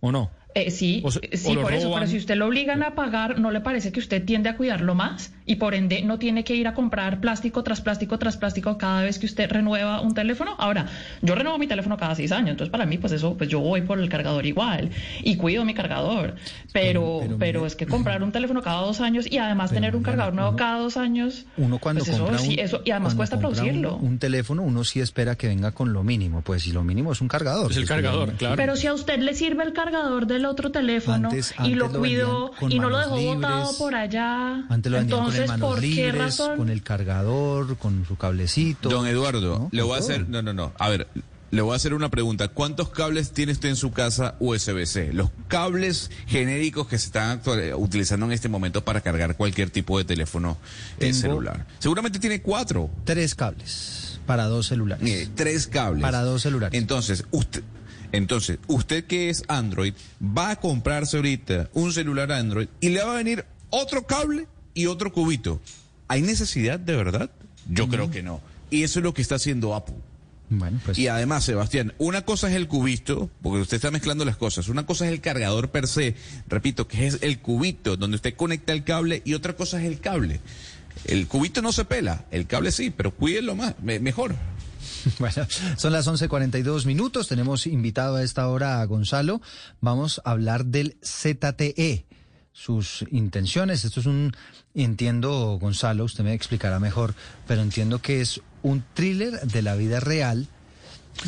¿o 0.00 0.12
no? 0.12 0.30
Eh, 0.58 0.70
sí, 0.70 1.02
O 1.04 1.10
se- 1.10 1.20
sí, 1.36 1.54
o 1.54 1.60
por 1.60 1.74
eso, 1.74 1.88
roban. 1.88 2.00
pero 2.00 2.10
si 2.10 2.16
usted 2.16 2.34
lo 2.36 2.46
obligan 2.46 2.82
a 2.82 2.94
pagar, 2.94 3.38
¿no 3.38 3.50
le 3.50 3.60
parece 3.60 3.92
que 3.92 4.00
usted 4.00 4.24
tiende 4.24 4.48
a 4.48 4.56
cuidarlo 4.56 4.94
más? 4.94 5.32
Y 5.44 5.56
por 5.56 5.74
ende 5.74 6.00
no 6.02 6.18
tiene 6.18 6.44
que 6.44 6.54
ir 6.56 6.66
a 6.66 6.72
comprar 6.72 7.20
plástico 7.20 7.62
tras 7.62 7.82
plástico 7.82 8.18
tras 8.18 8.38
plástico 8.38 8.78
cada 8.78 9.02
vez 9.02 9.18
que 9.18 9.26
usted 9.26 9.50
renueva 9.50 10.00
un 10.00 10.14
teléfono. 10.14 10.54
Ahora, 10.58 10.86
yo 11.20 11.34
renuevo 11.34 11.58
mi 11.58 11.66
teléfono 11.66 11.98
cada 11.98 12.14
seis 12.14 12.32
años, 12.32 12.52
entonces 12.52 12.70
para 12.72 12.86
mí, 12.86 12.96
pues 12.96 13.12
eso, 13.12 13.36
pues 13.36 13.50
yo 13.50 13.60
voy 13.60 13.82
por 13.82 13.98
el 14.00 14.08
cargador 14.08 14.46
igual 14.46 14.88
y 15.22 15.36
cuido 15.36 15.64
mi 15.66 15.74
cargador. 15.74 16.36
Pero, 16.72 17.20
pero, 17.38 17.66
es 17.66 17.76
que 17.76 17.86
comprar 17.86 18.22
un 18.22 18.32
teléfono 18.32 18.62
cada 18.62 18.80
dos 18.80 19.00
años 19.00 19.26
y 19.30 19.38
además 19.38 19.70
tener 19.72 19.94
un 19.94 20.02
cargador 20.02 20.32
nuevo 20.34 20.56
cada 20.56 20.78
dos 20.78 20.96
años, 20.96 21.44
Uno 21.58 21.78
cuando 21.78 22.00
pues 22.04 22.14
eso 22.14 22.22
compra 22.24 22.38
sí, 22.38 22.54
un, 22.54 22.58
eso, 22.60 22.82
y 22.84 22.90
además 22.92 23.14
cuesta 23.14 23.36
un- 23.36 23.42
producirlo. 23.42 23.96
Un, 23.96 24.18
teléfono, 24.18 24.62
uno 24.62 24.84
sí 24.84 25.00
espera 25.00 25.36
que 25.36 25.48
venga 25.48 25.72
con 25.72 25.92
lo 25.92 26.02
mínimo. 26.02 26.40
Pues 26.42 26.62
si 26.62 26.72
lo 26.72 26.82
mínimo 26.82 27.12
es 27.12 27.20
un 27.20 27.28
cargador. 27.28 27.70
Es 27.70 27.76
el 27.76 27.82
pues, 27.84 27.90
cargador, 27.90 28.32
claro. 28.32 28.56
Pero 28.56 28.76
si 28.76 28.86
a 28.86 28.94
usted 28.94 29.18
le 29.18 29.34
sirve 29.34 29.62
el 29.64 29.72
cargador 29.74 30.26
del 30.26 30.45
otro 30.46 30.70
teléfono 30.70 31.28
Antes- 31.28 31.52
y 31.58 31.62
antes 31.62 31.76
lo 31.76 31.88
lo 31.88 31.98
cuidó 31.98 32.50
con 32.58 32.72
y 32.72 32.78
no 32.78 32.88
lo 32.90 32.98
dejó 32.98 33.20
botado 33.34 33.76
por 33.78 33.94
allá, 33.94 34.64
Antes 34.68 34.90
lo 34.92 34.98
vendían 34.98 35.20
con 35.20 35.28
el 35.34 35.40
entonces 35.42 35.48
manos 35.48 35.68
¿por 35.70 35.80
qué 35.80 35.86
libres, 35.86 36.18
razón? 36.18 36.56
con 36.56 36.68
el 36.70 36.82
cargador, 36.82 37.76
con 37.76 38.04
su 38.06 38.16
cablecito. 38.16 38.88
Don 38.88 39.06
Eduardo, 39.06 39.68
le 39.72 39.80
con 39.82 39.88
voy 39.88 39.96
a 39.96 40.00
hacer, 40.00 40.28
no, 40.28 40.42
no, 40.42 40.52
no, 40.52 40.72
a 40.78 40.88
ver, 40.88 41.06
le 41.52 41.62
voy 41.62 41.72
a 41.72 41.76
hacer 41.76 41.94
una 41.94 42.08
pregunta. 42.10 42.48
¿Cuántos 42.48 42.88
cables 42.90 43.30
tiene 43.32 43.52
usted 43.52 43.68
en 43.68 43.76
su 43.76 43.92
casa 43.92 44.34
USB-C? 44.40 45.12
Los 45.12 45.30
cables 45.48 46.10
genéricos 46.26 46.88
que 46.88 46.98
se 46.98 47.06
están 47.06 47.30
actual- 47.38 47.60
eh, 47.60 47.74
utilizando 47.74 48.26
en 48.26 48.32
este 48.32 48.48
momento 48.48 48.84
para 48.84 49.00
cargar 49.00 49.36
cualquier 49.36 49.70
tipo 49.70 49.96
de 49.96 50.04
teléfono 50.04 50.58
eh, 50.96 51.00
Tengo- 51.00 51.14
celular. 51.14 51.64
Seguramente 51.78 52.18
tiene 52.18 52.42
cuatro. 52.42 52.90
Tres 53.04 53.34
cables 53.36 54.18
para 54.26 54.46
dos 54.46 54.66
celulares. 54.66 55.02
Mire, 55.04 55.28
tres 55.36 55.68
cables. 55.68 56.02
Para 56.02 56.22
dos 56.22 56.42
celulares. 56.42 56.76
Entonces, 56.78 57.24
usted, 57.30 57.62
entonces, 58.12 58.58
usted 58.66 59.04
que 59.04 59.30
es 59.30 59.44
Android, 59.48 59.94
va 60.22 60.50
a 60.50 60.56
comprarse 60.56 61.16
ahorita 61.16 61.68
un 61.74 61.92
celular 61.92 62.32
Android 62.32 62.68
y 62.80 62.88
le 62.90 63.02
va 63.04 63.12
a 63.12 63.16
venir 63.16 63.44
otro 63.70 64.06
cable 64.06 64.46
y 64.74 64.86
otro 64.86 65.12
cubito. 65.12 65.60
¿Hay 66.08 66.22
necesidad 66.22 66.78
de 66.78 66.96
verdad? 66.96 67.30
Yo 67.68 67.88
creo 67.88 68.10
que 68.10 68.22
no. 68.22 68.40
Y 68.70 68.82
eso 68.84 69.00
es 69.00 69.02
lo 69.04 69.14
que 69.14 69.22
está 69.22 69.36
haciendo 69.36 69.74
Apple. 69.74 69.96
Bueno, 70.48 70.80
pues 70.84 70.96
Y 70.96 71.08
además, 71.08 71.42
Sebastián, 71.44 71.92
una 71.98 72.22
cosa 72.22 72.48
es 72.48 72.54
el 72.54 72.68
cubito, 72.68 73.28
porque 73.42 73.62
usted 73.62 73.76
está 73.76 73.90
mezclando 73.90 74.24
las 74.24 74.36
cosas. 74.36 74.68
Una 74.68 74.86
cosa 74.86 75.04
es 75.06 75.12
el 75.12 75.20
cargador 75.20 75.70
per 75.70 75.88
se, 75.88 76.14
repito, 76.48 76.86
que 76.86 77.08
es 77.08 77.18
el 77.22 77.40
cubito 77.40 77.96
donde 77.96 78.14
usted 78.16 78.34
conecta 78.34 78.72
el 78.72 78.84
cable, 78.84 79.22
y 79.24 79.34
otra 79.34 79.54
cosa 79.56 79.80
es 79.80 79.86
el 79.88 79.98
cable. 79.98 80.40
El 81.04 81.26
cubito 81.26 81.62
no 81.62 81.72
se 81.72 81.84
pela, 81.84 82.24
el 82.30 82.46
cable 82.46 82.70
sí, 82.70 82.90
pero 82.90 83.10
cuídenlo 83.12 83.56
más, 83.56 83.74
me- 83.82 83.98
mejor. 83.98 84.36
Bueno, 85.18 85.46
son 85.76 85.92
las 85.92 86.06
11.42 86.06 86.86
minutos. 86.86 87.28
Tenemos 87.28 87.66
invitado 87.66 88.16
a 88.16 88.22
esta 88.22 88.48
hora 88.48 88.80
a 88.80 88.84
Gonzalo. 88.84 89.40
Vamos 89.80 90.20
a 90.24 90.32
hablar 90.32 90.66
del 90.66 90.96
ZTE, 91.02 92.06
sus 92.52 93.04
intenciones. 93.10 93.84
Esto 93.84 94.00
es 94.00 94.06
un, 94.06 94.32
entiendo, 94.74 95.58
Gonzalo, 95.60 96.04
usted 96.04 96.24
me 96.24 96.34
explicará 96.34 96.80
mejor, 96.80 97.14
pero 97.46 97.62
entiendo 97.62 98.00
que 98.00 98.20
es 98.20 98.40
un 98.62 98.84
thriller 98.94 99.40
de 99.40 99.62
la 99.62 99.76
vida 99.76 100.00
real 100.00 100.48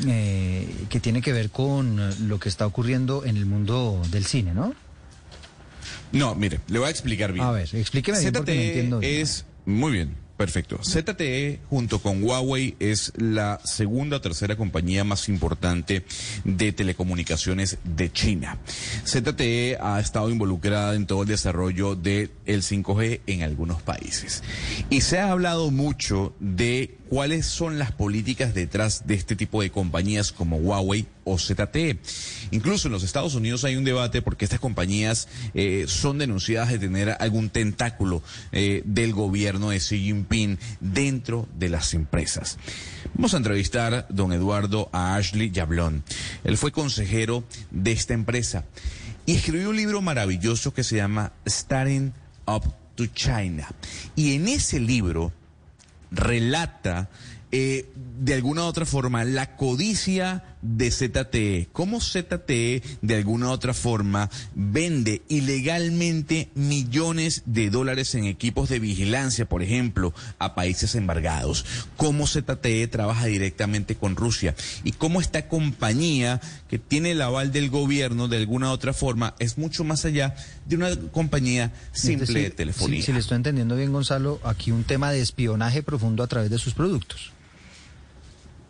eh, 0.06 0.86
que 0.88 1.00
tiene 1.00 1.22
que 1.22 1.32
ver 1.32 1.50
con 1.50 2.28
lo 2.28 2.38
que 2.38 2.48
está 2.48 2.66
ocurriendo 2.66 3.24
en 3.24 3.36
el 3.36 3.46
mundo 3.46 4.02
del 4.10 4.24
cine, 4.24 4.54
¿no? 4.54 4.74
No, 6.12 6.34
mire, 6.34 6.60
le 6.68 6.78
voy 6.78 6.88
a 6.88 6.90
explicar 6.90 7.32
bien. 7.32 7.44
A 7.44 7.50
ver, 7.52 7.68
explíqueme 7.74 8.18
bien 8.18 8.32
porque 8.32 8.54
no 8.54 8.60
ZTE 8.60 8.68
entiendo 8.68 8.98
bien. 9.00 9.20
es 9.20 9.44
muy 9.66 9.92
bien. 9.92 10.27
Perfecto. 10.38 10.78
ZTE 10.84 11.58
junto 11.68 11.98
con 11.98 12.22
Huawei 12.22 12.76
es 12.78 13.12
la 13.16 13.60
segunda 13.64 14.18
o 14.18 14.20
tercera 14.20 14.54
compañía 14.54 15.02
más 15.02 15.28
importante 15.28 16.04
de 16.44 16.70
telecomunicaciones 16.70 17.78
de 17.82 18.12
China. 18.12 18.56
ZTE 19.04 19.78
ha 19.80 19.98
estado 19.98 20.30
involucrada 20.30 20.94
en 20.94 21.06
todo 21.06 21.22
el 21.22 21.28
desarrollo 21.28 21.96
del 21.96 22.30
5G 22.46 23.22
en 23.26 23.42
algunos 23.42 23.82
países. 23.82 24.44
Y 24.90 25.00
se 25.00 25.18
ha 25.18 25.32
hablado 25.32 25.72
mucho 25.72 26.32
de 26.38 26.97
cuáles 27.08 27.46
son 27.46 27.78
las 27.78 27.92
políticas 27.92 28.54
detrás 28.54 29.06
de 29.06 29.14
este 29.14 29.36
tipo 29.36 29.62
de 29.62 29.70
compañías 29.70 30.32
como 30.32 30.56
Huawei 30.56 31.06
o 31.24 31.38
ZTE. 31.38 31.98
Incluso 32.50 32.88
en 32.88 32.92
los 32.92 33.02
Estados 33.02 33.34
Unidos 33.34 33.64
hay 33.64 33.76
un 33.76 33.84
debate 33.84 34.22
porque 34.22 34.44
estas 34.44 34.60
compañías 34.60 35.28
eh, 35.54 35.84
son 35.88 36.18
denunciadas 36.18 36.70
de 36.70 36.78
tener 36.78 37.16
algún 37.20 37.50
tentáculo 37.50 38.22
eh, 38.52 38.82
del 38.84 39.12
gobierno 39.12 39.70
de 39.70 39.78
Xi 39.78 39.98
Jinping 39.98 40.58
dentro 40.80 41.48
de 41.56 41.68
las 41.68 41.94
empresas. 41.94 42.58
Vamos 43.14 43.34
a 43.34 43.38
entrevistar, 43.38 43.94
a 43.94 44.06
don 44.08 44.32
Eduardo, 44.32 44.88
a 44.92 45.16
Ashley 45.16 45.50
Yablón. 45.50 46.04
Él 46.44 46.56
fue 46.56 46.72
consejero 46.72 47.44
de 47.70 47.92
esta 47.92 48.14
empresa 48.14 48.64
y 49.26 49.34
escribió 49.34 49.70
un 49.70 49.76
libro 49.76 50.00
maravilloso 50.00 50.72
que 50.72 50.84
se 50.84 50.96
llama 50.96 51.32
Starting 51.46 52.12
Up 52.46 52.64
to 52.94 53.06
China. 53.06 53.68
Y 54.16 54.34
en 54.34 54.48
ese 54.48 54.80
libro 54.80 55.32
relata 56.10 57.08
eh, 57.50 57.90
de 57.94 58.34
alguna 58.34 58.62
u 58.62 58.66
otra 58.66 58.84
forma 58.84 59.24
la 59.24 59.56
codicia 59.56 60.56
de 60.62 60.90
ZTE, 60.90 61.68
cómo 61.72 62.00
ZTE 62.00 62.82
de 63.00 63.16
alguna 63.16 63.48
u 63.48 63.50
otra 63.50 63.74
forma 63.74 64.30
vende 64.54 65.22
ilegalmente 65.28 66.48
millones 66.54 67.42
de 67.46 67.70
dólares 67.70 68.14
en 68.14 68.24
equipos 68.24 68.68
de 68.68 68.78
vigilancia, 68.78 69.48
por 69.48 69.62
ejemplo, 69.62 70.12
a 70.38 70.54
países 70.54 70.94
embargados, 70.94 71.64
cómo 71.96 72.26
ZTE 72.26 72.88
trabaja 72.88 73.26
directamente 73.26 73.96
con 73.96 74.16
Rusia 74.16 74.54
y 74.84 74.92
cómo 74.92 75.20
esta 75.20 75.48
compañía 75.48 76.40
que 76.68 76.78
tiene 76.78 77.12
el 77.12 77.22
aval 77.22 77.52
del 77.52 77.70
gobierno 77.70 78.28
de 78.28 78.38
alguna 78.38 78.70
u 78.70 78.72
otra 78.72 78.92
forma 78.92 79.34
es 79.38 79.58
mucho 79.58 79.84
más 79.84 80.04
allá 80.04 80.34
de 80.66 80.76
una 80.76 80.94
compañía 81.12 81.72
simple 81.92 82.24
Es 82.24 82.28
decir, 82.28 82.42
de 82.42 82.50
telefonía. 82.50 83.00
Si, 83.00 83.06
si 83.06 83.12
le 83.12 83.20
estoy 83.20 83.36
entendiendo 83.36 83.76
bien, 83.76 83.92
Gonzalo, 83.92 84.40
aquí 84.44 84.70
un 84.70 84.84
tema 84.84 85.10
de 85.12 85.20
espionaje 85.20 85.82
profundo 85.82 86.22
a 86.22 86.26
través 86.26 86.50
de 86.50 86.58
sus 86.58 86.74
productos. 86.74 87.32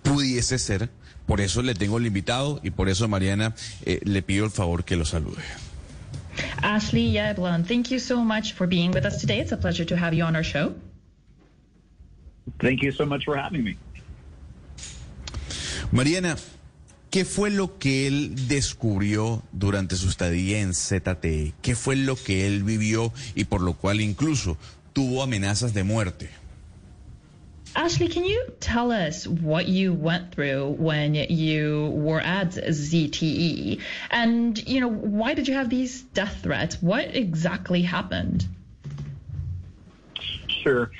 pudiese 0.03 0.59
ser. 0.59 0.91
Por 1.29 1.43
eso 1.43 1.61
le 1.61 1.75
tengo 1.75 1.99
el 1.99 2.07
invitado 2.07 2.59
y 2.65 2.71
por 2.71 2.89
eso, 2.89 3.07
Mariana, 3.07 3.55
eh, 3.85 4.01
le 4.03 4.23
pido 4.23 4.47
el 4.47 4.51
favor 4.51 4.85
que 4.85 4.97
lo 4.97 5.05
salude. 5.05 5.43
Ashley 6.63 7.13
Yablon, 7.13 7.65
thank 7.65 7.91
you 7.91 7.99
so 7.99 8.25
much 8.25 8.55
for 8.55 8.67
being 8.67 8.93
with 8.93 9.05
us 9.05 9.19
today. 9.19 9.39
It's 9.39 9.53
a 9.53 9.59
pleasure 9.59 9.85
to 9.85 9.95
have 9.95 10.15
you 10.15 10.25
on 10.25 10.35
our 10.35 10.43
show. 10.43 10.73
Thank 12.59 12.83
you 12.83 12.93
so 12.93 13.05
much 13.05 13.27
for 13.27 13.37
having 13.37 13.63
me. 13.63 13.77
Mariana, 15.93 16.37
¿qué 17.11 17.27
fue 17.27 17.51
lo 17.51 17.79
que 17.79 18.07
él 18.07 18.49
descubrió 18.49 19.43
durante 19.53 19.97
su 19.97 20.09
estadía 20.09 20.61
en 20.61 20.73
ZTE? 20.73 21.53
¿Qué 21.61 21.75
fue 21.75 21.97
lo 21.97 22.17
que 22.17 22.47
él 22.47 22.65
vivió 22.65 23.13
y 23.35 23.45
por 23.45 23.61
lo 23.61 23.75
cual 23.75 24.01
incluso 24.01 24.57
tuvo 24.95 25.23
amenazas 25.23 25.75
de 25.75 25.85
muerte? 25.85 26.31
Ashley, 27.79 28.09
can 28.09 28.25
you 28.25 28.53
tell 28.59 28.91
us 28.91 29.25
what 29.25 29.69
you 29.69 29.95
went 29.95 30.35
through 30.35 30.71
when 30.81 31.15
you 31.15 31.93
were 31.95 32.21
at 32.21 32.51
ZTE? 32.51 33.81
And, 34.11 34.59
you 34.69 34.81
know, 34.81 34.89
why 34.89 35.35
did 35.35 35.47
you 35.47 35.55
have 35.55 35.71
these 35.71 36.03
death 36.03 36.41
threats? 36.43 36.83
What 36.83 37.15
exactly 37.15 37.83
happened? 37.83 38.45
Sure. 40.65 40.91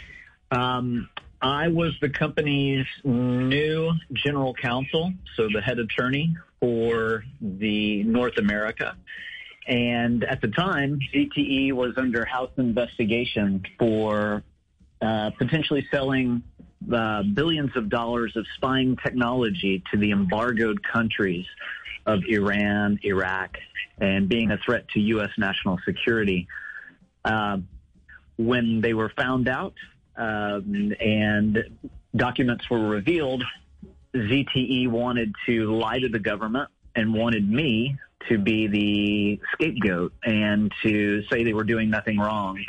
Um, 0.53 1.09
I 1.43 1.67
was 1.67 1.95
the 2.01 2.11
company's 2.11 2.87
new 3.03 3.91
general 4.13 4.55
counsel, 4.55 5.13
so 5.35 5.49
the 5.53 5.61
head 5.61 5.81
attorney 5.81 6.37
for 6.61 7.25
the 7.41 8.05
North 8.05 8.39
America. 8.39 8.97
And 9.67 10.23
at 10.23 10.41
the 10.41 10.49
time, 10.49 11.01
ZTE 11.13 11.73
was 11.73 11.95
under 11.97 12.25
house 12.25 12.53
investigation 12.57 13.65
for 13.81 14.45
uh, 15.03 15.31
potentially 15.39 15.85
selling 15.91 16.45
uh, 16.93 17.23
billions 17.23 17.77
of 17.77 17.89
dollars 17.89 18.37
of 18.37 18.47
spying 18.57 18.97
technology 18.97 19.83
to 19.91 19.99
the 19.99 20.11
embargoed 20.13 20.83
countries 20.83 21.47
of 22.07 22.21
Iran, 22.29 22.99
Iraq, 23.03 23.57
and 24.01 24.29
being 24.29 24.51
a 24.51 24.59
threat 24.59 24.89
to 24.91 25.01
U.S. 25.01 25.31
national 25.37 25.79
security. 25.85 26.49
Uh, 27.25 27.59
when 28.37 28.81
they 28.81 28.95
were 28.95 29.13
found 29.17 29.49
out 29.49 29.75
um, 30.17 30.95
and 31.01 31.65
documents 32.17 32.69
were 32.71 32.89
revealed, 32.89 33.43
ZTE 34.15 34.89
wanted 34.89 35.35
to 35.47 35.75
lie 35.75 35.99
to 35.99 36.09
the 36.09 36.19
government 36.19 36.71
and 36.95 37.13
wanted 37.13 37.49
me 37.49 37.97
to 38.29 38.39
be 38.39 38.67
the 38.67 39.41
scapegoat 39.53 40.13
and 40.25 40.73
to 40.83 41.23
say 41.31 41.45
they 41.45 41.53
were 41.53 41.65
doing 41.65 41.91
nothing 41.91 42.19
wrong. 42.19 42.63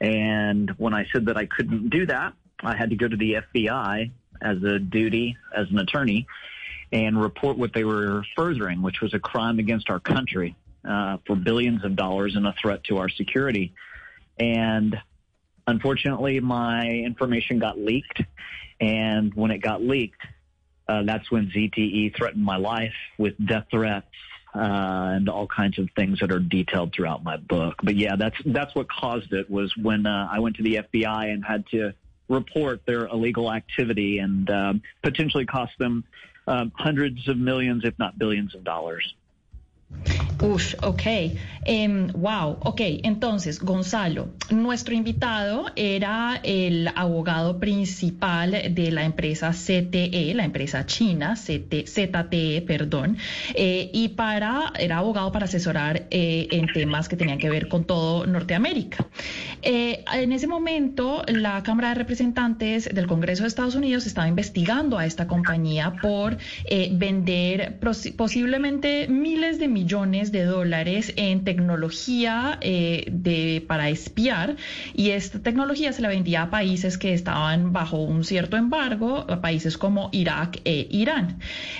And 0.00 0.70
when 0.78 0.94
I 0.94 1.06
said 1.12 1.26
that 1.26 1.36
I 1.36 1.46
couldn't 1.46 1.90
do 1.90 2.06
that, 2.06 2.32
I 2.62 2.76
had 2.76 2.90
to 2.90 2.96
go 2.96 3.08
to 3.08 3.16
the 3.16 3.38
FBI 3.54 4.10
as 4.42 4.62
a 4.62 4.78
duty 4.78 5.36
as 5.54 5.68
an 5.70 5.78
attorney 5.78 6.26
and 6.92 7.20
report 7.20 7.56
what 7.56 7.72
they 7.72 7.84
were 7.84 8.24
furthering, 8.36 8.82
which 8.82 9.00
was 9.00 9.14
a 9.14 9.18
crime 9.18 9.58
against 9.58 9.90
our 9.90 10.00
country 10.00 10.56
uh, 10.84 11.18
for 11.26 11.36
billions 11.36 11.84
of 11.84 11.96
dollars 11.96 12.36
and 12.36 12.46
a 12.46 12.54
threat 12.60 12.82
to 12.84 12.98
our 12.98 13.08
security. 13.08 13.72
And 14.38 14.96
unfortunately, 15.66 16.40
my 16.40 16.86
information 16.86 17.58
got 17.58 17.78
leaked. 17.78 18.22
And 18.80 19.34
when 19.34 19.50
it 19.50 19.58
got 19.58 19.82
leaked, 19.82 20.22
uh, 20.88 21.02
that's 21.04 21.30
when 21.30 21.50
ZTE 21.50 22.16
threatened 22.16 22.44
my 22.44 22.56
life 22.56 22.94
with 23.18 23.34
death 23.46 23.66
threats 23.70 24.06
uh, 24.54 24.58
and 24.58 25.28
all 25.28 25.46
kinds 25.46 25.78
of 25.78 25.88
things 25.94 26.18
that 26.20 26.32
are 26.32 26.40
detailed 26.40 26.92
throughout 26.92 27.22
my 27.22 27.36
book. 27.36 27.76
But 27.82 27.96
yeah, 27.96 28.16
that's 28.16 28.36
that's 28.44 28.74
what 28.74 28.90
caused 28.90 29.32
it 29.32 29.48
was 29.48 29.72
when 29.76 30.06
uh, 30.06 30.28
I 30.30 30.40
went 30.40 30.56
to 30.56 30.62
the 30.64 30.80
FBI 30.92 31.32
and 31.32 31.44
had 31.44 31.66
to 31.68 31.94
report 32.30 32.80
their 32.86 33.06
illegal 33.06 33.52
activity 33.52 34.18
and 34.18 34.48
um, 34.50 34.82
potentially 35.02 35.44
cost 35.44 35.72
them 35.78 36.04
um, 36.46 36.72
hundreds 36.74 37.28
of 37.28 37.36
millions, 37.36 37.84
if 37.84 37.98
not 37.98 38.18
billions 38.18 38.54
of 38.54 38.64
dollars. 38.64 39.14
Uf, 40.42 40.74
ok. 40.82 41.02
Em, 41.64 42.08
wow, 42.14 42.56
ok. 42.60 42.80
Entonces, 43.02 43.60
Gonzalo, 43.60 44.30
nuestro 44.50 44.94
invitado 44.94 45.66
era 45.76 46.40
el 46.42 46.88
abogado 46.96 47.60
principal 47.60 48.52
de 48.70 48.90
la 48.90 49.04
empresa 49.04 49.50
CTE, 49.50 50.32
la 50.34 50.44
empresa 50.44 50.86
china, 50.86 51.34
CT, 51.34 51.86
ZTE, 51.86 52.62
perdón, 52.66 53.18
eh, 53.54 53.90
y 53.92 54.08
para, 54.08 54.72
era 54.78 54.98
abogado 54.98 55.30
para 55.30 55.44
asesorar 55.44 56.06
eh, 56.10 56.48
en 56.50 56.72
temas 56.72 57.10
que 57.10 57.16
tenían 57.16 57.38
que 57.38 57.50
ver 57.50 57.68
con 57.68 57.84
todo 57.84 58.26
Norteamérica. 58.26 59.06
Eh, 59.60 60.04
en 60.14 60.32
ese 60.32 60.46
momento, 60.46 61.22
la 61.28 61.62
Cámara 61.62 61.90
de 61.90 61.96
Representantes 61.96 62.88
del 62.94 63.06
Congreso 63.06 63.42
de 63.42 63.48
Estados 63.48 63.74
Unidos 63.74 64.06
estaba 64.06 64.26
investigando 64.26 64.96
a 64.96 65.04
esta 65.04 65.26
compañía 65.26 65.92
por 66.00 66.38
vender 66.92 67.78
posiblemente 68.16 69.06
miles 69.08 69.58
de 69.58 69.68
millones 69.68 69.79
de 69.86 70.44
dólares 70.44 71.12
en 71.16 71.44
tecnología 71.44 72.58
eh, 72.60 73.64
para 73.66 73.88
espiar 73.88 74.56
y 74.94 75.10
esta 75.10 75.40
tecnología 75.40 75.92
se 75.92 76.02
la 76.02 76.08
vendía 76.08 76.42
a 76.42 76.50
países 76.50 76.98
que 76.98 77.12
estaban 77.14 77.72
bajo 77.72 77.98
un 77.98 78.24
cierto 78.24 78.56
embargo, 78.56 79.26
a 79.28 79.40
países 79.40 79.78
como 79.78 80.08
Irak 80.12 80.60
e 80.64 80.86
Irán. 80.90 81.38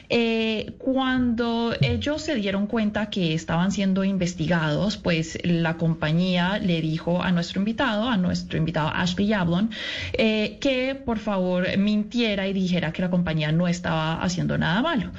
Eh, 0.09 0.73
cuando 0.79 1.73
ellos 1.81 2.23
se 2.23 2.35
dieron 2.35 2.67
cuenta 2.67 3.11
que 3.11 3.35
estaban 3.35 3.71
siendo 3.71 4.03
investigados, 4.03 4.97
pues 4.97 5.39
la 5.45 5.77
compañía 5.77 6.59
le 6.59 6.81
dijo 6.81 7.23
a 7.23 7.31
nuestro 7.33 7.61
invitado, 7.61 8.09
a 8.09 8.17
nuestro 8.17 8.59
invitado 8.59 8.89
Ashley 8.89 9.29
Yablon, 9.29 9.71
eh, 10.15 10.59
que 10.61 10.95
por 10.95 11.19
favor 11.19 11.77
mintiera 11.79 12.49
y 12.49 12.53
dijera 12.53 12.93
que 12.93 13.03
la 13.03 13.11
compañía 13.11 13.53
no 13.53 13.69
estaba 13.69 14.23
haciendo 14.23 14.59
nada 14.59 14.83
malo. 14.83 15.11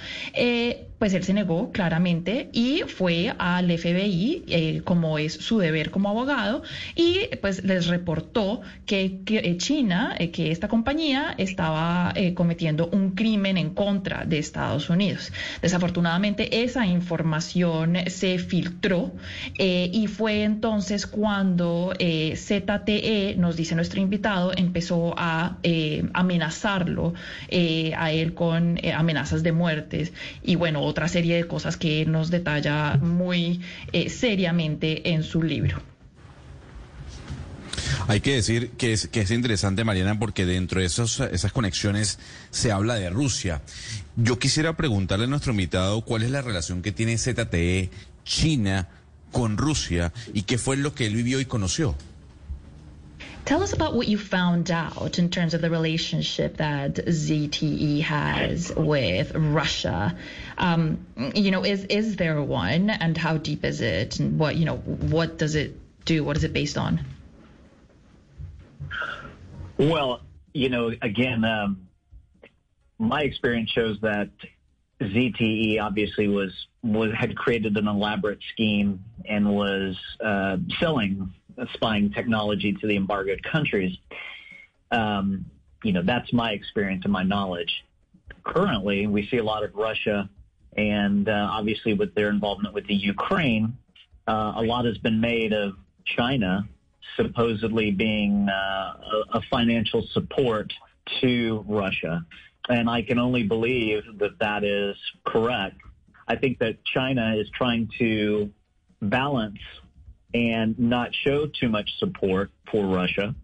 Pues 1.02 1.16
él 1.16 1.24
se 1.24 1.34
negó 1.34 1.72
claramente 1.72 2.52
y 2.54 2.84
fue 2.86 3.34
al 3.40 3.76
FBI, 3.76 4.44
eh, 4.48 4.82
como 4.84 5.18
es 5.18 5.34
su 5.34 5.58
deber 5.58 5.90
como 5.90 6.10
abogado, 6.10 6.62
y 6.96 7.22
pues 7.42 7.64
les 7.64 7.88
reportó 7.88 8.62
que, 8.86 9.22
que 9.26 9.58
China, 9.58 10.16
eh, 10.20 10.30
que 10.30 10.52
esta 10.52 10.68
compañía 10.68 11.34
estaba 11.40 12.14
eh, 12.16 12.36
cometiendo 12.36 12.88
un 12.92 13.16
crimen 13.16 13.58
en 13.58 13.72
contra 13.72 14.26
de 14.26 14.38
Estados 14.38 14.92
Unidos. 14.92 15.34
Desafortunadamente 15.64 16.62
esa 16.62 16.86
información 16.86 17.98
se 18.06 18.38
filtró 18.38 19.12
y 19.58 20.06
fue 20.06 20.44
entonces 20.44 21.08
cuando 21.08 21.94
ZTE, 21.98 23.38
nos 23.38 23.56
dice 23.56 23.74
nuestro 23.74 24.00
invitado, 24.00 24.52
empezó 24.56 25.16
a 25.18 25.58
amenazarlo 26.14 27.16
a 27.98 28.12
él 28.12 28.34
con 28.36 28.80
amenazas 28.94 29.42
de 29.42 29.52
muertes 29.52 30.14
y 30.44 30.56
bueno, 30.56 30.91
otra 30.92 31.08
serie 31.08 31.36
de 31.36 31.48
cosas 31.48 31.78
que 31.78 32.06
nos 32.06 32.30
detalla 32.30 32.98
muy 32.98 33.62
eh, 33.92 34.10
seriamente 34.10 35.12
en 35.12 35.24
su 35.24 35.42
libro. 35.42 35.82
Hay 38.08 38.22
que 38.22 38.36
decir 38.36 38.72
que 38.72 38.94
es, 38.94 39.08
que 39.08 39.22
es 39.22 39.32
interesante, 39.32 39.84
Mariana, 39.84 40.20
porque 40.20 40.46
dentro 40.46 40.82
de 40.82 40.88
esos, 40.88 41.20
esas 41.20 41.52
conexiones 41.52 42.20
se 42.50 42.72
habla 42.72 42.96
de 42.96 43.10
Rusia. 43.10 43.62
Yo 44.16 44.38
quisiera 44.40 44.76
preguntarle 44.76 45.26
a 45.26 45.28
nuestro 45.28 45.52
invitado 45.52 46.02
cuál 46.02 46.24
es 46.24 46.32
la 46.32 46.42
relación 46.42 46.82
que 46.82 46.92
tiene 46.92 47.18
ZTE 47.18 47.90
China 48.26 48.90
con 49.32 49.58
Rusia 49.58 50.12
y 50.34 50.44
qué 50.44 50.58
fue 50.58 50.78
lo 50.78 50.94
que 50.94 51.08
él 51.08 51.16
vivió 51.16 51.40
y 51.40 51.46
conoció. 51.46 51.96
Tell 53.44 53.64
us 53.64 53.74
about 53.74 53.96
what 53.96 54.08
you 54.08 54.18
found 54.18 54.70
out 54.70 55.18
in 55.18 55.30
terms 55.30 55.54
of 55.54 55.62
the 55.62 55.70
relationship 55.70 56.58
that 56.58 56.96
ZTE 56.96 58.02
has 58.04 58.72
with 58.76 59.34
Russia. 59.36 60.16
Um, 60.58 61.06
you 61.34 61.52
know, 61.52 61.66
is 61.66 61.86
is 61.86 62.16
there 62.18 62.42
one, 62.42 62.90
and 62.90 63.18
how 63.18 63.38
deep 63.38 63.66
is 63.66 63.82
it, 63.82 64.20
and 64.20 64.38
what 64.40 64.56
you 64.56 64.66
know, 64.66 64.78
what 64.78 65.38
does 65.38 65.56
it 65.56 65.76
do? 66.06 66.24
What 66.24 66.38
is 66.38 66.44
it 66.44 66.54
based 66.54 66.78
on? 66.78 67.02
Well, 69.78 70.22
you 70.54 70.70
know, 70.70 70.92
again, 71.02 71.44
um, 71.44 71.88
my 73.00 73.22
experience 73.22 73.72
shows 73.72 74.00
that 74.02 74.30
ZTE 75.02 75.82
obviously 75.82 76.28
was 76.28 76.68
was 76.84 77.12
had 77.18 77.36
created 77.36 77.76
an 77.78 77.88
elaborate 77.88 78.40
scheme 78.54 79.04
and 79.26 79.50
was 79.50 79.98
uh, 80.24 80.58
selling 80.80 81.34
spying 81.74 82.12
technology 82.12 82.74
to 82.74 82.88
the 82.88 82.96
embargoed 82.96 83.44
countries. 83.44 83.98
Um, 84.92 85.46
you 85.84 85.94
know, 85.94 86.02
that's 86.04 86.32
my 86.34 86.52
experience 86.52 87.04
and 87.06 87.14
my 87.14 87.24
knowledge. 87.24 87.84
Currently, 88.44 89.08
we 89.08 89.28
see 89.28 89.38
a 89.38 89.44
lot 89.44 89.64
of 89.64 89.74
Russia, 89.76 90.30
and 90.76 91.28
uh, 91.28 91.50
obviously 91.52 91.94
with 91.94 92.14
their 92.16 92.30
involvement 92.30 92.74
with 92.74 92.88
the 92.88 92.96
Ukraine, 92.96 93.78
uh, 94.28 94.54
a 94.56 94.62
lot 94.62 94.86
has 94.86 94.98
been 94.98 95.20
made 95.20 95.54
of 95.54 95.74
China 96.06 96.68
supposedly 97.18 97.92
being 97.92 98.48
uh, 98.50 98.54
a, 98.54 99.38
a 99.38 99.42
financial 99.50 100.06
support 100.14 100.72
to 101.20 101.66
Russia. 101.68 102.26
And 102.70 102.90
I 102.90 103.02
can 103.02 103.20
only 103.20 103.44
believe 103.44 104.04
that 104.20 104.40
that 104.40 104.64
is 104.64 104.96
correct. 105.26 105.78
I 106.28 106.36
think 106.36 106.60
that 106.60 106.84
China 106.86 107.36
is 107.36 107.50
trying 107.54 107.90
to 108.00 108.52
balance 109.02 109.58
and 110.34 110.78
not 110.80 111.14
show 111.24 111.48
too 111.48 111.70
much 111.70 111.90
support 112.00 112.52
for 112.72 112.86
Russia 112.86 113.36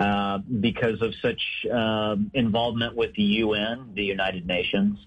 uh, 0.00 0.38
because 0.38 1.02
of 1.02 1.14
such 1.20 1.40
uh, 1.72 2.16
involvement 2.34 2.96
with 2.96 3.14
the 3.14 3.22
UN, 3.22 3.92
the 3.94 4.04
United 4.04 4.46
Nations, 4.46 4.98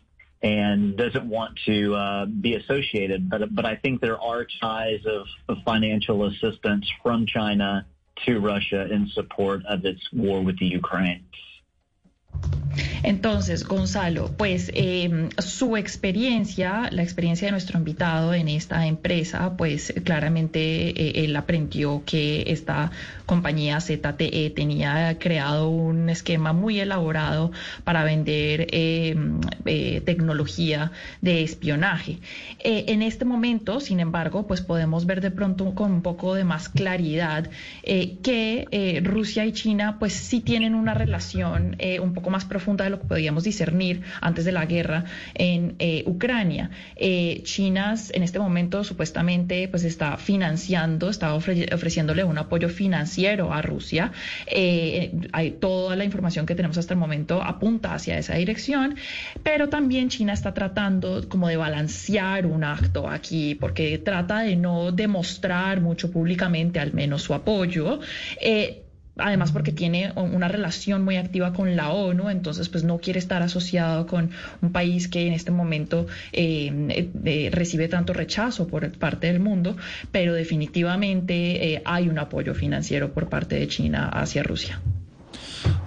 and 0.42 0.96
doesn't 0.96 1.28
want 1.28 1.60
to 1.66 1.96
uh, 1.96 2.26
be 2.26 2.56
associated. 2.56 3.30
But 3.30 3.54
but 3.54 3.66
I 3.66 3.76
think 3.78 4.02
there 4.02 4.20
are 4.20 4.46
ties 4.62 5.00
of, 5.06 5.26
of 5.50 5.58
financial 5.66 6.26
assistance 6.26 6.88
from 7.02 7.26
China 7.26 7.86
to 8.26 8.40
Russia 8.40 8.88
in 8.92 9.10
support 9.14 9.66
of 9.66 9.84
its 9.86 10.02
war 10.14 10.44
with 10.44 10.60
the 10.60 10.68
Ukraine. 10.68 11.26
Entonces, 13.06 13.66
Gonzalo, 13.66 14.32
pues 14.36 14.72
eh, 14.74 15.30
su 15.38 15.78
experiencia, 15.78 16.90
la 16.92 17.04
experiencia 17.04 17.48
de 17.48 17.52
nuestro 17.52 17.78
invitado 17.78 18.34
en 18.34 18.48
esta 18.48 18.88
empresa, 18.88 19.56
pues 19.58 19.94
claramente 20.04 20.90
eh, 20.90 21.24
él 21.24 21.36
aprendió 21.36 22.02
que 22.04 22.46
esta 22.48 22.90
compañía 23.28 23.80
ZTE 23.80 24.52
tenía 24.56 25.18
creado 25.20 25.70
un 25.70 26.10
esquema 26.10 26.52
muy 26.54 26.80
elaborado 26.80 27.52
para 27.84 28.04
vender 28.04 28.68
eh, 28.72 29.16
tecnología 30.04 30.92
de 31.22 31.44
espionaje. 31.44 32.18
en 32.64 33.02
este 33.04 33.26
momento, 33.26 33.80
sin 33.80 34.00
embargo, 34.00 34.48
pues 34.48 34.62
podemos 34.62 35.06
ver 35.06 35.22
de 35.22 35.30
pronto 35.32 35.76
con 35.76 35.92
un 35.92 36.02
poco 36.02 36.34
de 36.34 36.44
más 36.44 36.70
claridad 36.70 37.50
que 37.84 39.02
Rusia 39.04 39.46
y 39.46 39.54
China 39.54 39.98
pues 40.00 40.14
sí 40.14 40.42
tienen 40.42 40.76
una 40.76 40.94
relación 40.94 41.78
un 42.02 42.14
poco 42.14 42.25
más 42.30 42.46
profunda 42.46 42.84
de 42.84 42.90
lo 42.92 43.00
que 43.00 43.08
podíamos 43.08 43.44
discernir 43.44 44.02
antes 44.22 44.46
de 44.46 44.52
la 44.52 44.66
guerra 44.66 45.06
en 45.34 45.76
eh, 45.80 46.04
Ucrania. 46.06 46.70
Eh, 46.96 47.42
China 47.44 47.96
en 48.14 48.24
este 48.24 48.40
momento 48.40 48.84
supuestamente 48.84 49.68
pues 49.68 49.84
está 49.84 50.18
financiando, 50.18 51.10
está 51.10 51.34
ofreciéndole 51.34 52.24
un 52.24 52.38
apoyo 52.38 52.70
financiero 52.70 53.54
a 53.54 53.62
Rusia. 53.62 54.12
Eh, 54.48 55.12
hay 55.32 55.52
toda 55.52 55.96
la 55.96 56.04
información 56.04 56.46
que 56.46 56.56
tenemos 56.56 56.78
hasta 56.78 56.94
el 56.94 57.00
momento 57.00 57.42
apunta 57.42 57.94
hacia 57.94 58.18
esa 58.18 58.36
dirección, 58.36 58.96
pero 59.44 59.70
también 59.70 60.10
China 60.10 60.34
está 60.34 60.54
tratando 60.54 61.28
como 61.28 61.48
de 61.48 61.58
balancear 61.58 62.46
un 62.46 62.64
acto 62.64 63.10
aquí 63.10 63.56
porque 63.56 63.98
trata 63.98 64.40
de 64.40 64.56
no 64.56 64.92
demostrar 64.92 65.82
mucho 65.82 66.12
públicamente 66.12 66.80
al 66.80 66.94
menos 66.94 67.24
su 67.24 67.34
apoyo 67.34 68.00
además 69.18 69.52
porque 69.52 69.72
tiene 69.72 70.12
una 70.16 70.48
relación 70.48 71.04
muy 71.04 71.18
activa 71.18 71.54
con 71.54 71.76
la 71.76 71.92
ONU, 71.92 72.30
entonces 72.30 72.70
pues 72.70 72.84
no 72.84 72.98
quiere 72.98 73.20
estar 73.20 73.42
asociado 73.42 74.08
con 74.08 74.32
un 74.62 74.72
país 74.72 75.08
que 75.08 75.28
en 75.28 75.34
este 75.34 75.52
momento 75.52 76.08
eh, 76.32 77.50
recibe 77.52 77.88
tanto 77.88 78.14
rechazo 78.14 78.68
por 78.68 78.92
parte 78.98 79.28
del 79.28 79.40
mundo, 79.40 79.78
pero 80.12 80.34
definitivamente 80.34 81.74
eh, 81.74 81.82
hay 81.86 82.10
un 82.10 82.20
apoyo 82.20 82.54
financiero 82.54 83.14
por 83.14 83.30
parte 83.30 83.56
de 83.56 83.68
China 83.68 84.10
hacia 84.10 84.44
Rusia. 84.44 84.82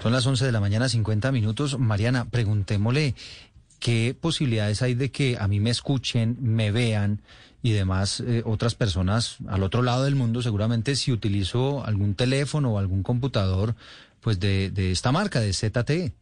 Son 0.02 0.12
las 0.12 0.26
11 0.26 0.46
de 0.46 0.52
la 0.52 0.60
mañana, 0.60 0.88
50 0.88 1.32
minutos. 1.32 1.78
Mariana, 1.78 2.24
preguntémosle 2.30 3.14
qué 3.78 4.16
posibilidades 4.18 4.82
hay 4.82 4.94
de 4.94 5.10
que 5.10 5.36
a 5.38 5.48
mí 5.48 5.60
me 5.60 5.70
escuchen, 5.70 6.36
me 6.40 6.70
vean 6.70 7.20
y 7.62 7.72
demás 7.72 8.20
eh, 8.20 8.42
otras 8.44 8.74
personas 8.74 9.36
al 9.48 9.62
otro 9.62 9.82
lado 9.82 10.04
del 10.04 10.14
mundo, 10.14 10.42
seguramente 10.42 10.96
si 10.96 11.12
utilizo 11.12 11.84
algún 11.84 12.14
teléfono 12.14 12.74
o 12.74 12.78
algún 12.78 13.02
computador, 13.02 13.74
pues 14.20 14.40
de, 14.40 14.70
de 14.70 14.92
esta 14.92 15.12
marca, 15.12 15.40
de 15.40 15.52
ZTE. 15.52 16.12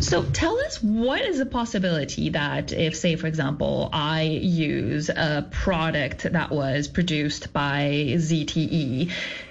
So 0.00 0.22
tell 0.22 0.58
us 0.66 0.82
what 0.82 1.22
is 1.22 1.38
the 1.38 1.46
possibility 1.46 2.30
that 2.30 2.72
if, 2.72 2.94
say, 2.96 3.16
for 3.16 3.26
example, 3.26 3.88
I 3.92 4.22
use 4.22 5.08
a 5.08 5.46
product 5.50 6.30
that 6.32 6.50
was 6.50 6.88
produced 6.88 7.52
by 7.52 8.16
ZTE, 8.16 9.10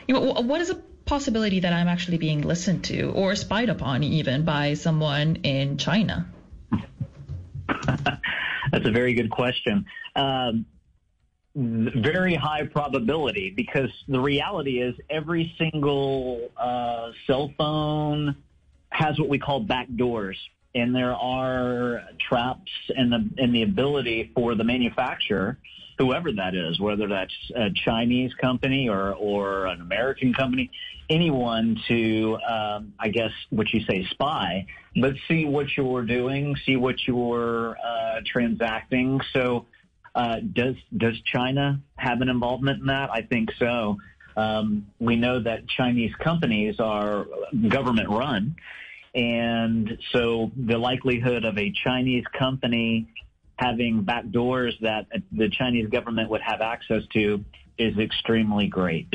what 0.09 0.61
is 0.61 0.69
a 0.69 0.75
possibility 1.05 1.61
that 1.61 1.73
I'm 1.73 1.87
actually 1.87 2.17
being 2.17 2.41
listened 2.41 2.83
to 2.85 3.11
or 3.11 3.35
spied 3.35 3.69
upon 3.69 4.03
even 4.03 4.43
by 4.43 4.75
someone 4.75 5.37
in 5.43 5.77
China? 5.77 6.27
That's 8.71 8.85
a 8.85 8.91
very 8.91 9.13
good 9.13 9.29
question. 9.29 9.85
Um, 10.15 10.65
very 11.53 12.33
high 12.35 12.65
probability 12.65 13.49
because 13.49 13.89
the 14.07 14.19
reality 14.19 14.81
is 14.81 14.95
every 15.09 15.53
single 15.57 16.49
uh, 16.57 17.11
cell 17.27 17.51
phone 17.57 18.35
has 18.89 19.19
what 19.19 19.29
we 19.29 19.39
call 19.39 19.59
back 19.59 19.87
doors. 19.95 20.37
And 20.73 20.95
there 20.95 21.13
are 21.13 22.03
traps 22.19 22.71
and 22.95 23.11
the, 23.11 23.29
and 23.37 23.53
the 23.53 23.63
ability 23.63 24.31
for 24.33 24.55
the 24.55 24.63
manufacturer, 24.63 25.57
whoever 25.97 26.31
that 26.31 26.55
is, 26.55 26.79
whether 26.79 27.07
that's 27.07 27.33
a 27.55 27.69
Chinese 27.71 28.33
company 28.35 28.87
or, 28.87 29.13
or 29.13 29.65
an 29.65 29.81
American 29.81 30.33
company, 30.33 30.71
anyone 31.09 31.77
to, 31.89 32.37
um, 32.47 32.93
I 32.97 33.09
guess, 33.09 33.31
what 33.49 33.73
you 33.73 33.81
say, 33.81 34.05
spy, 34.11 34.65
but 34.95 35.13
see 35.27 35.45
what 35.45 35.67
you're 35.77 36.03
doing, 36.03 36.55
see 36.65 36.75
what 36.75 36.95
you're 37.07 37.77
uh, 37.77 38.21
transacting. 38.25 39.21
So, 39.33 39.65
uh, 40.13 40.37
does 40.53 40.75
does 40.95 41.19
China 41.21 41.81
have 41.95 42.21
an 42.21 42.29
involvement 42.29 42.81
in 42.81 42.87
that? 42.87 43.09
I 43.11 43.21
think 43.21 43.49
so. 43.57 43.97
Um, 44.35 44.87
we 44.99 45.15
know 45.15 45.41
that 45.41 45.67
Chinese 45.67 46.13
companies 46.15 46.75
are 46.79 47.25
government 47.69 48.09
run, 48.09 48.55
and 49.15 49.97
so 50.11 50.51
the 50.55 50.77
likelihood 50.77 51.45
of 51.45 51.57
a 51.57 51.71
Chinese 51.83 52.25
company 52.37 53.07
having 53.55 54.03
back 54.03 54.29
doors 54.29 54.75
that 54.81 55.05
the 55.31 55.49
Chinese 55.49 55.87
government 55.89 56.29
would 56.29 56.41
have 56.41 56.61
access 56.61 57.03
to 57.13 57.43
is 57.77 57.97
extremely 57.97 58.67
great. 58.67 59.13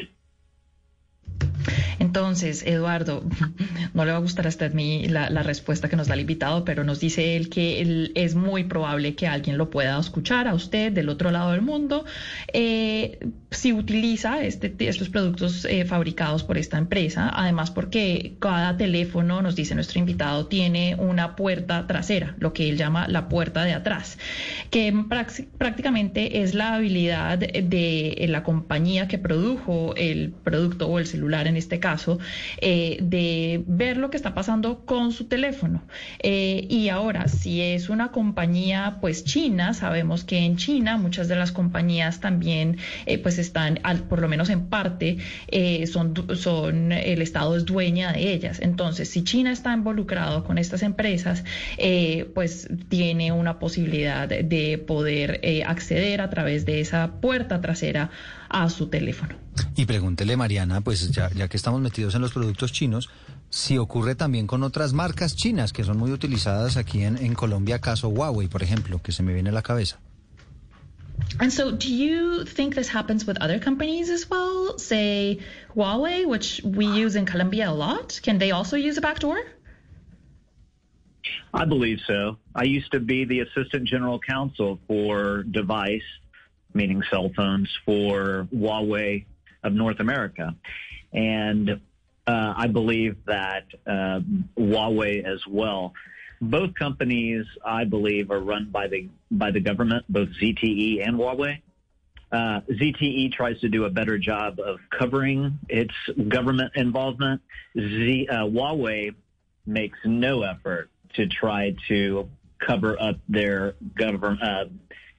Entonces, 2.17 2.63
Eduardo, 2.67 3.23
no 3.93 4.07
le 4.07 4.11
va 4.11 4.17
a 4.17 4.21
gustar 4.21 4.47
a 4.47 4.49
usted 4.49 4.73
mi, 4.73 5.07
la, 5.07 5.29
respuesta 5.43 5.91
que 5.91 5.97
nos 5.97 6.09
da 6.09 6.15
el 6.15 6.21
invitado, 6.21 6.65
pero 6.65 6.83
nos 6.83 6.99
dice 6.99 7.37
él 7.37 7.51
que 7.51 8.11
es 8.15 8.35
muy 8.35 8.65
probable 8.65 9.15
que 9.15 9.27
alguien 9.27 9.59
lo 9.59 9.69
pueda 9.69 10.01
escuchar 10.01 10.49
a 10.49 10.55
usted 10.55 10.93
del 10.93 11.11
otro 11.11 11.31
lado 11.31 11.53
del 11.53 11.61
mundo 11.61 12.07
eh, 12.55 13.19
si 13.51 13.75
utiliza 13.75 14.43
este, 14.43 14.75
estos 14.79 15.11
productos 15.11 15.67
eh, 15.67 15.85
fabricados 15.85 16.43
por 16.43 16.57
esta 16.57 16.79
empresa. 16.79 17.31
Además, 17.35 17.71
porque 17.71 18.37
cada 18.39 18.79
teléfono, 18.79 19.43
nos 19.43 19.55
dice 19.55 19.75
nuestro 19.75 19.99
invitado, 19.99 20.47
tiene 20.47 20.97
una 20.99 21.37
puerta 21.37 21.87
trasera, 21.87 22.35
lo 22.39 22.55
que 22.55 22.71
él 22.71 22.79
llama 22.79 23.09
la 23.09 23.29
puerta 23.29 23.65
de 23.65 23.75
atrás, 23.75 24.19
que 24.71 24.91
prácticamente 25.59 26.43
es 26.43 26.55
la 26.55 26.77
habilidad 26.77 27.39
de 27.39 28.25
la 28.27 28.43
compañía 28.43 29.07
que 29.07 29.19
produjo 29.19 29.95
el 29.97 30.33
producto 30.33 30.89
o 30.89 30.99
el 30.99 31.07
celular 31.07 31.47
en 31.47 31.57
este 31.57 31.79
caso, 31.79 32.06
eh, 32.59 32.99
de 33.01 33.63
ver 33.67 33.97
lo 33.97 34.11
que 34.11 34.17
está 34.17 34.35
pasando 34.35 34.85
con 34.85 35.13
su 35.13 35.27
teléfono. 35.27 35.83
Eh, 36.21 36.67
y 36.69 36.89
ahora, 36.89 37.29
si 37.29 37.61
es 37.63 37.89
una 37.89 38.11
compañía 38.13 38.99
pues 39.01 39.25
china, 39.25 39.75
sabemos 39.75 40.25
que 40.25 40.39
en 40.39 40.57
China 40.57 40.97
muchas 40.97 41.29
de 41.29 41.37
las 41.37 41.53
compañías 41.53 42.21
también 42.21 42.79
eh, 43.07 43.19
pues 43.19 43.39
están, 43.39 43.81
por 44.09 44.21
lo 44.21 44.29
menos 44.29 44.51
en 44.51 44.67
parte, 44.67 45.19
son, 45.87 46.15
son, 46.37 46.93
el 46.93 47.23
Estado 47.23 47.57
es 47.57 47.65
dueña 47.65 48.13
de 48.13 48.33
ellas. 48.33 48.61
Entonces, 48.61 49.09
si 49.11 49.25
China 49.25 49.53
está 49.53 49.73
involucrado 49.73 50.45
con 50.45 50.59
estas 50.59 50.83
empresas, 50.83 51.45
pues 52.35 52.69
tiene 52.89 53.33
una 53.33 53.59
posibilidad 53.59 54.29
de 54.29 54.79
poder 54.87 55.41
acceder 55.67 56.21
a 56.21 56.31
través 56.31 56.67
de 56.67 56.81
esa 56.81 57.21
puerta 57.21 57.61
trasera 57.61 58.11
a 58.63 58.71
su 58.71 58.89
teléfono. 58.89 59.35
Y 59.75 59.87
pregúntele, 59.87 60.37
Mariana, 60.37 60.81
pues 60.81 61.11
ya, 61.11 61.31
ya 61.31 61.49
que 61.49 61.57
estamos 61.57 61.81
metidos 61.81 62.15
en 62.15 62.23
los 62.23 62.33
productos 62.33 62.73
chinos, 62.73 63.09
si 63.51 63.79
ocurre 63.79 64.15
también 64.15 64.47
con 64.47 64.63
otras 64.63 64.93
marcas 64.93 65.37
chinas 65.37 65.73
que 65.73 65.85
son 65.85 65.99
muy 65.99 66.13
utilizadas 66.13 66.77
aquí 66.77 67.03
en, 67.03 67.17
en 67.19 67.35
Colombia, 67.35 67.81
caso 67.81 68.09
Huawei, 68.09 68.49
por 68.49 68.63
ejemplo, 68.63 69.01
que 69.03 69.13
se 69.13 69.23
me 69.23 69.33
viene 69.35 69.51
a 69.51 69.53
la 69.53 69.63
cabeza. 69.63 69.99
And 71.39 71.51
so, 71.51 71.73
do 71.73 71.89
you 71.89 72.45
think 72.45 72.75
this 72.75 72.89
happens 72.89 73.27
with 73.27 73.39
other 73.41 73.59
companies 73.59 74.11
as 74.11 74.29
well? 74.29 74.79
Say 74.79 75.41
Huawei, 75.75 76.27
which 76.27 76.61
we 76.63 76.87
use 76.87 77.17
in 77.17 77.25
Colombia 77.25 77.71
a 77.71 77.73
lot. 77.75 78.21
Can 78.23 78.39
they 78.39 78.51
also 78.53 78.77
use 78.77 78.99
a 78.99 79.01
backdoor? 79.01 79.39
I 81.55 81.65
believe 81.65 82.01
so. 82.07 82.37
I 82.55 82.65
used 82.65 82.93
to 82.93 83.01
be 83.01 83.25
the 83.25 83.41
assistant 83.41 83.89
general 83.89 84.19
counsel 84.19 84.79
for 84.87 85.43
Device, 85.43 86.05
meaning 86.77 87.03
cell 87.11 87.31
phones, 87.35 87.69
for 87.85 88.47
Huawei 88.55 89.25
of 89.63 89.73
North 89.73 90.01
America. 90.01 90.55
And 91.13 91.81
uh, 92.27 92.55
I 92.57 92.67
believe 92.67 93.17
that 93.27 93.65
uh, 93.87 94.21
Huawei 94.59 95.25
as 95.25 95.41
well. 95.47 95.95
Both 96.41 96.75
companies, 96.75 97.47
I 97.65 97.85
believe, 97.85 98.31
are 98.31 98.41
run 98.41 98.69
by 98.71 98.89
the 98.89 99.09
by 99.31 99.51
the 99.53 99.61
government, 99.61 100.05
both 100.09 100.29
ZTE 100.41 101.07
and 101.07 101.17
Huawei. 101.17 101.63
Uh, 102.31 102.61
ZTE 102.69 103.33
tries 103.33 103.61
to 103.61 103.69
do 103.69 103.85
a 103.85 103.91
better 103.91 104.19
job 104.19 104.59
of 104.59 104.79
covering 104.91 105.59
its 105.69 105.95
government 106.29 106.73
involvement. 106.75 107.41
Z, 107.75 108.29
uh, 108.29 108.35
Huawei 108.45 109.15
makes 109.65 109.99
no 110.05 110.43
effort 110.43 110.91
to 111.15 111.27
try 111.27 111.75
to 111.89 112.29
cover 112.59 113.01
up 113.01 113.17
their 113.29 113.75
government 113.97 114.43
uh, 114.43 114.65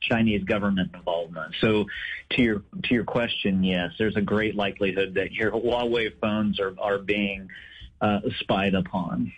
Chinese 0.07 0.43
government 0.43 0.91
involvement. 0.93 1.55
So, 1.61 1.85
to 2.31 2.41
your 2.41 2.63
to 2.83 2.93
your 2.93 3.03
question, 3.03 3.63
yes, 3.63 3.91
there's 3.97 4.15
a 4.15 4.21
great 4.21 4.55
likelihood 4.55 5.13
that 5.15 5.31
your 5.31 5.51
Huawei 5.51 6.11
phones 6.19 6.59
are 6.59 6.73
are 6.79 6.97
being 6.99 7.49
uh, 8.01 8.19
spied 8.39 8.75
upon. 8.75 9.33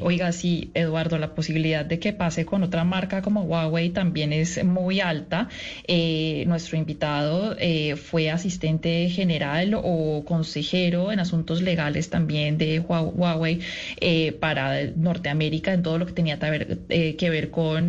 Oiga, 0.00 0.32
sí, 0.32 0.70
Eduardo, 0.74 1.18
la 1.18 1.34
posibilidad 1.34 1.84
de 1.84 1.98
que 1.98 2.12
pase 2.12 2.46
con 2.46 2.62
otra 2.62 2.84
marca 2.84 3.22
como 3.22 3.42
Huawei 3.42 3.90
también 3.90 4.32
es 4.32 4.62
muy 4.64 5.00
alta. 5.00 5.48
Eh, 5.86 6.44
nuestro 6.46 6.76
invitado 6.76 7.56
eh, 7.58 7.96
fue 7.96 8.30
asistente 8.30 9.08
general 9.10 9.74
o 9.74 10.24
consejero 10.24 11.12
en 11.12 11.20
asuntos 11.20 11.60
legales 11.62 12.10
también 12.10 12.56
de 12.56 12.80
Huawei 12.80 13.60
eh, 14.00 14.32
para 14.32 14.84
Norteamérica 14.96 15.72
en 15.72 15.82
todo 15.82 15.98
lo 15.98 16.06
que 16.06 16.12
tenía 16.12 16.38
que 16.38 17.30
ver 17.30 17.50
con 17.50 17.88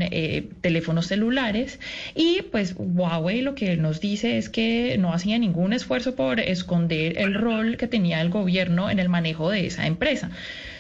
teléfonos 0.62 1.08
celulares. 1.08 1.80
Y 2.16 2.42
pues 2.52 2.76
Huawei 2.78 3.42
lo 3.42 3.56
que 3.56 3.78
nos 3.78 4.00
dice 4.00 4.38
es 4.38 4.50
que 4.50 4.98
no 4.98 5.14
hacía 5.14 5.38
ningún 5.38 5.74
esfuerzo 5.74 6.16
por 6.16 6.40
esconder 6.40 7.18
el 7.18 7.34
rol 7.34 7.78
que 7.78 7.88
tenía 7.88 8.22
el 8.22 8.30
gobierno 8.30 8.90
en 8.90 9.00
el 9.00 9.10
manejo 9.10 9.50
de 9.50 9.68
esa 9.68 9.88
empresa. 9.88 10.32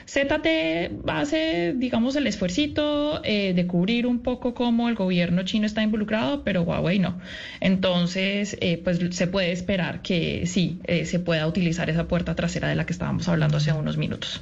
ZT 0.07 1.01
hace, 1.07 1.73
digamos, 1.75 2.15
el 2.15 2.27
esfuercito 2.27 3.21
eh, 3.23 3.53
de 3.53 3.67
cubrir 3.67 4.05
un 4.05 4.19
poco 4.19 4.53
cómo 4.53 4.87
el 4.87 4.95
gobierno 4.95 5.43
chino 5.43 5.65
está 5.65 5.81
involucrado, 5.81 6.43
pero 6.43 6.61
Huawei 6.61 6.99
no. 6.99 7.19
Entonces, 7.59 8.55
eh, 8.61 8.79
pues 8.83 8.99
se 9.11 9.27
puede 9.27 9.51
esperar 9.51 10.01
que 10.01 10.45
sí, 10.45 10.79
eh, 10.83 11.05
se 11.05 11.19
pueda 11.19 11.47
utilizar 11.47 11.89
esa 11.89 12.07
puerta 12.07 12.35
trasera 12.35 12.67
de 12.67 12.75
la 12.75 12.85
que 12.85 12.93
estábamos 12.93 13.27
hablando 13.27 13.57
hace 13.57 13.73
unos 13.73 13.97
minutos. 13.97 14.41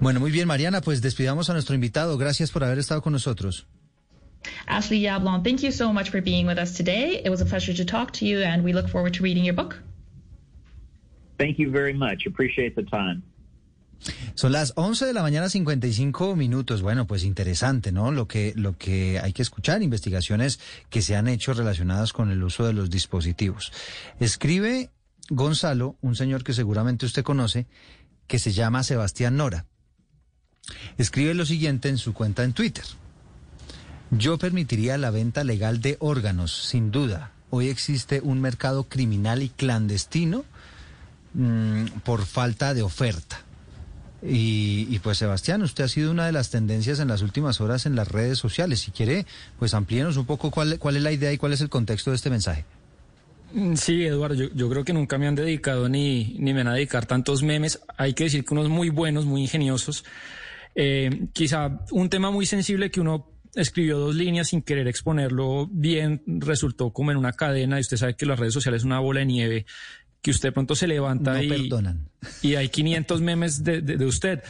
Bueno, 0.00 0.20
muy 0.20 0.30
bien, 0.30 0.46
Mariana, 0.46 0.82
pues 0.82 1.00
despidamos 1.00 1.48
a 1.48 1.54
nuestro 1.54 1.74
invitado. 1.74 2.18
Gracias 2.18 2.50
por 2.50 2.62
haber 2.62 2.78
estado 2.78 3.00
con 3.00 3.14
nosotros. 3.14 3.66
Ashley 4.66 5.00
Yablon, 5.00 5.42
thank 5.42 5.60
you 5.62 5.72
so 5.72 5.92
much 5.92 6.10
for 6.10 6.20
being 6.20 6.46
with 6.46 6.58
us 6.58 6.74
today. 6.74 7.20
It 7.24 7.30
was 7.30 7.40
a 7.40 7.46
pleasure 7.46 7.74
to 7.74 7.84
talk 7.84 8.12
to 8.18 8.26
you, 8.26 8.42
and 8.42 8.62
we 8.62 8.72
look 8.72 8.88
forward 8.88 9.14
to 9.14 9.22
reading 9.22 9.44
your 9.44 9.54
book. 9.54 9.82
Thank 11.38 11.58
you 11.58 11.70
very 11.70 11.94
much. 11.94 12.26
Appreciate 12.26 12.76
the 12.76 12.82
time. 12.82 13.22
Son 14.34 14.52
las 14.52 14.72
11 14.76 15.06
de 15.06 15.12
la 15.12 15.22
mañana 15.22 15.48
55 15.48 16.36
minutos. 16.36 16.82
Bueno, 16.82 17.06
pues 17.06 17.24
interesante, 17.24 17.92
¿no? 17.92 18.12
Lo 18.12 18.28
que, 18.28 18.52
lo 18.56 18.76
que 18.76 19.18
hay 19.18 19.32
que 19.32 19.42
escuchar, 19.42 19.82
investigaciones 19.82 20.60
que 20.90 21.02
se 21.02 21.16
han 21.16 21.28
hecho 21.28 21.54
relacionadas 21.54 22.12
con 22.12 22.30
el 22.30 22.42
uso 22.42 22.66
de 22.66 22.72
los 22.72 22.90
dispositivos. 22.90 23.72
Escribe 24.20 24.90
Gonzalo, 25.28 25.96
un 26.02 26.14
señor 26.14 26.44
que 26.44 26.52
seguramente 26.52 27.06
usted 27.06 27.24
conoce, 27.24 27.66
que 28.26 28.38
se 28.38 28.52
llama 28.52 28.82
Sebastián 28.82 29.36
Nora. 29.36 29.66
Escribe 30.98 31.34
lo 31.34 31.46
siguiente 31.46 31.88
en 31.88 31.98
su 31.98 32.12
cuenta 32.12 32.44
en 32.44 32.52
Twitter. 32.52 32.84
Yo 34.10 34.38
permitiría 34.38 34.98
la 34.98 35.10
venta 35.10 35.44
legal 35.44 35.80
de 35.80 35.96
órganos, 36.00 36.52
sin 36.52 36.90
duda. 36.90 37.32
Hoy 37.50 37.68
existe 37.68 38.20
un 38.20 38.40
mercado 38.40 38.84
criminal 38.84 39.42
y 39.42 39.48
clandestino 39.48 40.44
mmm, 41.34 41.86
por 42.04 42.24
falta 42.24 42.74
de 42.74 42.82
oferta. 42.82 43.45
Y, 44.28 44.98
pues 45.00 45.18
Sebastián, 45.18 45.62
usted 45.62 45.84
ha 45.84 45.88
sido 45.88 46.10
una 46.10 46.26
de 46.26 46.32
las 46.32 46.50
tendencias 46.50 47.00
en 47.00 47.08
las 47.08 47.22
últimas 47.22 47.60
horas 47.60 47.86
en 47.86 47.94
las 47.94 48.08
redes 48.08 48.38
sociales. 48.38 48.80
Si 48.80 48.90
quiere, 48.90 49.26
pues 49.58 49.74
amplíenos 49.74 50.16
un 50.16 50.26
poco 50.26 50.50
cuál, 50.50 50.78
cuál 50.78 50.96
es 50.96 51.02
la 51.02 51.12
idea 51.12 51.32
y 51.32 51.38
cuál 51.38 51.52
es 51.52 51.60
el 51.60 51.68
contexto 51.68 52.10
de 52.10 52.16
este 52.16 52.30
mensaje. 52.30 52.64
Mm, 53.52 53.74
sí, 53.74 54.04
Eduardo, 54.04 54.34
yo, 54.34 54.68
creo 54.68 54.84
que 54.84 54.92
nunca 54.92 55.18
me 55.18 55.26
han 55.28 55.34
dedicado 55.34 55.88
ni, 55.88 56.36
ni 56.38 56.52
me 56.52 56.64
van 56.64 56.68
a 56.68 56.74
dedicar 56.74 57.06
tantos 57.06 57.42
memes. 57.42 57.80
Hay 57.96 58.14
que 58.14 58.24
decir 58.24 58.44
que 58.44 58.54
unos 58.54 58.68
muy 58.68 58.90
buenos, 58.90 59.24
muy 59.24 59.42
ingeniosos. 59.42 60.04
Eh, 60.74 61.28
quizá 61.32 61.80
un 61.90 62.10
tema 62.10 62.30
muy 62.30 62.46
sensible 62.46 62.90
que 62.90 63.00
uno 63.00 63.30
escribió 63.54 63.98
dos 63.98 64.14
líneas 64.14 64.48
sin 64.48 64.62
querer 64.62 64.86
exponerlo 64.88 65.66
bien, 65.70 66.22
resultó 66.26 66.92
como 66.92 67.10
en 67.10 67.16
una 67.16 67.32
cadena 67.32 67.78
y 67.78 67.80
usted 67.80 67.96
sabe 67.96 68.14
que 68.14 68.26
las 68.26 68.38
redes 68.38 68.52
sociales 68.52 68.82
es 68.82 68.84
una 68.84 68.98
bola 68.98 69.20
de 69.20 69.26
nieve 69.26 69.66
que 70.26 70.32
usted 70.32 70.52
pronto 70.52 70.74
se 70.74 70.88
levanta 70.88 71.40
y, 71.40 71.70
y 72.42 72.56
hay 72.56 72.68
500 72.68 73.20
memes 73.20 73.62
de, 73.62 74.04
usted. 74.04 74.42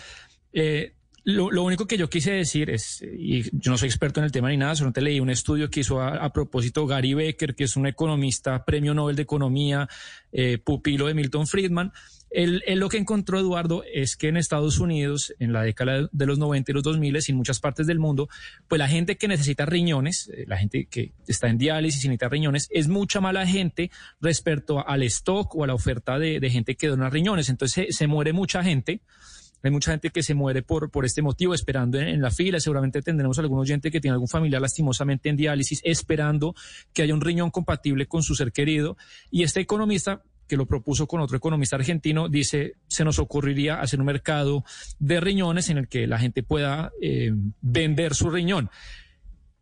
Eh, 0.55 0.95
lo, 1.25 1.63
único 1.63 1.87
que 1.87 1.99
yo 1.99 2.09
quise 2.09 2.33
decir 2.33 2.71
es, 2.71 3.03
y 3.03 3.43
yo 3.59 3.73
no 3.73 3.77
soy 3.77 3.91
experto 3.91 4.21
en 4.21 4.25
el 4.25 4.33
tema 4.33 4.49
ni 4.49 4.57
nada, 4.57 4.75
solamente 4.75 5.03
leí 5.03 5.21
un 5.21 5.29
estudio 5.29 5.69
que 5.69 5.81
hizo 5.81 6.01
a, 6.01 6.33
propósito 6.33 6.87
Gary 6.87 7.13
Becker, 7.13 7.55
que 7.55 7.65
es 7.65 7.77
un 7.77 7.87
economista, 7.87 8.65
premio 8.65 8.95
Nobel 8.95 9.17
de 9.17 9.23
Economía, 9.25 9.87
eh, 10.33 10.57
pupilo 10.57 11.09
de 11.09 11.13
Milton 11.13 11.47
Friedman, 11.47 11.93
él, 12.31 12.63
lo 12.67 12.89
que 12.89 12.99
encontró, 12.99 13.39
Eduardo, 13.39 13.85
es 13.93 14.17
que 14.17 14.29
en 14.29 14.37
Estados 14.37 14.79
Unidos, 14.79 15.35
en 15.39 15.53
la 15.53 15.63
década 15.63 16.09
de 16.11 16.27
los 16.27 16.39
90 16.39 16.71
y 16.71 16.75
los 16.75 16.83
2000 16.83 17.17
y 17.17 17.31
en 17.31 17.37
muchas 17.37 17.61
partes 17.61 17.87
del 17.87 17.99
mundo, 17.99 18.29
pues 18.69 18.79
la 18.79 18.89
gente 18.89 19.17
que 19.17 19.29
necesita 19.29 19.65
riñones, 19.65 20.29
eh, 20.29 20.45
la 20.47 20.59
gente 20.59 20.87
que 20.87 21.13
está 21.27 21.49
en 21.49 21.59
diálisis 21.59 22.05
y 22.05 22.09
necesita 22.09 22.29
riñones, 22.29 22.69
es 22.71 22.89
mucha 22.89 23.21
mala 23.21 23.47
gente 23.47 23.91
respecto 24.21 24.87
al 24.87 25.03
stock 25.05 25.55
o 25.55 25.65
a 25.65 25.67
la 25.67 25.75
oferta 25.75 26.19
de, 26.19 26.51
gente 26.51 26.77
que 26.77 26.89
dona 26.89 27.11
riñones. 27.11 27.49
Entonces 27.49 27.97
se, 27.97 28.07
muere 28.07 28.33
mucha 28.33 28.63
gente. 28.63 29.01
Hay 29.63 29.71
mucha 29.71 29.91
gente 29.91 30.11
que 30.11 30.23
se 30.23 30.35
muere 30.35 30.63
por, 30.63 30.91
por 30.91 31.05
este 31.05 31.23
motivo, 31.23 31.55
esperando 31.55 31.99
en, 31.99 32.21
la 32.21 32.31
fila. 32.31 32.61
Seguramente 32.61 33.03
tendremos 33.03 33.39
algún 33.39 33.59
oyente 33.59 33.91
que 33.91 34.01
tiene 34.01 34.13
algún 34.13 34.29
familiar 34.29 34.61
lastimosamente 34.61 35.29
en 35.29 35.37
diálisis, 35.37 35.81
esperando 35.85 36.55
que 36.93 37.03
haya 37.03 37.15
un 37.15 37.21
riñón 37.21 37.51
compatible 37.51 38.07
con 38.07 38.23
su 38.23 38.35
ser 38.35 38.53
querido. 38.53 38.97
Y 39.31 39.43
este 39.43 39.61
economista 39.61 40.23
que 40.47 40.57
lo 40.57 40.67
propuso 40.67 41.07
con 41.07 41.21
otro 41.21 41.37
economista 41.37 41.77
argentino, 41.77 42.29
dice, 42.29 42.75
se 42.89 43.05
nos 43.05 43.19
ocurriría 43.19 43.81
hacer 43.81 44.01
un 44.01 44.07
mercado 44.07 44.65
de 44.99 45.21
riñones 45.21 45.71
en 45.71 45.79
el 45.79 45.89
que 45.89 46.07
la 46.07 46.19
gente 46.19 46.43
pueda 46.43 46.93
eh, 47.01 47.33
vender 47.61 48.15
su 48.15 48.31
riñón. 48.31 48.71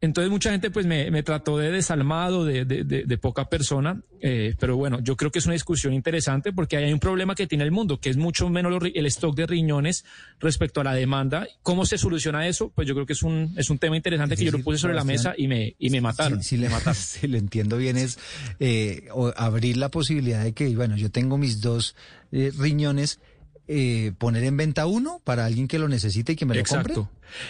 Entonces 0.05 0.31
mucha 0.31 0.51
gente 0.51 0.71
pues 0.71 0.85
me, 0.85 1.11
me 1.11 1.23
trató 1.23 1.57
de 1.57 1.71
desalmado, 1.71 2.45
de, 2.45 2.67
de, 2.67 2.85
de, 2.85 3.19
poca 3.19 3.49
persona, 3.49 4.03
eh, 4.21 4.55
pero 4.59 4.77
bueno, 4.77 5.01
yo 5.01 5.17
creo 5.17 5.31
que 5.31 5.39
es 5.39 5.47
una 5.47 5.55
discusión 5.55 5.95
interesante 5.95 6.53
porque 6.53 6.77
hay 6.77 6.93
un 6.93 7.01
problema 7.01 7.35
que 7.35 7.47
tiene 7.47 7.65
el 7.65 7.71
mundo, 7.71 7.99
que 7.99 8.11
es 8.11 8.19
mucho 8.19 8.51
menos 8.51 8.83
el 8.95 9.07
stock 9.07 9.35
de 9.35 9.47
riñones 9.47 10.05
respecto 10.41 10.83
a 10.83 10.85
la 10.85 10.95
demanda. 10.95 11.49
¿Cómo 11.63 11.87
se 11.87 11.97
soluciona 11.97 12.47
eso? 12.47 12.71
Pues 12.75 12.87
yo 12.87 12.95
creo 12.95 13.07
que 13.07 13.15
es 13.15 13.23
un, 13.23 13.55
es 13.57 13.71
un 13.71 13.79
tema 13.79 13.97
interesante 13.97 14.37
que 14.37 14.45
yo 14.45 14.53
lo 14.53 14.63
puse 14.63 14.79
sobre 14.79 14.95
la 14.95 15.05
mesa 15.05 15.35
y 15.37 15.49
me, 15.49 15.75
y 15.79 15.89
me 15.89 16.03
mataron. 16.03 16.43
Si, 16.43 16.59
le 16.59 16.69
mataron, 16.69 16.95
si 17.01 17.27
lo 17.27 17.39
entiendo 17.39 17.79
bien, 17.79 17.97
es 17.97 18.19
eh, 18.61 19.09
abrir 19.37 19.79
la 19.79 19.91
posibilidad 19.91 20.45
de 20.45 20.53
que, 20.53 20.69
bueno, 20.77 20.97
yo 20.97 21.11
tengo 21.11 21.39
mis 21.39 21.63
dos 21.63 21.97
eh, 22.31 22.53
riñones 22.59 23.21
eh, 23.67 24.13
poner 24.19 24.45
en 24.45 24.57
venta 24.57 24.87
uno 24.87 25.21
para 25.25 25.47
alguien 25.47 25.69
que 25.69 25.79
lo 25.79 25.89
necesite 25.89 26.33
y 26.33 26.37
que 26.37 26.47
me 26.47 26.55
lo 26.55 26.65
compre. 26.65 26.95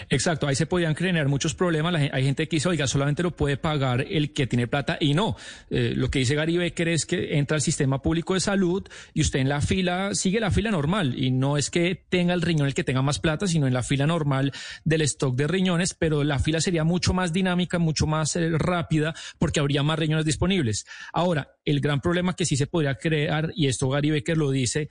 Exacto, 0.08 0.46
ahí 0.46 0.54
se 0.54 0.66
podían 0.66 0.94
generar 0.94 1.28
muchos 1.28 1.54
problemas. 1.54 1.94
hay 1.94 2.24
gente 2.24 2.48
que 2.48 2.56
dice, 2.56 2.68
oiga, 2.68 2.86
solamente 2.86 3.22
lo 3.22 3.32
puede 3.32 3.56
pagar 3.56 4.02
el 4.02 4.32
que 4.32 4.46
tiene 4.46 4.66
plata 4.66 4.96
y 5.00 5.14
no. 5.14 5.36
Eh, 5.70 5.92
lo 5.96 6.10
que 6.10 6.20
dice 6.20 6.34
Gary 6.34 6.56
Becker 6.56 6.88
es 6.88 7.06
que 7.06 7.36
entra 7.38 7.56
al 7.56 7.62
sistema 7.62 8.00
público 8.02 8.34
de 8.34 8.40
salud 8.40 8.86
y 9.12 9.20
usted 9.20 9.40
en 9.40 9.48
la 9.48 9.60
fila 9.60 10.14
sigue 10.14 10.40
la 10.40 10.50
fila 10.50 10.70
normal 10.70 11.14
y 11.18 11.30
no 11.30 11.56
es 11.56 11.70
que 11.70 12.04
tenga 12.08 12.34
el 12.34 12.42
riñón 12.42 12.66
el 12.66 12.74
que 12.74 12.84
tenga 12.84 13.02
más 13.02 13.18
plata, 13.18 13.46
sino 13.46 13.66
en 13.66 13.74
la 13.74 13.82
fila 13.82 14.06
normal 14.06 14.52
del 14.84 15.02
stock 15.02 15.36
de 15.36 15.46
riñones, 15.46 15.94
pero 15.94 16.24
la 16.24 16.38
fila 16.38 16.60
sería 16.60 16.84
mucho 16.84 17.12
más 17.12 17.32
dinámica, 17.32 17.78
mucho 17.78 18.06
más 18.06 18.36
eh, 18.36 18.50
rápida 18.52 19.14
porque 19.38 19.60
habría 19.60 19.82
más 19.82 19.98
riñones 19.98 20.24
disponibles. 20.24 20.86
Ahora, 21.12 21.56
el 21.64 21.80
gran 21.80 22.00
problema 22.00 22.36
que 22.36 22.46
sí 22.46 22.56
se 22.56 22.66
podría 22.66 22.96
crear, 22.96 23.52
y 23.54 23.66
esto 23.66 23.88
Gary 23.88 24.10
Becker 24.10 24.36
lo 24.36 24.50
dice, 24.50 24.88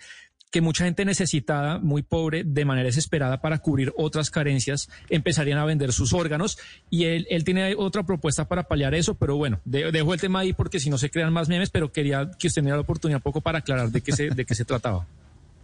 que 0.53 0.61
mucha 0.61 0.85
gente 0.85 1.03
necesitada, 1.03 1.80
muy 1.80 2.03
pobre, 2.03 2.43
de 2.43 2.63
manera 2.63 2.85
desesperada 2.85 3.41
para 3.41 3.57
cubrir 3.57 3.91
otras 3.97 4.30
carencias, 4.30 4.88
empezarían 5.09 5.57
a 5.57 5.65
vender 5.65 5.91
sus 5.91 6.13
órganos. 6.13 6.59
Y 6.91 7.05
él, 7.05 7.25
él 7.31 7.43
tiene 7.43 7.73
otra 7.75 8.03
propuesta 8.03 8.47
para 8.47 8.61
paliar 8.61 8.93
eso, 8.93 9.15
pero 9.15 9.35
bueno, 9.35 9.59
dejo 9.65 10.13
el 10.13 10.21
tema 10.21 10.41
ahí 10.41 10.53
porque 10.53 10.80
si 10.80 10.91
no 10.91 10.99
se 10.99 11.09
crean 11.09 11.34
más 11.34 11.49
memes, 11.49 11.71
pero 11.71 11.91
quería 11.91 12.30
que 12.38 12.49
usted 12.49 12.61
me 12.61 12.67
diera 12.67 12.77
la 12.77 12.84
oportunidad 12.84 13.17
un 13.17 13.23
poco 13.23 13.41
para 13.41 13.57
aclarar 13.57 13.89
de 13.89 14.01
qué 14.01 14.11
se, 14.11 14.30
de 14.30 14.45
qué 14.45 14.53
se 14.53 14.63
trataba. 14.63 15.07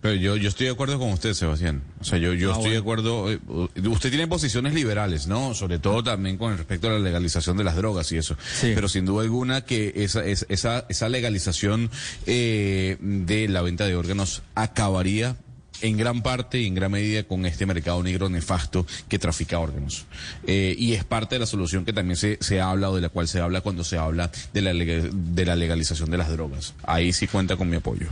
Pero 0.01 0.15
yo, 0.15 0.37
yo 0.37 0.47
estoy 0.47 0.67
de 0.67 0.71
acuerdo 0.71 0.97
con 0.97 1.11
usted, 1.11 1.33
Sebastián. 1.33 1.81
O 1.99 2.05
sea, 2.05 2.17
yo, 2.17 2.33
yo 2.33 2.51
ah, 2.53 2.55
estoy 2.55 2.71
de 2.71 2.77
acuerdo. 2.77 3.31
Eh, 3.31 3.39
usted 3.87 4.09
tiene 4.09 4.27
posiciones 4.27 4.73
liberales, 4.73 5.27
¿no? 5.27 5.53
Sobre 5.53 5.77
todo 5.79 6.03
también 6.03 6.37
con 6.37 6.57
respecto 6.57 6.87
a 6.87 6.91
la 6.91 6.99
legalización 6.99 7.57
de 7.57 7.65
las 7.65 7.75
drogas 7.75 8.11
y 8.13 8.17
eso. 8.17 8.37
Pero 8.61 8.87
sin 8.87 9.05
duda 9.05 9.23
alguna 9.23 9.65
que 9.65 9.91
esa, 9.95 10.25
esa, 10.25 10.85
esa 10.87 11.09
legalización 11.09 11.89
eh, 12.25 12.97
de 13.01 13.49
la 13.49 13.61
venta 13.61 13.85
de 13.85 13.95
órganos 13.95 14.41
acabaría 14.55 15.35
en 15.81 15.97
gran 15.97 16.21
parte 16.21 16.59
y 16.59 16.67
en 16.67 16.75
gran 16.75 16.91
medida 16.91 17.23
con 17.23 17.45
este 17.45 17.65
mercado 17.65 18.01
negro 18.03 18.29
nefasto 18.29 18.85
que 19.07 19.19
trafica 19.19 19.59
órganos. 19.59 20.05
Eh, 20.47 20.75
y 20.77 20.93
es 20.93 21.03
parte 21.03 21.35
de 21.35 21.39
la 21.39 21.45
solución 21.45 21.85
que 21.85 21.93
también 21.93 22.17
se, 22.17 22.37
se 22.41 22.61
habla 22.61 22.89
o 22.89 22.95
de 22.95 23.01
la 23.01 23.09
cual 23.09 23.27
se 23.27 23.39
habla 23.39 23.61
cuando 23.61 23.83
se 23.83 23.97
habla 23.97 24.31
de 24.53 24.61
la, 24.61 24.73
de 24.73 25.45
la 25.45 25.55
legalización 25.55 26.09
de 26.09 26.17
las 26.17 26.29
drogas. 26.29 26.73
Ahí 26.83 27.13
sí 27.13 27.27
cuenta 27.27 27.55
con 27.55 27.69
mi 27.69 27.77
apoyo. 27.77 28.07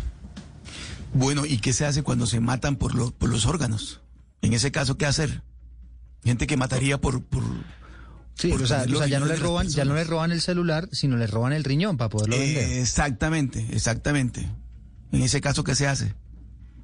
Bueno, 1.13 1.45
¿y 1.45 1.57
qué 1.57 1.73
se 1.73 1.85
hace 1.85 2.03
cuando 2.03 2.25
se 2.25 2.39
matan 2.39 2.75
por, 2.75 3.13
por 3.13 3.29
los 3.29 3.45
órganos? 3.45 4.01
En 4.41 4.53
ese 4.53 4.71
caso, 4.71 4.97
¿qué 4.97 5.05
hacer? 5.05 5.43
Gente 6.23 6.47
que 6.47 6.57
mataría 6.57 6.99
por... 6.99 7.23
por 7.23 7.43
sí, 8.35 8.51
o 8.51 8.65
sea, 8.65 8.85
ya 8.85 9.19
no 9.19 9.25
le 9.25 9.35
roban, 9.35 9.67
ya 9.67 9.85
no 9.85 9.95
le 9.95 10.03
roban 10.03 10.31
el 10.31 10.41
celular, 10.41 10.89
sino 10.91 11.17
le 11.17 11.27
roban 11.27 11.53
el 11.53 11.63
riñón 11.63 11.97
para 11.97 12.09
poderlo 12.09 12.37
vender. 12.37 12.79
Exactamente, 12.79 13.65
exactamente. 13.71 14.47
En 15.11 15.21
ese 15.21 15.41
caso, 15.41 15.63
¿qué 15.63 15.75
se 15.75 15.87
hace? 15.87 16.13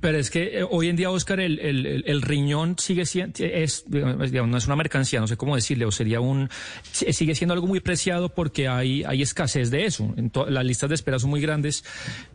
Pero 0.03 0.17
es 0.17 0.29
que 0.29 0.59
eh, 0.59 0.65
hoy 0.69 0.89
en 0.89 0.97
día, 0.97 1.09
Oscar, 1.09 1.39
el, 1.39 1.59
el, 1.59 2.03
el, 2.05 2.21
riñón 2.21 2.75
sigue 2.77 3.05
siendo, 3.05 3.41
es, 3.41 3.85
digamos, 3.87 4.49
no 4.49 4.57
es 4.57 4.65
una 4.65 4.75
mercancía, 4.75 5.21
no 5.21 5.27
sé 5.27 5.37
cómo 5.37 5.55
decirle, 5.55 5.85
o 5.85 5.91
sería 5.91 6.19
un, 6.19 6.49
sigue 6.91 7.35
siendo 7.35 7.53
algo 7.53 7.67
muy 7.67 7.79
preciado 7.79 8.27
porque 8.27 8.67
hay, 8.67 9.05
hay 9.05 9.21
escasez 9.21 9.71
de 9.71 9.85
eso. 9.85 10.13
En 10.17 10.29
las 10.49 10.65
listas 10.65 10.89
de 10.89 10.95
espera 10.95 11.19
son 11.19 11.29
muy 11.29 11.39
grandes. 11.39 11.85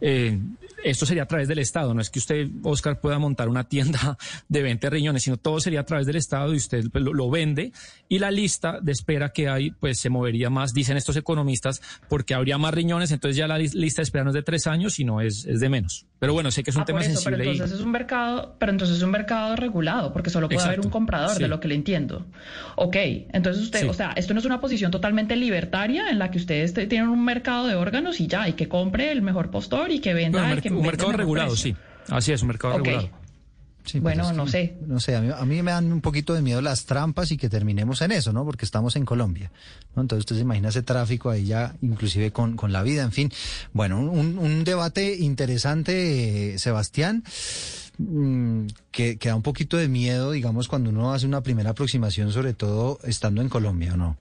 Eh, 0.01 0.39
esto 0.84 1.06
sería 1.06 1.24
a 1.24 1.26
través 1.26 1.48
del 1.48 1.59
Estado, 1.59 1.94
no 1.94 2.00
es 2.00 2.10
que 2.10 2.18
usted, 2.18 2.48
Oscar, 2.62 3.00
pueda 3.00 3.18
montar 3.18 3.48
una 3.48 3.64
tienda 3.64 4.16
de 4.48 4.62
20 4.62 4.90
riñones, 4.90 5.22
sino 5.22 5.36
todo 5.36 5.60
sería 5.60 5.80
a 5.80 5.84
través 5.84 6.06
del 6.06 6.16
Estado 6.16 6.55
y 6.55 6.56
usted 6.56 6.84
lo, 6.92 7.12
lo 7.12 7.30
vende 7.30 7.72
y 8.09 8.18
la 8.18 8.30
lista 8.30 8.78
de 8.80 8.92
espera 8.92 9.30
que 9.30 9.48
hay, 9.48 9.70
pues 9.70 10.00
se 10.00 10.10
movería 10.10 10.50
más, 10.50 10.72
dicen 10.72 10.96
estos 10.96 11.16
economistas, 11.16 11.82
porque 12.09 12.34
habría 12.34 12.59
más 12.59 12.72
riñones, 12.72 13.10
entonces 13.10 13.36
ya 13.36 13.46
la 13.46 13.59
lista 13.59 14.02
de 14.02 14.05
espera 14.05 14.24
no 14.24 14.30
es 14.30 14.34
de 14.34 14.42
tres 14.42 14.66
años, 14.66 14.94
sino 14.94 15.20
es, 15.20 15.44
es 15.46 15.60
de 15.60 15.68
menos. 15.68 16.06
Pero 16.18 16.32
bueno, 16.32 16.50
sé 16.50 16.62
que 16.64 16.70
es 16.70 16.76
un 16.76 16.82
ah, 16.82 16.86
tema 16.86 17.02
sensible 17.02 17.48
entonces 17.50 17.78
es 17.78 17.84
un 17.84 17.92
mercado, 17.92 18.56
pero 18.59 18.72
entonces 18.72 18.96
es 18.96 19.02
un 19.02 19.10
mercado 19.10 19.56
regulado, 19.56 20.12
porque 20.12 20.30
solo 20.30 20.48
puede 20.48 20.62
haber 20.62 20.80
un 20.80 20.90
comprador, 20.90 21.38
de 21.38 21.48
lo 21.48 21.60
que 21.60 21.68
le 21.68 21.74
entiendo. 21.74 22.26
Ok, 22.76 22.96
entonces 23.32 23.62
usted, 23.62 23.88
o 23.88 23.94
sea, 23.94 24.12
esto 24.16 24.34
no 24.34 24.40
es 24.40 24.46
una 24.46 24.60
posición 24.60 24.90
totalmente 24.90 25.36
libertaria 25.36 26.10
en 26.10 26.18
la 26.18 26.30
que 26.30 26.38
ustedes 26.38 26.74
tienen 26.74 27.09
un 27.09 27.24
mercado 27.24 27.66
de 27.66 27.74
órganos 27.74 28.20
y 28.20 28.26
ya, 28.26 28.48
y 28.48 28.55
que 28.55 28.68
compre 28.68 29.12
el 29.12 29.22
mejor 29.22 29.50
postor 29.50 29.90
y 29.90 30.00
que 30.00 30.14
venda 30.14 30.50
el 30.52 30.62
que 30.62 30.68
Un 30.70 30.82
mercado 30.82 31.12
regulado, 31.12 31.57
sí. 31.57 31.74
Así 32.09 32.32
es, 32.32 32.43
un 32.43 32.49
mercado 32.49 32.78
regulado. 32.78 33.11
Pues 33.93 34.03
bueno, 34.03 34.32
no 34.32 34.47
sé. 34.47 34.77
No 34.86 35.01
sé, 35.01 35.16
a 35.16 35.20
mí, 35.20 35.62
me 35.62 35.70
dan 35.70 35.90
un 35.93 36.01
poquito 36.01 36.35
de 36.35 36.43
miedo 36.43 36.61
las 36.61 36.85
trampas 36.85 37.31
y 37.31 37.39
que 37.39 37.49
terminemos 37.49 38.03
en 38.03 38.12
eso, 38.12 38.32
¿no? 38.32 38.45
Porque 38.45 38.65
estamos 38.65 38.97
en 38.97 39.05
Colombia. 39.07 39.51
Entonces 39.97 40.19
usted 40.20 40.36
se 40.36 40.43
imagina 40.43 40.69
ese 40.69 40.82
tráfico 40.82 41.31
ahí 41.31 41.47
ya, 41.47 41.74
inclusive 41.81 42.31
con, 42.31 42.57
con 42.57 42.73
la 42.73 42.82
vida, 42.82 43.03
en 43.03 43.12
fin. 43.12 43.32
Bueno, 43.73 44.01
un, 44.01 44.39
un 44.39 44.65
debate 44.65 45.16
interesante, 45.16 46.59
Sebastián. 46.59 47.24
Mm, 47.99 48.66
que, 48.93 49.19
que 49.19 49.28
da 49.28 49.35
un 49.35 49.43
poquito 49.43 49.77
de 49.77 49.89
miedo, 49.89 50.31
digamos, 50.31 50.69
cuando 50.69 50.90
uno 50.90 51.12
hace 51.12 51.27
una 51.27 51.40
primera 51.40 51.70
aproximación, 51.70 52.31
sobre 52.31 52.55
todo 52.55 53.01
estando 53.03 53.43
en 53.43 53.49
Colombia, 53.49 53.95
¿o 53.95 53.97
no? 53.97 54.19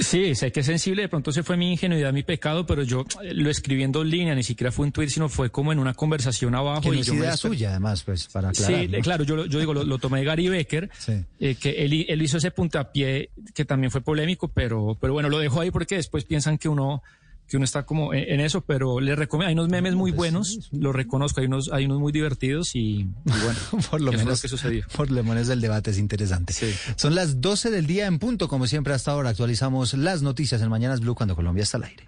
Sí, 0.00 0.34
sé 0.34 0.50
que 0.52 0.60
es 0.60 0.66
sensible, 0.66 1.02
de 1.02 1.08
pronto 1.08 1.32
se 1.32 1.42
fue 1.42 1.56
mi 1.56 1.72
ingenuidad, 1.72 2.12
mi 2.12 2.22
pecado, 2.22 2.66
pero 2.66 2.82
yo 2.82 3.04
lo 3.32 3.50
escribí 3.50 3.82
en 3.82 3.92
dos 3.92 4.06
líneas, 4.06 4.36
ni 4.36 4.42
siquiera 4.42 4.72
fue 4.72 4.86
un 4.86 4.92
tweet, 4.92 5.08
sino 5.08 5.28
fue 5.28 5.50
como 5.50 5.72
en 5.72 5.78
una 5.78 5.94
conversación 5.94 6.54
abajo. 6.54 6.90
Que 6.90 6.96
y 6.96 7.02
yo 7.02 7.14
idea 7.14 7.36
suya, 7.36 7.70
además, 7.70 8.02
pues, 8.02 8.28
para 8.28 8.50
aclarar. 8.50 8.80
Sí, 8.80 8.88
claro, 9.02 9.24
yo, 9.24 9.46
yo 9.46 9.58
digo, 9.58 9.74
lo, 9.74 9.98
tomé 9.98 10.20
de 10.20 10.24
Gary 10.24 10.48
Becker, 10.48 10.90
eh, 11.38 11.54
que 11.56 11.70
él, 11.84 12.06
él, 12.08 12.22
hizo 12.22 12.38
ese 12.38 12.50
puntapié 12.50 13.30
que 13.54 13.64
también 13.64 13.90
fue 13.90 14.00
polémico, 14.00 14.48
pero, 14.48 14.96
pero 15.00 15.12
bueno, 15.12 15.28
lo 15.28 15.38
dejo 15.38 15.60
ahí 15.60 15.70
porque 15.70 15.96
después 15.96 16.24
piensan 16.24 16.58
que 16.58 16.68
uno 16.68 17.02
que 17.50 17.56
uno 17.56 17.64
está 17.64 17.84
como 17.84 18.14
en, 18.14 18.38
eso, 18.38 18.60
pero 18.60 19.00
le 19.00 19.16
recomiendo, 19.16 19.48
hay 19.48 19.54
unos 19.54 19.68
memes 19.68 19.96
muy 19.96 20.12
buenos, 20.12 20.70
lo 20.70 20.92
reconozco, 20.92 21.40
hay 21.40 21.48
unos, 21.48 21.68
hay 21.72 21.84
unos 21.84 21.98
muy 21.98 22.12
divertidos 22.12 22.76
y, 22.76 23.08
bueno, 23.24 23.58
por 23.90 24.00
lo 24.00 24.12
menos 24.12 24.40
que 24.40 24.46
sucedió. 24.46 24.86
Por 24.96 25.10
lo 25.10 25.24
menos 25.24 25.48
el 25.48 25.60
debate 25.60 25.90
es 25.90 25.98
interesante. 25.98 26.54
Son 26.94 27.14
las 27.14 27.40
12 27.40 27.70
del 27.70 27.86
día 27.86 28.06
en 28.06 28.18
punto, 28.18 28.48
como 28.48 28.66
siempre 28.66 28.94
hasta 28.94 29.10
ahora 29.10 29.30
actualizamos 29.30 29.94
las 29.94 30.22
noticias 30.22 30.62
en 30.62 30.68
Mañanas 30.68 31.00
Blue 31.00 31.14
cuando 31.14 31.34
Colombia 31.34 31.64
está 31.64 31.78
al 31.78 31.84
aire. 31.84 32.04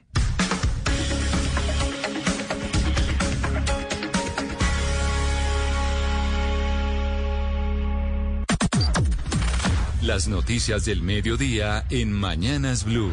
Las 10.02 10.28
noticias 10.28 10.84
del 10.84 11.02
mediodía 11.02 11.84
en 11.90 12.12
Mañanas 12.12 12.84
Blue. 12.84 13.10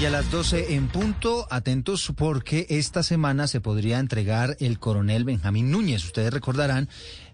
Y 0.00 0.06
a 0.06 0.10
las 0.10 0.28
12 0.30 0.74
en 0.74 0.88
punto, 0.88 1.46
atentos 1.50 2.12
porque 2.16 2.66
esta 2.68 3.04
semana 3.04 3.46
se 3.46 3.60
podría 3.60 4.00
entregar 4.00 4.56
el 4.58 4.80
coronel 4.80 5.24
Benjamín 5.24 5.70
Núñez. 5.70 6.04
Ustedes 6.04 6.32
recordarán, 6.32 6.88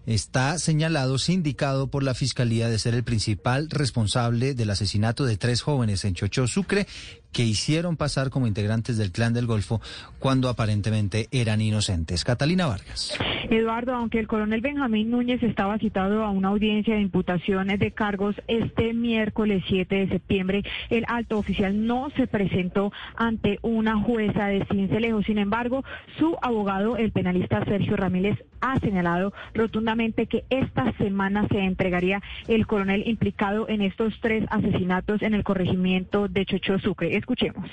está 0.05 0.59
señalado, 0.59 1.17
sindicado 1.17 1.87
por 1.87 2.03
la 2.03 2.13
Fiscalía 2.13 2.69
de 2.69 2.77
ser 2.77 2.93
el 2.93 3.03
principal 3.03 3.67
responsable 3.71 4.53
del 4.53 4.69
asesinato 4.69 5.25
de 5.25 5.37
tres 5.37 5.63
jóvenes 5.63 6.05
en 6.05 6.13
Chocho 6.13 6.47
Sucre 6.47 6.87
que 7.31 7.43
hicieron 7.43 7.97
pasar 7.97 8.29
como 8.29 8.47
integrantes 8.47 8.97
del 8.97 9.11
Clan 9.11 9.33
del 9.33 9.47
Golfo 9.47 9.81
cuando 10.19 10.49
aparentemente 10.49 11.27
eran 11.31 11.61
inocentes. 11.61 12.23
Catalina 12.23 12.67
Vargas. 12.67 13.17
Eduardo, 13.49 13.93
aunque 13.93 14.19
el 14.19 14.27
coronel 14.27 14.61
Benjamín 14.61 15.11
Núñez 15.11 15.43
estaba 15.43 15.77
citado 15.77 16.23
a 16.23 16.29
una 16.29 16.49
audiencia 16.49 16.95
de 16.95 17.01
imputaciones 17.01 17.79
de 17.79 17.91
cargos 17.91 18.35
este 18.47 18.93
miércoles 18.93 19.63
7 19.67 19.93
de 19.93 20.07
septiembre, 20.07 20.63
el 20.89 21.03
alto 21.07 21.37
oficial 21.37 21.85
no 21.85 22.09
se 22.15 22.27
presentó 22.27 22.93
ante 23.15 23.59
una 23.61 23.97
jueza 24.01 24.47
de 24.47 24.65
Cincelejo. 24.65 25.21
Sin 25.23 25.37
embargo, 25.37 25.83
su 26.17 26.37
abogado, 26.41 26.95
el 26.95 27.11
penalista 27.11 27.63
Sergio 27.65 27.97
Ramírez, 27.97 28.37
ha 28.61 28.79
señalado 28.79 29.33
rotundamente 29.53 30.27
que 30.27 30.45
esta 30.49 30.93
semana 30.93 31.47
se 31.49 31.59
entregaría 31.59 32.21
el 32.47 32.67
coronel 32.67 33.03
implicado 33.07 33.67
en 33.67 33.81
estos 33.81 34.13
tres 34.21 34.45
asesinatos 34.49 35.21
en 35.21 35.33
el 35.33 35.43
corregimiento 35.43 36.27
de 36.27 36.45
Chocho 36.45 36.79
Sucre. 36.79 37.17
Escuchemos. 37.21 37.69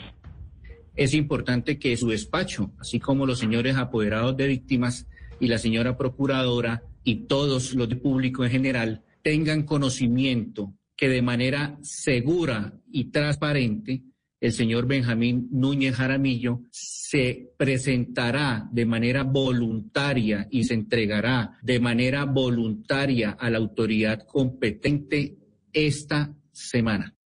Es 0.94 1.14
importante 1.14 1.78
que 1.78 1.96
su 1.96 2.08
despacho, 2.08 2.72
así 2.78 3.00
como 3.00 3.24
los 3.24 3.38
señores 3.38 3.76
apoderados 3.76 4.36
de 4.36 4.46
víctimas 4.46 5.08
y 5.40 5.48
la 5.48 5.58
señora 5.58 5.96
procuradora 5.96 6.82
y 7.02 7.26
todos 7.26 7.74
los 7.74 7.88
de 7.88 7.96
público 7.96 8.44
en 8.44 8.50
general, 8.50 9.04
tengan 9.22 9.62
conocimiento 9.62 10.74
que 10.96 11.08
de 11.08 11.22
manera 11.22 11.78
segura 11.82 12.74
y 12.92 13.10
transparente 13.10 14.02
el 14.40 14.52
señor 14.52 14.86
Benjamín 14.86 15.48
Núñez 15.50 15.94
Jaramillo 15.94 16.60
se 16.70 17.52
presentará 17.56 18.68
de 18.70 18.84
manera 18.84 19.22
voluntaria 19.24 20.46
y 20.50 20.64
se 20.64 20.74
entregará 20.74 21.58
de 21.62 21.80
manera 21.80 22.24
voluntaria 22.24 23.30
a 23.30 23.48
la 23.48 23.58
autoridad 23.58 24.26
competente 24.26 25.38
esta 25.72 26.36
semana. 26.52 27.17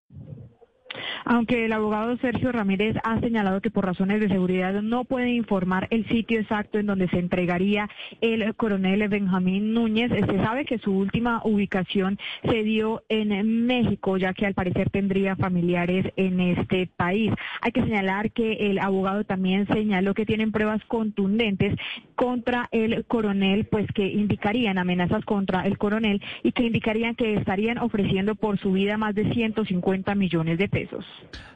Aunque 1.32 1.64
el 1.64 1.72
abogado 1.72 2.18
Sergio 2.18 2.52
Ramírez 2.52 2.98
ha 3.06 3.18
señalado 3.22 3.62
que 3.62 3.72
por 3.72 3.86
razones 3.86 4.20
de 4.20 4.28
seguridad 4.28 4.82
no 4.82 5.06
puede 5.06 5.30
informar 5.30 5.88
el 5.90 6.06
sitio 6.10 6.42
exacto 6.42 6.78
en 6.78 6.88
donde 6.88 7.08
se 7.08 7.20
entregaría 7.20 7.90
el 8.20 8.54
coronel 8.56 9.08
Benjamín 9.08 9.74
Núñez, 9.74 10.12
se 10.12 10.44
sabe 10.44 10.66
que 10.66 10.78
su 10.80 10.92
última 10.92 11.40
ubicación 11.46 12.20
se 12.44 12.64
dio 12.64 13.04
en 13.08 13.66
México, 13.66 14.18
ya 14.18 14.34
que 14.34 14.46
al 14.46 14.56
parecer 14.56 14.90
tendría 14.90 15.38
familiares 15.38 16.12
en 16.18 16.42
este 16.42 16.88
país. 16.98 17.32
Hay 17.62 17.72
que 17.72 17.84
señalar 17.84 18.32
que 18.32 18.70
el 18.70 18.80
abogado 18.80 19.24
también 19.24 19.68
señaló 19.68 20.14
que 20.14 20.26
tienen 20.26 20.52
pruebas 20.52 20.84
contundentes 20.90 21.78
contra 22.16 22.68
el 22.74 23.06
coronel, 23.06 23.68
pues 23.68 23.88
que 23.94 24.06
indicarían 24.06 24.78
amenazas 24.78 25.24
contra 25.24 25.66
el 25.66 25.78
coronel 25.78 26.22
y 26.44 26.52
que 26.52 26.64
indicarían 26.64 27.16
que 27.16 27.36
estarían 27.36 27.78
ofreciendo 27.78 28.36
por 28.36 28.60
su 28.60 28.74
vida 28.74 28.98
más 28.98 29.16
de 29.16 29.32
150 29.32 30.14
millones 30.14 30.58
de 30.58 30.68
pesos. 30.68 31.06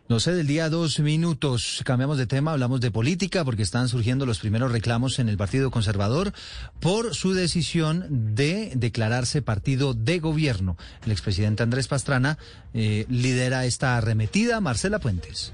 No 0.07 0.19
sé, 0.19 0.33
del 0.33 0.45
día 0.45 0.69
dos 0.69 0.99
minutos. 0.99 1.81
Cambiamos 1.83 2.19
de 2.19 2.27
tema, 2.27 2.51
hablamos 2.51 2.79
de 2.79 2.91
política 2.91 3.43
porque 3.43 3.63
están 3.63 3.89
surgiendo 3.89 4.27
los 4.27 4.37
primeros 4.37 4.71
reclamos 4.71 5.17
en 5.17 5.29
el 5.29 5.37
Partido 5.37 5.71
Conservador 5.71 6.31
por 6.79 7.15
su 7.15 7.33
decisión 7.33 8.05
de 8.35 8.71
declararse 8.75 9.41
partido 9.41 9.95
de 9.95 10.19
gobierno. 10.19 10.77
El 11.05 11.11
expresidente 11.11 11.63
Andrés 11.63 11.87
Pastrana 11.87 12.37
eh, 12.75 13.07
lidera 13.09 13.65
esta 13.65 13.97
arremetida. 13.97 14.61
Marcela 14.61 14.99
Puentes. 14.99 15.53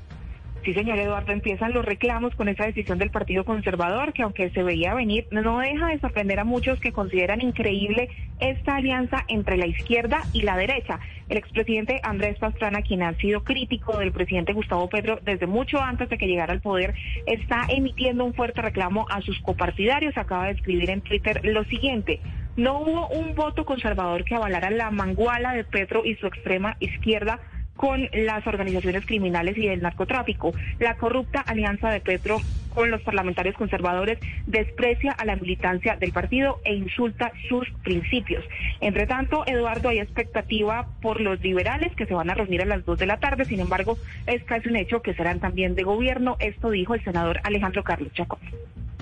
Sí, 0.64 0.76
señor 0.76 1.00
Eduardo, 1.00 1.32
empiezan 1.32 1.74
los 1.74 1.84
reclamos 1.84 2.36
con 2.36 2.48
esa 2.48 2.68
decisión 2.68 3.00
del 3.00 3.10
Partido 3.10 3.44
Conservador, 3.44 4.14
que 4.14 4.22
aunque 4.22 4.52
se 4.52 4.62
veía 4.62 4.94
venir, 4.94 5.26
no 5.32 5.58
deja 5.58 5.88
de 5.88 5.98
sorprender 5.98 6.40
a 6.40 6.44
muchos 6.44 6.80
que 6.80 6.92
consideran 6.92 7.42
increíble 7.42 8.10
esta 8.40 8.76
alianza 8.76 9.26
entre 9.28 9.58
la 9.58 9.66
izquierda 9.66 10.22
y 10.34 10.44
la 10.44 10.56
derecha. 10.58 11.00
El 11.30 11.38
expresidente 11.38 12.00
Andrés 12.04 12.38
Pastrana, 12.38 12.84
quien 12.84 13.02
ha 13.02 13.16
sido 13.16 13.44
crítico 13.44 13.98
del 13.98 14.12
presidente 14.12 14.54
Gustavo 14.54 14.88
Petro 14.88 15.18
desde 15.24 15.48
mucho 15.48 15.82
antes 15.82 16.10
de 16.10 16.20
que 16.20 16.28
llegara 16.28 16.54
al 16.54 16.62
poder, 16.62 16.94
está 17.26 17.66
emitiendo 17.68 18.24
un 18.24 18.36
fuerte 18.36 18.62
reclamo 18.62 19.08
a 19.10 19.22
sus 19.22 19.40
copartidarios. 19.40 20.16
Acaba 20.16 20.46
de 20.46 20.52
escribir 20.52 20.92
en 20.92 21.02
Twitter 21.02 21.42
lo 21.44 21.64
siguiente. 21.64 22.20
No 22.56 22.82
hubo 22.82 23.08
un 23.08 23.34
voto 23.34 23.66
conservador 23.66 24.26
que 24.26 24.36
avalara 24.36 24.70
la 24.70 24.92
manguala 24.92 25.54
de 25.54 25.64
Petro 25.64 26.06
y 26.06 26.16
su 26.18 26.28
extrema 26.28 26.78
izquierda 26.80 27.40
con 27.82 28.08
las 28.14 28.46
organizaciones 28.46 29.08
criminales 29.08 29.58
y 29.58 29.68
el 29.68 29.82
narcotráfico. 29.82 30.54
La 30.78 30.98
corrupta 30.98 31.42
alianza 31.42 31.90
de 31.90 32.00
Petro 32.00 32.40
con 32.76 32.92
los 32.92 33.02
parlamentarios 33.02 33.56
conservadores 33.56 34.20
desprecia 34.46 35.14
a 35.14 35.26
la 35.26 35.36
militancia 35.36 35.96
del 35.96 36.12
partido 36.12 36.62
e 36.64 36.76
insulta 36.76 37.32
sus 37.50 37.68
principios. 37.84 38.46
Entre 38.82 39.08
tanto, 39.08 39.44
Eduardo, 39.48 39.90
hay 39.90 39.98
expectativa 39.98 40.90
por 41.02 41.20
los 41.20 41.42
liberales 41.42 41.92
que 41.96 42.06
se 42.06 42.14
van 42.14 42.30
a 42.30 42.36
reunir 42.36 42.62
a 42.62 42.66
las 42.66 42.86
dos 42.86 43.00
de 43.00 43.08
la 43.08 43.18
tarde. 43.18 43.46
Sin 43.46 43.60
embargo, 43.60 43.98
es 44.28 44.44
casi 44.44 44.70
un 44.70 44.76
hecho 44.76 45.02
que 45.02 45.16
serán 45.16 45.40
también 45.40 45.74
de 45.74 45.82
gobierno. 45.82 46.38
Esto 46.40 46.70
dijo 46.70 46.94
el 46.94 47.04
senador 47.04 47.40
Alejandro 47.44 47.84
Carlos 47.84 48.14
Chacón. 48.14 48.40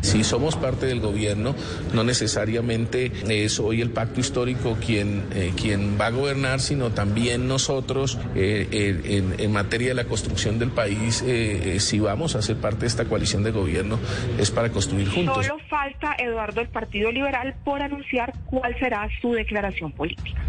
Si 0.02 0.24
somos 0.24 0.56
parte 0.56 0.86
del 0.86 1.00
gobierno, 1.00 1.56
no 1.94 2.04
necesariamente 2.04 3.12
es 3.28 3.60
hoy 3.60 3.82
el 3.82 3.92
pacto 3.92 4.20
histórico 4.20 4.78
quien, 4.84 5.26
eh, 5.34 5.54
quien 5.60 6.00
va 6.00 6.08
a 6.08 6.12
gobernar, 6.12 6.60
sino 6.60 6.92
también 6.92 7.48
nosotros 7.48 8.18
eh, 8.36 9.24
en, 9.38 9.52
materia 9.52 9.90
de 9.90 9.96
la 9.96 10.06
construcción 10.06 10.60
del 10.60 10.70
país, 10.70 11.24
eh, 11.26 11.80
si 11.80 12.00
vamos 12.00 12.36
a 12.36 12.42
ser 12.42 12.58
parte 12.58 12.82
de 12.82 12.88
esta 12.88 13.06
coalición 13.06 13.44
de 13.44 13.52
gobierno, 13.52 14.00
es 14.38 14.52
para 14.52 14.70
construir 14.70 15.10
juntos. 15.10 15.46
Solo 15.46 15.60
falta, 15.70 16.16
Eduardo, 16.18 16.62
el 16.62 16.70
Partido 16.70 17.12
Liberal 17.12 17.56
por 17.64 17.82
anunciar 17.82 18.34
cuál 18.46 18.78
será 18.80 19.08
su 19.22 19.34
declaración 19.34 19.92
política. 19.92 20.40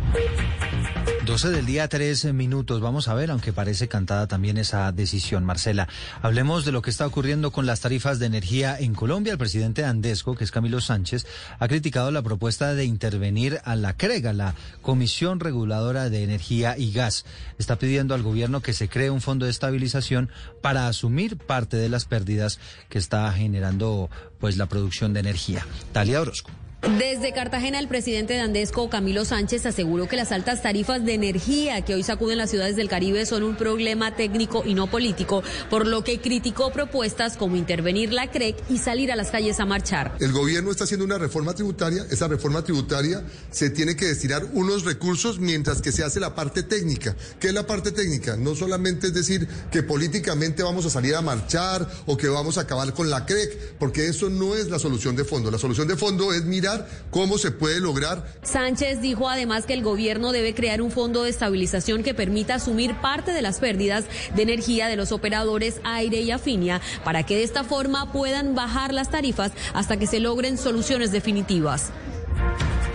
12 1.30 1.50
del 1.50 1.66
día, 1.66 1.86
tres 1.86 2.24
minutos. 2.32 2.80
Vamos 2.80 3.06
a 3.06 3.14
ver, 3.14 3.30
aunque 3.30 3.52
parece 3.52 3.88
cantada 3.88 4.26
también 4.26 4.56
esa 4.56 4.90
decisión, 4.90 5.44
Marcela. 5.44 5.86
Hablemos 6.22 6.64
de 6.64 6.72
lo 6.72 6.82
que 6.82 6.90
está 6.90 7.06
ocurriendo 7.06 7.52
con 7.52 7.66
las 7.66 7.80
tarifas 7.80 8.18
de 8.18 8.26
energía 8.26 8.76
en 8.78 8.94
Colombia. 8.94 9.32
El 9.32 9.38
presidente 9.40 9.82
de 9.82 9.88
Andesco, 9.88 10.36
que 10.36 10.44
es 10.44 10.52
Camilo 10.52 10.80
Sánchez, 10.80 11.26
ha 11.58 11.66
criticado 11.66 12.12
la 12.12 12.22
propuesta 12.22 12.74
de 12.74 12.84
intervenir 12.84 13.60
a 13.64 13.74
la 13.74 13.96
CREGA, 13.96 14.32
la 14.32 14.54
Comisión 14.82 15.40
Reguladora 15.40 16.10
de 16.10 16.22
Energía 16.22 16.76
y 16.78 16.92
Gas. 16.92 17.24
Está 17.58 17.76
pidiendo 17.76 18.14
al 18.14 18.22
gobierno 18.22 18.60
que 18.60 18.72
se 18.72 18.88
cree 18.88 19.10
un 19.10 19.20
fondo 19.20 19.46
de 19.46 19.50
estabilización 19.50 20.30
para 20.62 20.86
asumir 20.86 21.36
parte 21.36 21.76
de 21.76 21.88
las 21.88 22.04
pérdidas 22.04 22.60
que 22.88 22.98
está 22.98 23.32
generando 23.32 24.10
pues 24.38 24.56
la 24.56 24.66
producción 24.66 25.12
de 25.12 25.20
energía. 25.20 25.66
Talia 25.92 26.20
Orozco. 26.20 26.50
Desde 26.82 27.34
Cartagena, 27.34 27.78
el 27.78 27.88
presidente 27.88 28.32
de 28.32 28.40
Andesco, 28.40 28.88
Camilo 28.88 29.26
Sánchez, 29.26 29.66
aseguró 29.66 30.08
que 30.08 30.16
las 30.16 30.32
altas 30.32 30.62
tarifas 30.62 31.04
de 31.04 31.12
energía 31.12 31.84
que 31.84 31.94
hoy 31.94 32.02
sacuden 32.02 32.38
las 32.38 32.48
ciudades 32.48 32.74
del 32.74 32.88
Caribe 32.88 33.26
son 33.26 33.42
un 33.42 33.54
problema 33.54 34.16
técnico 34.16 34.62
y 34.64 34.72
no 34.72 34.86
político, 34.86 35.42
por 35.68 35.86
lo 35.86 36.02
que 36.04 36.22
criticó 36.22 36.72
propuestas 36.72 37.36
como 37.36 37.56
intervenir 37.56 38.14
la 38.14 38.30
CREC 38.30 38.56
y 38.70 38.78
salir 38.78 39.12
a 39.12 39.16
las 39.16 39.30
calles 39.30 39.60
a 39.60 39.66
marchar. 39.66 40.16
El 40.20 40.32
gobierno 40.32 40.70
está 40.70 40.84
haciendo 40.84 41.04
una 41.04 41.18
reforma 41.18 41.52
tributaria, 41.52 42.06
esa 42.10 42.28
reforma 42.28 42.64
tributaria 42.64 43.22
se 43.50 43.68
tiene 43.68 43.94
que 43.94 44.06
destinar 44.06 44.46
unos 44.54 44.84
recursos 44.84 45.38
mientras 45.38 45.82
que 45.82 45.92
se 45.92 46.02
hace 46.02 46.18
la 46.18 46.34
parte 46.34 46.62
técnica. 46.62 47.14
¿Qué 47.38 47.48
es 47.48 47.54
la 47.54 47.66
parte 47.66 47.92
técnica? 47.92 48.36
No 48.36 48.54
solamente 48.54 49.08
es 49.08 49.14
decir 49.14 49.46
que 49.70 49.82
políticamente 49.82 50.62
vamos 50.62 50.86
a 50.86 50.90
salir 50.90 51.14
a 51.14 51.20
marchar 51.20 51.86
o 52.06 52.16
que 52.16 52.28
vamos 52.28 52.56
a 52.56 52.62
acabar 52.62 52.94
con 52.94 53.10
la 53.10 53.26
CREC, 53.26 53.76
porque 53.78 54.08
eso 54.08 54.30
no 54.30 54.54
es 54.54 54.70
la 54.70 54.78
solución 54.78 55.14
de 55.14 55.24
fondo. 55.24 55.50
La 55.50 55.58
solución 55.58 55.86
de 55.86 55.96
fondo 55.96 56.32
es 56.32 56.44
mirar 56.44 56.69
cómo 57.10 57.38
se 57.38 57.50
puede 57.50 57.80
lograr. 57.80 58.24
Sánchez 58.42 59.00
dijo 59.00 59.28
además 59.28 59.66
que 59.66 59.74
el 59.74 59.82
gobierno 59.82 60.32
debe 60.32 60.54
crear 60.54 60.82
un 60.82 60.90
fondo 60.90 61.24
de 61.24 61.30
estabilización 61.30 62.02
que 62.02 62.14
permita 62.14 62.56
asumir 62.56 62.94
parte 63.00 63.32
de 63.32 63.42
las 63.42 63.58
pérdidas 63.58 64.04
de 64.34 64.42
energía 64.42 64.88
de 64.88 64.96
los 64.96 65.12
operadores 65.12 65.80
Aire 65.84 66.20
y 66.20 66.30
Afinia 66.30 66.80
para 67.04 67.24
que 67.24 67.36
de 67.36 67.42
esta 67.42 67.64
forma 67.64 68.12
puedan 68.12 68.54
bajar 68.54 68.92
las 68.92 69.10
tarifas 69.10 69.52
hasta 69.74 69.96
que 69.98 70.06
se 70.06 70.20
logren 70.20 70.58
soluciones 70.58 71.12
definitivas. 71.12 71.90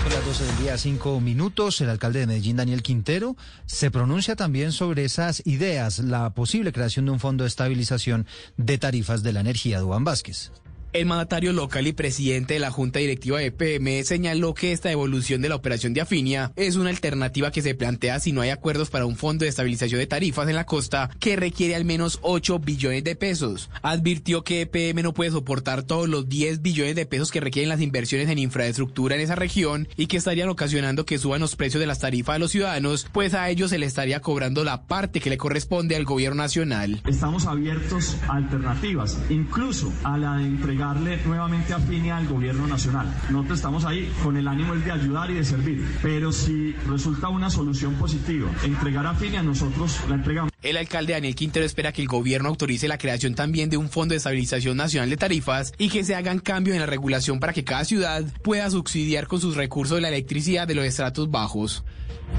Son 0.03 0.14
las 0.14 0.26
12 0.26 0.43
del 0.45 0.57
día, 0.57 0.77
cinco 0.77 1.19
minutos. 1.19 1.81
El 1.81 1.89
alcalde 1.89 2.19
de 2.19 2.27
Medellín, 2.27 2.57
Daniel 2.57 2.84
Quintero, 2.84 3.35
se 3.65 3.89
pronuncia 3.89 4.35
también 4.35 4.72
sobre 4.72 5.03
esas 5.03 5.41
ideas, 5.47 5.97
la 5.97 6.30
posible 6.35 6.72
creación 6.72 7.06
de 7.06 7.11
un 7.11 7.19
fondo 7.19 7.43
de 7.43 7.47
estabilización 7.47 8.27
de 8.56 8.77
tarifas 8.77 9.23
de 9.23 9.34
la 9.34 9.39
energía. 9.39 9.80
Duan 9.80 10.03
Vázquez. 10.03 10.52
El 10.95 11.07
mandatario 11.07 11.51
local 11.51 11.88
y 11.88 11.91
presidente 11.91 12.53
de 12.53 12.61
la 12.61 12.72
Junta 12.72 12.99
Directiva 12.99 13.39
de 13.39 13.51
PM 13.51 14.01
señaló 14.05 14.53
que 14.53 14.72
esta 14.72 14.89
evolución 14.93 15.41
de 15.41 15.49
la 15.49 15.55
operación 15.55 15.93
de 15.93 15.99
Afinia 15.99 16.53
es 16.55 16.77
una 16.77 16.89
alternativa 16.89 17.51
que 17.51 17.61
se 17.61 17.76
plantea 17.76 18.22
si 18.22 18.31
no 18.31 18.39
hay 18.39 18.49
acuerdos 18.49 18.91
para 18.91 19.05
un 19.05 19.17
fondo 19.17 19.43
de 19.43 19.49
estabilización 19.49 19.99
de 19.99 20.07
tarifas 20.07 20.47
en 20.47 20.55
la 20.55 20.65
costa 20.65 21.09
que 21.19 21.35
requiere 21.35 21.76
al 21.76 21.84
menos 21.84 22.19
8 22.22 22.59
billones 22.59 23.03
de 23.03 23.17
pesos. 23.17 23.69
Advirtió 23.81 24.45
que 24.45 24.61
EPM 24.61 25.03
no 25.03 25.13
puede 25.13 25.31
soportar 25.31 25.84
todos 25.84 26.07
los 26.07 26.30
10 26.30 26.61
billones 26.61 26.95
de 26.95 27.05
pesos 27.05 27.30
que 27.30 27.41
requieren 27.41 27.67
las 27.67 27.81
inversiones 27.81 28.30
en 28.30 28.39
infraestructura 28.39 29.15
en 29.15 29.22
esa 29.22 29.35
región 29.35 29.89
y 29.97 30.07
que 30.07 30.15
estarían 30.15 30.47
ocasionando 30.47 31.05
que 31.05 31.17
suban 31.17 31.41
los 31.41 31.57
precios 31.57 31.81
de 31.81 31.88
las 31.88 31.99
tarifas 31.99 32.38
a 32.38 32.39
los 32.39 32.51
ciudadanos, 32.51 33.05
pues 33.11 33.34
a 33.34 33.49
ellos 33.49 33.72
se 33.72 33.80
les 33.80 33.89
estaría 33.89 34.22
cobrando 34.22 34.63
la 34.63 34.88
parte 34.88 35.19
que 35.19 35.30
le 35.30 35.38
corresponde 35.38 35.97
al 35.97 36.05
gobierno 36.05 36.41
nacional. 36.41 37.01
Estamos 37.05 37.47
abiertos 37.47 38.15
a 38.30 38.38
alternativas, 38.38 39.19
incluso 39.30 39.91
a 40.05 40.17
la 40.17 40.38
de 40.38 40.45
entregar 40.45 40.85
darle 40.86 41.18
nuevamente 41.26 41.74
afinia 41.74 42.18
al 42.18 42.28
gobierno 42.28 42.68
nacional. 42.68 43.14
Nosotros 43.30 43.60
estamos 43.60 43.86
ahí 43.86 44.12
con 44.24 44.38
el 44.38 44.48
ánimo 44.48 44.76
de 44.76 44.91
ayudar 44.91 45.32
y 45.32 45.36
de 45.36 45.44
servir, 45.44 45.86
pero 46.02 46.32
si 46.32 46.74
resulta 46.88 47.30
una 47.30 47.49
solución 47.49 47.95
positiva, 47.95 48.49
entregar 48.64 49.06
afinia, 49.07 49.41
nosotros 49.41 49.99
la 50.10 50.16
entregamos. 50.16 50.52
El 50.62 50.78
alcalde 50.78 51.14
Daniel 51.14 51.36
Quintero 51.36 51.66
espera 51.66 51.91
que 51.91 52.02
el 52.02 52.07
gobierno 52.07 52.49
autorice 52.49 52.88
la 52.88 52.98
creación 52.98 53.36
también 53.36 53.70
de 53.70 53.78
un 53.78 53.90
fondo 53.90 54.14
de 54.14 54.18
estabilización 54.18 54.78
nacional 54.78 55.10
de 55.10 55.18
tarifas 55.18 55.74
y 55.78 55.90
que 55.90 56.03
se 56.03 56.16
hagan 56.16 56.40
cambios 56.40 56.76
en 56.76 56.82
la 56.82 56.88
regulación 56.88 57.40
para 57.40 57.53
que 57.53 57.64
cada 57.64 57.86
ciudad 57.86 58.24
pueda 58.44 58.70
subsidiar 58.70 59.28
con 59.28 59.40
sus 59.40 59.56
recursos 59.56 60.02
la 60.02 60.10
electricidad 60.10 60.68
de 60.68 60.76
los 60.76 60.86
estratos 60.86 61.30
bajos. 61.30 61.84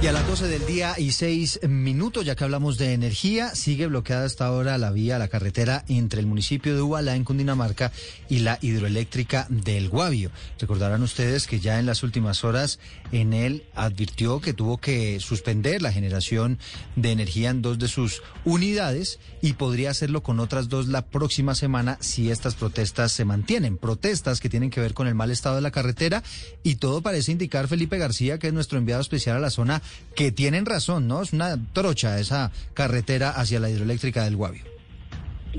Y 0.03 0.09
a 0.09 0.13
las 0.13 0.27
12 0.27 0.49
del 0.49 0.67
día 0.67 0.95
y 0.99 1.13
6 1.13 1.61
minutos, 1.69 2.27
ya 2.27 2.37
que 2.37 2.45
hablamos 2.45 2.77
de 2.77 2.93
energía, 2.93 3.55
sigue 3.55 3.87
bloqueada 3.87 4.27
hasta 4.27 4.45
ahora 4.45 4.77
la 4.77 4.91
vía, 4.91 5.19
la 5.19 5.29
carretera 5.29 5.87
entre 5.89 6.21
el 6.21 6.27
municipio 6.27 6.75
de 6.75 6.83
Ubalá 6.83 7.17
en 7.17 7.25
Cundinamarca 7.25 7.93
y 8.29 8.41
la 8.41 8.59
hidroeléctrica 8.61 9.47
del 9.49 9.89
Guavio. 9.89 10.31
Recordarán 10.61 11.03
ustedes 11.03 11.47
que 11.47 11.61
ya 11.61 11.79
en 11.81 11.87
las 11.87 12.03
últimas 12.03 12.45
horas 12.45 12.79
en 13.11 13.33
él 13.33 13.65
advirtió 13.75 14.43
que 14.43 14.53
tuvo 14.53 14.77
que 14.77 15.19
suspender 15.19 15.81
la 15.81 15.93
generación 15.93 16.59
de 16.95 17.13
energía 17.13 17.49
en 17.49 17.63
dos 17.63 17.79
de 17.79 17.89
sus 17.89 18.23
unidades 18.45 19.19
y 19.41 19.55
podría 19.55 19.91
hacerlo 19.91 20.23
con 20.23 20.41
otras 20.41 20.69
dos 20.69 20.89
la 20.89 21.07
próxima 21.07 21.55
semana 21.55 21.97
si 22.01 22.31
estas 22.31 22.55
protestas 22.55 23.13
se 23.13 23.25
mantienen. 23.25 23.79
Protestas 23.79 24.41
que 24.41 24.51
tienen 24.51 24.69
que 24.69 24.81
ver 24.81 24.93
con 24.93 25.07
el 25.07 25.15
mal 25.15 25.31
estado 25.31 25.57
de 25.57 25.63
la 25.63 25.71
carretera 25.71 26.23
y 26.63 26.75
todo 26.75 27.01
parece 27.01 27.33
indicar 27.33 27.67
Felipe 27.67 27.97
García, 27.97 28.39
que 28.39 28.49
es 28.49 28.53
nuestro 28.53 28.77
enviado 28.77 29.01
especial 29.01 29.37
a 29.37 29.41
la 29.41 29.51
zona 29.51 29.83
que 30.15 30.33
tienen 30.33 30.67
razón, 30.67 31.09
¿no? 31.09 31.23
Es 31.23 31.33
una 31.33 31.59
trocha 31.73 32.19
esa 32.19 32.51
carretera 32.75 33.31
hacia 33.31 33.61
la 33.61 33.71
hidroeléctrica 33.71 34.25
del 34.25 34.37
Guavio. 34.37 34.76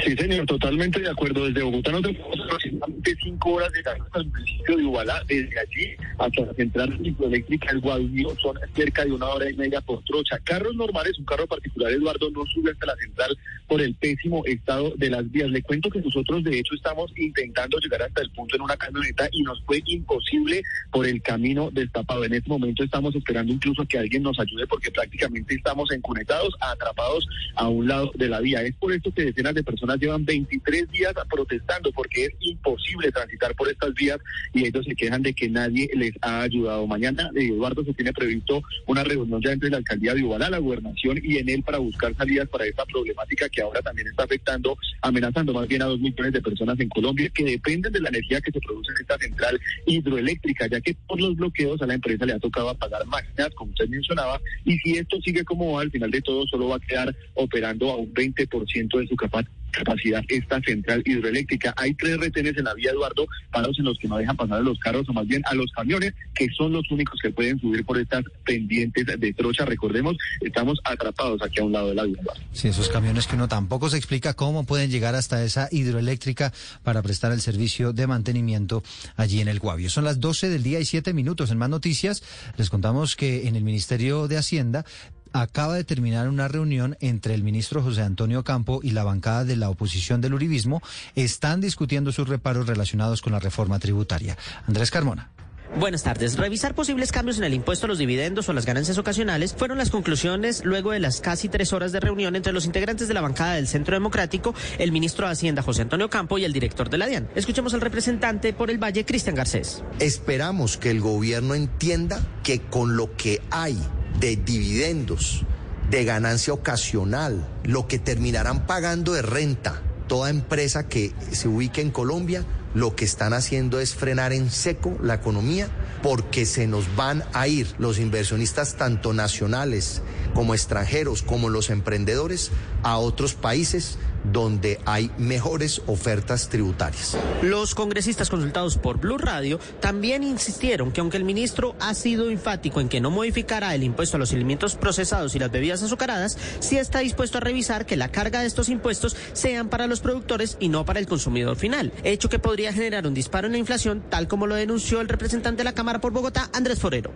Sí, 0.04 0.16
señor, 0.16 0.46
totalmente 0.46 1.00
de 1.00 1.10
acuerdo. 1.10 1.46
Desde 1.46 1.64
Bogotá 1.64 1.92
no 1.92 2.02
tenemos 2.02 2.40
aproximadamente 2.40 3.18
cinco 3.24 3.54
horas 3.54 3.72
de 3.72 3.80
hasta 3.80 4.20
el 4.20 4.28
municipio 4.28 4.78
de 4.78 4.84
Iguala. 4.84 5.24
Desde 5.28 5.60
allí 5.60 5.96
hasta 6.18 6.42
la 6.46 6.54
central 6.54 7.00
hidroeléctrica 7.02 7.72
El 7.72 7.80
Guadalío 7.80 8.36
son 8.42 8.58
cerca 8.76 9.06
de 9.06 9.12
una 9.12 9.28
hora 9.28 9.50
y 9.50 9.56
media 9.56 9.82
por 9.82 10.04
trocha. 10.04 10.40
Carros 10.44 10.76
normales, 10.76 11.18
un 11.18 11.26
carro 11.26 11.48
particular, 11.48 11.92
Eduardo, 11.92 12.30
no 12.32 12.46
sube 12.46 12.72
hasta 12.72 12.86
la 12.86 12.96
central 12.98 13.38
por 13.68 13.82
el 13.82 13.96
pésimo 13.96 14.44
estado 14.46 14.94
de 14.98 15.10
las 15.10 15.30
vías. 15.32 15.50
Le 15.50 15.62
cuento 15.62 15.90
que 15.90 16.02
nosotros, 16.02 16.44
de 16.44 16.60
hecho, 16.60 16.76
estamos 16.76 17.12
intentando 17.18 17.78
llegar 17.80 18.04
hasta 18.04 18.22
el 18.22 18.32
punto 18.32 18.56
en 18.56 18.62
una 18.62 18.78
camioneta 18.78 19.28
y 19.32 19.42
nos 19.44 19.62
fue 19.64 19.82
imposible 19.86 20.62
por 20.92 21.08
el 21.08 21.22
camino 21.22 21.70
destapado. 21.72 22.24
En 22.24 22.34
este 22.34 22.50
momento 22.50 22.84
estamos 22.84 23.16
esperando 23.16 23.52
incluso 23.54 23.86
que 23.86 23.98
alguien 23.98 24.24
nos 24.24 24.40
ayude 24.40 24.68
porque 24.68 24.92
prácticamente 24.92 25.56
estamos 25.56 25.92
encunetados, 25.92 26.54
atrapados 26.60 27.28
a 27.56 27.68
un 27.68 27.88
lado 27.88 28.12
de 28.16 28.30
la 28.30 28.40
vía. 28.40 28.62
Es 28.62 28.76
por 28.76 28.94
esto 28.94 29.12
que 29.12 29.26
decenas 29.26 29.54
de 29.54 29.64
personas 29.64 29.87
llevan 29.96 30.26
23 30.26 30.92
días 30.92 31.14
protestando 31.30 31.92
porque 31.92 32.26
es 32.26 32.32
imposible 32.40 33.12
transitar 33.12 33.56
por 33.56 33.70
estas 33.70 33.94
vías 33.94 34.20
y 34.54 34.68
ellos 34.68 34.86
se 34.86 34.96
quejan 34.96 35.22
de 35.22 35.34
que 35.34 35.50
nadie 35.50 35.90
les 35.96 36.14
ha 36.22 36.42
ayudado. 36.42 36.86
Mañana, 36.88 37.30
eh, 37.36 37.48
Eduardo, 37.48 37.84
se 37.84 37.94
tiene 37.94 38.14
previsto 38.14 38.62
una 38.86 39.04
reunión 39.04 39.42
ya 39.42 39.52
entre 39.52 39.70
la 39.70 39.78
alcaldía 39.78 40.14
de 40.14 40.20
Iguala, 40.20 40.50
la 40.50 40.60
gobernación 40.60 41.20
y 41.24 41.38
en 41.38 41.50
él 41.50 41.64
para 41.64 41.78
buscar 41.78 42.16
salidas 42.16 42.48
para 42.50 42.66
esta 42.66 42.86
problemática 42.86 43.50
que 43.50 43.62
ahora 43.62 43.82
también 43.82 44.08
está 44.08 44.24
afectando, 44.24 44.78
amenazando 45.02 45.54
más 45.54 45.68
bien 45.68 45.82
a 45.82 45.86
dos 45.86 46.00
millones 46.00 46.34
de 46.34 46.42
personas 46.42 46.80
en 46.80 46.90
Colombia 46.90 47.30
que 47.34 47.44
dependen 47.44 47.92
de 47.94 48.00
la 48.00 48.10
energía 48.10 48.42
que 48.42 48.52
se 48.52 48.60
produce 48.60 48.92
en 48.92 49.02
esta 49.02 49.18
central 49.18 49.60
hidroeléctrica, 49.86 50.68
ya 50.68 50.82
que 50.82 50.96
por 51.08 51.20
los 51.20 51.36
bloqueos 51.36 51.82
a 51.82 51.88
la 51.88 51.94
empresa 51.94 52.26
le 52.26 52.34
ha 52.34 52.40
tocado 52.40 52.74
pagar 52.76 53.06
máquinas, 53.06 53.50
como 53.56 53.72
usted 53.72 53.88
mencionaba, 53.88 54.40
y 54.66 54.78
si 54.80 54.98
esto 54.98 55.20
sigue 55.22 55.44
como 55.44 55.74
va, 55.74 55.82
al 55.82 55.92
final 55.92 56.12
de 56.12 56.22
todo 56.22 56.46
solo 56.48 56.70
va 56.70 56.78
a 56.78 56.80
quedar 56.80 57.16
operando 57.36 57.92
a 57.92 57.98
un 57.98 58.14
20% 58.14 59.00
de 59.00 59.08
su 59.08 59.16
capacidad 59.16 59.52
capacidad 59.78 60.24
esta 60.28 60.60
central 60.62 61.02
hidroeléctrica. 61.06 61.74
Hay 61.78 61.94
tres 61.94 62.18
retenes 62.18 62.58
en 62.58 62.66
la 62.66 62.74
vía 62.74 62.92
Eduardo, 62.92 63.28
paros 63.52 63.78
en 63.80 63.86
los 63.86 63.98
que 63.98 64.08
no 64.08 64.18
dejan 64.18 64.36
pasar 64.36 64.58
a 64.58 64.62
los 64.62 64.80
carros 64.80 65.08
o 65.10 65.14
más 65.14 65.28
bien 65.28 65.42
a 65.46 65.54
los 65.54 65.72
camiones, 65.72 66.14
que 66.34 66.48
son 66.50 66.74
los 66.74 66.90
únicos 66.92 67.20
que 67.22 67.32
pueden 67.32 67.60
subir 67.60 67.86
por 67.86 67.98
estas 67.98 68.24
pendientes 68.46 69.06
de 69.06 69.34
trocha. 69.34 69.66
Recordemos, 69.66 70.18
estamos 70.42 70.80
atrapados 70.84 71.42
aquí 71.42 71.60
a 71.60 71.64
un 71.64 71.72
lado 71.72 71.90
de 71.90 71.96
la 71.96 72.04
vía. 72.04 72.18
Sí, 72.52 72.68
esos 72.68 72.90
camiones 72.90 73.28
que 73.28 73.36
uno 73.36 73.48
tampoco 73.48 73.90
se 73.90 73.98
explica 73.98 74.34
cómo 74.34 74.66
pueden 74.66 74.90
llegar 74.90 75.16
hasta 75.16 75.44
esa 75.44 75.70
hidroeléctrica 75.72 76.54
para 76.84 77.02
prestar 77.02 77.32
el 77.32 77.42
servicio 77.42 77.94
de 77.94 78.08
mantenimiento 78.08 78.84
allí 79.16 79.42
en 79.42 79.48
el 79.48 79.60
Guavio. 79.60 79.90
Son 79.90 80.04
las 80.04 80.20
12 80.20 80.50
del 80.50 80.64
día 80.64 80.80
y 80.80 80.86
7 80.86 81.14
minutos. 81.14 81.52
En 81.52 81.58
más 81.58 81.70
noticias, 81.70 82.24
les 82.58 82.70
contamos 82.70 83.16
que 83.16 83.48
en 83.48 83.56
el 83.56 83.64
Ministerio 83.64 84.28
de 84.28 84.38
Hacienda 84.38 84.86
acaba 85.34 85.76
de 85.76 85.84
terminar 85.84 86.30
una 86.30 86.48
reunión 86.48 86.98
entre 87.00 87.34
el 87.34 87.44
ministro 87.44 87.82
José 87.82 88.02
Antonio 88.02 88.44
Campo 88.44 88.80
y 88.84 88.92
la 88.92 89.04
bancada 89.04 89.46
de 89.46 89.56
la 89.56 89.70
oposición 89.70 90.22
del 90.22 90.34
Uribismo. 90.34 90.82
Están 91.16 91.62
discutiendo 91.62 92.12
sus 92.12 92.28
reparos 92.28 92.68
relacionados 92.68 93.22
con 93.22 93.34
la 93.34 93.40
reforma 93.40 93.80
tributaria. 93.80 94.38
Andrés 94.68 94.92
Carmona. 94.92 95.32
Buenas 95.76 96.02
tardes. 96.04 96.38
Revisar 96.38 96.74
posibles 96.74 97.12
cambios 97.12 97.38
en 97.38 97.44
el 97.44 97.54
impuesto 97.54 97.86
a 97.86 97.90
los 97.90 97.98
dividendos 97.98 98.48
o 98.50 98.54
las 98.54 98.66
ganancias 98.66 98.98
ocasionales 98.98 99.54
fueron 99.54 99.78
las 99.78 99.90
conclusiones 99.90 100.64
luego 100.66 100.92
de 100.92 101.00
las 101.00 101.22
casi 101.22 101.50
tres 101.50 101.74
horas 101.74 101.92
de 101.92 102.00
reunión 102.00 102.36
entre 102.36 102.54
los 102.54 102.66
integrantes 102.66 103.08
de 103.08 103.14
la 103.14 103.22
bancada 103.22 103.56
del 103.56 103.68
Centro 103.68 103.96
Democrático, 103.96 104.56
el 104.80 104.92
ministro 104.92 105.28
de 105.28 105.34
Hacienda 105.34 105.62
José 105.62 105.84
Antonio 105.84 106.10
Campo 106.10 106.38
y 106.38 106.46
el 106.46 106.54
director 106.54 106.90
de 106.90 106.98
la 106.98 107.08
DIAN. 107.08 107.30
Escuchemos 107.36 107.74
al 107.74 107.82
representante 107.82 108.54
por 108.54 108.72
el 108.72 108.82
Valle, 108.82 109.06
Cristian 109.06 109.36
Garcés. 109.36 109.84
Esperamos 110.00 110.78
que 110.78 110.90
el 110.90 111.02
gobierno 111.02 111.54
entienda 111.54 112.22
que 112.44 112.62
con 112.62 112.96
lo 112.96 113.16
que 113.16 113.42
hay 113.52 113.78
de 114.20 114.36
dividendos, 114.36 115.44
de 115.90 116.04
ganancia 116.06 116.54
ocasional, 116.54 117.48
lo 117.64 117.88
que 117.88 118.00
terminarán 118.00 118.66
pagando 118.66 119.14
de 119.14 119.22
renta 119.22 119.82
toda 120.08 120.30
empresa 120.30 120.88
que 120.88 121.14
se 121.32 121.48
ubique 121.48 121.82
en 121.82 121.92
Colombia, 121.92 122.46
lo 122.74 122.96
que 122.96 123.06
están 123.06 123.34
haciendo 123.34 123.80
es 123.80 123.96
frenar 123.96 124.34
en 124.34 124.50
seco 124.50 124.98
la 125.02 125.16
economía 125.16 125.68
porque 126.04 126.46
se 126.46 126.68
nos 126.68 126.96
van 126.96 127.24
a 127.34 127.48
ir 127.48 127.68
los 127.80 128.00
inversionistas 128.00 128.76
tanto 128.76 129.14
nacionales 129.14 130.02
como 130.34 130.54
extranjeros 130.54 131.24
como 131.24 131.50
los 131.50 131.70
emprendedores 131.70 132.52
a 132.84 132.98
otros 132.98 133.34
países 133.34 133.98
donde 134.24 134.80
hay 134.86 135.12
mejores 135.18 135.82
ofertas 135.88 136.50
tributarias. 136.50 137.18
Los 137.42 137.76
congresistas 137.76 138.30
consultados 138.30 138.78
por 138.78 139.00
Blue 139.00 139.18
Radio 139.18 139.60
también 139.80 140.24
insistieron 140.24 140.92
que 140.92 141.02
aunque 141.02 141.18
el 141.18 141.24
ministro 141.24 141.76
ha 141.80 141.94
sido 141.94 142.30
enfático 142.30 142.82
en 142.82 142.90
que 142.90 143.02
no 143.02 143.12
modificará 143.12 143.74
el 143.76 143.84
impuesto 143.84 144.18
a 144.18 144.20
los 144.20 144.34
alimentos 144.34 144.76
procesados 144.76 145.36
y 145.36 145.40
las 145.40 145.52
bebidas 145.52 145.84
azucaradas, 145.84 146.38
sí 146.60 146.78
está 146.78 147.00
dispuesto 147.00 147.38
a 147.38 147.42
revisar 147.42 147.86
que 147.86 147.98
la 147.98 148.10
carga 148.10 148.42
de 148.42 148.48
estos 148.48 148.70
impuestos 148.70 149.16
sean 149.34 149.70
para 149.70 149.88
los 149.88 150.00
productores 150.00 150.58
y 150.60 150.70
no 150.70 150.86
para 150.86 151.00
el 151.00 151.08
consumidor 151.08 151.56
final, 151.56 151.94
hecho 152.04 152.30
que 152.30 152.40
podría 152.40 152.74
generar 152.74 153.08
un 153.08 153.14
disparo 153.14 153.48
en 153.48 153.54
la 153.54 153.60
inflación, 153.60 154.04
tal 154.10 154.28
como 154.28 154.48
lo 154.48 154.56
denunció 154.56 155.02
el 155.02 155.10
representante 155.10 155.60
de 155.60 155.66
la 155.66 155.74
Cámara 155.74 156.00
por 156.00 156.12
Bogotá, 156.12 156.50
Andrés 156.54 156.80
Forero. 156.80 157.14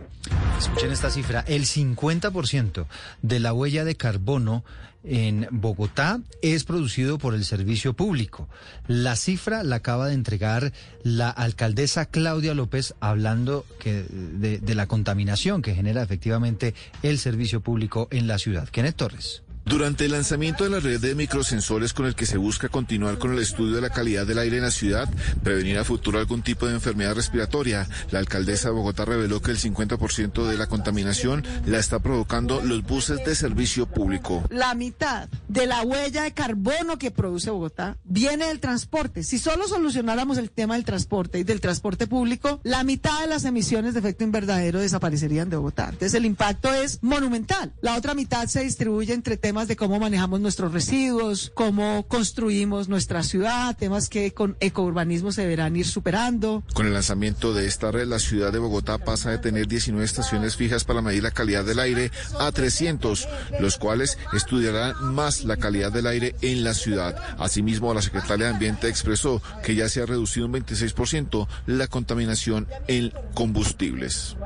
Escuchen 0.59 0.91
esta 0.91 1.09
cifra, 1.09 1.43
el 1.47 1.65
50% 1.65 2.85
de 3.21 3.39
la 3.39 3.53
huella 3.53 3.83
de 3.83 3.95
carbono 3.95 4.63
en 5.03 5.47
Bogotá 5.51 6.21
es 6.41 6.63
producido 6.63 7.17
por 7.17 7.33
el 7.33 7.45
servicio 7.45 7.93
público. 7.93 8.47
La 8.87 9.15
cifra 9.15 9.63
la 9.63 9.77
acaba 9.77 10.07
de 10.07 10.13
entregar 10.13 10.73
la 11.03 11.29
alcaldesa 11.29 12.05
Claudia 12.05 12.53
López 12.53 12.93
hablando 12.99 13.65
que 13.79 14.03
de, 14.03 14.75
la 14.75 14.87
contaminación 14.87 15.61
que 15.61 15.75
genera 15.75 16.01
efectivamente 16.01 16.73
el 17.03 17.17
servicio 17.19 17.61
público 17.61 18.07
en 18.11 18.27
la 18.27 18.37
ciudad. 18.37 18.69
Kenneth 18.69 18.95
Torres. 18.95 19.43
Durante 19.65 20.05
el 20.05 20.11
lanzamiento 20.11 20.63
de 20.63 20.69
la 20.69 20.79
red 20.79 20.99
de 20.99 21.15
microsensores 21.15 21.93
con 21.93 22.05
el 22.05 22.15
que 22.15 22.25
se 22.25 22.37
busca 22.37 22.67
continuar 22.69 23.17
con 23.17 23.31
el 23.31 23.39
estudio 23.39 23.75
de 23.75 23.81
la 23.81 23.89
calidad 23.89 24.25
del 24.25 24.39
aire 24.39 24.57
en 24.57 24.63
la 24.63 24.71
ciudad, 24.71 25.09
prevenir 25.43 25.77
a 25.77 25.83
futuro 25.83 26.19
algún 26.19 26.41
tipo 26.41 26.67
de 26.67 26.73
enfermedad 26.73 27.15
respiratoria, 27.15 27.87
la 28.09 28.19
alcaldesa 28.19 28.69
de 28.69 28.75
Bogotá 28.75 29.05
reveló 29.05 29.41
que 29.41 29.51
el 29.51 29.57
50% 29.57 30.45
de 30.45 30.57
la 30.57 30.67
contaminación 30.67 31.45
la 31.65 31.79
está 31.79 31.99
provocando 31.99 32.61
los 32.61 32.83
buses 32.83 33.23
de 33.23 33.35
servicio 33.35 33.85
público. 33.85 34.43
La 34.49 34.73
mitad 34.73 35.29
de 35.47 35.67
la 35.67 35.83
huella 35.83 36.23
de 36.23 36.33
carbono 36.33 36.97
que 36.97 37.11
produce 37.11 37.51
Bogotá 37.51 37.97
viene 38.03 38.47
del 38.47 38.59
transporte. 38.59 39.23
Si 39.23 39.39
solo 39.39 39.67
solucionáramos 39.67 40.37
el 40.37 40.49
tema 40.49 40.75
del 40.75 40.85
transporte 40.85 41.39
y 41.39 41.43
del 41.43 41.61
transporte 41.61 42.07
público, 42.07 42.59
la 42.63 42.83
mitad 42.83 43.21
de 43.21 43.27
las 43.27 43.45
emisiones 43.45 43.93
de 43.93 43.99
efecto 43.99 44.23
invernadero 44.23 44.79
desaparecerían 44.79 45.49
de 45.49 45.57
Bogotá. 45.57 45.85
Entonces 45.85 46.13
el 46.13 46.25
impacto 46.25 46.73
es 46.73 46.99
monumental. 47.01 47.73
La 47.81 47.95
otra 47.95 48.13
mitad 48.13 48.47
se 48.47 48.63
distribuye 48.63 49.13
entre 49.13 49.37
temas 49.51 49.67
de 49.67 49.75
cómo 49.75 49.99
manejamos 49.99 50.39
nuestros 50.39 50.71
residuos, 50.71 51.51
cómo 51.53 52.05
construimos 52.07 52.87
nuestra 52.87 53.21
ciudad, 53.21 53.75
temas 53.77 54.07
que 54.07 54.31
con 54.31 54.55
ecourbanismo 54.61 55.33
se 55.33 55.41
deberán 55.41 55.75
ir 55.75 55.85
superando. 55.85 56.63
Con 56.73 56.87
el 56.87 56.93
lanzamiento 56.93 57.53
de 57.53 57.67
esta 57.67 57.91
red, 57.91 58.07
la 58.07 58.19
ciudad 58.19 58.53
de 58.53 58.59
Bogotá 58.59 58.97
pasa 58.97 59.29
de 59.29 59.39
tener 59.39 59.67
19 59.67 60.05
estaciones 60.05 60.55
fijas 60.55 60.85
para 60.85 61.01
medir 61.01 61.23
la 61.23 61.31
calidad 61.31 61.65
del 61.65 61.79
aire 61.79 62.11
a 62.39 62.49
300, 62.49 63.27
los 63.59 63.77
cuales 63.77 64.17
estudiarán 64.31 64.93
más 65.13 65.43
la 65.43 65.57
calidad 65.57 65.91
del 65.91 66.07
aire 66.07 66.33
en 66.41 66.63
la 66.63 66.73
ciudad. 66.73 67.17
Asimismo, 67.37 67.93
la 67.93 68.01
secretaria 68.01 68.45
de 68.45 68.53
Ambiente 68.53 68.87
expresó 68.87 69.41
que 69.65 69.75
ya 69.75 69.89
se 69.89 70.01
ha 70.01 70.05
reducido 70.05 70.45
un 70.45 70.53
26% 70.53 71.45
la 71.65 71.87
contaminación 71.87 72.69
en 72.87 73.11
combustibles. 73.33 74.37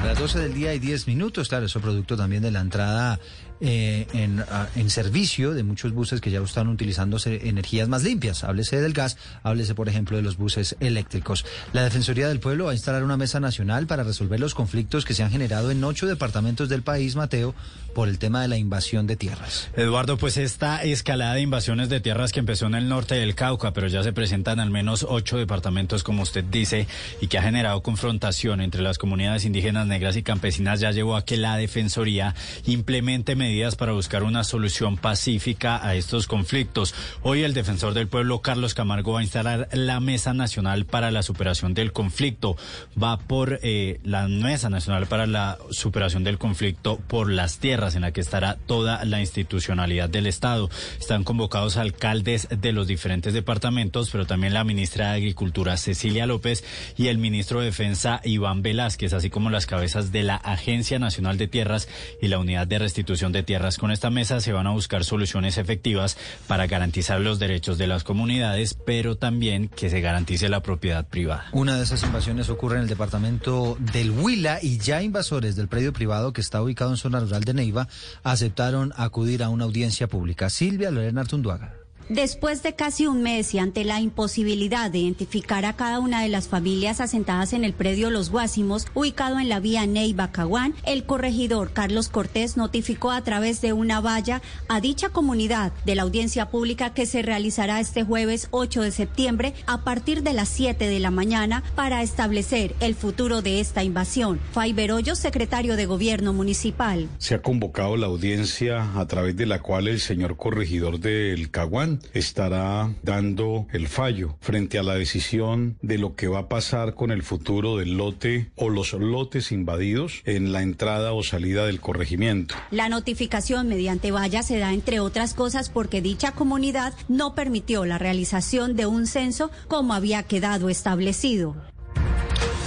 A 0.00 0.06
las 0.06 0.20
12 0.20 0.38
del 0.38 0.54
día 0.54 0.72
y 0.72 0.78
10 0.78 1.08
minutos, 1.08 1.48
claro, 1.48 1.66
eso 1.66 1.80
producto 1.80 2.16
también 2.16 2.44
de 2.44 2.52
la 2.52 2.60
entrada 2.60 3.18
eh, 3.60 4.06
en, 4.12 4.40
a, 4.40 4.68
en, 4.76 4.90
servicio 4.90 5.54
de 5.54 5.62
muchos 5.62 5.92
buses 5.92 6.20
que 6.20 6.30
ya 6.30 6.40
están 6.40 6.68
utilizando 6.68 7.18
energías 7.24 7.88
más 7.88 8.02
limpias. 8.02 8.44
Háblese 8.44 8.80
del 8.80 8.92
gas, 8.92 9.16
háblese, 9.42 9.74
por 9.74 9.88
ejemplo, 9.88 10.16
de 10.16 10.22
los 10.22 10.36
buses 10.36 10.76
eléctricos. 10.80 11.44
La 11.72 11.82
Defensoría 11.82 12.28
del 12.28 12.40
Pueblo 12.40 12.66
va 12.66 12.72
a 12.72 12.74
instalar 12.74 13.02
una 13.02 13.16
mesa 13.16 13.40
nacional 13.40 13.86
para 13.86 14.02
resolver 14.02 14.40
los 14.40 14.54
conflictos 14.54 15.04
que 15.04 15.14
se 15.14 15.22
han 15.22 15.30
generado 15.30 15.70
en 15.70 15.82
ocho 15.84 16.06
departamentos 16.06 16.68
del 16.68 16.82
país, 16.82 17.16
Mateo, 17.16 17.54
por 17.94 18.08
el 18.08 18.18
tema 18.18 18.42
de 18.42 18.48
la 18.48 18.58
invasión 18.58 19.06
de 19.06 19.16
tierras. 19.16 19.70
Eduardo, 19.74 20.18
pues 20.18 20.36
esta 20.36 20.82
escalada 20.82 21.34
de 21.34 21.40
invasiones 21.40 21.88
de 21.88 22.00
tierras 22.00 22.32
que 22.32 22.40
empezó 22.40 22.66
en 22.66 22.74
el 22.74 22.90
norte 22.90 23.14
del 23.14 23.34
Cauca, 23.34 23.72
pero 23.72 23.86
ya 23.86 24.02
se 24.02 24.12
presentan 24.12 24.60
al 24.60 24.70
menos 24.70 25.06
ocho 25.08 25.38
departamentos, 25.38 26.02
como 26.02 26.22
usted 26.22 26.44
dice, 26.44 26.86
y 27.22 27.28
que 27.28 27.38
ha 27.38 27.42
generado 27.42 27.82
confrontación 27.82 28.60
entre 28.60 28.82
las 28.82 28.98
comunidades 28.98 29.46
indígenas, 29.46 29.86
negras 29.86 30.16
y 30.16 30.22
campesinas, 30.22 30.80
ya 30.80 30.90
llevó 30.90 31.16
a 31.16 31.24
que 31.24 31.38
la 31.38 31.56
Defensoría 31.56 32.34
implemente 32.66 33.34
medidas 33.46 33.76
para 33.76 33.92
buscar 33.92 34.24
una 34.24 34.42
solución 34.42 34.96
pacífica 34.96 35.84
a 35.86 35.94
estos 35.94 36.26
conflictos. 36.26 36.94
Hoy 37.22 37.44
el 37.44 37.54
defensor 37.54 37.94
del 37.94 38.08
pueblo, 38.08 38.40
Carlos 38.40 38.74
Camargo, 38.74 39.12
va 39.12 39.20
a 39.20 39.22
instalar 39.22 39.68
la 39.72 40.00
Mesa 40.00 40.34
Nacional 40.34 40.84
para 40.84 41.12
la 41.12 41.22
Superación 41.22 41.72
del 41.72 41.92
Conflicto. 41.92 42.56
Va 43.00 43.18
por 43.18 43.60
eh, 43.62 44.00
la 44.02 44.26
Mesa 44.26 44.68
Nacional 44.68 45.06
para 45.06 45.28
la 45.28 45.58
Superación 45.70 46.24
del 46.24 46.38
Conflicto 46.38 46.98
por 47.06 47.30
las 47.30 47.58
tierras, 47.58 47.94
en 47.94 48.02
la 48.02 48.10
que 48.10 48.20
estará 48.20 48.56
toda 48.66 49.04
la 49.04 49.20
institucionalidad 49.20 50.08
del 50.08 50.26
Estado. 50.26 50.68
Están 50.98 51.22
convocados 51.22 51.76
alcaldes 51.76 52.48
de 52.50 52.72
los 52.72 52.88
diferentes 52.88 53.32
departamentos, 53.32 54.10
pero 54.10 54.26
también 54.26 54.54
la 54.54 54.64
ministra 54.64 55.10
de 55.10 55.18
Agricultura, 55.18 55.76
Cecilia 55.76 56.26
López, 56.26 56.64
y 56.96 57.06
el 57.06 57.18
ministro 57.18 57.60
de 57.60 57.66
Defensa, 57.66 58.20
Iván 58.24 58.62
Velázquez, 58.62 59.12
así 59.12 59.30
como 59.30 59.50
las 59.50 59.66
cabezas 59.66 60.10
de 60.10 60.24
la 60.24 60.34
Agencia 60.34 60.98
Nacional 60.98 61.38
de 61.38 61.46
Tierras 61.46 61.88
y 62.20 62.26
la 62.26 62.40
Unidad 62.40 62.66
de 62.66 62.80
Restitución 62.80 63.30
de 63.30 63.35
tierras. 63.42 63.78
Con 63.78 63.90
esta 63.90 64.10
mesa 64.10 64.40
se 64.40 64.52
van 64.52 64.66
a 64.66 64.70
buscar 64.70 65.04
soluciones 65.04 65.58
efectivas 65.58 66.16
para 66.46 66.66
garantizar 66.66 67.20
los 67.20 67.38
derechos 67.38 67.78
de 67.78 67.86
las 67.86 68.04
comunidades, 68.04 68.74
pero 68.74 69.16
también 69.16 69.68
que 69.68 69.90
se 69.90 70.00
garantice 70.00 70.48
la 70.48 70.60
propiedad 70.60 71.06
privada. 71.06 71.46
Una 71.52 71.76
de 71.76 71.84
esas 71.84 72.02
invasiones 72.02 72.48
ocurre 72.48 72.76
en 72.76 72.82
el 72.82 72.88
departamento 72.88 73.76
del 73.78 74.10
Huila 74.10 74.58
y 74.62 74.78
ya 74.78 75.02
invasores 75.02 75.56
del 75.56 75.68
predio 75.68 75.92
privado 75.92 76.32
que 76.32 76.40
está 76.40 76.62
ubicado 76.62 76.90
en 76.90 76.96
zona 76.96 77.20
rural 77.20 77.44
de 77.44 77.54
Neiva 77.54 77.88
aceptaron 78.22 78.92
acudir 78.96 79.42
a 79.42 79.48
una 79.48 79.64
audiencia 79.64 80.08
pública. 80.08 80.50
Silvia 80.50 80.90
Lorena 80.90 81.22
Artunduaga. 81.22 81.85
Después 82.08 82.62
de 82.62 82.72
casi 82.72 83.08
un 83.08 83.20
mes 83.24 83.52
y 83.52 83.58
ante 83.58 83.84
la 83.84 84.00
imposibilidad 84.00 84.92
de 84.92 84.98
identificar 84.98 85.64
a 85.64 85.74
cada 85.74 85.98
una 85.98 86.22
de 86.22 86.28
las 86.28 86.46
familias 86.46 87.00
asentadas 87.00 87.52
en 87.52 87.64
el 87.64 87.72
predio 87.72 88.10
Los 88.10 88.30
Guásimos, 88.30 88.86
ubicado 88.94 89.40
en 89.40 89.48
la 89.48 89.58
vía 89.58 89.84
Neiva-Caguán, 89.86 90.76
el 90.84 91.04
corregidor 91.04 91.72
Carlos 91.72 92.08
Cortés 92.08 92.56
notificó 92.56 93.10
a 93.10 93.22
través 93.22 93.60
de 93.60 93.72
una 93.72 94.00
valla 94.00 94.40
a 94.68 94.80
dicha 94.80 95.08
comunidad 95.08 95.72
de 95.84 95.96
la 95.96 96.02
audiencia 96.02 96.48
pública 96.48 96.94
que 96.94 97.06
se 97.06 97.22
realizará 97.22 97.80
este 97.80 98.04
jueves 98.04 98.46
8 98.52 98.82
de 98.82 98.92
septiembre 98.92 99.54
a 99.66 99.82
partir 99.82 100.22
de 100.22 100.32
las 100.32 100.48
7 100.48 100.86
de 100.86 101.00
la 101.00 101.10
mañana 101.10 101.64
para 101.74 102.02
establecer 102.02 102.76
el 102.78 102.94
futuro 102.94 103.42
de 103.42 103.58
esta 103.58 103.82
invasión. 103.82 104.38
Faiber 104.52 104.92
Hoyos, 104.92 105.18
secretario 105.18 105.74
de 105.74 105.86
Gobierno 105.86 106.32
Municipal. 106.32 107.08
Se 107.18 107.34
ha 107.34 107.42
convocado 107.42 107.96
la 107.96 108.06
audiencia 108.06 108.92
a 108.96 109.06
través 109.08 109.34
de 109.36 109.46
la 109.46 109.60
cual 109.60 109.88
el 109.88 109.98
señor 109.98 110.36
corregidor 110.36 111.00
del 111.00 111.50
Caguán 111.50 111.95
estará 112.12 112.90
dando 113.02 113.66
el 113.72 113.88
fallo 113.88 114.36
frente 114.40 114.78
a 114.78 114.82
la 114.82 114.94
decisión 114.94 115.76
de 115.82 115.98
lo 115.98 116.14
que 116.14 116.28
va 116.28 116.40
a 116.40 116.48
pasar 116.48 116.94
con 116.94 117.10
el 117.10 117.22
futuro 117.22 117.76
del 117.76 117.96
lote 117.96 118.50
o 118.56 118.68
los 118.68 118.92
lotes 118.92 119.52
invadidos 119.52 120.22
en 120.24 120.52
la 120.52 120.62
entrada 120.62 121.12
o 121.12 121.22
salida 121.22 121.66
del 121.66 121.80
corregimiento. 121.80 122.54
La 122.70 122.88
notificación 122.88 123.68
mediante 123.68 124.10
valla 124.10 124.42
se 124.42 124.58
da 124.58 124.72
entre 124.72 125.00
otras 125.00 125.34
cosas 125.34 125.70
porque 125.70 126.02
dicha 126.02 126.32
comunidad 126.32 126.94
no 127.08 127.34
permitió 127.34 127.84
la 127.84 127.98
realización 127.98 128.76
de 128.76 128.86
un 128.86 129.06
censo 129.06 129.50
como 129.68 129.94
había 129.94 130.22
quedado 130.22 130.68
establecido. 130.68 131.56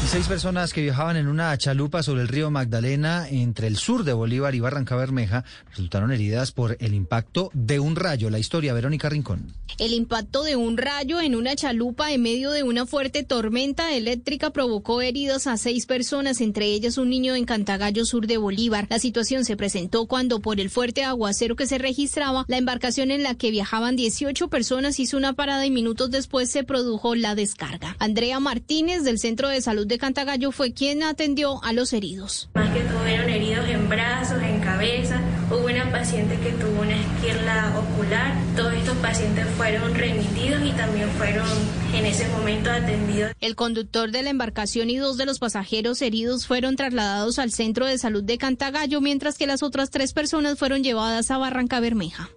Seis 0.10 0.28
personas 0.28 0.74
que 0.74 0.82
viajaban 0.82 1.18
en 1.18 1.28
una 1.28 1.56
chalupa 1.56 2.02
sobre 2.02 2.24
el 2.24 2.30
río 2.30 2.50
Magdalena 2.50 3.30
entre 3.30 3.68
el 3.68 3.78
sur 3.78 4.04
de 4.04 4.12
Bolívar 4.12 4.56
y 4.56 4.60
Barranca 4.60 4.96
Bermeja 4.96 5.46
resultaron 5.70 6.12
heridas 6.12 6.52
por 6.52 6.78
el 6.80 6.96
impacto 6.96 7.52
de 7.54 7.80
un 7.80 7.96
rayo. 7.96 8.32
La 8.32 8.40
historia, 8.40 8.74
Verónica 8.74 9.08
Rincón. 9.08 9.54
El 9.78 9.94
impacto 9.94 10.44
de 10.44 10.56
un 10.56 10.78
rayo 10.78 11.22
en 11.22 11.36
una 11.36 11.56
chalupa 11.56 12.12
en 12.12 12.24
medio 12.24 12.50
de 12.50 12.64
una 12.64 12.88
fuerte 12.88 13.24
tormenta 13.24 13.94
eléctrica 13.94 14.50
provocó 14.50 15.04
heridas 15.04 15.46
a 15.46 15.58
seis 15.58 15.86
personas, 15.86 16.42
entre 16.42 16.66
ellas 16.66 16.98
un 16.98 17.12
niño 17.12 17.36
en 17.36 17.46
Cantagallo, 17.46 18.04
sur 18.04 18.26
de 18.26 18.38
Bolívar. 18.38 18.88
La 18.90 18.98
situación 18.98 19.46
se 19.46 19.58
presentó 19.58 20.08
cuando, 20.08 20.40
por 20.40 20.60
el 20.60 20.72
fuerte 20.72 21.04
aguacero 21.04 21.56
que 21.56 21.68
se 21.68 21.78
registraba, 21.78 22.46
la 22.48 22.58
embarcación 22.58 23.12
en 23.12 23.22
la 23.22 23.36
que 23.36 23.52
viajaban 23.52 23.96
18 23.96 24.48
personas 24.48 25.00
hizo 25.00 25.18
una 25.18 25.34
parada 25.34 25.68
y 25.68 25.72
minutos 25.72 26.10
después 26.10 26.50
se 26.50 26.64
produjo 26.64 27.14
la 27.14 27.36
descarga. 27.36 27.96
Andrea 28.00 28.40
Martínez, 28.40 29.04
del 29.04 29.20
Centro 29.20 29.50
de 29.50 29.62
Salud 29.62 29.86
de 29.86 29.99
Cantagallo 30.00 30.52
fue 30.52 30.74
quien 30.74 31.04
atendió 31.04 31.64
a 31.64 31.74
los 31.74 31.94
heridos. 31.94 32.50
Más 32.56 32.70
que 32.74 32.82
tuvieron 32.82 33.30
heridos 33.30 33.68
en 33.70 33.88
brazos, 33.88 34.42
en 34.42 34.60
cabeza. 34.60 35.22
Hubo 35.52 35.66
una 35.66 35.92
paciente 35.92 36.38
que 36.40 36.52
tuvo 36.52 36.82
una 36.82 36.96
esquirla 36.96 37.74
ocular. 37.78 38.34
Todos 38.56 38.74
estos 38.74 38.98
pacientes 38.98 39.46
fueron 39.58 39.94
remitidos 39.94 40.64
y 40.66 40.72
también 40.72 41.10
fueron 41.12 41.48
en 41.94 42.06
ese 42.06 42.28
momento 42.30 42.72
atendidos. 42.72 43.34
El 43.40 43.56
conductor 43.56 44.12
de 44.12 44.24
la 44.24 44.30
embarcación 44.30 44.90
y 44.90 44.98
dos 44.98 45.18
de 45.18 45.26
los 45.26 45.40
pasajeros 45.40 46.02
heridos 46.02 46.48
fueron 46.48 46.76
trasladados 46.76 47.40
al 47.40 47.52
Centro 47.52 47.86
de 47.86 47.98
Salud 47.98 48.24
de 48.24 48.38
Cantagallo, 48.38 49.02
mientras 49.02 49.38
que 49.38 49.48
las 49.48 49.64
otras 49.64 49.90
tres 49.90 50.14
personas 50.14 50.58
fueron 50.58 50.84
llevadas 50.84 51.30
a 51.32 51.38
Barranca 51.38 51.80
Bermeja. 51.80 52.30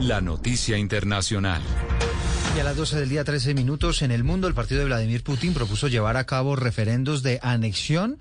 La 0.00 0.20
noticia 0.20 0.78
internacional. 0.78 1.62
Y 2.56 2.60
a 2.60 2.64
las 2.64 2.76
12 2.76 2.98
del 2.98 3.08
día, 3.08 3.24
13 3.24 3.54
minutos, 3.54 4.02
en 4.02 4.10
el 4.10 4.24
mundo, 4.24 4.48
el 4.48 4.54
partido 4.54 4.80
de 4.80 4.86
Vladimir 4.86 5.22
Putin 5.22 5.54
propuso 5.54 5.86
llevar 5.86 6.16
a 6.16 6.24
cabo 6.24 6.56
referendos 6.56 7.22
de 7.22 7.38
anexión 7.42 8.18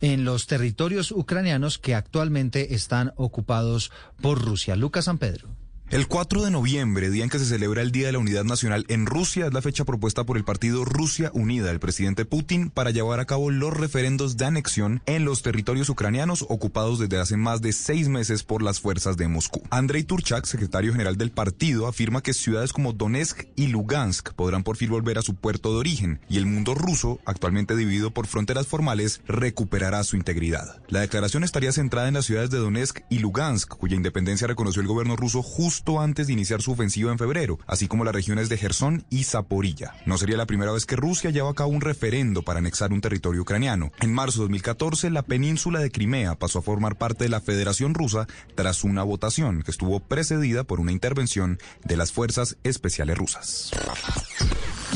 en 0.00 0.24
los 0.24 0.46
territorios 0.46 1.10
ucranianos 1.10 1.78
que 1.78 1.94
actualmente 1.94 2.74
están 2.74 3.12
ocupados 3.16 3.90
por 4.20 4.40
Rusia. 4.40 4.76
Lucas 4.76 5.06
San 5.06 5.18
Pedro. 5.18 5.48
El 5.90 6.08
4 6.08 6.42
de 6.42 6.50
noviembre, 6.50 7.10
día 7.10 7.24
en 7.24 7.30
que 7.30 7.38
se 7.38 7.44
celebra 7.44 7.82
el 7.82 7.92
Día 7.92 8.06
de 8.06 8.12
la 8.12 8.18
Unidad 8.18 8.44
Nacional 8.44 8.86
en 8.88 9.04
Rusia, 9.04 9.46
es 9.46 9.52
la 9.52 9.60
fecha 9.60 9.84
propuesta 9.84 10.24
por 10.24 10.38
el 10.38 10.42
partido 10.42 10.84
Rusia 10.86 11.30
Unida 11.34 11.66
del 11.66 11.78
presidente 11.78 12.24
Putin 12.24 12.70
para 12.70 12.90
llevar 12.90 13.20
a 13.20 13.26
cabo 13.26 13.50
los 13.50 13.76
referendos 13.76 14.38
de 14.38 14.46
anexión 14.46 15.02
en 15.04 15.26
los 15.26 15.42
territorios 15.42 15.90
ucranianos 15.90 16.46
ocupados 16.48 16.98
desde 16.98 17.20
hace 17.20 17.36
más 17.36 17.60
de 17.60 17.74
seis 17.74 18.08
meses 18.08 18.44
por 18.44 18.62
las 18.62 18.80
fuerzas 18.80 19.18
de 19.18 19.28
Moscú. 19.28 19.62
Andrei 19.68 20.04
Turchak, 20.04 20.46
secretario 20.46 20.90
general 20.90 21.18
del 21.18 21.30
partido, 21.30 21.86
afirma 21.86 22.22
que 22.22 22.32
ciudades 22.32 22.72
como 22.72 22.94
Donetsk 22.94 23.44
y 23.54 23.66
Lugansk 23.66 24.32
podrán 24.32 24.64
por 24.64 24.78
fin 24.78 24.90
volver 24.90 25.18
a 25.18 25.22
su 25.22 25.34
puerto 25.34 25.70
de 25.74 25.80
origen 25.80 26.20
y 26.30 26.38
el 26.38 26.46
mundo 26.46 26.74
ruso, 26.74 27.20
actualmente 27.26 27.76
dividido 27.76 28.10
por 28.10 28.26
fronteras 28.26 28.66
formales, 28.66 29.20
recuperará 29.26 30.02
su 30.02 30.16
integridad. 30.16 30.82
La 30.88 31.00
declaración 31.00 31.44
estaría 31.44 31.72
centrada 31.72 32.08
en 32.08 32.14
las 32.14 32.24
ciudades 32.24 32.50
de 32.50 32.58
Donetsk 32.58 33.00
y 33.10 33.18
Lugansk, 33.18 33.68
cuya 33.68 33.96
independencia 33.96 34.46
reconoció 34.46 34.80
el 34.80 34.88
gobierno 34.88 35.14
ruso 35.14 35.42
justo 35.42 35.73
antes 36.00 36.26
de 36.26 36.32
iniciar 36.32 36.62
su 36.62 36.72
ofensiva 36.72 37.10
en 37.12 37.18
febrero, 37.18 37.58
así 37.66 37.88
como 37.88 38.04
las 38.04 38.14
regiones 38.14 38.48
de 38.48 38.56
Gerson 38.56 39.04
y 39.10 39.24
Zaporilla. 39.24 39.94
No 40.06 40.18
sería 40.18 40.36
la 40.36 40.46
primera 40.46 40.72
vez 40.72 40.86
que 40.86 40.96
Rusia 40.96 41.30
lleva 41.30 41.50
a 41.50 41.54
cabo 41.54 41.70
un 41.70 41.80
referendo 41.80 42.42
para 42.42 42.58
anexar 42.58 42.92
un 42.92 43.00
territorio 43.00 43.42
ucraniano. 43.42 43.92
En 44.00 44.12
marzo 44.12 44.38
de 44.38 44.44
2014, 44.44 45.10
la 45.10 45.22
península 45.22 45.80
de 45.80 45.90
Crimea 45.90 46.34
pasó 46.36 46.58
a 46.58 46.62
formar 46.62 46.96
parte 46.96 47.24
de 47.24 47.30
la 47.30 47.40
Federación 47.40 47.94
Rusa 47.94 48.26
tras 48.54 48.84
una 48.84 49.02
votación 49.02 49.62
que 49.62 49.70
estuvo 49.70 50.00
precedida 50.00 50.64
por 50.64 50.80
una 50.80 50.92
intervención 50.92 51.58
de 51.84 51.96
las 51.96 52.12
fuerzas 52.12 52.56
especiales 52.64 53.18
rusas. 53.18 53.70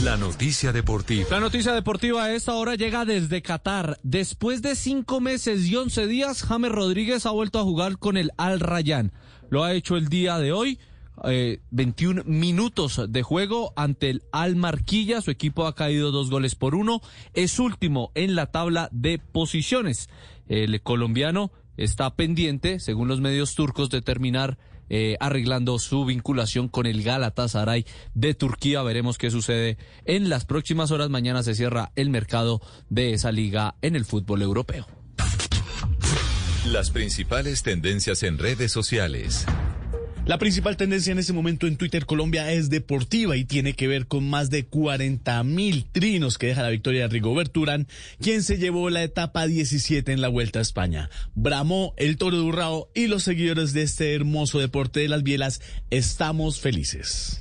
La 0.02 0.16
noticia 0.16 0.72
deportiva. 0.72 1.28
La 1.30 1.40
noticia 1.40 1.72
deportiva 1.72 2.24
a 2.24 2.32
esta 2.32 2.54
hora 2.54 2.76
llega 2.76 3.04
desde 3.04 3.42
Qatar. 3.42 3.98
Después 4.04 4.62
de 4.62 4.76
cinco 4.76 5.20
meses 5.20 5.66
y 5.66 5.74
once 5.74 6.06
días, 6.06 6.42
James 6.42 6.70
Rodríguez 6.70 7.26
ha 7.26 7.30
vuelto 7.30 7.58
a 7.58 7.64
jugar 7.64 7.98
con 7.98 8.16
el 8.16 8.30
Al 8.36 8.60
Rayyan. 8.60 9.12
Lo 9.50 9.64
ha 9.64 9.72
hecho 9.72 9.96
el 9.96 10.08
día 10.08 10.38
de 10.38 10.52
hoy. 10.52 10.78
21 11.70 12.20
eh, 12.20 12.24
minutos 12.26 13.00
de 13.08 13.22
juego 13.22 13.72
ante 13.76 14.10
el 14.10 14.22
Al 14.30 14.56
Marquilla. 14.56 15.20
Su 15.20 15.30
equipo 15.30 15.66
ha 15.66 15.74
caído 15.74 16.10
dos 16.10 16.30
goles 16.30 16.54
por 16.54 16.74
uno. 16.74 17.00
Es 17.34 17.58
último 17.58 18.12
en 18.14 18.34
la 18.34 18.46
tabla 18.46 18.88
de 18.92 19.18
posiciones. 19.18 20.08
El 20.48 20.80
colombiano 20.82 21.50
está 21.76 22.14
pendiente, 22.14 22.80
según 22.80 23.08
los 23.08 23.20
medios 23.20 23.54
turcos, 23.54 23.90
de 23.90 24.00
terminar 24.00 24.58
eh, 24.90 25.16
arreglando 25.20 25.78
su 25.78 26.04
vinculación 26.04 26.68
con 26.68 26.86
el 26.86 27.02
Galatasaray 27.02 27.84
de 28.14 28.34
Turquía. 28.34 28.82
Veremos 28.82 29.18
qué 29.18 29.30
sucede 29.30 29.76
en 30.04 30.28
las 30.28 30.44
próximas 30.44 30.90
horas. 30.90 31.10
Mañana 31.10 31.42
se 31.42 31.54
cierra 31.54 31.92
el 31.96 32.10
mercado 32.10 32.60
de 32.88 33.12
esa 33.12 33.32
liga 33.32 33.74
en 33.82 33.96
el 33.96 34.04
fútbol 34.04 34.42
europeo. 34.42 34.97
Las 36.72 36.90
principales 36.90 37.62
tendencias 37.62 38.22
en 38.22 38.36
redes 38.36 38.70
sociales. 38.70 39.46
La 40.26 40.36
principal 40.36 40.76
tendencia 40.76 41.12
en 41.12 41.18
este 41.18 41.32
momento 41.32 41.66
en 41.66 41.78
Twitter 41.78 42.04
Colombia 42.04 42.52
es 42.52 42.68
deportiva 42.68 43.38
y 43.38 43.46
tiene 43.46 43.72
que 43.72 43.88
ver 43.88 44.06
con 44.06 44.28
más 44.28 44.50
de 44.50 44.66
40 44.66 45.42
mil 45.44 45.86
trinos 45.86 46.36
que 46.36 46.48
deja 46.48 46.62
la 46.62 46.68
victoria 46.68 47.02
de 47.02 47.08
Rigobert 47.08 47.56
Urán, 47.56 47.88
quien 48.20 48.42
se 48.42 48.58
llevó 48.58 48.90
la 48.90 49.02
etapa 49.02 49.46
17 49.46 50.12
en 50.12 50.20
la 50.20 50.28
Vuelta 50.28 50.58
a 50.58 50.62
España. 50.62 51.08
Bramó 51.34 51.94
el 51.96 52.18
toro 52.18 52.36
de 52.42 52.84
y 52.94 53.06
los 53.06 53.22
seguidores 53.22 53.72
de 53.72 53.82
este 53.84 54.14
hermoso 54.14 54.58
deporte 54.58 55.00
de 55.00 55.08
las 55.08 55.22
bielas 55.22 55.62
estamos 55.88 56.60
felices. 56.60 57.40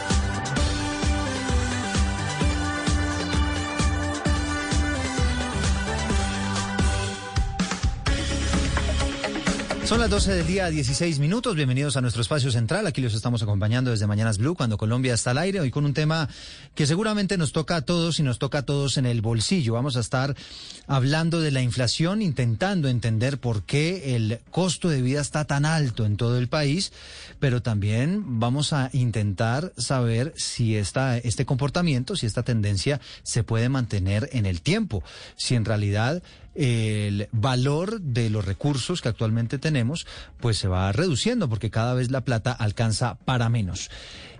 Son 9.91 9.99
las 9.99 10.09
12 10.09 10.35
del 10.35 10.47
día, 10.47 10.69
16 10.69 11.19
minutos. 11.19 11.53
Bienvenidos 11.53 11.97
a 11.97 12.01
nuestro 12.01 12.21
espacio 12.21 12.49
central. 12.49 12.87
Aquí 12.87 13.01
los 13.01 13.13
estamos 13.13 13.43
acompañando 13.43 13.91
desde 13.91 14.07
Mañanas 14.07 14.37
Blue, 14.37 14.55
cuando 14.55 14.77
Colombia 14.77 15.13
está 15.13 15.31
al 15.31 15.37
aire. 15.39 15.59
Hoy 15.59 15.69
con 15.69 15.83
un 15.83 15.93
tema 15.93 16.29
que 16.75 16.87
seguramente 16.87 17.37
nos 17.37 17.51
toca 17.51 17.75
a 17.75 17.81
todos 17.81 18.17
y 18.17 18.23
nos 18.23 18.39
toca 18.39 18.59
a 18.59 18.61
todos 18.61 18.95
en 18.95 19.05
el 19.05 19.19
bolsillo. 19.19 19.73
Vamos 19.73 19.97
a 19.97 19.99
estar 19.99 20.33
hablando 20.87 21.41
de 21.41 21.51
la 21.51 21.61
inflación, 21.61 22.21
intentando 22.21 22.87
entender 22.87 23.37
por 23.37 23.63
qué 23.63 24.15
el 24.15 24.39
costo 24.49 24.87
de 24.87 25.01
vida 25.01 25.19
está 25.19 25.43
tan 25.43 25.65
alto 25.65 26.05
en 26.05 26.15
todo 26.15 26.37
el 26.37 26.47
país, 26.47 26.93
pero 27.41 27.61
también 27.61 28.39
vamos 28.39 28.71
a 28.71 28.89
intentar 28.93 29.73
saber 29.75 30.33
si 30.37 30.77
esta, 30.77 31.17
este 31.17 31.45
comportamiento, 31.45 32.15
si 32.15 32.27
esta 32.27 32.43
tendencia 32.43 33.01
se 33.23 33.43
puede 33.43 33.67
mantener 33.67 34.29
en 34.31 34.45
el 34.45 34.61
tiempo. 34.61 35.03
Si 35.35 35.55
en 35.55 35.65
realidad 35.65 36.23
el 36.55 37.29
valor 37.31 38.01
de 38.01 38.29
los 38.29 38.45
recursos 38.45 39.01
que 39.01 39.09
actualmente 39.09 39.57
tenemos 39.57 40.05
pues 40.39 40.57
se 40.57 40.67
va 40.67 40.91
reduciendo 40.91 41.49
porque 41.49 41.71
cada 41.71 41.93
vez 41.93 42.11
la 42.11 42.21
plata 42.21 42.51
alcanza 42.51 43.15
para 43.25 43.49
menos. 43.49 43.89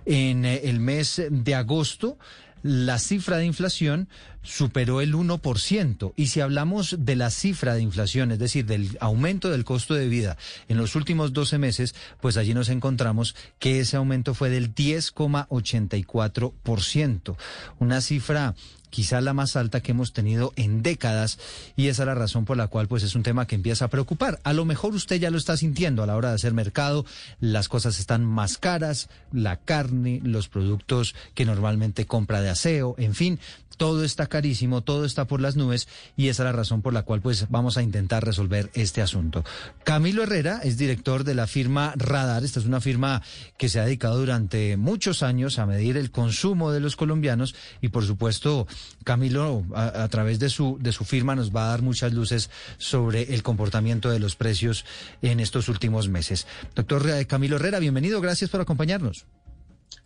En 0.04 0.44
eh, 0.44 0.62
el 0.64 0.80
mes 0.80 1.22
de 1.30 1.54
agosto 1.54 2.18
la 2.62 2.98
cifra 2.98 3.36
de 3.38 3.46
inflación 3.46 4.08
superó 4.42 5.00
el 5.00 5.14
1%. 5.14 6.12
Y 6.16 6.26
si 6.28 6.40
hablamos 6.40 6.96
de 6.98 7.16
la 7.16 7.30
cifra 7.30 7.74
de 7.74 7.82
inflación, 7.82 8.30
es 8.32 8.38
decir, 8.38 8.64
del 8.66 8.96
aumento 9.00 9.50
del 9.50 9.64
costo 9.64 9.94
de 9.94 10.08
vida 10.08 10.36
en 10.68 10.76
los 10.76 10.94
últimos 10.94 11.32
12 11.32 11.56
meses, 11.58 11.94
pues 12.20 12.36
allí 12.36 12.54
nos 12.54 12.68
encontramos 12.68 13.34
que 13.58 13.80
ese 13.80 13.96
aumento 13.96 14.34
fue 14.34 14.50
del 14.50 14.72
10,84%. 14.74 17.36
Una 17.78 18.00
cifra 18.00 18.54
quizá 18.92 19.22
la 19.22 19.32
más 19.32 19.56
alta 19.56 19.80
que 19.80 19.92
hemos 19.92 20.12
tenido 20.12 20.52
en 20.54 20.82
décadas 20.82 21.38
y 21.76 21.88
esa 21.88 22.02
es 22.02 22.06
la 22.06 22.14
razón 22.14 22.44
por 22.44 22.58
la 22.58 22.68
cual 22.68 22.88
pues 22.88 23.02
es 23.02 23.14
un 23.14 23.22
tema 23.22 23.46
que 23.46 23.54
empieza 23.54 23.86
a 23.86 23.88
preocupar. 23.88 24.38
A 24.44 24.52
lo 24.52 24.66
mejor 24.66 24.94
usted 24.94 25.18
ya 25.18 25.30
lo 25.30 25.38
está 25.38 25.56
sintiendo 25.56 26.02
a 26.02 26.06
la 26.06 26.14
hora 26.14 26.28
de 26.28 26.34
hacer 26.34 26.52
mercado, 26.52 27.06
las 27.40 27.68
cosas 27.68 27.98
están 27.98 28.24
más 28.24 28.58
caras, 28.58 29.08
la 29.32 29.56
carne, 29.56 30.20
los 30.22 30.48
productos 30.48 31.14
que 31.34 31.46
normalmente 31.46 32.04
compra 32.06 32.42
de 32.42 32.50
aseo, 32.50 32.94
en 32.98 33.14
fin, 33.14 33.40
todo 33.76 34.04
está 34.04 34.26
carísimo, 34.26 34.82
todo 34.82 35.04
está 35.04 35.26
por 35.26 35.40
las 35.40 35.56
nubes 35.56 35.88
y 36.16 36.28
esa 36.28 36.42
es 36.42 36.44
la 36.44 36.52
razón 36.52 36.82
por 36.82 36.92
la 36.92 37.02
cual 37.02 37.20
pues 37.20 37.46
vamos 37.48 37.76
a 37.76 37.82
intentar 37.82 38.24
resolver 38.24 38.70
este 38.74 39.02
asunto. 39.02 39.44
Camilo 39.84 40.22
Herrera 40.22 40.60
es 40.62 40.78
director 40.78 41.24
de 41.24 41.34
la 41.34 41.46
firma 41.46 41.92
Radar, 41.96 42.44
esta 42.44 42.60
es 42.60 42.66
una 42.66 42.80
firma 42.80 43.22
que 43.58 43.68
se 43.68 43.80
ha 43.80 43.84
dedicado 43.84 44.18
durante 44.18 44.76
muchos 44.76 45.22
años 45.22 45.58
a 45.58 45.66
medir 45.66 45.96
el 45.96 46.10
consumo 46.10 46.70
de 46.70 46.80
los 46.80 46.96
colombianos 46.96 47.54
y 47.80 47.88
por 47.88 48.04
supuesto 48.04 48.66
Camilo 49.04 49.64
a, 49.74 50.02
a 50.02 50.08
través 50.08 50.38
de 50.38 50.48
su 50.48 50.78
de 50.80 50.92
su 50.92 51.04
firma 51.04 51.34
nos 51.34 51.54
va 51.54 51.64
a 51.64 51.68
dar 51.68 51.82
muchas 51.82 52.12
luces 52.12 52.50
sobre 52.78 53.34
el 53.34 53.42
comportamiento 53.42 54.10
de 54.10 54.18
los 54.18 54.36
precios 54.36 54.84
en 55.22 55.40
estos 55.40 55.68
últimos 55.68 56.08
meses. 56.08 56.46
Doctor 56.74 57.08
eh, 57.08 57.26
Camilo 57.26 57.56
Herrera, 57.56 57.78
bienvenido, 57.78 58.20
gracias 58.20 58.50
por 58.50 58.60
acompañarnos. 58.60 59.26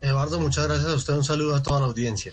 Eduardo, 0.01 0.39
muchas 0.39 0.67
gracias 0.67 0.91
a 0.91 0.95
usted. 0.95 1.15
Un 1.15 1.25
saludo 1.25 1.55
a 1.55 1.63
toda 1.63 1.81
la 1.81 1.87
audiencia. 1.87 2.33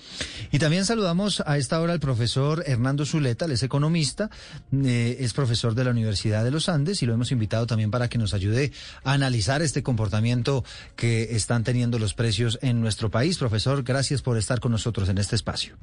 Y 0.52 0.60
también 0.60 0.86
saludamos 0.86 1.42
a 1.46 1.58
esta 1.58 1.80
hora 1.80 1.94
al 1.94 2.00
profesor 2.00 2.64
Hernando 2.66 3.06
Zuleta, 3.06 3.46
él 3.46 3.52
es 3.52 3.64
economista, 3.64 4.30
eh, 4.72 5.18
es 5.20 5.34
profesor 5.34 5.74
de 5.74 5.86
la 5.86 5.92
Universidad 5.92 6.44
de 6.44 6.52
los 6.52 6.68
Andes 6.68 7.02
y 7.02 7.06
lo 7.06 7.14
hemos 7.14 7.32
invitado 7.32 7.66
también 7.66 7.90
para 7.90 8.10
que 8.10 8.18
nos 8.18 8.34
ayude 8.34 8.74
a 9.04 9.14
analizar 9.14 9.62
este 9.62 9.82
comportamiento 9.82 10.66
que 10.96 11.36
están 11.36 11.64
teniendo 11.64 12.00
los 12.00 12.14
precios 12.14 12.60
en 12.62 12.82
nuestro 12.82 13.10
país. 13.10 13.38
Profesor, 13.38 13.84
gracias 13.84 14.22
por 14.22 14.38
estar 14.38 14.60
con 14.60 14.72
nosotros 14.72 15.08
en 15.08 15.18
este 15.18 15.36
espacio. 15.36 15.78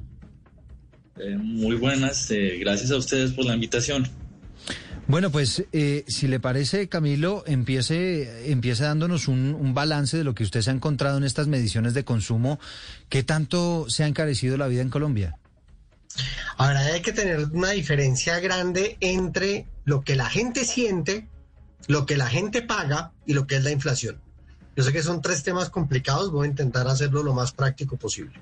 Eh, 1.17 1.35
muy 1.37 1.75
buenas, 1.75 2.29
eh, 2.31 2.57
gracias 2.59 2.91
a 2.91 2.97
ustedes 2.97 3.31
por 3.31 3.45
la 3.45 3.53
invitación. 3.53 4.09
Bueno, 5.07 5.31
pues 5.31 5.65
eh, 5.73 6.05
si 6.07 6.27
le 6.27 6.39
parece, 6.39 6.87
Camilo, 6.87 7.43
empiece, 7.45 8.49
empiece 8.51 8.83
dándonos 8.83 9.27
un, 9.27 9.55
un, 9.59 9.73
balance 9.73 10.15
de 10.15 10.23
lo 10.23 10.33
que 10.33 10.43
usted 10.43 10.61
se 10.61 10.69
ha 10.69 10.73
encontrado 10.73 11.17
en 11.17 11.23
estas 11.23 11.47
mediciones 11.47 11.93
de 11.93 12.05
consumo. 12.05 12.59
¿Qué 13.09 13.23
tanto 13.23 13.87
se 13.89 14.03
ha 14.03 14.07
encarecido 14.07 14.57
la 14.57 14.67
vida 14.67 14.81
en 14.81 14.89
Colombia? 14.89 15.37
Ahora 16.57 16.79
hay 16.79 17.01
que 17.01 17.13
tener 17.13 17.45
una 17.51 17.71
diferencia 17.71 18.39
grande 18.39 18.97
entre 18.99 19.67
lo 19.83 20.01
que 20.01 20.15
la 20.15 20.29
gente 20.29 20.65
siente, 20.65 21.27
lo 21.87 22.05
que 22.05 22.17
la 22.17 22.27
gente 22.27 22.61
paga 22.61 23.11
y 23.25 23.33
lo 23.33 23.47
que 23.47 23.55
es 23.55 23.63
la 23.63 23.71
inflación. 23.71 24.21
Yo 24.75 24.83
sé 24.83 24.93
que 24.93 25.03
son 25.03 25.21
tres 25.21 25.43
temas 25.43 25.69
complicados, 25.69 26.31
voy 26.31 26.47
a 26.47 26.49
intentar 26.49 26.87
hacerlo 26.87 27.23
lo 27.23 27.33
más 27.33 27.51
práctico 27.51 27.97
posible. 27.97 28.39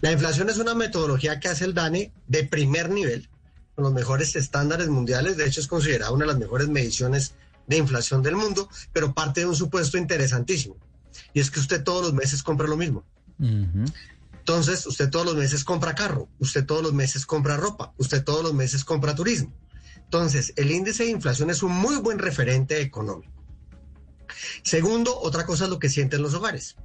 La 0.00 0.12
inflación 0.12 0.48
es 0.50 0.58
una 0.58 0.74
metodología 0.74 1.40
que 1.40 1.48
hace 1.48 1.64
el 1.64 1.74
DANE 1.74 2.12
de 2.26 2.44
primer 2.44 2.90
nivel, 2.90 3.28
con 3.74 3.84
los 3.84 3.92
mejores 3.92 4.36
estándares 4.36 4.88
mundiales, 4.88 5.36
de 5.36 5.46
hecho 5.46 5.60
es 5.60 5.66
considerada 5.66 6.12
una 6.12 6.24
de 6.24 6.32
las 6.32 6.38
mejores 6.38 6.68
mediciones 6.68 7.34
de 7.66 7.76
inflación 7.76 8.22
del 8.22 8.36
mundo, 8.36 8.68
pero 8.92 9.14
parte 9.14 9.40
de 9.40 9.46
un 9.46 9.56
supuesto 9.56 9.96
interesantísimo, 9.96 10.76
y 11.32 11.40
es 11.40 11.50
que 11.50 11.60
usted 11.60 11.82
todos 11.82 12.02
los 12.02 12.14
meses 12.14 12.42
compra 12.42 12.66
lo 12.66 12.76
mismo. 12.76 13.04
Uh 13.38 13.44
-huh. 13.44 13.92
Entonces, 14.40 14.86
usted 14.86 15.10
todos 15.10 15.26
los 15.26 15.36
meses 15.36 15.64
compra 15.64 15.94
carro, 15.94 16.28
usted 16.40 16.64
todos 16.64 16.82
los 16.82 16.92
meses 16.92 17.24
compra 17.26 17.56
ropa, 17.56 17.92
usted 17.98 18.24
todos 18.24 18.42
los 18.42 18.54
meses 18.54 18.84
compra 18.84 19.14
turismo. 19.14 19.52
Entonces, 19.96 20.52
el 20.56 20.72
índice 20.72 21.04
de 21.04 21.10
inflación 21.10 21.50
es 21.50 21.62
un 21.62 21.72
muy 21.72 21.96
buen 21.96 22.18
referente 22.18 22.80
económico. 22.80 23.32
Segundo, 24.64 25.16
otra 25.20 25.46
cosa 25.46 25.64
es 25.64 25.70
lo 25.70 25.78
que 25.78 25.88
sienten 25.88 26.22
los 26.22 26.34
hogares. 26.34 26.76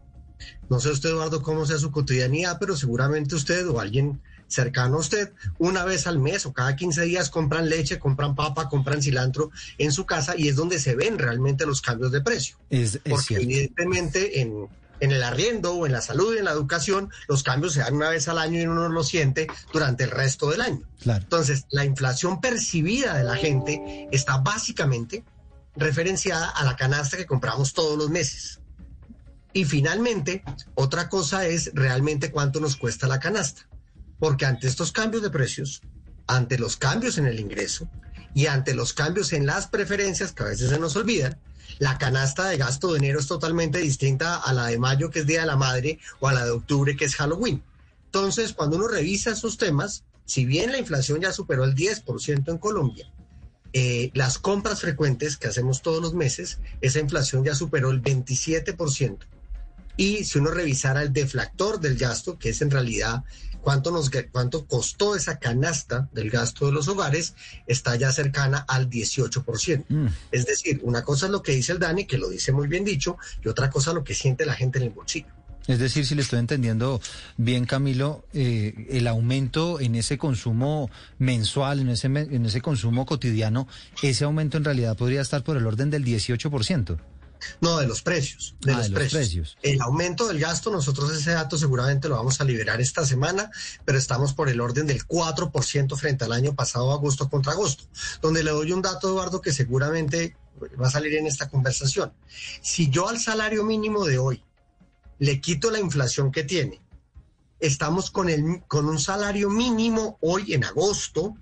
No 0.69 0.79
sé 0.79 0.89
usted, 0.89 1.09
Eduardo, 1.09 1.41
cómo 1.41 1.65
sea 1.65 1.77
su 1.77 1.91
cotidianidad, 1.91 2.57
pero 2.59 2.75
seguramente 2.75 3.35
usted 3.35 3.67
o 3.67 3.79
alguien 3.79 4.21
cercano 4.47 4.97
a 4.97 4.99
usted, 4.99 5.33
una 5.57 5.83
vez 5.85 6.07
al 6.07 6.19
mes 6.19 6.45
o 6.45 6.53
cada 6.53 6.75
15 6.75 7.01
días 7.03 7.29
compran 7.29 7.69
leche, 7.69 7.99
compran 7.99 8.35
papa, 8.35 8.69
compran 8.69 9.01
cilantro 9.01 9.51
en 9.77 9.91
su 9.91 10.05
casa 10.05 10.35
y 10.37 10.47
es 10.47 10.55
donde 10.55 10.79
se 10.79 10.95
ven 10.95 11.17
realmente 11.17 11.65
los 11.65 11.81
cambios 11.81 12.11
de 12.11 12.21
precio. 12.21 12.57
Es, 12.69 12.95
es 12.95 13.01
Porque 13.03 13.25
cierto. 13.25 13.43
evidentemente 13.43 14.41
en, 14.41 14.67
en 14.99 15.11
el 15.11 15.23
arriendo 15.23 15.73
o 15.73 15.85
en 15.85 15.91
la 15.91 16.01
salud 16.01 16.35
y 16.35 16.39
en 16.39 16.45
la 16.45 16.51
educación, 16.51 17.09
los 17.27 17.43
cambios 17.43 17.73
se 17.73 17.79
dan 17.79 17.95
una 17.95 18.09
vez 18.09 18.27
al 18.27 18.37
año 18.37 18.61
y 18.61 18.67
uno 18.67 18.87
lo 18.89 19.03
siente 19.03 19.47
durante 19.73 20.03
el 20.03 20.11
resto 20.11 20.49
del 20.51 20.61
año. 20.61 20.81
Claro. 21.01 21.23
Entonces, 21.23 21.65
la 21.71 21.85
inflación 21.85 22.39
percibida 22.39 23.17
de 23.17 23.23
la 23.23 23.35
gente 23.35 24.07
está 24.11 24.37
básicamente 24.37 25.23
referenciada 25.75 26.49
a 26.49 26.63
la 26.63 26.75
canasta 26.75 27.17
que 27.17 27.25
compramos 27.25 27.73
todos 27.73 27.97
los 27.97 28.09
meses. 28.09 28.59
Y 29.55 29.63
finalmente, 29.63 30.43
otra 30.73 31.07
cosa 31.07 31.47
es 31.47 31.71
realmente 31.73 32.29
cuánto 32.29 32.59
nos 32.59 32.75
cuesta 32.75 33.07
la 33.07 33.21
canasta. 33.21 33.69
Porque 34.19 34.45
ante 34.45 34.67
estos 34.67 34.91
cambios 34.91 35.23
de 35.23 35.29
precios, 35.29 35.81
ante 36.27 36.59
los 36.59 36.75
cambios 36.75 37.17
en 37.17 37.25
el 37.25 37.39
ingreso 37.39 37.89
y 38.33 38.47
ante 38.47 38.75
los 38.75 38.91
cambios 38.91 39.31
en 39.31 39.45
las 39.45 39.67
preferencias 39.67 40.33
que 40.33 40.43
a 40.43 40.47
veces 40.47 40.71
se 40.71 40.77
nos 40.77 40.97
olvidan, 40.97 41.39
la 41.79 41.97
canasta 41.97 42.49
de 42.49 42.57
gasto 42.57 42.91
de 42.91 42.97
enero 42.97 43.21
es 43.21 43.27
totalmente 43.27 43.79
distinta 43.79 44.35
a 44.35 44.51
la 44.51 44.67
de 44.67 44.77
mayo, 44.77 45.09
que 45.09 45.19
es 45.19 45.25
Día 45.25 45.39
de 45.39 45.47
la 45.47 45.55
Madre, 45.55 45.99
o 46.19 46.27
a 46.27 46.33
la 46.33 46.43
de 46.43 46.51
octubre, 46.51 46.97
que 46.97 47.05
es 47.05 47.15
Halloween. 47.15 47.63
Entonces, 48.07 48.51
cuando 48.51 48.75
uno 48.75 48.89
revisa 48.89 49.31
esos 49.31 49.57
temas, 49.57 50.03
si 50.25 50.43
bien 50.43 50.73
la 50.73 50.79
inflación 50.79 51.21
ya 51.21 51.31
superó 51.31 51.63
el 51.63 51.75
10% 51.75 52.51
en 52.51 52.57
Colombia, 52.57 53.09
eh, 53.71 54.11
las 54.15 54.37
compras 54.37 54.81
frecuentes 54.81 55.37
que 55.37 55.47
hacemos 55.47 55.81
todos 55.81 56.01
los 56.01 56.13
meses, 56.13 56.59
esa 56.81 56.99
inflación 56.99 57.45
ya 57.45 57.55
superó 57.55 57.91
el 57.91 58.01
27%. 58.03 59.19
Y 59.97 60.23
si 60.23 60.39
uno 60.39 60.51
revisara 60.51 61.01
el 61.01 61.13
deflactor 61.13 61.79
del 61.79 61.97
gasto, 61.97 62.37
que 62.37 62.49
es 62.49 62.61
en 62.61 62.71
realidad 62.71 63.23
cuánto, 63.61 63.91
nos, 63.91 64.11
cuánto 64.31 64.65
costó 64.65 65.15
esa 65.15 65.39
canasta 65.39 66.07
del 66.13 66.29
gasto 66.29 66.67
de 66.67 66.71
los 66.71 66.87
hogares, 66.87 67.33
está 67.65 67.95
ya 67.95 68.11
cercana 68.11 68.59
al 68.67 68.89
18%. 68.89 69.85
Mm. 69.89 70.07
Es 70.31 70.45
decir, 70.45 70.79
una 70.83 71.03
cosa 71.03 71.25
es 71.25 71.31
lo 71.31 71.41
que 71.41 71.53
dice 71.53 71.71
el 71.71 71.79
Dani, 71.79 72.05
que 72.05 72.17
lo 72.17 72.29
dice 72.29 72.51
muy 72.51 72.67
bien 72.67 72.85
dicho, 72.85 73.17
y 73.43 73.49
otra 73.49 73.69
cosa 73.69 73.91
lo 73.91 74.03
que 74.03 74.13
siente 74.13 74.45
la 74.45 74.53
gente 74.53 74.77
en 74.77 74.85
el 74.85 74.91
bolsillo. 74.91 75.27
Es 75.67 75.79
decir, 75.79 76.05
si 76.05 76.13
le 76.13 76.21
estoy 76.21 76.39
entendiendo 76.39 77.01
bien, 77.37 77.65
Camilo, 77.65 78.23
eh, 78.33 78.87
el 78.91 79.07
aumento 79.07 79.79
en 79.79 79.95
ese 79.95 80.19
consumo 80.19 80.91
mensual, 81.17 81.79
en 81.79 81.89
ese, 81.89 82.05
en 82.05 82.45
ese 82.45 82.61
consumo 82.61 83.07
cotidiano, 83.07 83.67
ese 84.03 84.25
aumento 84.25 84.57
en 84.57 84.63
realidad 84.63 84.95
podría 84.95 85.21
estar 85.21 85.43
por 85.43 85.57
el 85.57 85.65
orden 85.65 85.89
del 85.89 86.05
18%. 86.05 86.99
No, 87.61 87.79
de 87.79 87.87
los 87.87 88.01
precios. 88.01 88.55
De, 88.61 88.73
ah, 88.73 88.77
los, 88.77 88.89
de 88.89 88.95
precios. 88.95 89.13
los, 89.13 89.21
precios. 89.21 89.57
El 89.61 89.81
aumento 89.81 90.27
del 90.27 90.39
gasto, 90.39 90.71
nosotros 90.71 91.11
ese 91.11 91.31
dato 91.31 91.57
seguramente 91.57 92.09
lo 92.09 92.15
vamos 92.15 92.41
a 92.41 92.43
liberar 92.43 92.81
esta 92.81 93.05
semana, 93.05 93.51
pero 93.83 93.97
estamos 93.97 94.33
por 94.33 94.49
el 94.49 94.61
orden 94.61 94.87
del 94.87 95.05
4% 95.05 95.97
frente 95.97 96.25
al 96.25 96.31
año 96.31 96.55
pasado, 96.55 96.91
agosto 96.91 97.29
contra 97.29 97.53
agosto. 97.53 97.85
Donde 98.21 98.43
le 98.43 98.51
doy 98.51 98.71
un 98.71 98.81
dato, 98.81 99.09
Eduardo, 99.09 99.41
que 99.41 99.53
seguramente 99.53 100.35
va 100.81 100.87
a 100.87 100.91
salir 100.91 101.15
en 101.15 101.27
esta 101.27 101.49
conversación. 101.49 102.13
Si 102.61 102.89
yo 102.89 103.09
al 103.09 103.19
salario 103.19 103.63
mínimo 103.63 104.05
de 104.05 104.17
hoy 104.17 104.43
le 105.19 105.39
quito 105.41 105.71
la 105.71 105.79
inflación 105.79 106.31
que 106.31 106.43
tiene, 106.43 106.81
estamos 107.59 108.11
con, 108.11 108.29
el, 108.29 108.63
con 108.67 108.87
un 108.87 108.99
salario 108.99 109.49
mínimo 109.49 110.17
hoy 110.21 110.53
en 110.53 110.63
agosto 110.63 111.35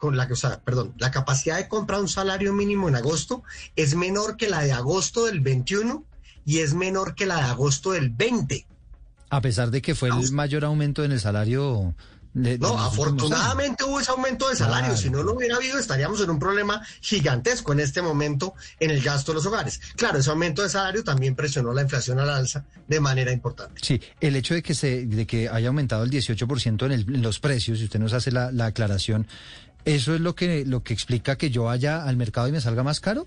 con 0.00 0.16
la, 0.16 0.26
o 0.30 0.34
sea, 0.34 0.60
perdón, 0.60 0.94
la 0.98 1.10
capacidad 1.10 1.58
de 1.58 1.68
comprar 1.68 2.00
un 2.00 2.08
salario 2.08 2.52
mínimo 2.52 2.88
en 2.88 2.96
agosto 2.96 3.44
es 3.76 3.94
menor 3.94 4.36
que 4.36 4.48
la 4.48 4.62
de 4.62 4.72
agosto 4.72 5.26
del 5.26 5.40
21 5.40 6.04
y 6.46 6.58
es 6.60 6.74
menor 6.74 7.14
que 7.14 7.26
la 7.26 7.36
de 7.36 7.42
agosto 7.42 7.92
del 7.92 8.08
20. 8.08 8.66
A 9.28 9.40
pesar 9.40 9.70
de 9.70 9.82
que 9.82 9.94
fue 9.94 10.08
el 10.08 10.32
mayor 10.32 10.64
aumento 10.64 11.04
en 11.04 11.12
el 11.12 11.20
salario 11.20 11.94
no, 12.32 12.78
afortunadamente 12.78 13.82
hubo 13.82 13.98
ese 13.98 14.12
aumento 14.12 14.48
de 14.48 14.54
salario. 14.54 14.96
Si 14.96 15.10
no 15.10 15.22
lo 15.22 15.34
hubiera 15.34 15.56
habido, 15.56 15.78
estaríamos 15.78 16.20
en 16.20 16.30
un 16.30 16.38
problema 16.38 16.80
gigantesco 17.00 17.72
en 17.72 17.80
este 17.80 18.02
momento 18.02 18.54
en 18.78 18.90
el 18.90 19.02
gasto 19.02 19.32
de 19.32 19.36
los 19.36 19.46
hogares. 19.46 19.80
Claro, 19.96 20.18
ese 20.18 20.30
aumento 20.30 20.62
de 20.62 20.68
salario 20.68 21.02
también 21.02 21.34
presionó 21.34 21.72
la 21.72 21.82
inflación 21.82 22.20
al 22.20 22.30
alza 22.30 22.64
de 22.86 23.00
manera 23.00 23.32
importante. 23.32 23.80
Sí, 23.82 24.00
el 24.20 24.36
hecho 24.36 24.54
de 24.54 24.62
que 24.62 24.74
se, 24.74 25.06
de 25.06 25.26
que 25.26 25.48
haya 25.48 25.68
aumentado 25.68 26.04
el 26.04 26.10
18% 26.10 26.86
en, 26.86 26.92
el, 26.92 27.00
en 27.00 27.22
los 27.22 27.40
precios, 27.40 27.78
si 27.78 27.84
usted 27.84 27.98
nos 27.98 28.12
hace 28.12 28.30
la, 28.30 28.52
la 28.52 28.66
aclaración, 28.66 29.26
¿eso 29.84 30.14
es 30.14 30.20
lo 30.20 30.34
que, 30.34 30.64
lo 30.66 30.82
que 30.82 30.92
explica 30.92 31.36
que 31.36 31.50
yo 31.50 31.64
vaya 31.64 32.04
al 32.04 32.16
mercado 32.16 32.48
y 32.48 32.52
me 32.52 32.60
salga 32.60 32.82
más 32.82 33.00
caro? 33.00 33.26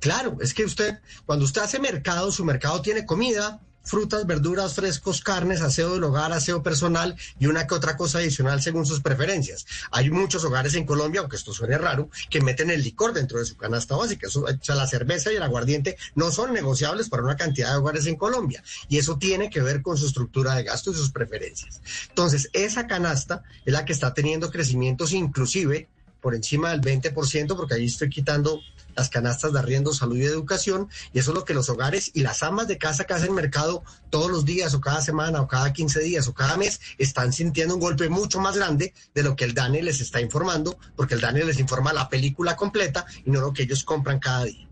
Claro, 0.00 0.38
es 0.40 0.52
que 0.52 0.64
usted, 0.64 0.98
cuando 1.26 1.44
usted 1.44 1.62
hace 1.62 1.78
mercado, 1.78 2.32
su 2.32 2.44
mercado 2.44 2.82
tiene 2.82 3.06
comida, 3.06 3.60
frutas, 3.82 4.26
verduras, 4.26 4.74
frescos, 4.74 5.20
carnes, 5.20 5.60
aseo 5.60 5.94
del 5.94 6.04
hogar, 6.04 6.32
aseo 6.32 6.62
personal 6.62 7.16
y 7.38 7.46
una 7.46 7.66
que 7.66 7.74
otra 7.74 7.96
cosa 7.96 8.18
adicional 8.18 8.62
según 8.62 8.86
sus 8.86 9.00
preferencias. 9.00 9.66
Hay 9.90 10.10
muchos 10.10 10.44
hogares 10.44 10.74
en 10.74 10.86
Colombia, 10.86 11.20
aunque 11.20 11.36
esto 11.36 11.52
suene 11.52 11.78
raro, 11.78 12.08
que 12.30 12.40
meten 12.40 12.70
el 12.70 12.82
licor 12.82 13.12
dentro 13.12 13.38
de 13.38 13.44
su 13.44 13.56
canasta 13.56 13.96
básica. 13.96 14.28
o 14.28 14.46
sea, 14.60 14.74
la 14.74 14.86
cerveza 14.86 15.32
y 15.32 15.36
el 15.36 15.42
aguardiente 15.42 15.96
no 16.14 16.30
son 16.30 16.52
negociables 16.52 17.08
para 17.08 17.22
una 17.22 17.36
cantidad 17.36 17.72
de 17.72 17.78
hogares 17.78 18.06
en 18.06 18.16
Colombia. 18.16 18.62
Y 18.88 18.98
eso 18.98 19.18
tiene 19.18 19.50
que 19.50 19.62
ver 19.62 19.82
con 19.82 19.96
su 19.96 20.06
estructura 20.06 20.54
de 20.54 20.64
gasto 20.64 20.90
y 20.90 20.94
sus 20.94 21.10
preferencias. 21.10 21.80
Entonces, 22.08 22.48
esa 22.52 22.86
canasta 22.86 23.42
es 23.64 23.72
la 23.72 23.84
que 23.84 23.92
está 23.92 24.14
teniendo 24.14 24.50
crecimientos 24.50 25.12
inclusive 25.12 25.88
por 26.22 26.34
encima 26.34 26.70
del 26.70 26.80
20%, 26.80 27.56
porque 27.56 27.74
ahí 27.74 27.84
estoy 27.84 28.08
quitando 28.08 28.60
las 28.94 29.10
canastas 29.10 29.52
de 29.52 29.58
arriendo, 29.58 29.92
salud 29.92 30.16
y 30.16 30.24
educación, 30.24 30.88
y 31.12 31.18
eso 31.18 31.32
es 31.32 31.34
lo 31.34 31.44
que 31.44 31.52
los 31.52 31.68
hogares 31.68 32.10
y 32.14 32.22
las 32.22 32.42
amas 32.42 32.68
de 32.68 32.78
casa 32.78 33.04
que 33.04 33.14
hacen 33.14 33.34
mercado 33.34 33.82
todos 34.10 34.30
los 34.30 34.44
días 34.44 34.72
o 34.74 34.80
cada 34.80 35.00
semana 35.00 35.40
o 35.40 35.48
cada 35.48 35.72
15 35.72 36.00
días 36.00 36.28
o 36.28 36.34
cada 36.34 36.56
mes 36.56 36.80
están 36.98 37.32
sintiendo 37.32 37.74
un 37.74 37.80
golpe 37.80 38.08
mucho 38.08 38.40
más 38.40 38.56
grande 38.56 38.94
de 39.14 39.22
lo 39.22 39.34
que 39.34 39.44
el 39.44 39.54
DANE 39.54 39.82
les 39.82 40.00
está 40.00 40.20
informando, 40.20 40.78
porque 40.96 41.14
el 41.14 41.20
DANE 41.20 41.44
les 41.44 41.58
informa 41.58 41.92
la 41.92 42.08
película 42.08 42.54
completa 42.56 43.04
y 43.24 43.30
no 43.30 43.40
lo 43.40 43.52
que 43.52 43.64
ellos 43.64 43.82
compran 43.84 44.20
cada 44.20 44.44
día. 44.44 44.68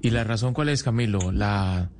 ¿Y 0.00 0.10
la 0.10 0.24
razón 0.24 0.54
cuál 0.54 0.68
es, 0.68 0.82
Camilo? 0.82 1.32
La, 1.32 1.90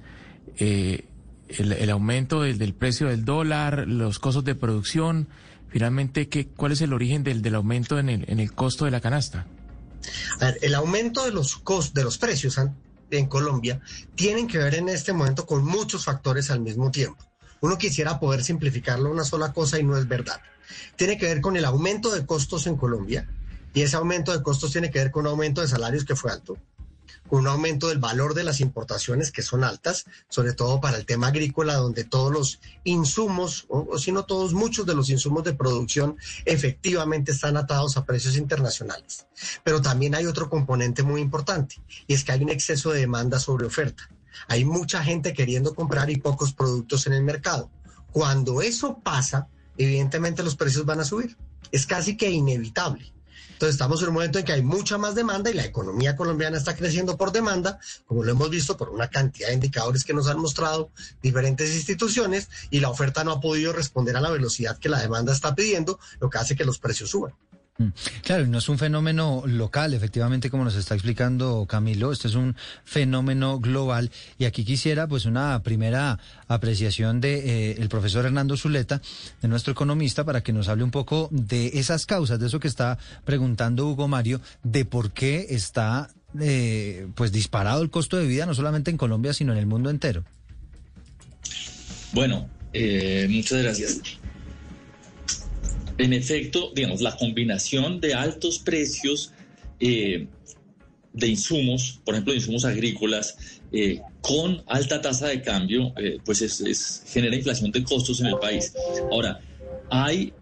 eh, 0.56 1.08
el, 1.48 1.90
aumento 1.90 2.42
del, 2.42 2.74
precio 2.74 3.08
del 3.08 3.24
dólar, 3.24 3.84
los 3.86 4.18
costos 4.18 4.44
de 4.44 4.54
producción, 4.54 5.28
finalmente, 5.74 6.28
¿qué, 6.28 6.46
¿cuál 6.46 6.70
es 6.70 6.80
el 6.82 6.92
origen 6.92 7.24
del, 7.24 7.42
del 7.42 7.56
aumento 7.56 7.98
en 7.98 8.08
el, 8.08 8.24
en 8.28 8.38
el 8.38 8.52
costo 8.52 8.84
de 8.84 8.92
la 8.92 9.00
canasta? 9.00 9.44
A 10.38 10.44
ver, 10.44 10.58
el 10.62 10.72
aumento 10.76 11.24
de 11.24 11.32
los 11.32 11.56
costos, 11.56 11.94
de 11.94 12.04
los 12.04 12.16
precios 12.16 12.60
en 13.10 13.26
Colombia 13.26 13.80
tienen 14.14 14.46
que 14.46 14.58
ver 14.58 14.76
en 14.76 14.88
este 14.88 15.12
momento 15.12 15.46
con 15.46 15.64
muchos 15.64 16.04
factores 16.04 16.52
al 16.52 16.60
mismo 16.60 16.92
tiempo. 16.92 17.24
Uno 17.60 17.76
quisiera 17.76 18.20
poder 18.20 18.44
simplificarlo 18.44 19.10
una 19.10 19.24
sola 19.24 19.52
cosa 19.52 19.80
y 19.80 19.82
no 19.82 19.98
es 19.98 20.06
verdad. 20.06 20.40
Tiene 20.94 21.18
que 21.18 21.26
ver 21.26 21.40
con 21.40 21.56
el 21.56 21.64
aumento 21.64 22.14
de 22.14 22.24
costos 22.24 22.68
en 22.68 22.76
Colombia 22.76 23.28
y 23.72 23.82
ese 23.82 23.96
aumento 23.96 24.30
de 24.30 24.44
costos 24.44 24.70
tiene 24.70 24.92
que 24.92 25.00
ver 25.00 25.10
con 25.10 25.22
un 25.22 25.32
aumento 25.32 25.60
de 25.60 25.66
salarios 25.66 26.04
que 26.04 26.14
fue 26.14 26.30
alto 26.30 26.56
un 27.30 27.46
aumento 27.46 27.88
del 27.88 27.98
valor 27.98 28.34
de 28.34 28.44
las 28.44 28.60
importaciones 28.60 29.30
que 29.30 29.42
son 29.42 29.64
altas, 29.64 30.04
sobre 30.28 30.52
todo 30.52 30.80
para 30.80 30.96
el 30.96 31.06
tema 31.06 31.28
agrícola, 31.28 31.76
donde 31.76 32.04
todos 32.04 32.32
los 32.32 32.60
insumos, 32.84 33.66
o, 33.68 33.98
si 33.98 34.12
no 34.12 34.24
todos, 34.24 34.52
muchos 34.52 34.86
de 34.86 34.94
los 34.94 35.10
insumos 35.10 35.44
de 35.44 35.54
producción 35.54 36.16
efectivamente 36.44 37.32
están 37.32 37.56
atados 37.56 37.96
a 37.96 38.04
precios 38.04 38.36
internacionales. 38.36 39.26
Pero 39.62 39.80
también 39.80 40.14
hay 40.14 40.26
otro 40.26 40.48
componente 40.50 41.02
muy 41.02 41.20
importante, 41.20 41.82
y 42.06 42.14
es 42.14 42.24
que 42.24 42.32
hay 42.32 42.42
un 42.42 42.50
exceso 42.50 42.90
de 42.90 43.00
demanda 43.00 43.38
sobre 43.38 43.66
oferta. 43.66 44.08
Hay 44.48 44.64
mucha 44.64 45.02
gente 45.02 45.32
queriendo 45.32 45.74
comprar 45.74 46.10
y 46.10 46.16
pocos 46.16 46.52
productos 46.52 47.06
en 47.06 47.14
el 47.14 47.22
mercado. 47.22 47.70
Cuando 48.12 48.62
eso 48.62 49.00
pasa, 49.02 49.48
evidentemente 49.76 50.42
los 50.42 50.56
precios 50.56 50.84
van 50.84 51.00
a 51.00 51.04
subir. 51.04 51.36
Es 51.72 51.86
casi 51.86 52.16
que 52.16 52.30
inevitable. 52.30 53.13
Entonces 53.64 53.80
estamos 53.80 54.02
en 54.02 54.08
un 54.08 54.14
momento 54.14 54.38
en 54.38 54.44
que 54.44 54.52
hay 54.52 54.60
mucha 54.60 54.98
más 54.98 55.14
demanda 55.14 55.50
y 55.50 55.54
la 55.54 55.64
economía 55.64 56.16
colombiana 56.16 56.58
está 56.58 56.76
creciendo 56.76 57.16
por 57.16 57.32
demanda, 57.32 57.78
como 58.04 58.22
lo 58.22 58.30
hemos 58.30 58.50
visto 58.50 58.76
por 58.76 58.90
una 58.90 59.08
cantidad 59.08 59.48
de 59.48 59.54
indicadores 59.54 60.04
que 60.04 60.12
nos 60.12 60.28
han 60.28 60.38
mostrado 60.38 60.90
diferentes 61.22 61.74
instituciones 61.74 62.50
y 62.68 62.80
la 62.80 62.90
oferta 62.90 63.24
no 63.24 63.32
ha 63.32 63.40
podido 63.40 63.72
responder 63.72 64.18
a 64.18 64.20
la 64.20 64.28
velocidad 64.28 64.76
que 64.76 64.90
la 64.90 65.00
demanda 65.00 65.32
está 65.32 65.54
pidiendo, 65.54 65.98
lo 66.20 66.28
que 66.28 66.36
hace 66.36 66.56
que 66.56 66.66
los 66.66 66.78
precios 66.78 67.08
suban. 67.08 67.32
Mm. 67.76 67.88
Claro, 68.22 68.46
no 68.46 68.58
es 68.58 68.68
un 68.68 68.78
fenómeno 68.78 69.42
local, 69.46 69.94
efectivamente, 69.94 70.48
como 70.48 70.62
nos 70.62 70.76
está 70.76 70.94
explicando 70.94 71.66
Camilo, 71.68 72.12
este 72.12 72.28
es 72.28 72.36
un 72.36 72.54
fenómeno 72.84 73.58
global 73.58 74.12
y 74.38 74.44
aquí 74.44 74.64
quisiera 74.64 75.08
pues 75.08 75.24
una 75.24 75.60
primera 75.64 76.20
apreciación 76.46 77.20
de 77.20 77.72
eh, 77.72 77.76
el 77.80 77.88
profesor 77.88 78.26
Hernando 78.26 78.56
Zuleta, 78.56 79.02
de 79.42 79.48
nuestro 79.48 79.72
economista, 79.72 80.24
para 80.24 80.42
que 80.42 80.52
nos 80.52 80.68
hable 80.68 80.84
un 80.84 80.92
poco 80.92 81.28
de 81.32 81.72
esas 81.74 82.06
causas, 82.06 82.38
de 82.38 82.46
eso 82.46 82.60
que 82.60 82.68
está 82.68 82.96
preguntando 83.24 83.88
Hugo 83.88 84.06
Mario, 84.06 84.40
de 84.62 84.84
por 84.84 85.10
qué 85.10 85.46
está 85.50 86.10
eh, 86.40 87.08
pues 87.16 87.32
disparado 87.32 87.82
el 87.82 87.90
costo 87.90 88.16
de 88.16 88.26
vida, 88.26 88.46
no 88.46 88.54
solamente 88.54 88.92
en 88.92 88.98
Colombia, 88.98 89.32
sino 89.32 89.52
en 89.52 89.58
el 89.58 89.66
mundo 89.66 89.90
entero. 89.90 90.24
Bueno, 92.12 92.48
eh, 92.72 93.26
muchas 93.28 93.62
gracias. 93.62 94.00
En 95.96 96.12
efecto, 96.12 96.72
digamos, 96.74 97.00
la 97.00 97.16
combinación 97.16 98.00
de 98.00 98.14
altos 98.14 98.58
precios 98.58 99.32
eh, 99.78 100.26
de 101.12 101.28
insumos, 101.28 102.00
por 102.04 102.14
ejemplo, 102.14 102.32
de 102.32 102.38
insumos 102.38 102.64
agrícolas, 102.64 103.60
eh, 103.70 104.00
con 104.20 104.62
alta 104.66 105.00
tasa 105.00 105.28
de 105.28 105.40
cambio, 105.40 105.92
eh, 105.96 106.18
pues 106.24 106.42
es, 106.42 107.04
genera 107.06 107.36
inflación 107.36 107.70
de 107.70 107.84
costos 107.84 108.20
en 108.20 108.26
el 108.26 108.38
país. 108.38 108.72
Ahora, 109.10 109.40
hay 109.90 110.32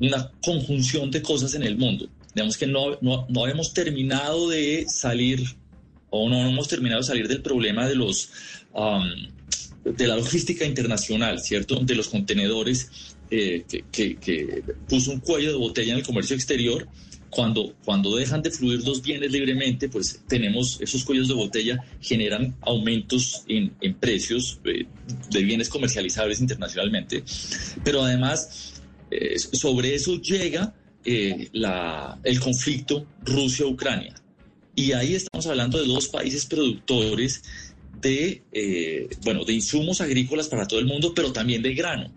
una 0.00 0.30
conjunción 0.42 1.10
de 1.10 1.22
cosas 1.22 1.54
en 1.54 1.62
el 1.62 1.78
mundo. 1.78 2.08
Digamos 2.34 2.58
que 2.58 2.66
no, 2.66 2.98
no, 3.00 3.26
no 3.28 3.46
hemos 3.46 3.72
terminado 3.72 4.48
de 4.48 4.86
salir 4.88 5.56
o 6.10 6.28
no 6.28 6.48
hemos 6.48 6.68
terminado 6.68 7.00
de 7.00 7.06
salir 7.06 7.28
del 7.28 7.42
problema 7.42 7.88
de 7.88 7.94
los 7.94 8.30
de 9.84 10.06
la 10.06 10.16
logística 10.16 10.64
internacional, 10.64 11.40
¿cierto? 11.40 11.76
De 11.76 11.94
los 11.94 12.08
contenedores 12.08 13.13
eh, 13.36 13.64
que, 13.90 14.62
puso 14.88 15.10
un 15.10 15.18
cuello 15.18 15.50
de 15.50 15.58
botella 15.58 15.92
en 15.92 15.98
el 15.98 16.06
comercio 16.06 16.36
exterior. 16.36 16.86
Cuando, 17.30 17.74
cuando 17.84 18.14
dejan 18.14 18.42
de 18.42 18.50
fluir 18.52 18.86
los 18.86 19.02
bienes 19.02 19.32
libremente, 19.32 19.88
pues 19.88 20.22
tenemos 20.28 20.80
esos 20.80 21.02
cuellos 21.02 21.26
de 21.26 21.34
botella, 21.34 21.84
generan 22.00 22.54
aumentos 22.60 23.42
en, 23.48 23.72
precios 23.94 24.60
eh, 24.64 24.86
de 25.32 25.42
bienes 25.42 25.68
comercializables 25.68 26.40
internacionalmente. 26.40 27.24
Pero 27.82 28.04
además, 28.04 28.74
eh, 29.10 29.36
sobre 29.36 29.96
eso 29.96 30.20
llega 30.20 30.72
la, 31.52 32.16
el 32.22 32.38
conflicto 32.38 33.04
Rusia-Ucrania. 33.24 34.14
Y 34.76 34.92
ahí 34.92 35.16
estamos 35.16 35.48
hablando 35.48 35.80
de 35.80 35.88
dos 35.88 36.06
países 36.06 36.46
productores 36.46 37.42
de, 38.00 39.08
bueno, 39.24 39.44
de 39.44 39.54
insumos 39.54 40.00
agrícolas 40.00 40.46
para 40.46 40.68
todo 40.68 40.78
el 40.78 40.86
mundo, 40.86 41.12
pero 41.16 41.32
también 41.32 41.62
de 41.62 41.74
grano. 41.74 42.12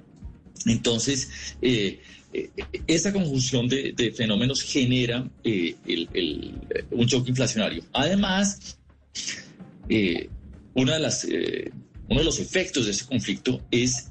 Entonces, 0.69 1.29
eh, 1.61 1.99
eh, 2.33 2.49
esta 2.87 3.13
conjunción 3.13 3.67
de, 3.67 4.13
fenómenos 4.15 4.61
genera 4.61 5.29
eh, 5.43 5.75
un 6.91 7.07
choque 7.07 7.29
inflacionario. 7.29 7.83
Además, 7.93 8.77
una 10.73 10.93
de 10.93 10.99
las, 10.99 11.25
uno 12.09 12.19
de 12.19 12.25
los 12.25 12.39
efectos 12.39 12.85
de 12.85 12.91
ese 12.91 13.05
conflicto 13.05 13.61
es 13.71 14.07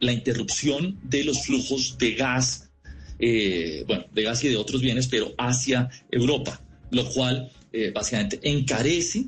la 0.00 0.12
interrupción 0.12 0.98
de 1.04 1.24
los 1.24 1.44
flujos 1.44 1.96
de 1.98 2.14
gas, 2.14 2.70
bueno, 3.18 4.06
de 4.12 4.22
gas 4.22 4.42
y 4.44 4.48
de 4.48 4.56
otros 4.56 4.80
bienes, 4.80 5.06
pero 5.06 5.34
hacia 5.36 5.90
Europa, 6.10 6.60
lo 6.90 7.08
cual 7.10 7.52
básicamente 7.94 8.40
encarece 8.42 9.26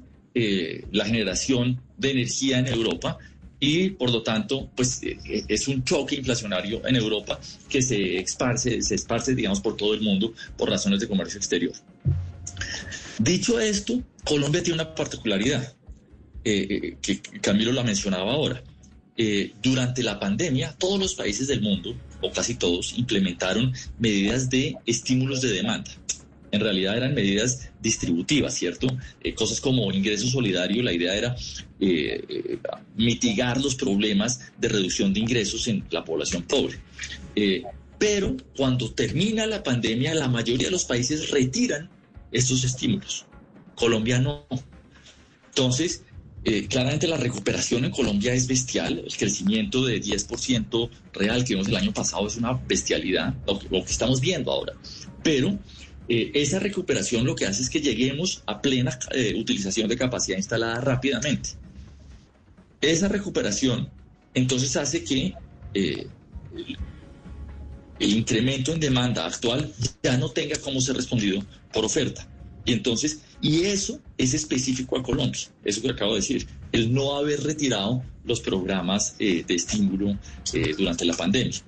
la 0.91 1.05
generación 1.05 1.81
de 1.99 2.11
energía 2.11 2.59
en 2.59 2.67
Europa 2.69 3.19
y 3.65 3.91
por 3.91 4.11
lo 4.11 4.23
tanto, 4.23 4.69
pues 4.77 5.03
eh, 5.03 5.17
eh, 5.25 5.45
es 5.49 5.69
un 5.69 5.83
choque 5.85 6.17
inflacionario 6.17 6.87
en 6.87 6.97
Europa 6.97 7.41
que 7.67 7.81
se 7.81 8.19
esparce, 8.19 8.83
se 8.83 8.95
esparce, 8.95 9.35
digamos, 9.35 9.63
por 9.63 9.75
todo 9.75 9.95
el 9.95 10.03
mundo 10.03 10.35
por 10.59 10.69
razones 10.69 11.01
de 11.01 11.09
comercio 11.09 11.39
exterior. 11.39 11.73
Dicho 13.19 13.59
esto, 13.59 14.03
Colombia 14.23 14.63
tiene 14.63 14.83
una 14.83 14.95
particularidad 14.95 15.75
eh, 16.45 16.99
que 17.01 17.21
Camilo 17.41 17.73
la 17.73 17.83
mencionaba 17.83 18.33
ahora. 18.33 18.63
durante 19.63 20.03
la 20.03 20.19
pandemia, 20.19 20.75
todos 20.77 20.99
los 20.99 21.15
países 21.15 21.47
del 21.47 21.63
mundo, 21.63 21.95
o 22.21 22.31
casi 22.33 22.57
todos, 22.57 22.99
implementaron 22.99 23.73
medidas 23.99 24.51
de 24.51 24.77
estímulos 24.85 25.41
de 25.41 25.53
demanda 25.53 25.91
en 26.55 26.61
realidad 26.61 26.97
eran 26.97 27.15
medidas 27.15 27.71
distributivas, 27.81 28.55
¿cierto? 28.55 28.87
Cosas 29.35 29.61
como 29.61 29.91
ingreso 29.93 30.29
solidario, 30.29 30.85
la 30.85 30.93
idea 30.93 31.15
era 31.17 31.35
eh, 31.87 32.25
eh, 32.29 32.59
mitigar 32.97 33.61
los 33.61 33.75
problemas 33.75 34.53
de 34.59 34.69
reducción 34.69 35.13
de 35.13 35.21
ingresos 35.21 35.69
en 35.69 35.85
la 35.91 36.05
población 36.05 36.43
pobre. 36.43 36.79
pero 37.99 38.37
cuando 38.57 38.93
termina 38.93 39.47
la 39.47 39.63
pandemia, 39.63 40.15
la 40.15 40.29
mayoría 40.29 40.67
de 40.67 40.73
los 40.73 40.85
países 40.85 41.31
retiran 41.31 41.89
estos 42.33 42.65
estímulos. 42.65 43.27
Colombia 43.75 44.19
no. 44.19 44.47
Entonces, 45.49 46.03
eh, 46.45 46.67
claramente 46.69 47.09
la 47.09 47.17
recuperación 47.17 47.87
en 47.87 47.91
Colombia 47.91 48.35
es 48.35 48.47
bestial, 48.47 48.99
el 48.99 49.17
crecimiento 49.17 49.87
de 49.87 49.99
10% 50.03 50.91
real 51.15 51.43
que 51.43 51.55
vimos 51.55 51.69
el 51.69 51.77
año 51.77 51.93
pasado 51.95 52.27
es 52.27 52.37
una 52.37 52.53
bestialidad, 52.53 53.35
lo 53.47 53.85
que, 53.85 53.91
estamos 53.91 54.21
viendo 54.21 54.53
ahora. 54.53 54.75
Pero 55.23 55.59
eh, 56.07 56.33
esa 56.35 56.59
recuperación 56.59 57.25
lo 57.25 57.35
que 57.35 57.47
hace 57.47 57.63
es 57.63 57.71
que 57.71 57.81
lleguemos 57.81 58.43
a 58.45 58.61
plena 58.61 58.99
eh, 59.13 59.35
utilización 59.39 59.89
de 59.89 59.97
capacidad 59.97 60.37
instalada 60.37 60.83
rápidamente. 60.83 61.51
Esa 62.91 63.09
recuperación 63.09 63.89
entonces 64.35 64.77
hace 64.77 65.05
que 65.05 65.35
el, 65.75 66.09
el 67.99 68.13
incremento 68.13 68.73
en 68.73 68.81
demanda 68.81 69.27
actual 69.27 69.73
ya 70.03 70.17
no 70.17 70.31
tenga 70.31 70.57
cómo 70.61 70.81
ser 70.81 70.97
respondido 70.97 71.45
por 71.73 71.85
oferta. 71.85 72.29
Y 72.65 72.73
entonces, 72.73 73.21
y 73.41 73.63
eso 73.63 74.01
es 74.17 74.33
específico 74.33 74.99
a 74.99 75.03
Colombia, 75.03 75.43
eso 75.65 75.83
que 75.83 75.91
acabo 75.91 76.13
de 76.13 76.21
decir, 76.21 76.47
el 76.73 76.93
no 76.93 77.17
haber 77.17 77.43
retirado 77.43 78.03
los 78.25 78.41
programas 78.41 79.15
eh, 79.19 79.45
de 79.47 79.55
estímulo 79.55 80.19
eh, 80.53 80.75
durante 80.77 81.05
la 81.05 81.15
pandemia. 81.15 81.61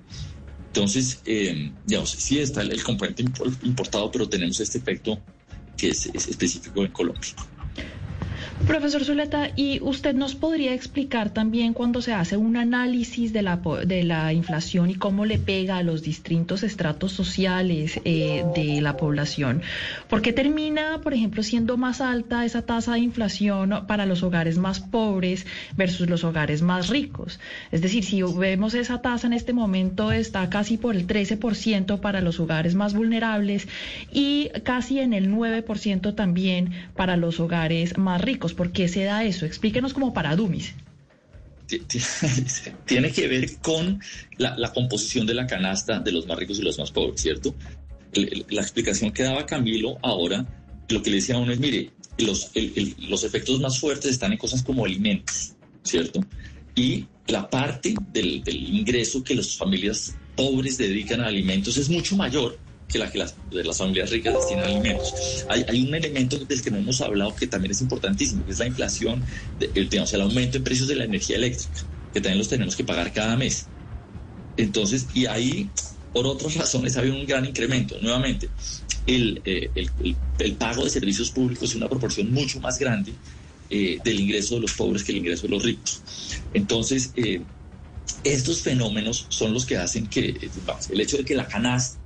Entonces, 0.67 1.21
eh, 1.25 1.71
digamos, 1.85 2.09
sí 2.09 2.39
está 2.39 2.61
el, 2.61 2.83
componente 2.83 3.23
importado, 3.63 4.11
pero 4.11 4.27
tenemos 4.27 4.59
este 4.59 4.79
efecto 4.79 5.19
que 5.75 5.89
es 5.89 6.07
específico 6.07 6.83
en 6.83 6.91
Colombia. 6.91 7.29
Profesor 8.65 9.05
Zuleta, 9.05 9.51
¿y 9.55 9.79
usted 9.81 10.15
nos 10.15 10.35
podría 10.35 10.73
explicar 10.73 11.29
también 11.29 11.73
cuando 11.73 12.01
se 12.01 12.13
hace 12.13 12.37
un 12.37 12.57
análisis 12.57 13.31
de 13.31 13.41
la, 13.41 13.61
de 13.85 14.03
la 14.03 14.33
inflación 14.33 14.89
y 14.89 14.95
cómo 14.95 15.25
le 15.25 15.37
pega 15.37 15.77
a 15.77 15.83
los 15.83 16.01
distintos 16.01 16.63
estratos 16.63 17.11
sociales 17.11 18.01
eh, 18.03 18.43
de 18.55 18.81
la 18.81 18.97
población? 18.97 19.61
¿Por 20.09 20.21
qué 20.21 20.33
termina, 20.33 20.99
por 21.01 21.13
ejemplo, 21.13 21.43
siendo 21.43 21.77
más 21.77 22.01
alta 22.01 22.45
esa 22.45 22.63
tasa 22.63 22.93
de 22.93 22.99
inflación 22.99 23.85
para 23.87 24.05
los 24.05 24.23
hogares 24.23 24.57
más 24.57 24.79
pobres 24.79 25.45
versus 25.77 26.09
los 26.09 26.23
hogares 26.23 26.61
más 26.61 26.89
ricos? 26.89 27.39
Es 27.71 27.81
decir, 27.81 28.03
si 28.03 28.21
vemos 28.23 28.73
esa 28.73 29.01
tasa 29.01 29.27
en 29.27 29.33
este 29.33 29.53
momento 29.53 30.11
está 30.11 30.49
casi 30.49 30.77
por 30.77 30.95
el 30.95 31.07
13% 31.07 31.99
para 31.99 32.21
los 32.21 32.39
hogares 32.39 32.75
más 32.75 32.93
vulnerables 32.93 33.67
y 34.11 34.49
casi 34.63 34.99
en 34.99 35.13
el 35.13 35.31
9% 35.31 36.15
también 36.15 36.73
para 36.95 37.17
los 37.17 37.39
hogares 37.39 37.97
más 37.97 38.19
ricos. 38.21 38.46
¿Por 38.53 38.71
qué 38.71 38.87
se 38.87 39.03
da 39.03 39.23
eso? 39.23 39.45
Explíquenos 39.45 39.93
como 39.93 40.13
para 40.13 40.35
Dumis. 40.35 40.73
Tiene 42.85 43.11
que 43.11 43.27
ver 43.27 43.57
con 43.57 43.99
la, 44.37 44.71
composición 44.73 45.25
de 45.27 45.33
la 45.33 45.47
canasta 45.47 45.99
de 45.99 46.11
los 46.11 46.25
más 46.27 46.37
ricos 46.37 46.59
y 46.59 46.61
los 46.61 46.79
más 46.79 46.91
pobres, 46.91 47.21
¿cierto? 47.21 47.53
La 48.13 48.61
explicación 48.61 49.11
que 49.11 49.23
daba 49.23 49.45
Camilo 49.45 49.97
ahora, 50.01 50.45
lo 50.89 51.01
que 51.01 51.09
le 51.09 51.17
decía 51.17 51.35
a 51.35 51.39
uno 51.39 51.51
es, 51.51 51.59
mire, 51.59 51.91
los, 52.17 52.51
los 53.09 53.23
efectos 53.23 53.59
más 53.59 53.79
fuertes 53.79 54.11
están 54.11 54.31
en 54.31 54.37
cosas 54.37 54.63
como 54.63 54.85
alimentos, 54.85 55.53
¿cierto? 55.83 56.21
Y 56.73 57.05
la 57.27 57.49
parte 57.49 57.95
del, 58.13 58.43
del 58.43 58.75
ingreso 58.75 59.23
que 59.23 59.35
las 59.35 59.57
familias 59.57 60.15
pobres 60.35 60.77
dedican 60.77 61.19
a 61.19 61.27
alimentos 61.27 61.75
es 61.75 61.89
mucho 61.89 62.15
mayor 62.15 62.57
que 62.87 62.97
la 62.97 63.11
que 63.11 63.17
las, 63.17 63.35
de 63.51 63.63
las 63.63 63.77
familias 63.77 64.09
ricas 64.11 64.33
destinan 64.33 64.65
alimentos. 64.65 65.45
Hay, 65.49 65.65
hay, 65.67 65.87
un 65.87 65.93
elemento 65.93 66.37
del 66.37 66.61
que 66.61 66.71
no 66.71 66.77
hemos 66.77 67.01
hablado 67.01 67.35
que 67.35 67.47
también 67.47 67.71
es 67.71 67.81
importantísimo, 67.81 68.45
que 68.45 68.51
es 68.51 68.59
la 68.59 68.67
inflación, 68.67 69.23
el, 69.59 69.89
digamos, 69.89 70.13
el 70.13 70.21
aumento 70.21 70.57
en 70.57 70.63
precios 70.63 70.87
de 70.87 70.95
la 70.95 71.03
energía 71.03 71.35
eléctrica, 71.35 71.85
que 72.13 72.21
también 72.21 72.37
los 72.37 72.47
tenemos 72.47 72.75
que 72.75 72.83
pagar 72.83 73.11
cada 73.11 73.35
mes. 73.35 73.67
Entonces, 74.55 75.07
y 75.13 75.25
ahí, 75.25 75.69
por 76.13 76.25
otras 76.25 76.55
razones, 76.55 76.95
ha 76.95 77.01
habido 77.01 77.15
un 77.15 77.25
gran 77.25 77.45
incremento. 77.45 77.97
Nuevamente, 78.01 78.49
el, 79.05 79.41
eh, 79.43 79.69
el, 79.75 80.15
el, 80.39 80.53
pago 80.53 80.83
de 80.83 80.89
servicios 80.89 81.29
públicos 81.31 81.69
es 81.69 81.75
una 81.75 81.89
proporción 81.89 82.31
mucho 82.31 82.59
más 82.59 82.79
grande 82.79 83.13
eh, 83.69 83.99
del 84.03 84.19
ingreso 84.21 84.55
de 84.55 84.61
los 84.61 84.73
pobres 84.73 85.03
que 85.03 85.11
el 85.11 85.17
ingreso 85.19 85.43
de 85.43 85.49
los 85.49 85.63
ricos. 85.63 86.01
Entonces, 86.53 87.11
eh, 87.17 87.41
estos 88.23 88.61
fenómenos 88.61 89.25
son 89.27 89.53
los 89.53 89.65
que 89.65 89.77
hacen 89.77 90.07
que, 90.07 90.49
el 90.89 91.01
hecho 91.01 91.17
de 91.17 91.25
que 91.25 91.35
la 91.35 91.47
canasta 91.47 91.99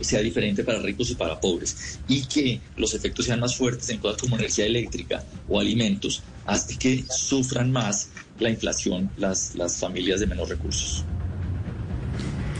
sea 0.00 0.20
diferente 0.20 0.64
para 0.64 0.78
ricos 0.78 1.10
y 1.10 1.14
para 1.14 1.40
pobres 1.40 1.98
y 2.06 2.24
que 2.26 2.60
los 2.76 2.94
efectos 2.94 3.26
sean 3.26 3.40
más 3.40 3.56
fuertes 3.56 3.88
en 3.90 3.98
cosas 3.98 4.20
como 4.20 4.36
energía 4.36 4.66
eléctrica 4.66 5.24
o 5.48 5.58
alimentos, 5.58 6.22
hasta 6.46 6.76
que 6.78 7.04
sufran 7.10 7.70
más 7.70 8.10
la 8.38 8.50
inflación 8.50 9.10
las, 9.16 9.54
las 9.54 9.78
familias 9.78 10.20
de 10.20 10.26
menos 10.26 10.48
recursos. 10.48 11.04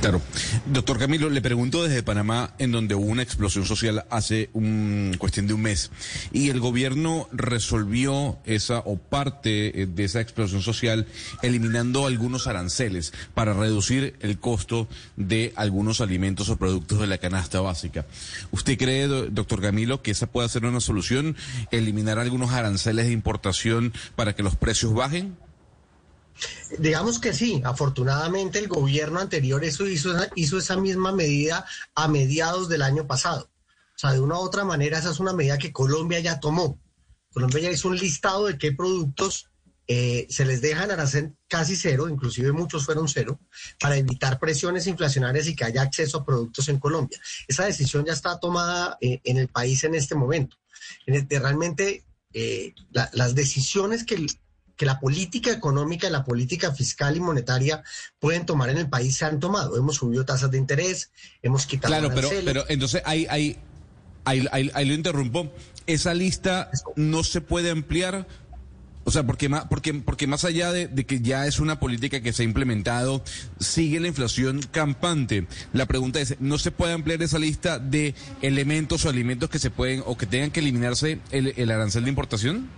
Claro. 0.00 0.22
Doctor 0.66 0.96
Camilo, 0.98 1.28
le 1.28 1.42
pregunto 1.42 1.82
desde 1.82 2.04
Panamá, 2.04 2.54
en 2.58 2.70
donde 2.70 2.94
hubo 2.94 3.06
una 3.06 3.22
explosión 3.22 3.64
social 3.66 4.04
hace 4.10 4.48
un 4.52 5.16
cuestión 5.18 5.48
de 5.48 5.54
un 5.54 5.62
mes, 5.62 5.90
y 6.32 6.50
el 6.50 6.60
gobierno 6.60 7.28
resolvió 7.32 8.38
esa 8.44 8.78
o 8.78 8.96
parte 8.96 9.82
eh, 9.82 9.86
de 9.86 10.04
esa 10.04 10.20
explosión 10.20 10.62
social 10.62 11.06
eliminando 11.42 12.06
algunos 12.06 12.46
aranceles 12.46 13.12
para 13.34 13.54
reducir 13.54 14.14
el 14.20 14.38
costo 14.38 14.88
de 15.16 15.52
algunos 15.56 16.00
alimentos 16.00 16.48
o 16.48 16.56
productos 16.56 17.00
de 17.00 17.08
la 17.08 17.18
canasta 17.18 17.60
básica. 17.60 18.06
¿Usted 18.52 18.78
cree, 18.78 19.08
doctor 19.08 19.60
Camilo, 19.60 20.00
que 20.00 20.12
esa 20.12 20.28
puede 20.28 20.48
ser 20.48 20.64
una 20.64 20.80
solución, 20.80 21.34
eliminar 21.72 22.20
algunos 22.20 22.52
aranceles 22.52 23.06
de 23.06 23.12
importación 23.12 23.92
para 24.14 24.36
que 24.36 24.44
los 24.44 24.54
precios 24.54 24.94
bajen? 24.94 25.36
Digamos 26.78 27.18
que 27.18 27.32
sí, 27.32 27.62
afortunadamente 27.64 28.58
el 28.58 28.68
gobierno 28.68 29.20
anterior 29.20 29.64
hizo, 29.64 29.86
hizo 29.86 30.58
esa 30.58 30.76
misma 30.76 31.12
medida 31.12 31.64
a 31.94 32.08
mediados 32.08 32.68
del 32.68 32.82
año 32.82 33.06
pasado. 33.06 33.50
O 33.96 33.98
sea, 33.98 34.12
de 34.12 34.20
una 34.20 34.38
u 34.38 34.42
otra 34.42 34.64
manera 34.64 34.98
esa 34.98 35.10
es 35.10 35.18
una 35.18 35.32
medida 35.32 35.58
que 35.58 35.72
Colombia 35.72 36.20
ya 36.20 36.38
tomó. 36.38 36.78
Colombia 37.32 37.62
ya 37.62 37.70
hizo 37.70 37.88
un 37.88 37.96
listado 37.96 38.46
de 38.46 38.56
qué 38.56 38.72
productos 38.72 39.50
eh, 39.90 40.26
se 40.28 40.44
les 40.44 40.60
dejan 40.60 40.90
arancel 40.90 41.34
casi 41.48 41.74
cero, 41.74 42.10
inclusive 42.10 42.52
muchos 42.52 42.84
fueron 42.84 43.08
cero, 43.08 43.40
para 43.80 43.96
evitar 43.96 44.38
presiones 44.38 44.86
inflacionarias 44.86 45.46
y 45.46 45.56
que 45.56 45.64
haya 45.64 45.80
acceso 45.80 46.18
a 46.18 46.26
productos 46.26 46.68
en 46.68 46.78
Colombia. 46.78 47.18
Esa 47.48 47.64
decisión 47.64 48.04
ya 48.04 48.12
está 48.12 48.38
tomada 48.38 48.98
eh, 49.00 49.20
en 49.24 49.38
el 49.38 49.48
país 49.48 49.82
en 49.84 49.94
este 49.94 50.14
momento. 50.14 50.58
En 51.06 51.28
realmente 51.28 52.04
eh, 52.34 52.74
las 52.92 53.34
decisiones 53.34 54.04
que 54.04 54.26
que 54.78 54.86
la 54.86 55.00
política 55.00 55.50
económica 55.50 56.06
y 56.06 56.10
la 56.10 56.24
política 56.24 56.72
fiscal 56.72 57.16
y 57.16 57.20
monetaria 57.20 57.82
pueden 58.20 58.46
tomar 58.46 58.70
en 58.70 58.78
el 58.78 58.88
país 58.88 59.16
se 59.16 59.26
han 59.26 59.40
tomado. 59.40 59.76
Hemos 59.76 59.96
subido 59.96 60.24
tasas 60.24 60.50
de 60.52 60.56
interés, 60.56 61.10
hemos 61.42 61.66
quitado. 61.66 61.92
Claro, 61.92 62.14
pero, 62.14 62.30
pero 62.44 62.64
entonces 62.68 63.02
ahí, 63.04 63.26
ahí, 63.28 63.58
ahí, 64.24 64.84
lo 64.86 64.94
interrumpo. 64.94 65.52
Esa 65.86 66.14
lista 66.14 66.70
no 66.94 67.24
se 67.24 67.40
puede 67.40 67.70
ampliar. 67.70 68.26
O 69.02 69.10
sea, 69.10 69.24
porque 69.24 69.48
más, 69.48 69.64
porque, 69.64 69.94
porque 69.94 70.26
más 70.26 70.44
allá 70.44 70.70
de, 70.70 70.86
de, 70.86 71.06
que 71.06 71.22
ya 71.22 71.46
es 71.46 71.60
una 71.60 71.80
política 71.80 72.20
que 72.20 72.32
se 72.34 72.42
ha 72.42 72.44
implementado, 72.44 73.24
sigue 73.58 74.00
la 74.00 74.06
inflación 74.06 74.60
campante. 74.70 75.46
La 75.72 75.86
pregunta 75.86 76.20
es, 76.20 76.36
¿no 76.40 76.58
se 76.58 76.70
puede 76.70 76.92
ampliar 76.92 77.22
esa 77.22 77.38
lista 77.38 77.78
de 77.78 78.14
elementos 78.42 79.06
o 79.06 79.08
alimentos 79.08 79.48
que 79.48 79.58
se 79.58 79.70
pueden 79.70 80.02
o 80.04 80.16
que 80.18 80.26
tengan 80.26 80.50
que 80.50 80.60
eliminarse 80.60 81.20
el, 81.30 81.54
el 81.56 81.70
arancel 81.70 82.04
de 82.04 82.10
importación? 82.10 82.68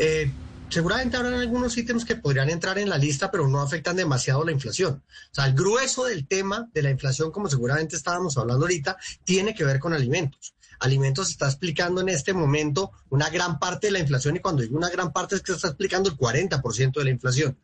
Eh, 0.00 0.30
seguramente 0.70 1.16
habrán 1.16 1.34
algunos 1.34 1.76
ítems 1.76 2.04
que 2.04 2.16
podrían 2.16 2.48
entrar 2.48 2.78
en 2.78 2.88
la 2.88 2.98
lista, 2.98 3.30
pero 3.30 3.48
no 3.48 3.60
afectan 3.60 3.96
demasiado 3.96 4.44
la 4.44 4.52
inflación. 4.52 5.02
O 5.30 5.34
sea, 5.34 5.46
el 5.46 5.54
grueso 5.54 6.04
del 6.04 6.26
tema 6.26 6.68
de 6.72 6.82
la 6.82 6.90
inflación, 6.90 7.30
como 7.30 7.48
seguramente 7.48 7.96
estábamos 7.96 8.36
hablando 8.36 8.64
ahorita, 8.64 8.96
tiene 9.24 9.54
que 9.54 9.64
ver 9.64 9.78
con 9.78 9.92
alimentos. 9.92 10.54
Alimentos 10.78 11.30
está 11.30 11.46
explicando 11.46 12.00
en 12.00 12.08
este 12.08 12.32
momento 12.32 12.92
una 13.10 13.28
gran 13.28 13.58
parte 13.58 13.88
de 13.88 13.92
la 13.92 13.98
inflación 13.98 14.36
y 14.36 14.40
cuando 14.40 14.62
digo 14.62 14.76
una 14.76 14.88
gran 14.88 15.12
parte 15.12 15.36
es 15.36 15.42
que 15.42 15.52
está 15.52 15.68
explicando 15.68 16.08
el 16.08 16.16
40% 16.16 16.92
de 16.92 17.04
la 17.04 17.10
inflación. 17.10 17.58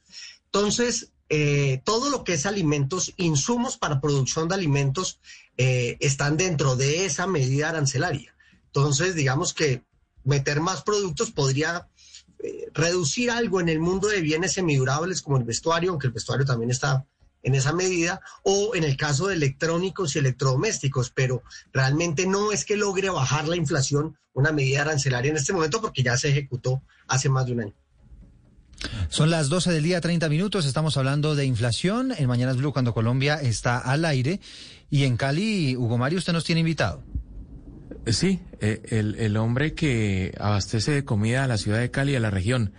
Entonces, 0.44 1.12
eh, 1.28 1.80
todo 1.84 2.10
lo 2.10 2.24
que 2.24 2.34
es 2.34 2.44
alimentos, 2.44 3.14
insumos 3.16 3.78
para 3.78 4.00
producción 4.00 4.48
de 4.48 4.54
alimentos, 4.54 5.20
eh, 5.56 5.96
están 6.00 6.36
dentro 6.36 6.76
de 6.76 7.06
esa 7.06 7.26
medida 7.26 7.70
arancelaria. 7.70 8.34
Entonces, 8.66 9.14
digamos 9.14 9.54
que 9.54 9.82
meter 10.22 10.60
más 10.60 10.82
productos 10.82 11.30
podría 11.30 11.88
reducir 12.72 13.30
algo 13.30 13.60
en 13.60 13.68
el 13.68 13.80
mundo 13.80 14.08
de 14.08 14.20
bienes 14.20 14.52
semidurables 14.52 15.22
como 15.22 15.36
el 15.36 15.44
vestuario, 15.44 15.90
aunque 15.90 16.06
el 16.06 16.12
vestuario 16.12 16.46
también 16.46 16.70
está 16.70 17.06
en 17.42 17.54
esa 17.54 17.72
medida, 17.72 18.20
o 18.42 18.74
en 18.74 18.82
el 18.82 18.96
caso 18.96 19.28
de 19.28 19.34
electrónicos 19.34 20.16
y 20.16 20.18
electrodomésticos, 20.18 21.10
pero 21.10 21.44
realmente 21.72 22.26
no 22.26 22.50
es 22.50 22.64
que 22.64 22.76
logre 22.76 23.08
bajar 23.08 23.46
la 23.46 23.54
inflación 23.54 24.18
una 24.32 24.52
medida 24.52 24.82
arancelaria 24.82 25.30
en 25.30 25.36
este 25.36 25.52
momento 25.52 25.80
porque 25.80 26.02
ya 26.02 26.16
se 26.16 26.28
ejecutó 26.28 26.82
hace 27.06 27.28
más 27.28 27.46
de 27.46 27.52
un 27.52 27.60
año. 27.60 27.74
Son 29.08 29.30
las 29.30 29.48
12 29.48 29.72
del 29.72 29.84
día, 29.84 30.00
30 30.00 30.28
minutos. 30.28 30.66
Estamos 30.66 30.96
hablando 30.96 31.34
de 31.34 31.46
inflación 31.46 32.12
en 32.16 32.26
Mañanas 32.26 32.56
Blue 32.56 32.72
cuando 32.72 32.92
Colombia 32.92 33.36
está 33.36 33.78
al 33.78 34.04
aire. 34.04 34.40
Y 34.90 35.04
en 35.04 35.16
Cali, 35.16 35.76
Hugo 35.76 35.98
Mario, 35.98 36.18
usted 36.18 36.32
nos 36.32 36.44
tiene 36.44 36.60
invitado. 36.60 37.02
Sí, 38.06 38.40
eh, 38.60 38.82
el, 38.90 39.16
el, 39.16 39.36
hombre 39.36 39.74
que 39.74 40.32
abastece 40.38 40.92
de 40.92 41.04
comida 41.04 41.42
a 41.42 41.48
la 41.48 41.56
ciudad 41.56 41.80
de 41.80 41.90
Cali 41.90 42.12
y 42.12 42.16
a 42.16 42.20
la 42.20 42.30
región. 42.30 42.72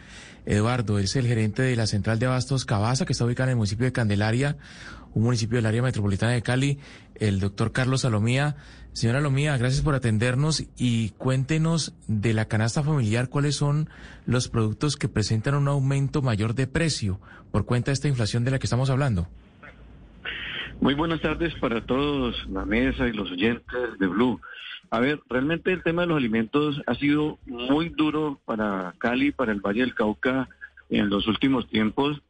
Eduardo, 0.45 0.99
es 0.99 1.17
el 1.17 1.27
gerente 1.27 1.61
de 1.61 1.75
la 1.75 1.85
central 1.85 2.19
de 2.19 2.27
abastos 2.27 2.63
Cabaza, 2.63 3.05
que 3.05 3.11
está 3.11 3.25
ubicada 3.25 3.49
en 3.49 3.51
el 3.51 3.57
municipio 3.57 3.85
de 3.85 3.91
Candelaria. 3.91 4.55
un 5.13 5.23
municipio 5.23 5.57
del 5.57 5.65
área 5.65 5.81
metropolitana 5.81 6.31
de 6.31 6.41
Cali, 6.41 6.79
el 7.15 7.41
doctor 7.41 7.73
Carlos 7.73 8.01
Salomía. 8.01 8.55
Señora 8.93 9.19
Salomía, 9.19 9.57
gracias 9.57 9.81
por 9.81 9.95
atendernos 9.95 10.63
y 10.77 11.09
cuéntenos 11.17 11.93
de 12.07 12.33
la 12.33 12.45
canasta 12.45 12.81
familiar 12.81 13.27
cuáles 13.27 13.55
son 13.55 13.89
los 14.25 14.47
productos 14.47 14.95
que 14.95 15.09
presentan 15.09 15.55
un 15.55 15.67
aumento 15.67 16.21
mayor 16.21 16.55
de 16.55 16.67
precio 16.67 17.19
por 17.51 17.65
cuenta 17.65 17.91
de 17.91 17.93
esta 17.93 18.07
inflación 18.07 18.45
de 18.45 18.51
la 18.51 18.59
que 18.59 18.67
estamos 18.67 18.89
hablando. 18.89 19.27
Muy 20.79 20.93
buenas 20.93 21.19
tardes 21.19 21.53
para 21.55 21.85
todos, 21.85 22.35
la 22.49 22.63
mesa 22.63 23.07
y 23.07 23.11
los 23.11 23.29
oyentes 23.31 23.99
de 23.99 24.07
Blue. 24.07 24.39
A 24.89 24.99
ver, 24.99 25.19
realmente 25.29 25.71
el 25.73 25.83
tema 25.83 26.03
de 26.03 26.07
los 26.07 26.17
alimentos 26.17 26.81
ha 26.87 26.95
sido 26.95 27.39
muy 27.45 27.89
duro 27.89 28.39
para 28.45 28.93
Cali, 28.99 29.31
para 29.31 29.51
el 29.51 29.59
Valle 29.59 29.81
del 29.81 29.95
Cauca 29.95 30.47
en 30.89 31.09
los 31.09 31.27
últimos 31.27 31.67
tiempos. 31.69 32.21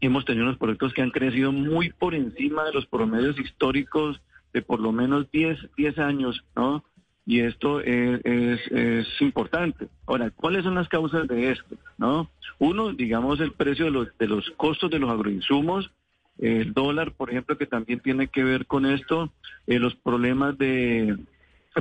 Hemos 0.00 0.24
tenido 0.24 0.44
unos 0.44 0.58
productos 0.58 0.92
que 0.92 1.02
han 1.02 1.10
crecido 1.10 1.50
muy 1.50 1.90
por 1.90 2.14
encima 2.14 2.64
de 2.64 2.72
los 2.72 2.86
promedios 2.86 3.38
históricos 3.38 4.20
de 4.52 4.62
por 4.62 4.78
lo 4.80 4.92
menos 4.92 5.30
10, 5.32 5.58
10 5.76 5.98
años, 5.98 6.44
¿no? 6.54 6.84
Y 7.26 7.40
esto 7.40 7.80
es, 7.80 9.06
importante. 9.20 9.88
Ahora, 10.06 10.30
¿cuáles 10.30 10.64
son 10.64 10.76
las 10.76 10.88
causas 10.88 11.28
de 11.28 11.52
esto? 11.52 11.76
¿No? 11.98 12.30
Uno, 12.58 12.94
digamos, 12.94 13.40
el 13.40 13.52
precio 13.52 13.84
de 13.84 13.90
los, 13.90 14.16
de 14.16 14.28
los 14.28 14.48
costos 14.56 14.90
de 14.90 14.98
los 14.98 15.10
agroinsumos, 15.10 15.90
el 16.38 16.72
dólar, 16.72 17.12
por 17.12 17.28
ejemplo, 17.28 17.58
que 17.58 17.66
también 17.66 18.00
tiene 18.00 18.28
que 18.28 18.44
ver 18.44 18.64
con 18.66 18.86
esto, 18.86 19.30
eh, 19.66 19.78
los 19.78 19.94
problemas 19.96 20.56
de 20.56 21.18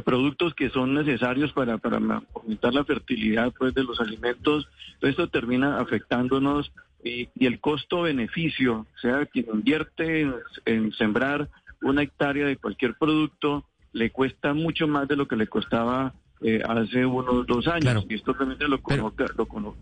productos 0.04 0.54
que 0.54 0.70
son 0.70 0.94
necesarios 0.94 1.52
para, 1.54 1.78
para 1.78 1.98
aumentar 2.36 2.74
la 2.74 2.84
fertilidad 2.84 3.52
pues, 3.58 3.74
de 3.74 3.84
los 3.84 4.00
alimentos. 4.00 4.68
esto 5.02 5.28
termina 5.28 5.80
afectándonos 5.80 6.72
y, 7.04 7.30
el 7.40 7.60
costo-beneficio, 7.60 8.86
o 8.96 9.00
sea, 9.02 9.26
quien 9.26 9.46
invierte 9.54 10.28
en, 10.66 10.92
sembrar 10.94 11.50
una 11.82 12.04
hectárea 12.04 12.48
de 12.48 12.58
cualquier 12.58 12.96
producto, 12.96 13.66
le 13.94 14.12
cuesta 14.12 14.54
mucho 14.54 14.88
más 14.88 15.08
de 15.08 15.16
lo 15.16 15.28
que 15.28 15.36
le 15.36 15.48
costaba 15.48 16.14
eh, 16.42 16.62
hace 16.68 17.06
unos 17.06 17.48
dos 17.48 17.68
años. 17.68 18.06
Y 18.10 18.16
esto 18.16 18.34
realmente 18.34 18.68
lo 18.68 18.82
conozco, 18.82 19.24
lo 19.38 19.76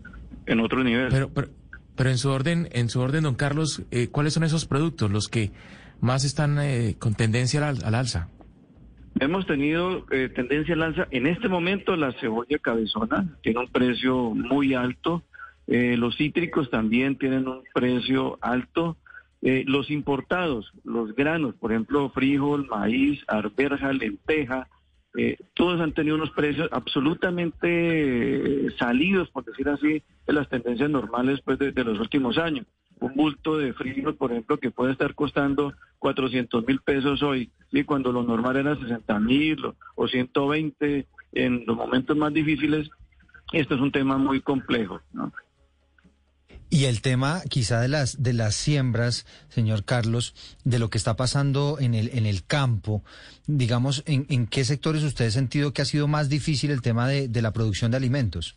en 0.46 0.60
otro 0.60 0.84
nivel. 0.84 1.08
Pero, 1.10 1.30
pero, 1.30 2.10
en 2.10 2.18
su 2.18 2.30
orden, 2.30 2.68
en 2.72 2.88
su 2.88 3.00
orden, 3.00 3.24
don 3.24 3.34
Carlos, 3.34 3.82
eh, 3.90 4.08
¿cuáles 4.08 4.34
son 4.34 4.44
esos 4.44 4.66
productos 4.66 5.10
los 5.10 5.28
que 5.28 5.50
más 6.00 6.24
están 6.24 6.58
eh, 6.60 6.96
con 6.98 7.14
tendencia 7.14 7.66
al, 7.66 7.82
al 7.82 7.94
alza? 7.94 8.28
Hemos 9.18 9.46
tenido 9.46 10.04
eh, 10.10 10.28
tendencia 10.28 10.74
al 10.74 10.82
alza. 10.82 11.08
En 11.10 11.26
este 11.26 11.48
momento 11.48 11.96
la 11.96 12.12
cebolla 12.12 12.58
cabezona 12.58 13.26
tiene 13.42 13.60
un 13.60 13.68
precio 13.68 14.30
muy 14.30 14.74
alto. 14.74 15.22
Eh, 15.66 15.96
los 15.96 16.16
cítricos 16.16 16.70
también 16.70 17.16
tienen 17.16 17.48
un 17.48 17.62
precio 17.72 18.38
alto. 18.42 18.96
Eh, 19.40 19.64
los 19.66 19.90
importados, 19.90 20.70
los 20.84 21.14
granos, 21.14 21.54
por 21.54 21.72
ejemplo, 21.72 22.10
frijol, 22.10 22.66
maíz, 22.66 23.22
arberja, 23.28 23.92
lenteja, 23.92 24.68
todos 25.54 25.80
han 25.80 25.92
tenido 25.92 26.16
unos 26.16 26.30
precios 26.32 26.68
absolutamente 26.72 28.70
salidos, 28.78 29.30
por 29.30 29.46
decir 29.46 29.66
así, 29.66 30.02
de 30.26 30.32
las 30.34 30.46
tendencias 30.50 30.90
normales 30.90 31.40
pues, 31.42 31.58
de 31.58 31.84
los 31.84 31.98
últimos 31.98 32.36
años 32.36 32.66
un 33.00 33.14
bulto 33.14 33.58
de 33.58 33.72
frijol, 33.72 34.16
por 34.16 34.32
ejemplo, 34.32 34.58
que 34.58 34.70
puede 34.70 34.92
estar 34.92 35.14
costando 35.14 35.74
400 35.98 36.66
mil 36.66 36.80
pesos 36.80 37.22
hoy, 37.22 37.50
y 37.72 37.84
cuando 37.84 38.12
lo 38.12 38.22
normal 38.22 38.56
era 38.56 38.76
60 38.76 39.18
mil 39.20 39.58
o 39.94 40.08
120 40.08 41.06
en 41.32 41.64
los 41.66 41.76
momentos 41.76 42.16
más 42.16 42.32
difíciles, 42.32 42.88
esto 43.52 43.74
es 43.74 43.80
un 43.80 43.92
tema 43.92 44.16
muy 44.16 44.40
complejo. 44.40 45.00
¿no? 45.12 45.32
Y 46.68 46.86
el 46.86 47.00
tema 47.00 47.42
quizá 47.48 47.80
de 47.80 47.88
las 47.88 48.22
de 48.22 48.32
las 48.32 48.54
siembras, 48.56 49.24
señor 49.48 49.84
Carlos, 49.84 50.34
de 50.64 50.78
lo 50.78 50.90
que 50.90 50.98
está 50.98 51.14
pasando 51.16 51.78
en 51.78 51.94
el 51.94 52.10
en 52.12 52.26
el 52.26 52.44
campo, 52.44 53.04
digamos, 53.46 54.02
¿en, 54.06 54.26
en 54.30 54.46
qué 54.46 54.64
sectores 54.64 55.04
usted 55.04 55.26
ha 55.26 55.30
sentido 55.30 55.72
que 55.72 55.82
ha 55.82 55.84
sido 55.84 56.08
más 56.08 56.28
difícil 56.28 56.70
el 56.72 56.82
tema 56.82 57.06
de, 57.06 57.28
de 57.28 57.42
la 57.42 57.52
producción 57.52 57.92
de 57.92 57.98
alimentos? 57.98 58.56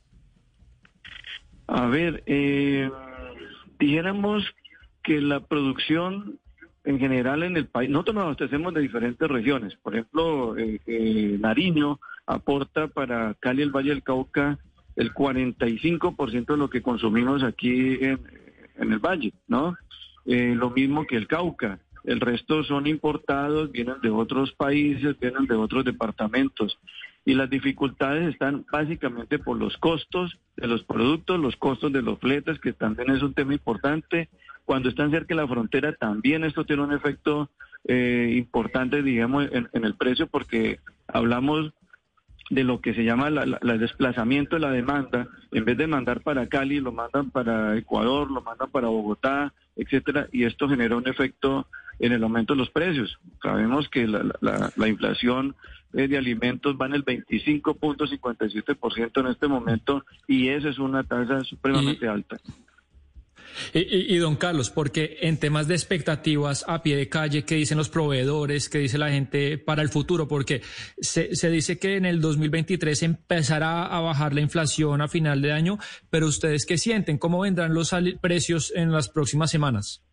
A 1.68 1.86
ver, 1.86 2.24
eh, 2.26 2.90
dijéramos 3.80 4.44
que 5.04 5.22
la 5.22 5.40
producción 5.40 6.40
en 6.84 7.00
general 7.00 7.44
en 7.44 7.58
el 7.58 7.68
país, 7.68 7.90
nosotros 7.90 8.16
nos 8.16 8.24
abastecemos 8.26 8.74
de 8.74 8.82
diferentes 8.82 9.28
regiones. 9.28 9.76
Por 9.76 9.96
ejemplo, 9.96 10.58
eh, 10.58 10.80
eh, 10.88 11.38
Nariño 11.40 12.00
aporta 12.26 12.88
para 12.88 13.34
Cali, 13.40 13.62
el 13.62 13.72
Valle 13.72 13.90
del 13.90 14.04
Cauca, 14.04 14.58
el 14.96 15.14
45% 15.14 16.46
de 16.46 16.58
lo 16.58 16.70
que 16.70 16.82
consumimos 16.82 17.44
aquí 17.44 17.98
en, 18.02 18.20
el 18.78 19.00
Valle, 19.00 19.34
¿no? 19.48 19.78
Eh, 20.26 20.54
lo 20.56 20.70
mismo 20.70 21.06
que 21.06 21.16
el 21.16 21.28
Cauca. 21.28 21.80
El 22.06 22.22
resto 22.22 22.64
son 22.64 22.88
importados, 22.88 23.72
vienen 23.72 24.02
de 24.02 24.10
otros 24.10 24.54
países, 24.54 25.20
vienen 25.20 25.46
de 25.46 25.56
otros 25.56 25.84
departamentos. 25.86 26.78
Y 27.26 27.34
las 27.36 27.50
dificultades 27.50 28.28
están 28.30 28.66
básicamente 28.72 29.40
por 29.40 29.58
los 29.58 29.78
costos 29.78 30.38
de 30.58 30.68
los 30.68 30.84
productos, 30.84 31.40
los 31.40 31.56
costos 31.58 31.92
de 31.92 32.02
los 32.02 32.20
fletes, 32.20 32.60
que 32.60 32.74
también 32.74 33.12
es 33.12 33.22
un 33.22 33.34
tema 33.34 33.54
importante. 33.54 34.30
Cuando 34.66 34.90
están 34.90 35.12
cerca 35.12 35.36
de 35.36 35.42
la 35.42 35.48
frontera, 35.48 35.94
también 35.94 36.44
esto 36.44 36.66
tiene 36.66 36.84
un 36.84 36.94
efecto 36.94 37.50
eh, 37.88 38.34
importante, 38.36 39.02
digamos, 39.02 39.48
en, 39.52 39.86
el 39.86 39.96
precio, 39.96 40.28
porque 40.28 40.80
hablamos 41.08 41.74
de 42.50 42.64
lo 42.64 42.82
que 42.82 42.94
se 42.94 43.04
llama 43.04 43.28
el 43.28 43.80
desplazamiento 43.80 44.56
de 44.56 44.62
la 44.62 44.72
demanda. 44.72 45.28
En 45.52 45.66
vez 45.66 45.78
de 45.78 45.88
mandar 45.88 46.22
para 46.22 46.48
Cali, 46.48 46.80
lo 46.80 46.92
mandan 46.92 47.30
para 47.30 47.78
Ecuador, 47.78 48.32
lo 48.32 48.42
mandan 48.42 48.72
para 48.72 48.88
Bogotá, 48.88 49.54
etcétera, 49.76 50.28
y 50.32 50.46
esto 50.46 50.68
genera 50.68 50.98
un 50.98 51.08
efecto 51.08 51.68
en 52.00 52.14
el 52.14 52.24
aumento 52.24 52.54
de 52.54 52.60
los 52.60 52.70
precios. 52.70 53.20
Sabemos 53.42 53.90
que 53.90 54.08
la 54.08 54.88
inflación 54.88 55.56
eh, 55.92 56.08
de 56.08 56.18
alimentos 56.18 56.78
van 56.78 56.94
el 56.94 57.04
25.57% 57.04 59.22
en 59.22 59.28
este 59.28 59.48
momento 59.48 60.06
y 60.28 60.50
esa 60.50 60.70
es 60.70 60.78
una 60.78 61.04
tasa 61.04 61.42
supremamente 61.42 62.08
alta. 62.08 62.38
Y, 63.74 64.16
don 64.18 64.36
Carlos, 64.36 64.70
porque 64.70 65.18
en 65.22 65.40
temas 65.40 65.68
de 65.68 65.74
expectativas 65.74 66.64
a 66.68 66.84
pie 66.84 66.96
de 66.96 67.10
calle, 67.10 67.46
¿qué 67.46 67.56
dicen 67.56 67.80
los 67.80 67.90
proveedores? 67.90 68.70
¿Qué 68.70 68.78
dice 68.78 69.00
la 69.00 69.10
gente 69.10 69.58
para 69.58 69.82
el 69.82 69.90
futuro? 69.90 70.28
Porque 70.28 70.62
se, 71.02 71.36
se 71.36 71.50
dice 71.50 71.80
que 71.80 71.96
en 71.96 72.06
el 72.06 72.22
2023 72.22 73.02
empezará 73.02 73.88
a 73.88 74.00
bajar 74.02 74.36
la 74.36 74.42
inflación 74.42 75.02
a 75.02 75.08
final 75.08 75.42
de 75.42 75.52
año, 75.52 75.80
pero 76.12 76.28
ustedes 76.28 76.68
qué 76.68 76.78
sienten? 76.78 77.18
¿Cómo 77.18 77.40
vendrán 77.40 77.74
los 77.74 77.92
precios 78.22 78.72
en 78.76 78.92
las 78.92 79.10
próximas 79.10 79.50
semanas? 79.50 80.04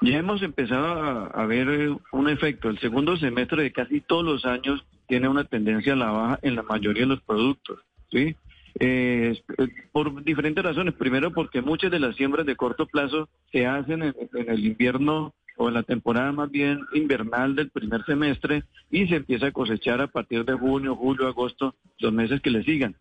Ya 0.00 0.18
hemos 0.18 0.42
empezado 0.42 1.30
a, 1.34 1.46
ver 1.46 1.68
eh, 1.68 1.96
un 2.12 2.28
efecto. 2.28 2.68
El 2.68 2.78
segundo 2.78 3.16
semestre 3.16 3.62
de 3.62 3.72
casi 3.72 4.00
todos 4.00 4.24
los 4.24 4.44
años 4.44 4.84
tiene 5.06 5.28
una 5.28 5.44
tendencia 5.44 5.92
a 5.92 5.96
la 5.96 6.10
baja 6.10 6.38
en 6.42 6.56
la 6.56 6.62
mayoría 6.62 7.02
de 7.02 7.08
los 7.08 7.22
productos, 7.22 7.80
¿sí? 8.10 8.36
Eh, 8.80 9.40
eh, 9.58 9.68
por 9.92 10.24
diferentes 10.24 10.64
razones. 10.64 10.94
Primero, 10.94 11.32
porque 11.32 11.62
muchas 11.62 11.90
de 11.90 12.00
las 12.00 12.16
siembras 12.16 12.46
de 12.46 12.56
corto 12.56 12.86
plazo 12.86 13.28
se 13.52 13.66
hacen 13.66 14.02
en, 14.02 14.14
el 14.32 14.64
invierno 14.64 15.32
o 15.56 15.68
en 15.68 15.74
la 15.74 15.84
temporada 15.84 16.32
más 16.32 16.50
bien 16.50 16.80
invernal 16.92 17.54
del 17.54 17.70
primer 17.70 18.04
semestre 18.04 18.64
y 18.90 19.06
se 19.06 19.16
empieza 19.16 19.46
a 19.46 19.52
cosechar 19.52 20.00
a 20.00 20.08
partir 20.08 20.44
de 20.44 20.54
junio, 20.54 20.96
julio, 20.96 21.28
agosto, 21.28 21.76
los 22.00 22.12
meses 22.12 22.40
que 22.40 22.50
le 22.50 22.64
sigan. 22.64 22.96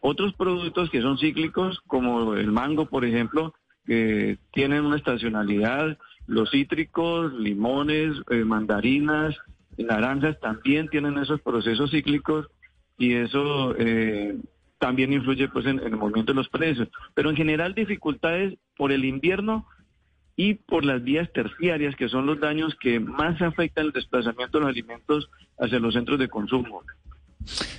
Otros 0.00 0.32
productos 0.34 0.88
que 0.88 1.02
son 1.02 1.18
cíclicos, 1.18 1.80
como 1.86 2.34
el 2.34 2.50
mango, 2.50 2.86
por 2.86 3.04
ejemplo, 3.04 3.54
que 3.84 4.38
tienen 4.52 4.84
una 4.84 4.96
estacionalidad 4.96 5.98
los 6.32 6.50
cítricos, 6.50 7.34
limones, 7.34 8.16
eh, 8.30 8.42
mandarinas, 8.42 9.36
naranjas 9.76 10.40
también 10.40 10.88
tienen 10.88 11.18
esos 11.18 11.42
procesos 11.42 11.90
cíclicos 11.90 12.46
y 12.96 13.12
eso 13.12 13.74
eh, 13.76 14.38
también 14.78 15.12
influye 15.12 15.48
pues 15.48 15.66
en, 15.66 15.78
el 15.80 15.94
movimiento 15.94 16.32
de 16.32 16.36
los 16.36 16.48
precios. 16.48 16.88
Pero 17.12 17.28
en 17.28 17.36
general 17.36 17.74
dificultades 17.74 18.54
por 18.78 18.92
el 18.92 19.04
invierno 19.04 19.66
y 20.34 20.54
por 20.54 20.86
las 20.86 21.04
vías 21.04 21.30
terciarias, 21.34 21.96
que 21.96 22.08
son 22.08 22.24
los 22.24 22.40
daños 22.40 22.74
que 22.80 22.98
más 22.98 23.40
afectan 23.42 23.86
el 23.86 23.92
desplazamiento 23.92 24.56
de 24.56 24.64
los 24.64 24.70
alimentos 24.70 25.28
hacia 25.58 25.80
los 25.80 25.92
centros 25.92 26.18
de 26.18 26.28
consumo. 26.28 26.82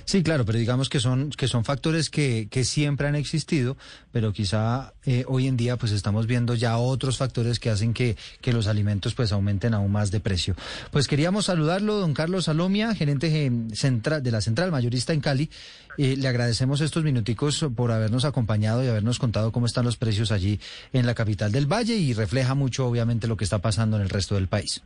Sí, 0.04 0.22
claro, 0.22 0.44
pero 0.44 0.58
digamos 0.58 0.88
que 0.88 1.00
son, 1.00 1.30
que 1.30 1.48
son 1.48 1.64
factores 1.64 2.10
que, 2.10 2.48
que 2.50 2.64
siempre 2.64 3.08
han 3.08 3.16
existido, 3.16 3.76
pero 4.12 4.32
quizá 4.32 4.94
eh, 5.04 5.24
hoy 5.28 5.48
en 5.48 5.56
día 5.56 5.76
pues 5.76 5.92
estamos 5.92 6.26
viendo 6.26 6.54
ya 6.54 6.78
otros 6.78 7.18
factores 7.18 7.58
que 7.58 7.70
hacen 7.70 7.94
que, 7.94 8.16
que 8.40 8.52
los 8.52 8.66
alimentos 8.66 9.14
pues 9.14 9.32
aumenten 9.32 9.74
aún 9.74 9.92
más 9.92 10.10
de 10.10 10.20
precio. 10.20 10.54
Pues 10.90 11.08
queríamos 11.08 11.46
saludarlo, 11.46 11.96
don 11.96 12.14
Carlos 12.14 12.44
Salomia, 12.44 12.94
gerente 12.94 13.50
central, 13.72 14.22
de 14.22 14.30
la 14.30 14.40
Central 14.40 14.70
Mayorista 14.70 15.12
en 15.12 15.20
Cali. 15.20 15.50
Eh, 15.96 16.16
le 16.16 16.28
agradecemos 16.28 16.80
estos 16.80 17.04
minuticos 17.04 17.64
por 17.74 17.92
habernos 17.92 18.24
acompañado 18.24 18.84
y 18.84 18.88
habernos 18.88 19.18
contado 19.18 19.52
cómo 19.52 19.66
están 19.66 19.84
los 19.84 19.96
precios 19.96 20.32
allí 20.32 20.60
en 20.92 21.06
la 21.06 21.14
capital 21.14 21.52
del 21.52 21.66
Valle 21.66 21.94
y 21.96 22.12
refleja 22.14 22.54
mucho 22.54 22.86
obviamente 22.86 23.28
lo 23.28 23.36
que 23.36 23.44
está 23.44 23.60
pasando 23.60 23.96
en 23.96 24.02
el 24.02 24.10
resto 24.10 24.34
del 24.34 24.48
país. 24.48 24.82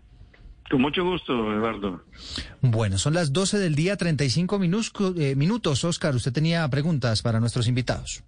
Con 0.71 0.83
mucho 0.83 1.05
gusto, 1.05 1.33
Eduardo. 1.53 2.05
Bueno, 2.61 2.99
son 2.99 3.15
las 3.15 3.33
12 3.33 3.59
del 3.59 3.75
día, 3.75 3.97
35 3.97 4.59
minutos. 4.59 4.93
Eh, 5.17 5.35
minutos. 5.35 5.85
Oscar, 5.85 6.15
usted 6.15 6.33
tenía 6.33 6.69
preguntas 6.69 7.23
para 7.23 7.41
nuestros 7.41 7.69
invitados. 7.69 8.23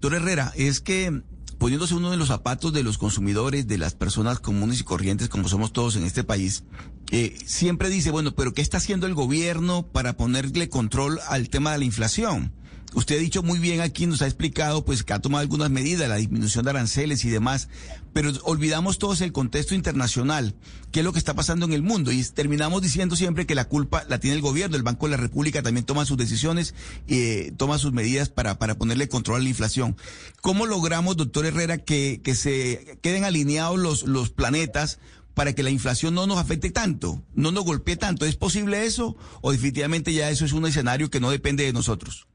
Doctor 0.00 0.14
Herrera, 0.14 0.52
es 0.56 0.80
que 0.80 1.22
poniéndose 1.60 1.94
uno 1.94 2.10
de 2.10 2.16
los 2.16 2.28
zapatos 2.28 2.72
de 2.72 2.82
los 2.82 2.96
consumidores, 2.96 3.68
de 3.68 3.76
las 3.76 3.94
personas 3.94 4.40
comunes 4.40 4.80
y 4.80 4.84
corrientes, 4.84 5.28
como 5.28 5.46
somos 5.46 5.74
todos 5.74 5.94
en 5.94 6.04
este 6.04 6.24
país, 6.24 6.64
eh, 7.12 7.36
siempre 7.44 7.90
dice, 7.90 8.10
bueno, 8.10 8.32
pero 8.32 8.54
¿qué 8.54 8.62
está 8.62 8.78
haciendo 8.78 9.06
el 9.06 9.14
gobierno 9.14 9.82
para 9.82 10.14
ponerle 10.14 10.70
control 10.70 11.20
al 11.28 11.50
tema 11.50 11.72
de 11.72 11.78
la 11.78 11.84
inflación? 11.84 12.54
Usted 12.94 13.16
ha 13.16 13.20
dicho 13.20 13.42
muy 13.42 13.58
bien 13.58 13.80
aquí, 13.80 14.06
nos 14.06 14.20
ha 14.22 14.26
explicado 14.26 14.84
pues 14.84 15.04
que 15.04 15.12
ha 15.12 15.20
tomado 15.20 15.42
algunas 15.42 15.70
medidas, 15.70 16.08
la 16.08 16.16
disminución 16.16 16.64
de 16.64 16.70
aranceles 16.70 17.24
y 17.24 17.30
demás, 17.30 17.68
pero 18.12 18.32
olvidamos 18.42 18.98
todos 18.98 19.20
el 19.20 19.32
contexto 19.32 19.74
internacional, 19.76 20.56
qué 20.90 21.00
es 21.00 21.04
lo 21.04 21.12
que 21.12 21.20
está 21.20 21.34
pasando 21.34 21.66
en 21.66 21.72
el 21.72 21.82
mundo 21.82 22.10
y 22.10 22.22
terminamos 22.24 22.82
diciendo 22.82 23.14
siempre 23.14 23.46
que 23.46 23.54
la 23.54 23.66
culpa 23.66 24.04
la 24.08 24.18
tiene 24.18 24.36
el 24.36 24.42
gobierno, 24.42 24.76
el 24.76 24.82
Banco 24.82 25.06
de 25.06 25.12
la 25.12 25.16
República 25.18 25.62
también 25.62 25.86
toma 25.86 26.04
sus 26.04 26.16
decisiones, 26.16 26.74
eh, 27.06 27.52
toma 27.56 27.78
sus 27.78 27.92
medidas 27.92 28.28
para, 28.28 28.58
para 28.58 28.76
ponerle 28.76 29.08
control 29.08 29.40
a 29.40 29.44
la 29.44 29.48
inflación. 29.48 29.96
¿Cómo 30.40 30.66
logramos, 30.66 31.16
doctor 31.16 31.46
Herrera, 31.46 31.78
que, 31.78 32.20
que 32.24 32.34
se 32.34 32.98
queden 33.02 33.24
alineados 33.24 33.78
los, 33.78 34.02
los 34.02 34.30
planetas 34.30 34.98
para 35.34 35.52
que 35.52 35.62
la 35.62 35.70
inflación 35.70 36.14
no 36.14 36.26
nos 36.26 36.38
afecte 36.38 36.70
tanto, 36.70 37.22
no 37.34 37.52
nos 37.52 37.64
golpee 37.64 37.96
tanto? 37.96 38.26
¿Es 38.26 38.36
posible 38.36 38.84
eso 38.84 39.16
o 39.42 39.52
definitivamente 39.52 40.12
ya 40.12 40.28
eso 40.28 40.44
es 40.44 40.52
un 40.52 40.66
escenario 40.66 41.08
que 41.08 41.20
no 41.20 41.30
depende 41.30 41.64
de 41.64 41.72
nosotros? 41.72 42.26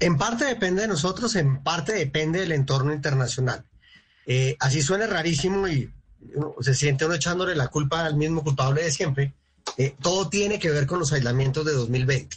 En 0.00 0.16
parte 0.16 0.44
depende 0.44 0.82
de 0.82 0.88
nosotros, 0.88 1.36
en 1.36 1.62
parte 1.62 1.92
depende 1.92 2.40
del 2.40 2.52
entorno 2.52 2.92
internacional. 2.92 3.64
Eh, 4.26 4.56
así 4.60 4.82
suena 4.82 5.06
rarísimo 5.06 5.68
y 5.68 5.92
se 6.60 6.74
siente 6.74 7.06
uno 7.06 7.14
echándole 7.14 7.54
la 7.54 7.68
culpa 7.68 8.04
al 8.04 8.16
mismo 8.16 8.42
culpable 8.42 8.82
de 8.82 8.92
siempre. 8.92 9.34
Eh, 9.76 9.94
todo 10.00 10.28
tiene 10.28 10.58
que 10.58 10.70
ver 10.70 10.86
con 10.86 10.98
los 10.98 11.12
aislamientos 11.12 11.64
de 11.64 11.72
2020. 11.72 12.36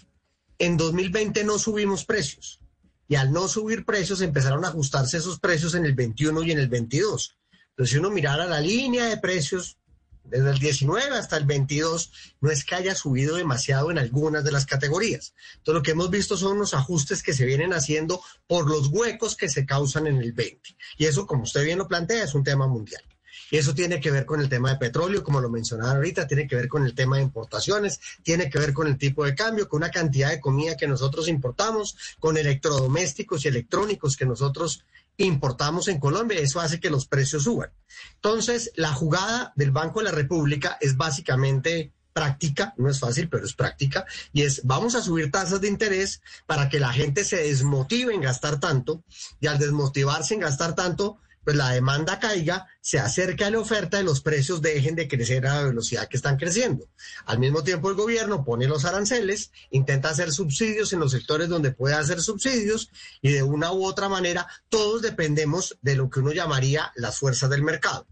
En 0.59 0.77
2020 0.77 1.43
no 1.43 1.57
subimos 1.57 2.05
precios 2.05 2.59
y 3.07 3.15
al 3.15 3.31
no 3.31 3.47
subir 3.47 3.83
precios 3.83 4.21
empezaron 4.21 4.63
a 4.63 4.69
ajustarse 4.69 5.17
esos 5.17 5.39
precios 5.39 5.75
en 5.75 5.85
el 5.85 5.93
21 5.93 6.43
y 6.43 6.51
en 6.51 6.59
el 6.59 6.69
22. 6.69 7.37
Entonces, 7.71 7.91
si 7.91 7.97
uno 7.97 8.09
mirara 8.09 8.45
la 8.45 8.61
línea 8.61 9.05
de 9.05 9.17
precios 9.17 9.77
desde 10.23 10.51
el 10.51 10.59
19 10.59 11.17
hasta 11.17 11.37
el 11.37 11.45
22, 11.45 12.11
no 12.41 12.51
es 12.51 12.63
que 12.63 12.75
haya 12.75 12.95
subido 12.95 13.35
demasiado 13.35 13.91
en 13.91 13.97
algunas 13.97 14.43
de 14.43 14.51
las 14.51 14.65
categorías. 14.65 15.33
Entonces, 15.57 15.73
lo 15.73 15.83
que 15.83 15.91
hemos 15.91 16.09
visto 16.09 16.37
son 16.37 16.57
unos 16.57 16.73
ajustes 16.73 17.23
que 17.23 17.33
se 17.33 17.45
vienen 17.45 17.73
haciendo 17.73 18.21
por 18.47 18.69
los 18.69 18.87
huecos 18.87 19.35
que 19.35 19.49
se 19.49 19.65
causan 19.65 20.07
en 20.07 20.17
el 20.17 20.33
20. 20.33 20.75
Y 20.97 21.05
eso, 21.05 21.25
como 21.25 21.43
usted 21.43 21.63
bien 21.63 21.79
lo 21.79 21.87
plantea, 21.87 22.23
es 22.23 22.35
un 22.35 22.43
tema 22.43 22.67
mundial. 22.67 23.03
Y 23.49 23.57
eso 23.57 23.75
tiene 23.75 23.99
que 23.99 24.11
ver 24.11 24.25
con 24.25 24.39
el 24.39 24.47
tema 24.47 24.71
de 24.71 24.77
petróleo, 24.77 25.23
como 25.23 25.41
lo 25.41 25.49
mencionaba 25.49 25.91
ahorita, 25.91 26.25
tiene 26.25 26.47
que 26.47 26.55
ver 26.55 26.69
con 26.69 26.85
el 26.85 26.95
tema 26.95 27.17
de 27.17 27.23
importaciones, 27.23 27.99
tiene 28.23 28.49
que 28.49 28.57
ver 28.57 28.73
con 28.73 28.87
el 28.87 28.97
tipo 28.97 29.25
de 29.25 29.35
cambio, 29.35 29.67
con 29.67 29.79
una 29.79 29.91
cantidad 29.91 30.29
de 30.29 30.39
comida 30.39 30.77
que 30.77 30.87
nosotros 30.87 31.27
importamos, 31.27 31.97
con 32.19 32.37
electrodomésticos 32.37 33.43
y 33.43 33.49
electrónicos 33.49 34.15
que 34.15 34.25
nosotros 34.25 34.85
importamos 35.25 35.87
en 35.87 35.99
Colombia. 35.99 36.39
Eso 36.39 36.59
hace 36.59 36.79
que 36.79 36.89
los 36.89 37.07
precios 37.07 37.43
suban. 37.43 37.71
Entonces, 38.15 38.71
la 38.75 38.93
jugada 38.93 39.53
del 39.55 39.71
Banco 39.71 39.99
de 39.99 40.05
la 40.05 40.11
República 40.11 40.77
es 40.81 40.97
básicamente 40.97 41.93
práctica, 42.13 42.73
no 42.77 42.89
es 42.89 42.99
fácil, 42.99 43.29
pero 43.29 43.45
es 43.45 43.53
práctica, 43.53 44.05
y 44.33 44.41
es 44.41 44.61
vamos 44.65 44.95
a 44.95 45.01
subir 45.01 45.31
tasas 45.31 45.61
de 45.61 45.69
interés 45.69 46.21
para 46.45 46.67
que 46.67 46.79
la 46.79 46.91
gente 46.91 47.23
se 47.23 47.37
desmotive 47.37 48.13
en 48.13 48.21
gastar 48.21 48.59
tanto, 48.59 49.03
y 49.39 49.47
al 49.47 49.59
desmotivarse 49.59 50.33
en 50.33 50.41
gastar 50.41 50.75
tanto, 50.75 51.19
pues 51.43 51.55
la 51.55 51.69
demanda 51.69 52.19
caiga, 52.19 52.67
se 52.81 52.99
acerca 52.99 53.47
a 53.47 53.51
la 53.51 53.59
oferta 53.59 53.99
y 53.99 54.03
los 54.03 54.21
precios 54.21 54.61
dejen 54.61 54.95
de 54.95 55.07
crecer 55.07 55.47
a 55.47 55.55
la 55.55 55.63
velocidad 55.63 56.07
que 56.07 56.17
están 56.17 56.37
creciendo. 56.37 56.87
Al 57.25 57.39
mismo 57.39 57.63
tiempo 57.63 57.89
el 57.89 57.95
gobierno 57.95 58.43
pone 58.43 58.67
los 58.67 58.85
aranceles, 58.85 59.51
intenta 59.71 60.09
hacer 60.09 60.31
subsidios 60.31 60.93
en 60.93 60.99
los 60.99 61.11
sectores 61.11 61.49
donde 61.49 61.71
puede 61.71 61.95
hacer 61.95 62.21
subsidios 62.21 62.91
y 63.21 63.31
de 63.31 63.43
una 63.43 63.71
u 63.71 63.85
otra 63.85 64.09
manera 64.09 64.47
todos 64.69 65.01
dependemos 65.01 65.77
de 65.81 65.95
lo 65.95 66.09
que 66.09 66.19
uno 66.19 66.31
llamaría 66.31 66.91
las 66.95 67.17
fuerzas 67.17 67.49
del 67.49 67.63
mercado. 67.63 68.05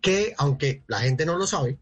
Que 0.00 0.34
aunque 0.38 0.82
la 0.86 1.00
gente 1.00 1.26
no 1.26 1.36
lo 1.36 1.46
sabe, 1.46 1.78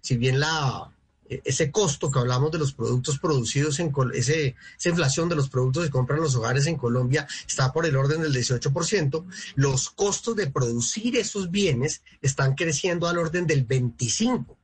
si 0.00 0.16
bien 0.16 0.40
la 0.40 0.95
ese 1.28 1.70
costo 1.70 2.10
que 2.10 2.18
hablamos 2.18 2.50
de 2.50 2.58
los 2.58 2.72
productos 2.72 3.18
producidos 3.18 3.78
en 3.80 3.92
ese, 4.14 4.56
esa 4.78 4.88
inflación 4.88 5.28
de 5.28 5.36
los 5.36 5.48
productos 5.48 5.84
que 5.84 5.90
compran 5.90 6.20
los 6.20 6.34
hogares 6.34 6.66
en 6.66 6.76
Colombia 6.76 7.26
está 7.46 7.72
por 7.72 7.86
el 7.86 7.96
orden 7.96 8.22
del 8.22 8.34
18%, 8.34 9.24
los 9.54 9.90
costos 9.90 10.36
de 10.36 10.48
producir 10.48 11.16
esos 11.16 11.50
bienes 11.50 12.02
están 12.22 12.54
creciendo 12.54 13.08
al 13.08 13.18
orden 13.18 13.46
del 13.46 13.66
25%. 13.66 14.56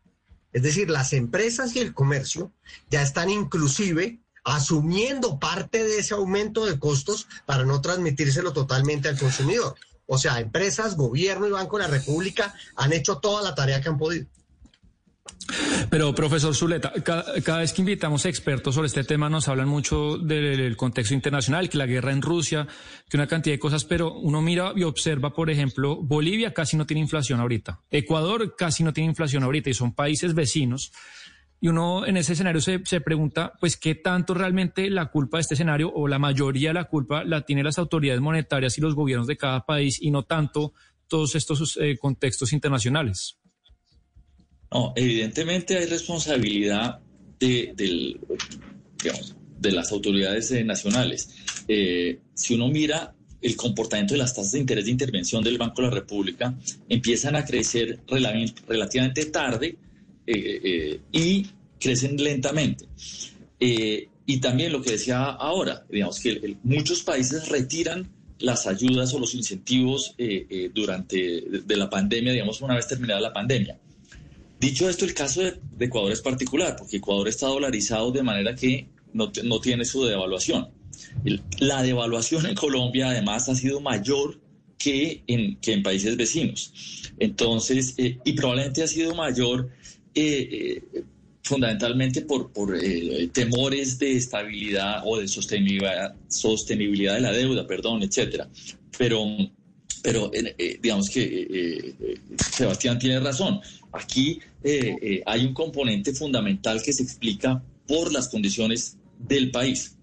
Es 0.52 0.62
decir, 0.62 0.90
las 0.90 1.12
empresas 1.14 1.74
y 1.74 1.80
el 1.80 1.94
comercio 1.94 2.52
ya 2.90 3.02
están 3.02 3.30
inclusive 3.30 4.20
asumiendo 4.44 5.38
parte 5.38 5.82
de 5.84 5.98
ese 5.98 6.14
aumento 6.14 6.66
de 6.66 6.78
costos 6.78 7.26
para 7.46 7.64
no 7.64 7.80
transmitírselo 7.80 8.52
totalmente 8.52 9.08
al 9.08 9.18
consumidor. 9.18 9.74
O 10.06 10.18
sea, 10.18 10.40
empresas, 10.40 10.96
gobierno 10.96 11.46
y 11.46 11.52
Banco 11.52 11.78
de 11.78 11.84
la 11.84 11.90
República 11.90 12.54
han 12.76 12.92
hecho 12.92 13.18
toda 13.18 13.42
la 13.42 13.54
tarea 13.54 13.80
que 13.80 13.88
han 13.88 13.98
podido. 13.98 14.26
Pero, 15.90 16.14
profesor 16.14 16.54
Zuleta, 16.54 16.92
cada, 17.04 17.58
vez 17.58 17.72
que 17.72 17.82
invitamos 17.82 18.24
expertos 18.24 18.74
sobre 18.74 18.86
este 18.86 19.04
tema 19.04 19.28
nos 19.28 19.48
hablan 19.48 19.68
mucho 19.68 20.16
del, 20.16 20.76
contexto 20.76 21.14
internacional, 21.14 21.68
que 21.68 21.78
la 21.78 21.86
guerra 21.86 22.12
en 22.12 22.22
Rusia, 22.22 22.66
que 23.08 23.16
una 23.16 23.26
cantidad 23.26 23.54
de 23.54 23.58
cosas, 23.58 23.84
pero 23.84 24.14
uno 24.14 24.40
mira 24.40 24.72
y 24.74 24.84
observa, 24.84 25.34
por 25.34 25.50
ejemplo, 25.50 25.96
Bolivia 26.02 26.54
casi 26.54 26.76
no 26.76 26.86
tiene 26.86 27.00
inflación 27.00 27.40
ahorita, 27.40 27.80
Ecuador 27.90 28.54
casi 28.56 28.84
no 28.84 28.92
tiene 28.92 29.10
inflación 29.10 29.42
ahorita 29.42 29.70
y 29.70 29.74
son 29.74 29.94
países 29.94 30.34
vecinos. 30.34 30.92
Y 31.60 31.68
uno 31.68 32.06
en 32.06 32.16
ese 32.16 32.32
escenario 32.32 32.60
se, 32.60 32.80
pregunta, 33.00 33.52
pues, 33.60 33.76
¿qué 33.76 33.94
tanto 33.94 34.34
realmente 34.34 34.90
la 34.90 35.10
culpa 35.10 35.36
de 35.36 35.42
este 35.42 35.54
escenario 35.54 35.92
o 35.94 36.08
la 36.08 36.18
mayoría 36.18 36.70
de 36.70 36.74
la 36.74 36.84
culpa 36.84 37.22
la 37.22 37.42
tienen 37.42 37.64
las 37.64 37.78
autoridades 37.78 38.20
monetarias 38.20 38.78
y 38.78 38.80
los 38.80 38.96
gobiernos 38.96 39.28
de 39.28 39.36
cada 39.36 39.64
país 39.64 40.02
y 40.02 40.10
no 40.10 40.24
tanto 40.24 40.72
todos 41.06 41.36
estos 41.36 41.78
eh, 41.80 41.98
contextos 42.00 42.52
internacionales? 42.52 43.41
No, 44.72 44.92
evidentemente 44.96 45.76
hay 45.76 45.86
responsabilidad 45.86 47.00
de, 47.38 48.18
las 49.62 49.92
autoridades 49.92 50.50
eh, 50.52 50.64
nacionales. 50.64 51.28
Eh, 51.68 52.20
si 52.34 52.54
uno 52.54 52.68
mira 52.68 53.14
el 53.42 53.56
comportamiento 53.56 54.14
de 54.14 54.18
las 54.18 54.34
tasas 54.34 54.52
de 54.52 54.60
interés 54.60 54.84
de 54.86 54.92
intervención 54.92 55.42
del 55.42 55.58
Banco 55.58 55.82
de 55.82 55.88
la 55.88 55.94
República, 55.94 56.56
empiezan 56.88 57.36
a 57.36 57.44
crecer 57.44 58.00
relativamente 58.06 59.26
tarde 59.26 59.76
eh, 60.26 61.00
y 61.12 61.46
crecen 61.78 62.16
lentamente. 62.22 62.86
y 63.58 64.36
también 64.38 64.72
lo 64.72 64.80
que 64.80 64.92
decía 64.92 65.24
ahora, 65.24 65.84
digamos 65.90 66.18
que 66.20 66.56
muchos 66.62 67.02
países 67.02 67.48
retiran 67.48 68.08
las 68.38 68.66
ayudas 68.66 69.12
o 69.12 69.18
los 69.18 69.34
incentivos 69.34 70.14
durante 70.72 71.42
de 71.64 71.76
la 71.76 71.90
pandemia, 71.90 72.32
digamos, 72.32 72.60
una 72.60 72.76
vez 72.76 72.86
terminada 72.86 73.20
la 73.20 73.32
pandemia. 73.32 73.78
Dicho 74.62 74.88
esto, 74.88 75.04
el 75.04 75.12
caso 75.12 75.42
de, 75.42 75.58
Ecuador 75.80 76.12
es 76.12 76.20
particular, 76.20 76.76
porque 76.78 76.98
Ecuador 76.98 77.26
está 77.26 77.48
dolarizado 77.48 78.12
de 78.12 78.22
manera 78.22 78.54
que 78.54 78.86
no, 79.12 79.28
tiene 79.60 79.84
su 79.84 80.04
devaluación. 80.04 80.68
la 81.58 81.82
devaluación 81.82 82.46
en 82.46 82.54
Colombia, 82.54 83.08
además, 83.08 83.48
ha 83.48 83.56
sido 83.56 83.80
mayor 83.80 84.38
que 84.78 85.24
en, 85.26 85.56
que 85.56 85.72
en 85.72 85.82
países 85.82 86.16
vecinos. 86.16 86.72
Entonces, 87.18 87.94
eh, 87.98 88.20
y 88.24 88.32
probablemente 88.34 88.84
ha 88.84 88.86
sido 88.86 89.16
mayor 89.16 89.68
eh, 90.14 90.80
eh, 90.94 91.02
fundamentalmente 91.42 92.22
por, 92.22 92.52
por 92.52 92.78
temores 93.32 93.98
de 93.98 94.12
estabilidad 94.12 95.02
o 95.04 95.18
de 95.18 95.26
sostenibilidad, 95.26 96.14
sostenibilidad 96.28 97.14
de 97.14 97.20
la 97.20 97.32
deuda, 97.32 97.66
perdón, 97.66 98.04
etcétera. 98.04 98.48
Pero 98.96 99.26
pero 100.04 100.32
digamos 100.80 101.08
que 101.08 101.94
Sebastián 102.36 102.98
tiene 102.98 103.20
razón. 103.20 103.60
Aquí 103.92 104.40
eh, 104.64 104.96
eh, 105.02 105.22
hay 105.26 105.44
un 105.44 105.54
componente 105.54 106.12
fundamental 106.14 106.82
que 106.82 106.92
se 106.92 107.02
explica 107.02 107.62
por 107.86 108.12
las 108.12 108.28
condiciones 108.28 108.96
del 109.18 109.50
país. 109.50 109.96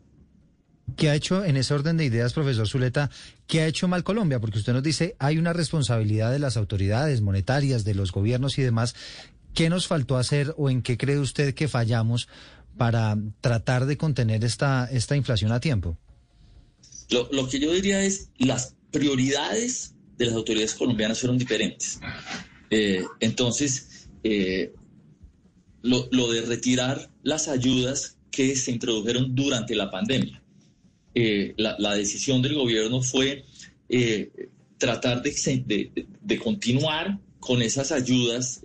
¿Qué 0.96 1.10
ha 1.10 1.16
hecho 1.16 1.46
en 1.46 1.58
ese 1.58 1.74
orden 1.74 1.98
de 1.98 2.06
ideas, 2.06 2.34
profesor 2.34 2.68
Zuleta? 2.68 3.10
¿Qué 3.48 3.62
ha 3.62 3.68
hecho 3.68 3.88
mal 3.88 4.04
Colombia? 4.04 4.40
Porque 4.40 4.60
usted 4.60 4.74
nos 4.74 4.84
dice, 4.84 5.16
hay 5.20 5.38
una 5.38 5.54
responsabilidad 5.54 6.32
de 6.32 6.40
las 6.40 6.58
autoridades 6.58 7.22
monetarias, 7.22 7.84
de 7.84 7.96
los 7.96 8.12
gobiernos 8.12 8.58
y 8.58 8.64
demás. 8.64 8.96
¿Qué 9.54 9.70
nos 9.70 9.88
faltó 9.88 10.18
hacer 10.18 10.54
o 10.58 10.70
en 10.70 10.82
qué 10.82 10.98
cree 10.98 11.20
usted 11.20 11.54
que 11.54 11.68
fallamos 11.68 12.28
para 12.78 13.18
tratar 13.42 13.86
de 13.86 13.98
contener 13.98 14.44
esta, 14.44 14.90
esta 14.92 15.16
inflación 15.16 15.52
a 15.52 15.60
tiempo? 15.60 15.98
Lo, 17.10 17.50
que 17.50 17.60
yo 17.60 17.72
diría 17.74 18.04
es, 18.04 18.30
las 18.38 18.76
prioridades 18.92 19.96
de 20.18 20.28
las 20.28 20.36
autoridades 20.36 20.76
colombianas 20.76 21.20
fueron 21.20 21.38
diferentes. 21.38 22.00
Eh, 22.70 23.04
entonces, 23.20 24.08
eh, 24.24 24.74
lo, 25.82 26.32
de 26.32 26.42
retirar 26.42 27.10
las 27.24 27.48
ayudas 27.48 28.18
que 28.32 28.56
se 28.56 28.72
introdujeron 28.72 29.36
durante 29.36 29.76
la 29.76 29.90
pandemia. 29.90 30.42
Eh, 31.16 31.54
la, 31.58 31.96
decisión 31.96 32.42
del 32.42 32.56
gobierno 32.56 33.02
fue 33.02 33.46
tratar 34.78 35.24
de, 35.24 36.40
continuar 36.42 37.20
con 37.40 37.62
esas 37.62 37.92
ayudas 37.92 38.62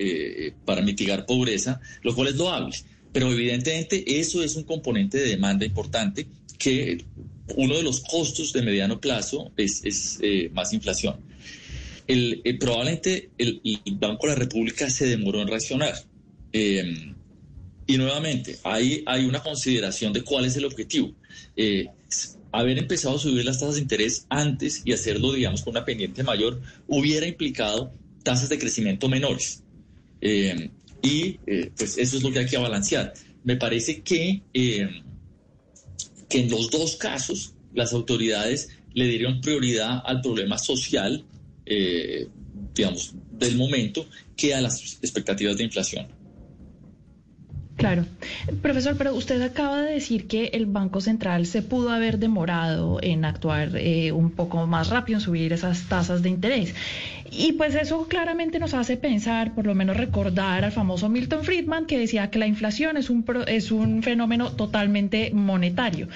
para 0.65 0.83
mitigar 0.83 1.25
pobreza, 1.25 1.81
lo 2.03 2.15
cual 2.15 2.29
es 2.29 2.37
loable. 2.37 2.77
Pero 3.13 3.33
evidentemente 3.33 4.21
eso 4.21 4.43
es 4.43 4.57
un 4.57 4.65
componente 4.65 5.19
de 5.19 5.31
demanda 5.31 5.65
importante 5.65 6.27
que 6.59 7.05
uno 7.57 7.77
de 7.77 7.83
los 7.83 8.01
costos 8.01 8.53
de 8.53 8.63
mediano 8.63 9.01
plazo 9.01 9.53
es, 9.57 10.19
eh, 10.23 10.51
más 10.53 10.73
inflación. 10.73 11.17
El, 12.07 12.43
probablemente 12.61 13.31
el, 13.39 13.61
Banco 13.99 14.27
de 14.27 14.33
la 14.35 14.39
República 14.39 14.91
se 14.91 15.07
demoró 15.07 15.41
en 15.41 15.49
reaccionar. 15.49 15.95
Em, 16.53 17.15
y 17.87 17.97
nuevamente, 17.97 18.59
hay 18.65 19.27
una 19.27 19.43
consideración 19.43 20.13
de 20.13 20.23
cuál 20.23 20.45
es 20.45 20.57
el 20.57 20.65
objetivo. 20.65 21.13
Eh, 21.57 21.87
haber 22.53 22.79
empezado 22.79 23.17
a 23.17 23.19
subir 23.19 23.45
las 23.45 23.59
tasas 23.59 23.77
de 23.77 23.83
interés 23.83 24.27
antes 24.29 24.83
y 24.85 24.93
hacerlo, 24.93 25.33
digamos, 25.33 25.63
con 25.63 25.73
una 25.73 25.85
pendiente 25.85 26.23
mayor, 26.23 26.61
hubiera 26.87 27.27
implicado 27.27 27.93
tasas 28.23 28.49
de 28.49 28.59
crecimiento 28.59 29.09
menores. 29.09 29.63
Em, 30.21 30.71
y 31.03 31.39
pues 31.77 31.99
eso 31.99 32.17
es 32.17 32.23
lo 32.23 32.33
que 32.33 32.39
hay 32.41 32.47
que 32.47 32.57
balancear. 32.57 33.13
Me 33.43 33.57
parece 33.57 34.01
que 34.03 34.43
em, 34.55 35.03
que 36.29 36.41
en 36.41 36.51
los 36.51 36.71
dos 36.71 36.97
casos 36.97 37.55
las 37.75 37.93
autoridades 37.93 38.71
le 38.93 39.07
dieron 39.07 39.41
prioridad 39.41 40.03
al 40.05 40.21
problema 40.21 40.59
social, 40.59 41.25
eh, 41.67 42.29
digamos, 42.75 43.15
del 43.33 43.57
momento 43.57 44.07
que 44.37 44.55
a 44.55 44.61
las 44.61 44.99
expectativas 45.03 45.57
de 45.57 45.65
inflación. 45.65 46.07
Claro. 47.77 48.07
Profesor, 48.63 48.97
pero 48.97 49.15
usted 49.15 49.43
acaba 49.43 49.83
de 49.83 49.95
decir 49.95 50.29
que 50.29 50.47
el 50.53 50.67
Banco 50.67 51.01
Central 51.01 51.45
se 51.45 51.61
pudo 51.61 51.91
haber 51.91 52.19
demorado 52.19 52.99
en 53.03 53.25
actuar 53.25 53.77
eh, 53.77 54.13
un 54.13 54.31
poco 54.31 54.67
más 54.67 54.91
rápido, 54.91 55.19
en 55.19 55.25
subir 55.25 55.53
esas 55.53 55.89
tasas 55.89 56.23
de 56.23 56.29
interés. 56.29 56.75
Y 57.37 57.53
pues 57.53 57.75
eso 57.75 58.07
claramente 58.07 58.61
nos 58.61 58.75
hace 58.75 58.97
pensar, 58.97 59.55
por 59.55 59.67
lo 59.67 59.75
menos 59.75 59.97
recordar 59.97 60.65
al 60.65 60.71
famoso 60.71 61.09
Milton 61.09 61.43
Friedman 61.43 61.87
que 61.87 61.99
decía 61.99 62.31
que 62.31 62.39
la 62.39 62.47
inflación 62.47 62.97
es 62.97 63.11
un, 63.11 63.25
es 63.49 63.73
un 63.73 64.05
fenómeno 64.05 64.53
totalmente 64.53 65.33
monetario. 65.33 66.07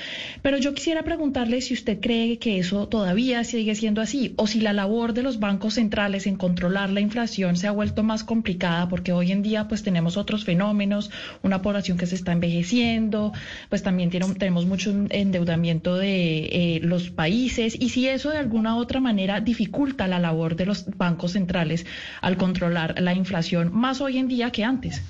Pero 0.42 0.58
yo 0.58 0.74
quisiera 0.74 1.02
preguntarle 1.02 1.60
si 1.60 1.74
usted 1.74 1.98
cree 2.00 2.38
que 2.38 2.58
eso 2.58 2.86
todavía 2.86 3.42
sigue 3.42 3.74
siendo 3.74 4.00
así 4.00 4.32
o 4.36 4.46
si 4.46 4.60
la 4.60 4.72
labor 4.72 5.12
de 5.12 5.24
los 5.24 5.40
bancos 5.40 5.74
centrales 5.74 6.26
en 6.28 6.36
controlar 6.36 6.90
la 6.90 7.00
inflación 7.00 7.56
se 7.56 7.66
ha 7.66 7.72
vuelto 7.72 8.04
más 8.04 8.22
complicada 8.22 8.88
porque 8.88 9.12
hoy 9.12 9.32
en 9.32 9.42
día 9.42 9.66
pues 9.66 9.82
tenemos 9.82 10.16
otros 10.16 10.44
fenómenos, 10.44 11.10
una 11.42 11.62
población 11.62 11.98
que 11.98 12.06
se 12.06 12.14
está 12.14 12.30
envejeciendo, 12.30 13.32
pues 13.70 13.82
también 13.82 14.10
tenemos 14.10 14.66
mucho 14.66 14.94
endeudamiento 15.10 15.96
de 15.96 16.38
eh, 16.52 16.80
los 16.82 17.10
países 17.10 17.76
y 17.78 17.88
si 17.88 18.06
eso 18.06 18.30
de 18.30 18.38
alguna 18.38 18.76
otra 18.76 19.00
manera 19.00 19.40
dificulta 19.40 20.06
la 20.06 20.20
labor 20.20 20.54
de 20.54 20.66
los 20.66 20.86
bancos 20.96 21.07
bancos 21.08 21.32
centrales 21.32 21.86
al 22.20 22.36
controlar 22.36 23.00
la 23.00 23.14
inflación 23.14 23.72
más 23.72 24.00
hoy 24.00 24.18
en 24.18 24.28
día 24.28 24.50
que 24.50 24.64
antes? 24.64 25.00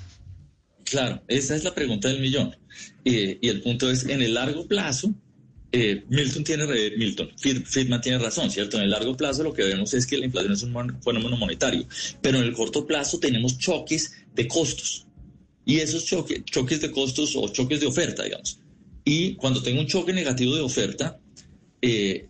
Claro, 0.85 1.21
esa 1.27 1.55
es 1.55 1.63
la 1.63 1.75
pregunta 1.75 2.07
del 2.07 2.21
millón. 2.21 2.55
y 3.03 3.47
el 3.47 3.61
punto 3.61 3.91
es, 3.91 4.05
en 4.05 4.21
el 4.21 4.33
largo 4.33 4.65
plazo, 4.65 5.13
eh, 5.71 6.03
Milton 6.09 6.43
tiene 6.43 6.65
Milton, 6.97 7.29
Friedman 7.37 8.01
tiene 8.01 8.17
razón, 8.17 8.49
¿cierto? 8.49 8.77
En 8.77 8.83
el 8.83 8.89
largo 8.89 9.15
plazo 9.15 9.43
lo 9.43 9.53
que 9.53 9.63
vemos 9.63 9.93
es 9.93 10.07
que 10.07 10.17
la 10.17 10.25
inflación 10.25 10.53
es 10.53 10.63
un 10.63 11.01
fenómeno 11.01 11.37
monetario, 11.37 11.85
pero 12.21 12.39
en 12.39 12.45
el 12.45 12.53
corto 12.53 12.87
plazo 12.87 13.19
tenemos 13.19 13.57
choques 13.59 14.13
de 14.33 14.47
costos. 14.47 15.05
Y 15.65 15.77
esos 15.77 16.05
choques 16.05 16.81
de 16.81 16.91
costos 16.91 17.35
o 17.35 17.47
choques 17.49 17.79
de 17.79 17.85
oferta, 17.85 18.23
digamos. 18.23 18.59
Y 19.05 19.35
cuando 19.35 19.61
tengo 19.61 19.81
un 19.81 19.87
choque 19.87 20.13
negativo 20.13 20.55
de 20.55 20.61
oferta, 20.61 21.19
eh, 21.81 22.27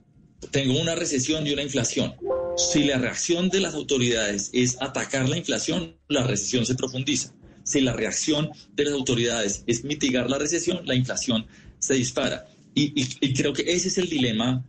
tengo 0.52 0.80
una 0.80 0.96
recesión 0.96 1.48
y 1.48 1.54
una 1.54 1.64
inflación. 1.64 2.16
Si 2.60 2.84
la 2.84 2.98
reacción 2.98 3.49
de 3.49 3.61
las 3.61 3.73
autoridades 3.73 4.49
es 4.52 4.81
atacar 4.81 5.30
la 5.30 5.38
inflación, 5.38 5.95
la 6.10 6.23
recesión 6.27 6.65
se 6.65 6.76
profundiza. 6.76 7.34
Si 7.64 7.80
la 7.80 7.94
reacción 7.94 8.49
de 8.73 8.84
las 8.84 8.94
autoridades 8.94 9.64
es 9.65 9.86
mitigar 9.86 10.30
la 10.30 10.38
recesión, 10.38 10.81
la 10.86 10.94
inflación 10.94 11.48
se 11.80 11.94
dispara. 11.94 12.48
Y, 12.76 13.06
creo 13.34 13.53
que 13.53 13.61
ese 13.61 13.88
es 13.88 13.98
el 13.98 14.10
dilema, 14.10 14.64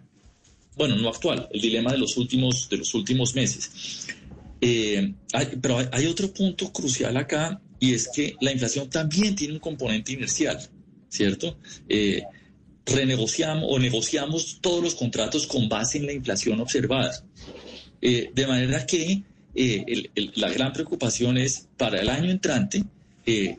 bueno, 0.76 0.96
no 0.96 1.08
actual, 1.08 1.48
el 1.52 1.60
dilema 1.60 1.90
de 1.90 1.98
los 1.98 2.16
últimos, 2.16 2.68
de 2.68 2.76
los 2.78 2.94
últimos 2.94 3.34
meses. 3.34 4.06
Eh, 4.60 5.12
pero 5.60 5.78
hay, 5.90 6.06
otro 6.06 6.32
punto 6.32 6.72
crucial 6.72 7.16
acá 7.16 7.60
y 7.80 7.94
es 7.94 8.08
que 8.14 8.36
la 8.40 8.52
inflación 8.52 8.88
también 8.88 9.34
tiene 9.34 9.54
un 9.54 9.60
componente 9.60 10.12
inercial, 10.12 10.60
¿cierto? 11.08 11.58
Eh, 11.88 12.22
renegociamos 12.86 13.64
o 13.68 13.78
negociamos 13.78 14.58
todos 14.60 14.82
los 14.82 14.94
contratos 14.94 15.46
con 15.46 15.68
base 15.68 15.98
en 15.98 16.06
la 16.06 16.12
inflación 16.12 16.60
observada. 16.60 17.24
Eh, 18.02 18.31
de 18.35 18.47
manera 18.47 18.86
que 18.86 19.22
eh, 19.55 20.10
la 20.36 20.51
gran 20.51 20.72
preocupación 20.72 21.36
es 21.36 21.68
para 21.77 22.01
el 22.01 22.09
año 22.09 22.31
entrante, 22.31 22.82
eh, 23.27 23.59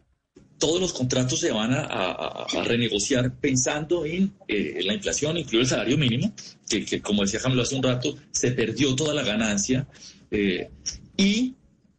todos 0.58 0.80
los 0.80 0.94
contratos 0.94 1.40
se 1.40 1.52
van 1.52 1.72
a, 1.74 2.46
renegociar 2.66 3.34
pensando 3.40 4.06
en 4.06 4.32
la 4.48 4.94
inflación, 4.94 5.38
incluido 5.38 5.62
el 5.64 5.68
salario 5.68 5.98
mínimo, 5.98 6.34
que, 6.70 7.02
como 7.02 7.24
decía 7.24 7.40
Jamilo 7.40 7.64
hace 7.64 7.76
un 7.76 7.82
rato, 7.82 8.16
se 8.32 8.52
perdió 8.52 8.96
toda 8.96 9.16
la 9.16 9.24
ganancia. 9.24 9.88
y 11.18 11.56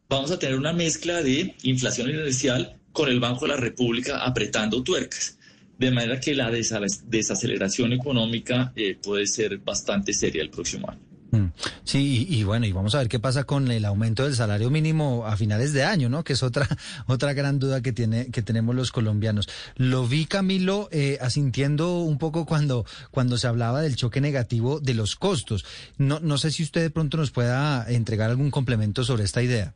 vamos 0.07 0.31
a 0.31 0.39
tener 0.39 0.57
una 0.57 0.71
mezcla 0.71 1.21
de 1.21 1.55
inflación 1.63 2.09
inercial 2.09 2.77
con 2.93 3.09
el 3.09 3.19
Banco 3.19 3.41
de 3.45 3.49
la 3.49 3.57
República 3.57 4.23
apretando 4.23 4.81
tuercas. 4.81 5.37
De 5.77 5.91
manera 5.91 6.21
que 6.21 6.33
la 6.33 6.49
desaceleración 6.49 7.91
económica 7.91 8.73
puede 9.01 9.27
ser 9.27 9.57
bastante 9.57 10.13
seria 10.13 10.41
el 10.41 10.49
próximo 10.49 10.89
año. 10.89 11.02
Mm. 11.33 11.51
Sí, 11.83 12.27
y, 12.29 12.43
bueno, 12.43 12.67
y 12.67 12.71
vamos 12.71 12.93
a 12.93 12.99
ver 12.99 13.09
qué 13.09 13.19
pasa 13.19 13.43
con 13.43 13.71
el 13.71 13.85
aumento 13.85 14.23
del 14.23 14.35
salario 14.35 14.69
mínimo 14.69 15.25
a 15.25 15.35
finales 15.35 15.73
de 15.73 15.83
año, 15.83 16.07
¿no? 16.07 16.23
Que 16.23 16.33
es 16.33 16.43
otra 16.43 16.67
otra 17.07 17.33
gran 17.33 17.57
duda 17.57 17.81
que 17.81 17.91
tiene 17.91 18.29
que 18.29 18.43
tenemos 18.43 18.75
los 18.75 18.91
colombianos. 18.91 19.49
Lo 19.75 20.07
vi 20.07 20.27
Camilo 20.27 20.89
eh, 20.91 21.17
asintiendo 21.21 21.97
un 21.97 22.19
poco 22.19 22.45
cuando 22.45 22.85
cuando 23.09 23.39
se 23.39 23.47
hablaba 23.47 23.81
del 23.81 23.95
choque 23.95 24.21
negativo 24.21 24.79
de 24.79 24.93
los 24.93 25.15
costos. 25.15 25.65
No 25.97 26.19
no 26.19 26.37
sé 26.37 26.51
si 26.51 26.61
usted 26.61 26.81
de 26.81 26.91
pronto 26.91 27.17
nos 27.17 27.31
pueda 27.31 27.83
entregar 27.89 28.29
algún 28.29 28.51
complemento 28.51 29.03
sobre 29.03 29.23
esta 29.23 29.41
idea. 29.41 29.73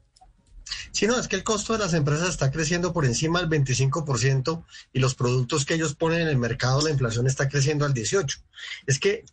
Sí, 0.91 1.07
no, 1.07 1.17
es 1.17 1.27
que 1.27 1.37
el 1.37 1.43
costo 1.43 1.73
de 1.73 1.79
las 1.79 1.93
empresas 1.95 2.29
está 2.29 2.51
creciendo 2.51 2.93
por 2.93 3.05
encima 3.05 3.41
del 3.41 3.49
25% 3.49 4.63
y 4.93 4.99
los 4.99 5.15
productos 5.15 5.65
que 5.65 5.73
ellos 5.73 5.95
ponen 5.95 6.21
en 6.21 6.27
el 6.27 6.37
mercado, 6.37 6.81
la 6.81 6.91
inflación 6.91 7.25
está 7.25 7.47
creciendo 7.47 7.85
al 7.85 7.93
18%. 7.93 8.41
Es 8.85 8.99
que 8.99 9.25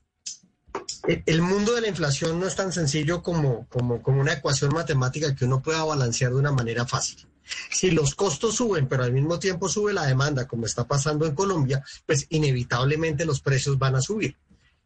el 1.07 1.43
mundo 1.43 1.75
de 1.75 1.81
la 1.81 1.89
inflación 1.89 2.41
no 2.41 2.47
es 2.47 2.57
tan 2.57 2.73
sencillo 2.73 3.23
como, 3.23 3.67
como, 3.69 4.03
como 4.03 4.21
una 4.21 4.33
ecuación 4.33 4.73
matemática 4.73 5.35
que 5.35 5.45
uno 5.45 5.63
pueda 5.63 5.85
balancear 5.85 6.33
de 6.33 6.39
una 6.39 6.53
manera 6.53 6.87
fácil. 6.87 7.27
Si 7.71 7.91
los 7.91 8.15
costos 8.15 8.57
suben, 8.57 8.89
pero 8.89 9.05
al 9.05 9.13
mismo 9.13 9.39
tiempo 9.39 9.69
sube 9.69 9.93
la 9.93 10.07
demanda, 10.07 10.49
como 10.49 10.67
está 10.67 10.87
pasando 10.87 11.27
en 11.27 11.35
Colombia, 11.35 11.85
pues 12.07 12.27
inevitablemente 12.31 13.27
los 13.27 13.41
precios 13.41 13.79
van 13.79 13.97
a 13.97 14.01
subir. 14.01 14.37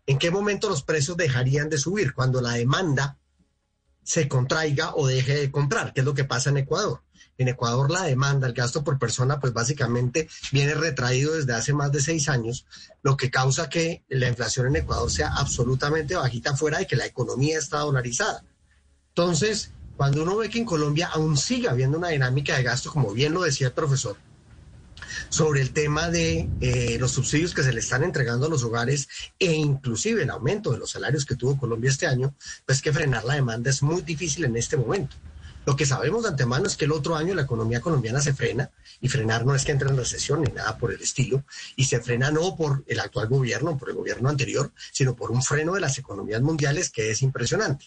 ¿En 0.07 0.19
qué 0.19 0.31
momento 0.31 0.69
los 0.69 0.83
precios 0.83 1.17
dejarían 1.17 1.69
de 1.69 1.79
subir? 1.79 2.15
Cuando 2.15 2.41
la 2.41 2.53
demanda 2.53 3.19
se 4.03 4.27
contraiga 4.27 4.95
o 4.95 5.07
deje 5.07 5.35
de 5.35 5.51
comprar, 5.51 5.93
que 5.93 6.01
es 6.01 6.07
lo 6.07 6.15
que 6.15 6.25
pasa 6.25 6.51
en 6.51 6.57
Ecuador. 6.57 7.03
En 7.39 7.47
Ecuador 7.47 7.91
la 7.91 8.03
demanda, 8.03 8.49
el 8.49 8.53
gasto 8.53 8.83
por 8.83 8.99
persona, 8.99 9.39
pues 9.39 9.53
básicamente 9.53 10.29
viene 10.51 10.75
retraído 10.75 11.35
desde 11.35 11.55
hace 11.55 11.73
más 11.73 11.93
de 11.93 12.01
seis 12.01 12.29
años, 12.29 12.67
lo 13.03 13.17
que 13.17 13.31
causa 13.31 13.69
que 13.69 14.03
la 14.09 14.29
inflación 14.29 14.67
en 14.67 14.77
Ecuador 14.77 15.09
sea 15.11 15.29
absolutamente 15.29 16.17
bajita 16.17 16.57
fuera 16.57 16.79
de 16.79 16.87
que 16.87 16.97
la 16.97 17.07
economía 17.07 17.59
está 17.59 17.79
dolarizada. 17.79 18.45
Entonces, 19.11 19.71
cuando 19.97 20.25
uno 20.25 20.37
ve 20.37 20.51
que 20.51 20.59
en 20.59 20.65
Colombia 20.65 21.11
aún 21.13 21.37
sigue 21.37 21.69
habiendo 21.69 21.97
una 21.97 22.09
dinámica 22.09 22.57
de 22.57 22.65
gasto, 22.65 22.91
como 22.91 23.13
bien 23.13 23.33
lo 23.33 23.43
decía 23.43 23.69
el 23.69 23.73
profesor, 23.73 24.17
sobre 25.29 25.61
el 25.61 25.73
tema 25.73 26.11
de 26.11 26.49
eh, 26.61 26.97
los 26.99 27.13
subsidios 27.13 27.55
que 27.55 27.63
se 27.63 27.73
le 27.73 27.81
están 27.81 28.03
entregando 28.03 28.47
a 28.47 28.51
los 28.51 28.65
hogares 28.65 29.09
e 29.39 29.53
inclusive 29.53 30.23
el 30.23 30.31
aumento 30.31 30.73
de 30.73 30.79
los 30.79 30.91
salarios 30.91 31.25
que 31.25 31.37
tuvo 31.37 31.57
Colombia 31.57 31.91
este 31.91 32.07
año, 32.07 32.35
pues 32.67 32.83
que 32.83 32.93
frenar 32.93 33.25
la 33.25 33.35
demanda 33.35 33.71
es 33.71 33.83
muy 33.83 34.03
difícil 34.03 34.45
en 34.45 34.57
este 34.57 34.77
momento. 34.77 35.17
Lo 35.67 35.77
que 35.77 35.87
sabemos 35.87 36.23
de 36.23 36.31
antemano 36.31 36.67
es 36.67 36.77
que 36.77 36.87
el 36.87 36.93
otro 36.93 37.17
año 37.17 37.35
la 37.35 37.43
economía 37.43 37.81
colombiana 37.81 38.21
se 38.21 38.33
frena, 38.33 38.71
y 39.01 39.09
frenar 39.09 39.45
no 39.45 39.55
es 39.55 39.65
que 39.65 39.73
entre 39.73 39.89
en 39.89 39.97
recesión 39.97 40.43
ni 40.43 40.53
nada 40.53 40.79
por 40.79 40.93
el 40.93 41.01
estilo, 41.01 41.45
y 41.77 41.85
se 41.85 42.01
frena 42.01 42.31
no 42.31 42.57
por 42.57 42.85
el 42.87 43.01
actual 43.01 43.29
gobierno, 43.29 43.77
por 43.77 43.91
el 43.91 43.97
gobierno 43.97 44.29
anterior, 44.29 44.73
sino 44.93 45.15
por 45.15 45.31
un 45.31 45.43
freno 45.43 45.75
de 45.75 45.81
las 45.81 45.99
economías 45.99 46.41
mundiales 46.41 46.91
que 46.91 47.11
es 47.11 47.23
impresionante. 47.23 47.87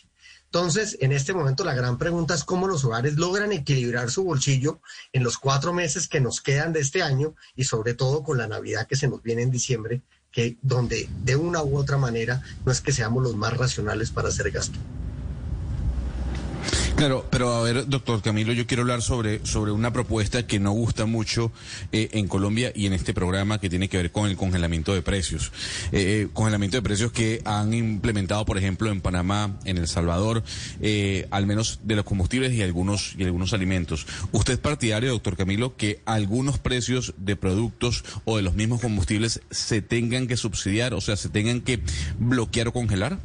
Entonces, 0.54 0.98
en 1.00 1.14
este 1.14 1.34
momento 1.34 1.64
la 1.64 1.74
gran 1.74 1.98
pregunta 1.98 2.34
es 2.36 2.44
cómo 2.44 2.68
los 2.68 2.84
hogares 2.84 3.16
logran 3.16 3.54
equilibrar 3.54 4.12
su 4.12 4.26
bolsillo 4.26 4.82
en 5.14 5.24
los 5.24 5.38
cuatro 5.38 5.72
meses 5.72 6.10
que 6.10 6.20
nos 6.20 6.42
quedan 6.42 6.74
de 6.74 6.82
este 6.82 7.02
año 7.02 7.36
y 7.56 7.64
sobre 7.64 7.94
todo 7.94 8.22
con 8.22 8.38
la 8.38 8.48
Navidad 8.48 8.86
que 8.86 8.98
se 8.98 9.08
nos 9.08 9.24
viene 9.24 9.44
en 9.44 9.52
diciembre, 9.52 10.02
que 10.30 10.58
donde 10.62 11.08
de 11.24 11.38
una 11.38 11.64
u 11.64 11.78
otra 11.78 11.98
manera 11.98 12.42
no 12.66 12.72
es 12.74 12.82
que 12.82 12.92
seamos 12.92 13.24
los 13.24 13.36
más 13.38 13.56
racionales 13.56 14.12
para 14.12 14.28
hacer 14.28 14.52
gasto. 14.52 14.78
Claro, 16.96 17.26
pero 17.32 17.56
a 17.56 17.64
ver, 17.64 17.88
doctor 17.88 18.22
Camilo, 18.22 18.54
yo 18.54 18.68
quiero 18.68 18.82
hablar 18.82 19.02
sobre, 19.02 19.44
sobre 19.46 19.72
una 19.72 19.92
propuesta 19.92 20.46
que 20.46 20.60
no 20.60 20.72
gusta 20.72 21.08
mucho 21.08 21.52
eh, 21.92 22.10
en 22.12 22.28
Colombia 22.28 22.72
y 22.76 22.86
en 22.86 22.94
este 22.94 23.14
programa 23.14 23.60
que 23.60 23.70
tiene 23.70 23.90
que 23.90 23.98
ver 23.98 24.12
con 24.12 24.30
el 24.30 24.38
congelamiento 24.38 24.94
de 24.94 25.02
precios. 25.02 25.52
Eh, 25.92 26.28
congelamiento 26.34 26.78
de 26.78 26.84
precios 26.84 27.12
que 27.12 27.42
han 27.44 27.74
implementado, 27.74 28.46
por 28.46 28.60
ejemplo, 28.60 28.92
en 28.92 29.02
Panamá, 29.02 29.58
en 29.66 29.80
El 29.80 29.88
Salvador, 29.88 30.44
eh, 30.80 31.28
al 31.32 31.48
menos 31.48 31.80
de 31.84 31.96
los 31.96 32.06
combustibles 32.06 32.54
y 32.54 32.62
algunos, 32.62 33.16
y 33.18 33.24
algunos 33.24 33.54
alimentos. 33.54 34.06
¿Usted 34.32 34.54
es 34.54 34.60
partidario, 34.60 35.10
doctor 35.10 35.36
Camilo, 35.36 35.76
que 35.76 36.02
algunos 36.06 36.60
precios 36.60 37.16
de 37.18 37.36
productos 37.36 38.04
o 38.26 38.38
de 38.38 38.44
los 38.44 38.54
mismos 38.54 38.80
combustibles 38.80 39.42
se 39.50 39.82
tengan 39.82 40.28
que 40.28 40.38
subsidiar, 40.38 40.94
o 40.94 41.02
sea, 41.02 41.16
se 41.16 41.30
tengan 41.30 41.62
que 41.62 41.82
bloquear 42.20 42.68
o 42.68 42.74
congelar? 42.74 43.18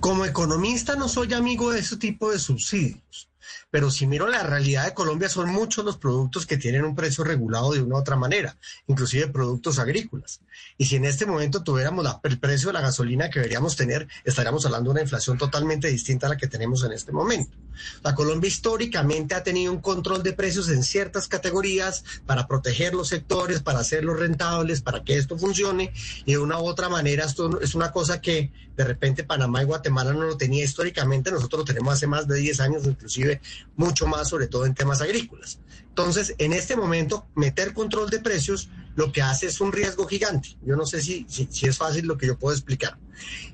Como 0.00 0.24
economista 0.24 0.96
no 0.96 1.08
soy 1.08 1.34
amigo 1.34 1.70
de 1.70 1.80
ese 1.80 1.98
tipo 1.98 2.30
de 2.30 2.38
subsidios, 2.38 3.28
pero 3.70 3.90
si 3.90 4.06
miro 4.06 4.26
la 4.26 4.42
realidad 4.42 4.86
de 4.86 4.94
Colombia 4.94 5.28
son 5.28 5.50
muchos 5.50 5.84
los 5.84 5.98
productos 5.98 6.46
que 6.46 6.56
tienen 6.56 6.84
un 6.84 6.94
precio 6.94 7.22
regulado 7.22 7.72
de 7.72 7.82
una 7.82 7.96
u 7.96 7.98
otra 7.98 8.16
manera, 8.16 8.56
inclusive 8.86 9.28
productos 9.28 9.78
agrícolas. 9.78 10.40
Y 10.80 10.86
si 10.86 10.96
en 10.96 11.04
este 11.04 11.26
momento 11.26 11.62
tuviéramos 11.62 12.06
el 12.22 12.38
precio 12.38 12.68
de 12.68 12.72
la 12.72 12.80
gasolina 12.80 13.28
que 13.28 13.38
deberíamos 13.38 13.76
tener, 13.76 14.08
estaríamos 14.24 14.64
hablando 14.64 14.88
de 14.88 14.92
una 14.92 15.02
inflación 15.02 15.36
totalmente 15.36 15.88
distinta 15.88 16.26
a 16.26 16.30
la 16.30 16.38
que 16.38 16.46
tenemos 16.46 16.82
en 16.84 16.92
este 16.92 17.12
momento. 17.12 17.54
La 18.02 18.14
Colombia 18.14 18.48
históricamente 18.48 19.34
ha 19.34 19.42
tenido 19.42 19.74
un 19.74 19.82
control 19.82 20.22
de 20.22 20.32
precios 20.32 20.70
en 20.70 20.82
ciertas 20.82 21.28
categorías 21.28 22.02
para 22.24 22.46
proteger 22.46 22.94
los 22.94 23.08
sectores, 23.08 23.60
para 23.60 23.80
hacerlos 23.80 24.18
rentables, 24.18 24.80
para 24.80 25.04
que 25.04 25.18
esto 25.18 25.36
funcione. 25.36 25.92
Y 26.24 26.32
de 26.32 26.38
una 26.38 26.58
u 26.58 26.64
otra 26.64 26.88
manera, 26.88 27.26
esto 27.26 27.60
es 27.60 27.74
una 27.74 27.92
cosa 27.92 28.22
que 28.22 28.50
de 28.74 28.84
repente 28.84 29.22
Panamá 29.22 29.60
y 29.60 29.66
Guatemala 29.66 30.14
no 30.14 30.22
lo 30.22 30.38
tenía 30.38 30.64
históricamente, 30.64 31.30
nosotros 31.30 31.58
lo 31.58 31.64
tenemos 31.66 31.92
hace 31.92 32.06
más 32.06 32.26
de 32.26 32.38
10 32.38 32.60
años, 32.60 32.86
inclusive 32.86 33.42
mucho 33.76 34.06
más, 34.06 34.30
sobre 34.30 34.46
todo 34.46 34.64
en 34.64 34.74
temas 34.74 35.02
agrícolas. 35.02 35.58
Entonces, 36.00 36.34
en 36.38 36.54
este 36.54 36.76
momento, 36.76 37.26
meter 37.34 37.74
control 37.74 38.08
de 38.08 38.20
precios 38.20 38.70
lo 38.96 39.12
que 39.12 39.20
hace 39.20 39.48
es 39.48 39.60
un 39.60 39.70
riesgo 39.70 40.06
gigante. 40.06 40.56
Yo 40.62 40.74
no 40.74 40.86
sé 40.86 41.02
si, 41.02 41.26
es 41.28 41.76
fácil 41.76 42.06
lo 42.06 42.16
que 42.16 42.26
yo 42.26 42.38
puedo 42.38 42.56
explicar. 42.56 42.98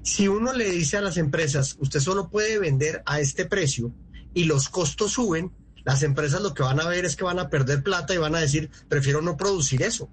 Si 0.04 0.28
uno 0.28 0.52
le 0.52 0.70
dice 0.70 0.96
a 0.96 1.00
las 1.00 1.16
empresas, 1.16 1.76
usted 1.80 1.98
solo 1.98 2.28
puede 2.28 2.60
vender 2.60 3.02
a 3.04 3.18
este 3.18 3.46
precio 3.46 3.92
y 4.32 4.44
los 4.44 4.68
costos 4.68 5.12
suben, 5.12 5.52
las 5.84 6.04
empresas 6.04 6.40
lo 6.40 6.54
que 6.54 6.62
van 6.62 6.78
a 6.78 6.86
ver 6.86 7.04
es 7.04 7.16
que 7.16 7.24
van 7.24 7.40
a 7.40 7.50
perder 7.50 7.82
plata 7.82 8.14
y 8.14 8.18
van 8.18 8.36
a 8.36 8.40
decir, 8.40 8.70
prefiero 8.88 9.20
no 9.22 9.36
producir 9.36 9.82
eso. 9.82 10.08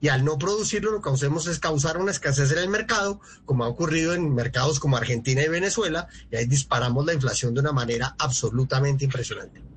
Y 0.00 0.08
al 0.08 0.24
no 0.24 0.38
producirlo, 0.38 0.92
lo 0.92 1.02
que 1.02 1.10
hacemos 1.10 1.46
es 1.46 1.58
causar 1.58 1.98
una 1.98 2.10
escasez 2.10 2.52
en 2.52 2.58
el 2.58 2.70
mercado, 2.70 3.20
como 3.44 3.64
ha 3.64 3.68
ocurrido 3.68 4.14
en 4.14 4.34
mercados 4.34 4.80
como 4.80 4.96
Argentina 4.96 5.42
y 5.42 5.48
Venezuela, 5.48 6.08
y 6.30 6.36
ahí 6.36 6.46
disparamos 6.46 7.04
la 7.04 7.12
inflación 7.12 7.52
de 7.52 7.60
una 7.60 7.72
manera 7.72 8.16
absolutamente 8.18 9.04
impresionante. 9.04 9.69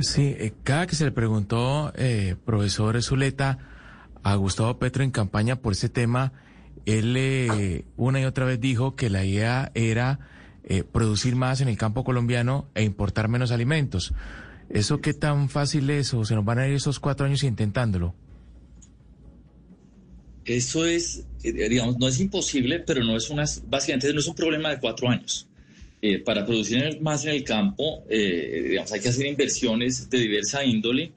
Sí, 0.00 0.34
eh, 0.38 0.52
cada 0.62 0.86
que 0.86 0.94
se 0.94 1.04
le 1.04 1.12
preguntó, 1.12 1.92
eh, 1.96 2.36
profesor 2.44 3.02
Zuleta, 3.02 3.58
a 4.22 4.34
Gustavo 4.34 4.78
Petro 4.78 5.04
en 5.04 5.10
campaña 5.10 5.56
por 5.56 5.72
ese 5.72 5.88
tema, 5.88 6.32
él 6.84 7.16
eh, 7.16 7.84
una 7.96 8.20
y 8.20 8.24
otra 8.24 8.44
vez 8.44 8.60
dijo 8.60 8.94
que 8.94 9.10
la 9.10 9.24
idea 9.24 9.72
era 9.74 10.20
eh, 10.64 10.82
producir 10.82 11.36
más 11.36 11.60
en 11.60 11.68
el 11.68 11.76
campo 11.76 12.04
colombiano 12.04 12.68
e 12.74 12.82
importar 12.82 13.28
menos 13.28 13.50
alimentos. 13.50 14.14
¿Eso 14.68 15.00
qué 15.00 15.14
tan 15.14 15.48
fácil 15.48 15.88
es 15.90 16.08
se 16.08 16.34
nos 16.34 16.44
van 16.44 16.58
a 16.58 16.66
ir 16.66 16.74
esos 16.74 16.98
cuatro 16.98 17.26
años 17.26 17.44
intentándolo? 17.44 18.14
Eso 20.44 20.84
es, 20.84 21.24
eh, 21.42 21.68
digamos, 21.68 21.98
no 21.98 22.08
es 22.08 22.20
imposible, 22.20 22.80
pero 22.80 23.04
no 23.04 23.16
es 23.16 23.30
una, 23.30 23.44
básicamente 23.68 24.12
no 24.12 24.20
es 24.20 24.26
un 24.26 24.34
problema 24.34 24.70
de 24.70 24.78
cuatro 24.78 25.08
años. 25.08 25.48
Eh, 26.08 26.20
para 26.20 26.46
producir 26.46 27.00
más 27.00 27.24
en 27.24 27.30
el 27.30 27.42
campo, 27.42 28.04
eh, 28.08 28.66
digamos, 28.68 28.92
hay 28.92 29.00
que 29.00 29.08
hacer 29.08 29.26
inversiones 29.26 30.08
de 30.08 30.18
diversa 30.18 30.64
índole 30.64 31.10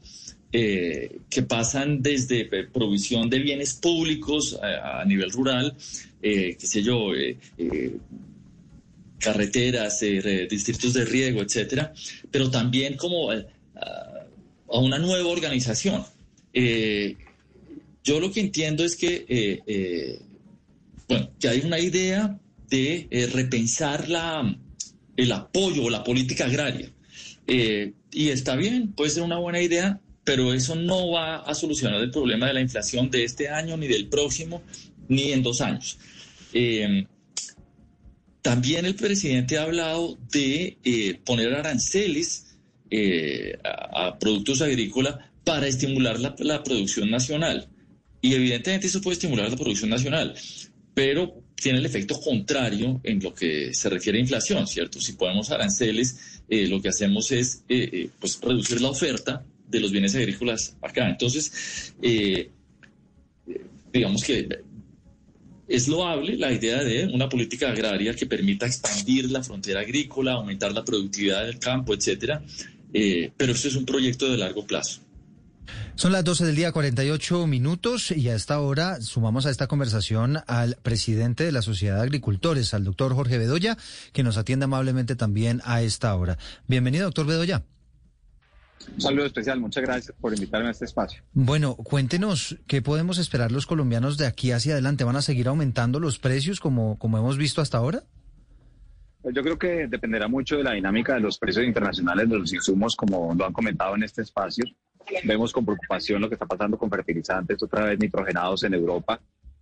eh, 0.51 1.19
que 1.29 1.43
pasan 1.43 2.01
desde 2.01 2.45
provisión 2.73 3.29
de 3.29 3.37
bienes 3.37 3.75
públicos 3.75 4.57
a, 4.59 5.05
nivel 5.05 5.29
rural, 5.29 5.75
qué 6.19 6.57
sé 6.57 6.81
yo, 6.81 7.11
carreteras, 9.19 9.99
distritos 10.49 10.93
de 10.93 11.05
riego, 11.05 11.43
etcétera, 11.43 11.93
pero 12.31 12.49
también 12.49 12.97
como 12.97 13.29
a, 13.29 13.43
a 13.75 14.79
una 14.79 14.97
nueva 14.97 15.29
organización. 15.29 16.03
yo 18.03 18.19
lo 18.19 18.31
que 18.31 18.39
entiendo 18.39 18.83
es 18.83 18.95
que, 18.95 20.19
bueno, 21.07 21.29
que 21.39 21.47
hay 21.47 21.59
una 21.59 21.79
idea 21.79 22.39
de 22.69 23.29
repensar 23.31 24.09
la 24.09 24.57
el 25.19 25.31
apoyo 25.31 25.83
o 25.83 25.89
la 25.89 26.03
política 26.03 26.45
agraria. 26.45 26.89
Eh, 27.45 27.93
y 28.11 28.29
está 28.29 28.55
bien, 28.55 28.93
puede 28.93 29.11
ser 29.11 29.23
una 29.23 29.37
buena 29.37 29.61
idea, 29.61 29.99
pero 30.23 30.53
eso 30.53 30.75
no 30.75 31.11
va 31.11 31.37
a 31.37 31.53
solucionar 31.53 32.01
el 32.01 32.11
problema 32.11 32.47
de 32.47 32.53
la 32.53 32.61
inflación 32.61 33.09
de 33.09 33.23
este 33.23 33.49
año, 33.49 33.75
ni 33.75 33.87
del 33.87 34.07
próximo, 34.07 34.61
ni 35.07 35.31
en 35.31 35.43
dos 35.43 35.61
años. 35.61 35.97
Eh, 36.53 37.05
también 38.41 38.85
el 38.85 38.95
presidente 38.95 39.57
ha 39.57 39.63
hablado 39.63 40.17
de 40.31 40.77
eh, 40.83 41.19
poner 41.25 41.53
aranceles 41.53 42.45
a, 43.63 44.17
productos 44.17 44.61
agrícolas 44.61 45.17
para 45.43 45.67
estimular 45.67 46.19
la, 46.19 46.35
la 46.39 46.63
producción 46.63 47.11
nacional. 47.11 47.67
Y 48.21 48.33
evidentemente 48.33 48.87
eso 48.87 49.01
puede 49.01 49.13
estimular 49.13 49.49
la 49.49 49.55
producción 49.57 49.89
nacional, 49.89 50.33
pero 50.93 51.43
tiene 51.61 51.80
el 51.80 51.86
efecto 51.86 52.19
contrario 52.19 52.99
en 53.03 53.22
lo 53.22 53.34
que 53.34 53.73
se 53.73 53.90
refiere 53.90 54.18
a 54.18 54.22
inflación, 54.22 54.68
¿cierto? 54.68 54.99
Si 54.99 55.14
ponemos 55.14 55.52
aranceles, 55.52 56.41
eh, 56.49 56.68
lo 56.68 56.81
que 56.81 56.90
hacemos 56.90 57.31
es 57.31 57.64
eh, 57.69 57.90
eh, 57.91 58.10
pues 58.19 58.40
reducir 58.41 58.81
la 58.81 58.90
oferta 58.90 59.44
de 59.68 59.80
los 59.80 59.91
bienes 59.91 60.15
agrícolas 60.15 60.76
acá. 60.81 61.10
Entonces, 61.10 61.94
eh, 62.02 62.49
digamos 63.94 64.23
que 64.23 64.48
es 65.68 65.88
loable 65.88 66.38
la 66.38 66.52
idea 66.52 66.84
de 66.84 67.06
una 67.06 67.30
política 67.30 67.69
agraria 67.69 68.15
que 68.15 68.26
permita 68.26 68.65
expandir 68.65 69.30
la 69.30 69.44
frontera 69.44 69.81
agrícola, 69.81 70.34
aumentar 70.34 70.72
la 70.73 70.84
productividad 70.84 71.45
del 71.45 71.60
campo, 71.60 71.94
etcétera, 71.94 72.44
pero 72.91 73.52
esto 73.52 73.68
es 73.68 73.76
un 73.76 73.86
proyecto 73.86 74.31
de 74.31 74.38
largo 74.38 74.65
plazo. 74.65 75.02
Son 75.95 76.11
las 76.11 76.23
12 76.23 76.45
del 76.45 76.55
día, 76.55 76.71
48 76.71 77.45
minutos, 77.47 78.11
y 78.11 78.29
a 78.29 78.35
esta 78.35 78.59
hora 78.59 79.01
sumamos 79.01 79.45
a 79.45 79.49
esta 79.49 79.67
conversación 79.67 80.37
al 80.47 80.77
presidente 80.81 81.43
de 81.43 81.51
la 81.51 81.61
Sociedad 81.61 81.97
de 81.97 82.03
Agricultores, 82.03 82.73
al 82.73 82.85
doctor 82.85 83.13
Jorge 83.13 83.37
Bedoya, 83.37 83.77
que 84.13 84.23
nos 84.23 84.37
atiende 84.37 84.65
amablemente 84.65 85.15
también 85.15 85.61
a 85.65 85.81
esta 85.81 86.15
hora. 86.15 86.37
Bienvenido, 86.67 87.05
doctor 87.05 87.25
Bedoya. 87.25 87.63
Un 88.95 89.01
saludo 89.01 89.25
especial, 89.25 89.59
muchas 89.59 89.83
gracias 89.83 90.15
por 90.19 90.33
invitarme 90.33 90.69
a 90.69 90.71
este 90.71 90.85
espacio. 90.85 91.21
Bueno, 91.33 91.75
cuéntenos, 91.75 92.57
¿qué 92.65 92.81
podemos 92.81 93.17
esperar 93.17 93.51
los 93.51 93.65
colombianos 93.65 94.17
de 94.17 94.25
aquí 94.25 94.51
hacia 94.51 94.73
adelante? 94.73 95.03
¿Van 95.03 95.15
a 95.15 95.21
seguir 95.21 95.47
aumentando 95.47 95.99
los 95.99 96.17
precios 96.17 96.59
como, 96.59 96.97
como 96.97 97.17
hemos 97.17 97.37
visto 97.37 97.61
hasta 97.61 97.77
ahora? 97.77 98.03
Pues 99.21 99.35
yo 99.35 99.43
creo 99.43 99.59
que 99.59 99.87
dependerá 99.87 100.27
mucho 100.27 100.55
de 100.55 100.63
la 100.63 100.71
dinámica 100.71 101.15
de 101.15 101.19
los 101.19 101.37
precios 101.37 101.65
internacionales 101.65 102.29
de 102.29 102.39
los 102.39 102.53
insumos, 102.53 102.95
como 102.95 103.35
lo 103.35 103.45
han 103.45 103.53
comentado 103.53 103.95
en 103.95 104.03
este 104.03 104.21
espacio. 104.21 104.63
Vemos 105.23 105.51
con 105.51 105.65
preocupación 105.65 106.21
lo 106.21 106.30
que 106.30 106.35
está 106.35 106.45
pasando 106.45 106.77
con 106.77 106.89
fertilizantes, 106.89 107.61
otra 107.63 107.85
vez 107.85 107.99
nitrogenados 107.99 108.63
en 108.63 108.73
Europa, 108.73 109.19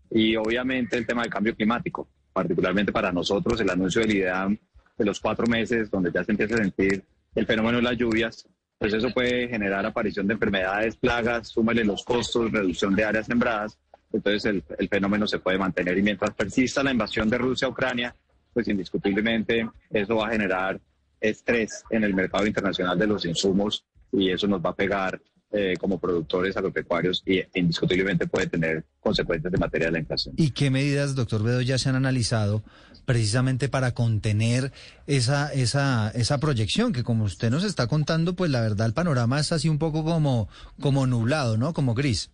y 0.09 0.35
obviamente 0.35 0.97
el 0.97 1.05
tema 1.05 1.21
del 1.21 1.31
cambio 1.31 1.55
climático, 1.55 2.07
particularmente 2.33 2.91
para 2.91 3.11
nosotros, 3.11 3.59
el 3.61 3.69
anuncio 3.69 4.01
del 4.01 4.15
IDEAM 4.15 4.57
de 4.97 5.05
los 5.05 5.19
cuatro 5.19 5.47
meses, 5.47 5.89
donde 5.89 6.11
ya 6.11 6.23
se 6.23 6.31
empieza 6.31 6.55
a 6.55 6.57
sentir 6.59 7.03
el 7.35 7.45
fenómeno 7.45 7.77
de 7.77 7.83
las 7.83 7.97
lluvias, 7.97 8.47
pues 8.77 8.93
eso 8.93 9.09
puede 9.11 9.47
generar 9.47 9.85
aparición 9.85 10.27
de 10.27 10.33
enfermedades, 10.33 10.95
plagas, 10.95 11.47
súmale 11.47 11.83
los 11.83 12.03
costos, 12.03 12.51
reducción 12.51 12.95
de 12.95 13.03
áreas 13.03 13.25
sembradas, 13.25 13.77
entonces 14.11 14.45
el, 14.45 14.63
el 14.77 14.87
fenómeno 14.87 15.27
se 15.27 15.39
puede 15.39 15.57
mantener. 15.57 15.97
Y 15.97 16.01
mientras 16.03 16.31
persista 16.31 16.83
la 16.83 16.91
invasión 16.91 17.29
de 17.29 17.37
Rusia 17.37 17.67
a 17.67 17.71
Ucrania, 17.71 18.15
pues 18.53 18.67
indiscutiblemente 18.67 19.69
eso 19.89 20.15
va 20.15 20.27
a 20.27 20.31
generar 20.31 20.79
estrés 21.19 21.83
en 21.89 22.03
el 22.03 22.13
mercado 22.13 22.45
internacional 22.45 22.97
de 22.97 23.07
los 23.07 23.25
insumos 23.25 23.85
y 24.11 24.31
eso 24.31 24.47
nos 24.47 24.61
va 24.61 24.71
a 24.71 24.75
pegar 24.75 25.21
eh, 25.49 25.75
como 25.79 25.97
productores 25.97 26.57
agropecuarios 26.57 27.23
y 27.25 27.41
indiscutiblemente 27.57 28.27
puede 28.27 28.47
tener 28.47 28.83
consecuencias 28.99 29.49
de 29.49 29.57
materia 29.57 29.87
de 29.87 29.93
la 29.93 29.99
inflación. 29.99 30.35
¿Y 30.37 30.51
qué 30.51 30.69
medidas, 30.69 31.15
doctor 31.15 31.41
Bedo, 31.41 31.61
ya 31.61 31.77
se 31.77 31.87
han 31.87 31.95
analizado 31.95 32.63
precisamente 33.05 33.69
para 33.69 33.93
contener 33.93 34.73
esa, 35.05 35.53
esa, 35.53 36.09
esa 36.09 36.39
proyección? 36.39 36.91
Que 36.91 37.03
como 37.03 37.23
usted 37.23 37.49
nos 37.49 37.63
está 37.63 37.87
contando, 37.87 38.35
pues 38.35 38.51
la 38.51 38.59
verdad 38.59 38.87
el 38.87 38.93
panorama 38.93 39.39
es 39.39 39.53
así 39.53 39.69
un 39.69 39.79
poco 39.79 40.03
como, 40.03 40.49
como 40.81 41.07
nublado, 41.07 41.57
¿no? 41.57 41.73
Como 41.73 41.93
gris. 41.93 42.29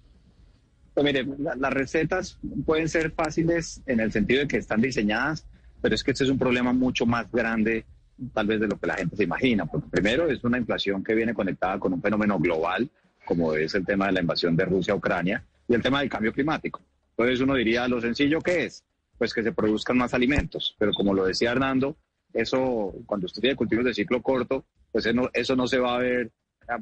Pues 0.95 1.03
mire, 1.03 1.23
la, 1.37 1.55
las 1.55 1.71
recetas 1.71 2.39
pueden 2.65 2.89
ser 2.89 3.11
fáciles 3.11 3.81
en 3.85 3.99
el 3.99 4.11
sentido 4.11 4.39
de 4.39 4.47
que 4.47 4.57
están 4.57 4.81
diseñadas, 4.81 5.45
pero 5.81 5.93
es 5.93 6.03
que 6.03 6.11
este 6.11 6.23
es 6.23 6.31
un 6.31 6.39
problema 6.39 6.73
mucho 6.73 7.05
más 7.05 7.31
grande 7.31 7.85
tal 8.33 8.47
vez 8.47 8.59
de 8.59 8.67
lo 8.67 8.79
que 8.79 8.87
la 8.87 8.95
gente 8.95 9.15
se 9.15 9.23
imagina. 9.23 9.65
Porque 9.65 9.87
primero 9.89 10.27
es 10.27 10.43
una 10.43 10.57
inflación 10.57 11.03
que 11.03 11.15
viene 11.15 11.33
conectada 11.33 11.79
con 11.79 11.93
un 11.93 12.01
fenómeno 12.01 12.39
global, 12.39 12.89
como 13.25 13.53
es 13.53 13.73
el 13.75 13.85
tema 13.85 14.07
de 14.07 14.13
la 14.13 14.21
invasión 14.21 14.55
de 14.55 14.65
Rusia 14.65 14.93
a 14.93 14.97
Ucrania, 14.97 15.43
y 15.67 15.73
el 15.73 15.81
tema 15.81 15.99
del 15.99 16.09
cambio 16.09 16.33
climático. 16.33 16.81
Entonces 17.11 17.41
uno 17.41 17.55
diría, 17.55 17.87
lo 17.87 18.01
sencillo 18.01 18.41
que 18.41 18.65
es, 18.65 18.83
pues 19.17 19.33
que 19.33 19.43
se 19.43 19.51
produzcan 19.51 19.97
más 19.97 20.13
alimentos. 20.13 20.75
Pero 20.77 20.91
como 20.93 21.13
lo 21.13 21.25
decía 21.25 21.51
Hernando, 21.51 21.95
eso 22.33 22.93
cuando 23.05 23.25
usted 23.25 23.41
tiene 23.41 23.55
cultivos 23.55 23.85
de 23.85 23.93
ciclo 23.93 24.21
corto, 24.21 24.65
pues 24.91 25.07
eso 25.33 25.55
no, 25.55 25.67
se 25.67 25.79
va 25.79 25.95
a 25.95 25.99
ver 25.99 26.31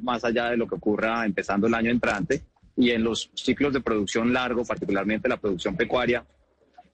más 0.00 0.24
allá 0.24 0.50
de 0.50 0.56
lo 0.56 0.66
que 0.66 0.74
ocurra 0.74 1.24
empezando 1.24 1.66
el 1.66 1.74
año 1.74 1.90
entrante. 1.90 2.42
Y 2.76 2.90
en 2.90 3.04
los 3.04 3.30
ciclos 3.34 3.72
de 3.72 3.80
producción 3.80 4.32
largo, 4.32 4.64
particularmente 4.64 5.28
la 5.28 5.36
producción 5.36 5.76
pecuaria, 5.76 6.24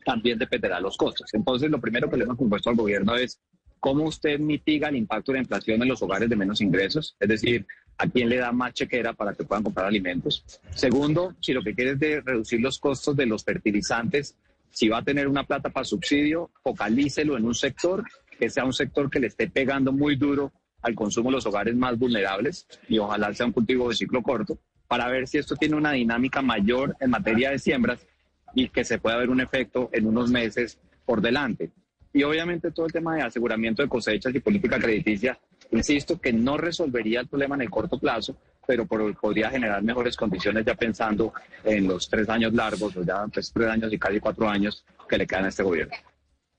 también 0.05 0.39
dependerá 0.39 0.81
los 0.81 0.97
costos. 0.97 1.33
Entonces, 1.35 1.71
lo 1.71 1.81
primero 1.81 2.11
que 2.11 2.17
le 2.17 2.25
hemos 2.25 2.37
propuesto 2.37 2.71
al 2.71 2.77
gobierno 2.77 3.15
es 3.15 3.41
cómo 3.81 4.05
usted 4.05 4.39
mitiga 4.39 4.89
el 4.89 4.97
impacto 4.97 5.33
de 5.33 5.39
la 5.39 5.43
inflación 5.43 5.83
en 5.83 5.89
los 5.89 6.03
hogares 6.03 6.29
de 6.29 6.37
menos 6.37 6.61
ingresos, 6.61 7.17
es 7.19 7.29
decir, 7.29 7.67
a 7.97 8.07
quién 8.07 8.29
le 8.29 8.37
da 8.37 8.53
más 8.53 8.75
chequera 8.75 9.13
para 9.13 9.35
que 9.35 9.45
puedan 9.45 9.65
comprar 9.65 9.87
alimentos. 9.87 10.45
Segundo, 10.75 11.35
si 11.41 11.53
lo 11.53 11.63
que 11.63 11.75
quiere 11.75 11.93
es 11.93 12.25
reducir 12.25 12.61
los 12.61 12.79
costos 12.79 13.17
de 13.17 13.27
los 13.27 13.45
fertilizantes, 13.45 14.37
si 14.71 14.89
va 14.89 14.99
a 14.99 15.03
tener 15.03 15.27
una 15.27 15.45
plata 15.45 15.71
para 15.71 15.85
subsidio, 15.85 16.51
focalícelo 16.63 17.37
en 17.37 17.45
un 17.45 17.55
sector 17.55 18.05
que 18.39 18.49
sea 18.51 18.65
un 18.65 18.73
sector 18.73 19.11
que 19.11 19.19
le 19.19 19.27
esté 19.27 19.49
pegando 19.49 19.93
muy 19.93 20.15
duro 20.17 20.53
al 20.83 20.95
consumo 20.95 21.31
de 21.31 21.37
los 21.37 21.47
hogares 21.47 21.75
más 21.75 21.99
vulnerables 21.99 22.67
y 22.89 22.99
ojalá 22.99 23.35
sea 23.35 23.47
un 23.47 23.53
cultivo 23.53 23.89
de 23.89 23.97
ciclo 23.97 24.23
corto 24.23 24.59
para 24.87 25.09
ver 25.09 25.27
si 25.27 25.39
esto 25.39 25.57
tiene 25.57 25.75
una 25.75 25.93
dinámica 25.93 26.41
mayor 26.41 26.97
en 27.01 27.11
materia 27.11 27.51
de 27.51 27.59
siembras 27.59 28.07
y 28.55 28.69
que 28.69 28.85
se 28.85 28.99
pueda 28.99 29.17
ver 29.17 29.31
un 29.31 29.41
efecto 29.41 29.91
en 29.93 30.07
unos 30.07 30.31
meses 30.31 30.79
por 31.05 31.21
delante. 31.21 31.71
Y 32.13 32.23
obviamente 32.23 32.71
todo 32.71 32.87
el 32.87 32.93
tema 32.93 33.17
de 33.17 33.23
aseguramiento 33.23 33.83
de 33.83 33.89
cosechas 33.89 34.35
y 34.35 34.41
política 34.41 34.79
crediticia, 34.79 35.39
insisto 35.73 36.21
que 36.21 36.33
no 36.33 36.57
resolvería 36.57 37.21
el 37.21 37.29
problema 37.29 37.55
en 37.57 37.63
el 37.63 37.71
corto 37.71 37.99
plazo, 37.99 38.37
pero 38.67 38.87
podría 38.87 39.51
generar 39.51 39.83
mejores 39.83 40.17
condiciones 40.17 40.65
ya 40.65 40.75
pensando 40.75 41.33
en 41.65 41.87
los 41.87 42.09
tres 42.09 42.29
años 42.29 42.53
largos, 42.53 42.97
o 42.97 43.03
ya 43.03 43.27
pues, 43.33 43.53
tres 43.53 43.69
años 43.69 43.93
y 43.93 43.99
casi 43.99 44.21
cuatro 44.21 44.49
años 44.49 44.85
que 45.09 45.19
le 45.19 45.27
quedan 45.27 45.47
a 45.47 45.49
este 45.49 45.63
gobierno. 45.63 45.95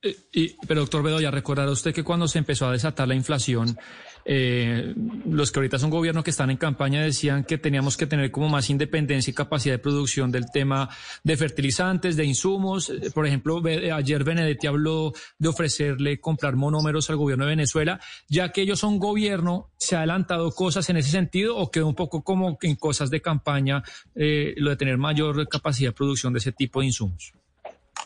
Eh, 0.02 0.16
y, 0.32 0.56
pero 0.66 0.82
doctor 0.82 1.04
Bedoya, 1.04 1.30
recordará 1.30 1.70
usted 1.72 1.94
que 1.94 2.04
cuando 2.04 2.28
se 2.28 2.40
empezó 2.40 2.68
a 2.68 2.72
desatar 2.72 3.08
la 3.08 3.16
inflación, 3.16 3.78
eh, 4.32 4.94
los 5.26 5.52
que 5.52 5.58
ahorita 5.58 5.80
son 5.80 5.90
gobiernos 5.90 6.24
que 6.24 6.30
están 6.30 6.52
en 6.52 6.58
campaña 6.58 7.02
decían 7.02 7.44
que 7.44 7.58
teníamos 7.58 7.98
que 7.98 8.06
tener 8.06 8.30
como 8.30 8.48
más 8.48 8.70
independencia 8.70 9.32
y 9.32 9.34
capacidad 9.34 9.74
de 9.74 9.80
producción 9.80 10.32
del 10.32 10.52
tema 10.52 10.88
de 11.24 11.36
fertilizantes, 11.36 12.16
de 12.16 12.26
insumos. 12.26 12.92
Eh, 12.92 13.10
por 13.12 13.26
ejemplo, 13.26 13.60
ayer 13.92 14.24
Benedetti 14.24 14.68
habló 14.68 15.14
de 15.40 15.48
ofrecerle 15.48 16.20
comprar 16.20 16.56
monómeros 16.58 17.10
al 17.10 17.16
gobierno 17.16 17.46
de 17.46 17.50
Venezuela, 17.50 18.00
ya 18.28 18.52
que 18.52 18.62
ellos 18.62 18.78
son 18.78 19.00
gobierno, 19.00 19.72
¿se 19.78 19.96
ha 19.96 20.00
adelantado 20.00 20.52
cosas 20.52 20.88
en 20.92 20.98
ese 20.98 21.10
sentido 21.10 21.58
o 21.58 21.72
quedó 21.72 21.88
un 21.88 21.96
poco 21.96 22.24
como 22.24 22.56
en 22.62 22.76
cosas 22.76 23.10
de 23.10 23.24
campaña 23.24 23.82
eh, 24.14 24.54
lo 24.58 24.70
de 24.70 24.76
tener 24.76 25.00
mayor 25.00 25.50
capacidad 25.50 25.90
de 25.90 25.94
producción 25.94 26.34
de 26.34 26.38
ese 26.38 26.52
tipo 26.52 26.82
de 26.82 26.86
insumos? 26.86 27.34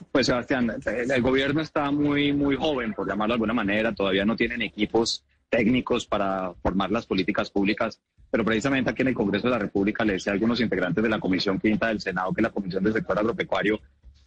Pues 0.10 0.28
Sebastián, 0.28 0.72
el 0.86 1.22
gobierno 1.22 1.60
está 1.60 1.92
muy, 1.92 2.32
muy 2.32 2.56
joven, 2.56 2.94
por 2.94 3.06
llamarlo 3.06 3.34
de 3.34 3.36
alguna 3.36 3.54
manera, 3.54 3.94
todavía 3.94 4.24
no 4.24 4.38
tienen 4.38 4.62
equipos 4.62 5.26
técnicos 5.54 6.08
para 6.08 6.52
formar 6.64 6.90
las 6.90 7.06
políticas 7.06 7.52
públicas, 7.52 8.02
pero 8.32 8.44
precisamente 8.44 8.90
aquí 8.90 9.04
en 9.04 9.10
el 9.10 9.14
Congreso 9.14 9.46
de 9.46 9.52
la 9.52 9.60
República 9.60 10.04
le 10.04 10.14
decía 10.14 10.32
a 10.32 10.34
algunos 10.34 10.60
integrantes 10.60 11.04
de 11.04 11.10
la 11.12 11.20
Comisión 11.20 11.60
Quinta 11.60 11.90
del 11.90 12.02
Senado, 12.02 12.34
que 12.34 12.42
la 12.42 12.50
Comisión 12.50 12.84
del 12.84 12.94
Sector 12.94 13.20
Agropecuario, 13.20 13.80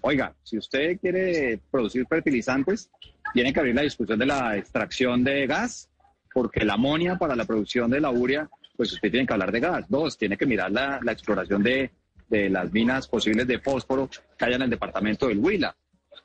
oiga, 0.03 0.33
si 0.45 0.57
usted 0.57 1.01
quiere 1.01 1.59
producir 1.69 2.07
fertilizantes, 2.07 2.89
tiene 3.35 3.53
que 3.53 3.59
abrir 3.59 3.75
la 3.75 3.83
discusión 3.83 4.21
de 4.21 4.27
la 4.27 4.57
extracción 4.57 5.25
de 5.25 5.49
gas, 5.49 5.91
porque 6.33 6.65
la 6.65 6.75
amonia 6.75 7.17
para 7.19 7.35
la 7.35 7.45
producción 7.45 7.91
de 7.91 8.01
la 8.01 8.11
urea, 8.11 8.49
pues 8.77 8.93
usted 8.93 9.11
tiene 9.11 9.27
que 9.27 9.33
hablar 9.33 9.51
de 9.51 9.59
gas. 9.59 9.87
Dos, 9.89 10.17
tiene 10.17 10.37
que 10.37 10.47
mirar 10.47 10.71
la, 10.71 11.01
exploración 11.11 11.65
de, 11.65 11.91
de, 12.29 12.49
las 12.51 12.73
minas 12.73 13.09
posibles 13.09 13.49
de 13.49 13.59
fósforo 13.59 14.09
que 14.39 14.45
hay 14.45 14.55
en 14.55 14.63
el 14.63 14.71
departamento 14.71 15.27
del 15.27 15.39
Huila. 15.39 15.75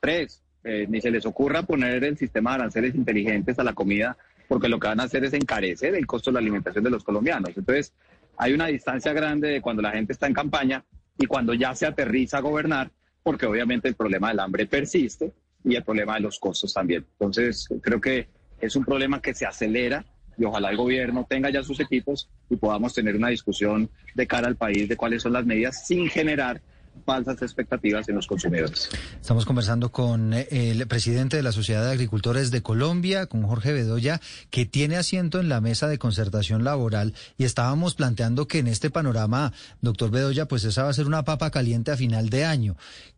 Tres, 0.00 0.44
eh, 0.62 0.86
ni 0.88 1.00
se 1.00 1.10
les 1.10 1.26
ocurra 1.26 1.64
poner 1.64 2.04
el 2.04 2.16
sistema 2.16 2.50
de 2.50 2.54
aranceles 2.60 2.94
inteligentes 2.94 3.58
a 3.58 3.64
la 3.64 3.72
comida 3.72 4.16
porque 4.48 4.68
lo 4.68 4.78
que 4.78 4.88
van 4.88 5.00
a 5.00 5.04
hacer 5.04 5.24
es 5.24 5.32
encarecer 5.32 5.94
el 5.94 6.06
costo 6.06 6.30
de 6.30 6.34
la 6.34 6.40
alimentación 6.40 6.84
de 6.84 6.90
los 6.90 7.04
colombianos. 7.04 7.50
Entonces, 7.56 7.92
hay 8.36 8.52
una 8.52 8.66
distancia 8.66 9.12
grande 9.12 9.48
de 9.48 9.60
cuando 9.60 9.82
la 9.82 9.92
gente 9.92 10.12
está 10.12 10.26
en 10.26 10.34
campaña 10.34 10.84
y 11.18 11.26
cuando 11.26 11.54
ya 11.54 11.74
se 11.74 11.86
aterriza 11.86 12.38
a 12.38 12.40
gobernar, 12.40 12.90
porque 13.22 13.46
obviamente 13.46 13.88
el 13.88 13.94
problema 13.94 14.28
del 14.28 14.40
hambre 14.40 14.66
persiste 14.66 15.32
y 15.64 15.76
el 15.76 15.84
problema 15.84 16.14
de 16.14 16.20
los 16.20 16.38
costos 16.38 16.72
también. 16.74 17.04
Entonces, 17.12 17.68
creo 17.82 18.00
que 18.00 18.28
es 18.60 18.76
un 18.76 18.84
problema 18.84 19.20
que 19.20 19.34
se 19.34 19.46
acelera 19.46 20.04
y 20.38 20.44
ojalá 20.44 20.70
el 20.70 20.76
gobierno 20.76 21.26
tenga 21.28 21.50
ya 21.50 21.62
sus 21.62 21.78
equipos 21.80 22.28
y 22.48 22.56
podamos 22.56 22.94
tener 22.94 23.16
una 23.16 23.28
discusión 23.28 23.90
de 24.14 24.26
cara 24.26 24.48
al 24.48 24.56
país 24.56 24.88
de 24.88 24.96
cuáles 24.96 25.22
son 25.22 25.34
las 25.34 25.44
medidas 25.44 25.86
sin 25.86 26.08
generar 26.08 26.62
falsas 27.04 27.42
expectativas 27.42 28.08
en 28.08 28.16
los 28.16 28.26
consumidores. 28.26 28.88
Estamos 29.20 29.44
conversando 29.44 29.90
con 29.90 30.32
eh, 30.32 30.46
el 30.50 30.86
presidente 30.86 31.36
de 31.36 31.42
la 31.42 31.52
Sociedad 31.52 31.84
de 31.84 31.92
Agricultores 31.92 32.50
de 32.50 32.62
Colombia, 32.62 33.26
con 33.26 33.42
Jorge 33.42 33.72
Bedoya, 33.72 34.20
que 34.50 34.66
tiene 34.66 34.96
asiento 34.96 35.40
en 35.40 35.48
la 35.48 35.60
mesa 35.60 35.88
de 35.88 35.98
concertación 35.98 36.64
laboral 36.64 37.14
y 37.36 37.44
estábamos 37.44 37.94
planteando 37.94 38.46
que 38.46 38.58
en 38.58 38.68
este 38.68 38.90
panorama, 38.90 39.52
doctor 39.80 40.10
Bedoya, 40.10 40.46
pues 40.46 40.64
esa 40.64 40.84
va 40.84 40.90
a 40.90 40.94
ser 40.94 41.06
una 41.06 41.24
papa 41.24 41.50
caliente 41.50 41.90
a 41.90 41.96
final 41.96 42.30
de 42.30 42.44
año. 42.44 42.76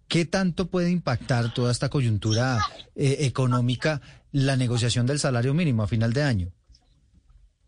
¿Qué 0.08 0.24
tanto 0.24 0.66
puede 0.66 0.90
impactar 0.90 1.52
toda 1.54 1.72
esta 1.72 1.88
coyuntura 1.88 2.58
eh, 2.94 3.18
económica 3.20 4.00
la 4.32 4.56
negociación 4.56 5.06
del 5.06 5.18
salario 5.18 5.54
mínimo 5.54 5.82
a 5.82 5.88
final 5.88 6.12
de 6.12 6.22
año? 6.22 6.52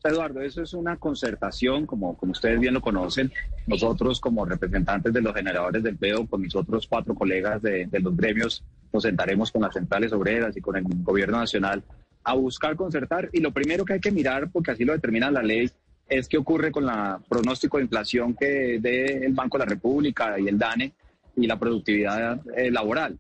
Eduardo, 0.08 0.40
eso 0.40 0.62
es 0.62 0.74
una 0.74 0.96
concertación, 0.96 1.86
como, 1.86 2.16
como 2.16 2.32
ustedes 2.32 2.58
bien 2.60 2.74
lo 2.74 2.80
conocen. 2.80 3.32
Nosotros, 3.66 4.20
como 4.20 4.44
representantes 4.44 5.12
de 5.12 5.20
los 5.20 5.34
generadores 5.34 5.82
del 5.82 5.94
empleo, 5.94 6.26
con 6.26 6.40
mis 6.40 6.54
otros 6.54 6.86
cuatro 6.86 7.14
colegas 7.14 7.62
de, 7.62 7.86
de, 7.86 8.00
los 8.00 8.16
gremios, 8.16 8.64
nos 8.92 9.02
sentaremos 9.02 9.50
con 9.50 9.62
las 9.62 9.74
centrales 9.74 10.12
obreras 10.12 10.56
y 10.56 10.60
con 10.60 10.76
el 10.76 10.84
gobierno 11.02 11.38
nacional 11.38 11.82
a 12.24 12.34
buscar 12.34 12.76
concertar. 12.76 13.28
Y 13.32 13.40
lo 13.40 13.52
primero 13.52 13.84
que 13.84 13.94
hay 13.94 14.00
que 14.00 14.10
mirar, 14.10 14.50
porque 14.50 14.72
así 14.72 14.84
lo 14.84 14.92
determina 14.92 15.30
la 15.30 15.42
ley, 15.42 15.70
es 16.08 16.28
qué 16.28 16.38
ocurre 16.38 16.70
con 16.70 16.86
la 16.86 17.20
pronóstico 17.28 17.78
de 17.78 17.84
inflación 17.84 18.34
que 18.34 18.78
dé 18.80 19.24
el 19.24 19.32
Banco 19.32 19.58
de 19.58 19.64
la 19.64 19.70
República 19.70 20.38
y 20.38 20.48
el 20.48 20.58
DANE 20.58 20.92
y 21.36 21.46
la 21.46 21.58
productividad 21.58 22.40
eh, 22.56 22.70
laboral. 22.70 23.18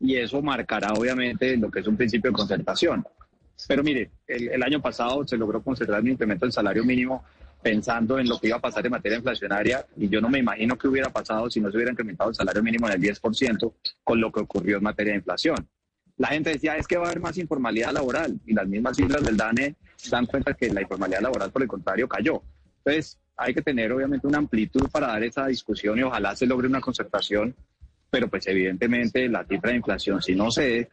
Y 0.00 0.16
eso 0.16 0.42
marcará, 0.42 0.92
obviamente, 0.92 1.56
lo 1.56 1.70
que 1.70 1.80
es 1.80 1.86
un 1.86 1.96
principio 1.96 2.30
de 2.30 2.36
concertación. 2.36 3.04
Pero 3.68 3.82
mire, 3.82 4.10
el, 4.26 4.62
año 4.62 4.80
pasado 4.80 5.26
se 5.26 5.36
logró 5.36 5.62
concentrar 5.62 6.02
un 6.02 6.08
incremento 6.08 6.44
del 6.44 6.52
salario 6.52 6.84
mínimo 6.84 7.24
pensando 7.62 8.18
en 8.18 8.28
lo 8.28 8.38
que 8.38 8.48
iba 8.48 8.58
a 8.58 8.60
pasar 8.60 8.84
en 8.84 8.92
materia 8.92 9.16
inflacionaria 9.16 9.84
y 9.96 10.08
yo 10.08 10.20
no 10.20 10.28
me 10.28 10.38
imagino 10.38 10.76
qué 10.76 10.88
hubiera 10.88 11.10
pasado 11.10 11.50
si 11.50 11.60
no 11.60 11.70
se 11.70 11.76
hubiera 11.76 11.90
incrementado 11.90 12.30
el 12.30 12.36
salario 12.36 12.62
mínimo 12.62 12.86
en 12.86 12.94
el 12.94 13.00
10% 13.00 13.72
con 14.04 14.20
lo 14.20 14.30
que 14.30 14.40
ocurrió 14.40 14.76
en 14.76 14.82
materia 14.82 15.12
de 15.12 15.18
inflación. 15.18 15.66
La 16.18 16.28
gente 16.28 16.50
decía, 16.50 16.76
es 16.76 16.86
que 16.86 16.96
va 16.96 17.04
a 17.04 17.06
haber 17.08 17.20
más 17.20 17.36
informalidad 17.38 17.92
laboral 17.92 18.38
y 18.46 18.54
las 18.54 18.66
mismas 18.66 18.96
cifras 18.96 19.22
del 19.22 19.36
DANE 19.36 19.74
dan 20.10 20.26
cuenta 20.26 20.54
que 20.54 20.72
la 20.72 20.82
informalidad 20.82 21.20
laboral, 21.20 21.50
por 21.50 21.62
el 21.62 21.68
contrario, 21.68 22.08
cayó. 22.08 22.42
Entonces, 22.78 23.18
hay 23.36 23.52
que 23.52 23.62
tener 23.62 23.92
obviamente 23.92 24.26
una 24.26 24.38
amplitud 24.38 24.88
para 24.90 25.08
dar 25.08 25.22
esa 25.24 25.46
discusión 25.46 25.98
y 25.98 26.02
ojalá 26.02 26.34
se 26.36 26.46
logre 26.46 26.68
una 26.68 26.80
concertación, 26.80 27.54
pero 28.10 28.28
pues 28.28 28.46
evidentemente 28.46 29.28
la 29.28 29.44
cifra 29.44 29.70
de 29.70 29.76
inflación, 29.76 30.22
si 30.22 30.34
no 30.34 30.50
se 30.50 30.88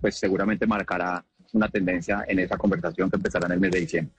pues 0.00 0.16
seguramente 0.16 0.66
marcará 0.66 1.24
una 1.52 1.68
tendencia 1.68 2.24
en 2.28 2.38
esa 2.40 2.56
conversación 2.56 3.10
que 3.10 3.16
empezará 3.16 3.46
en 3.46 3.52
el 3.52 3.60
mes 3.60 3.70
de 3.72 3.80
diciembre. 3.80 4.14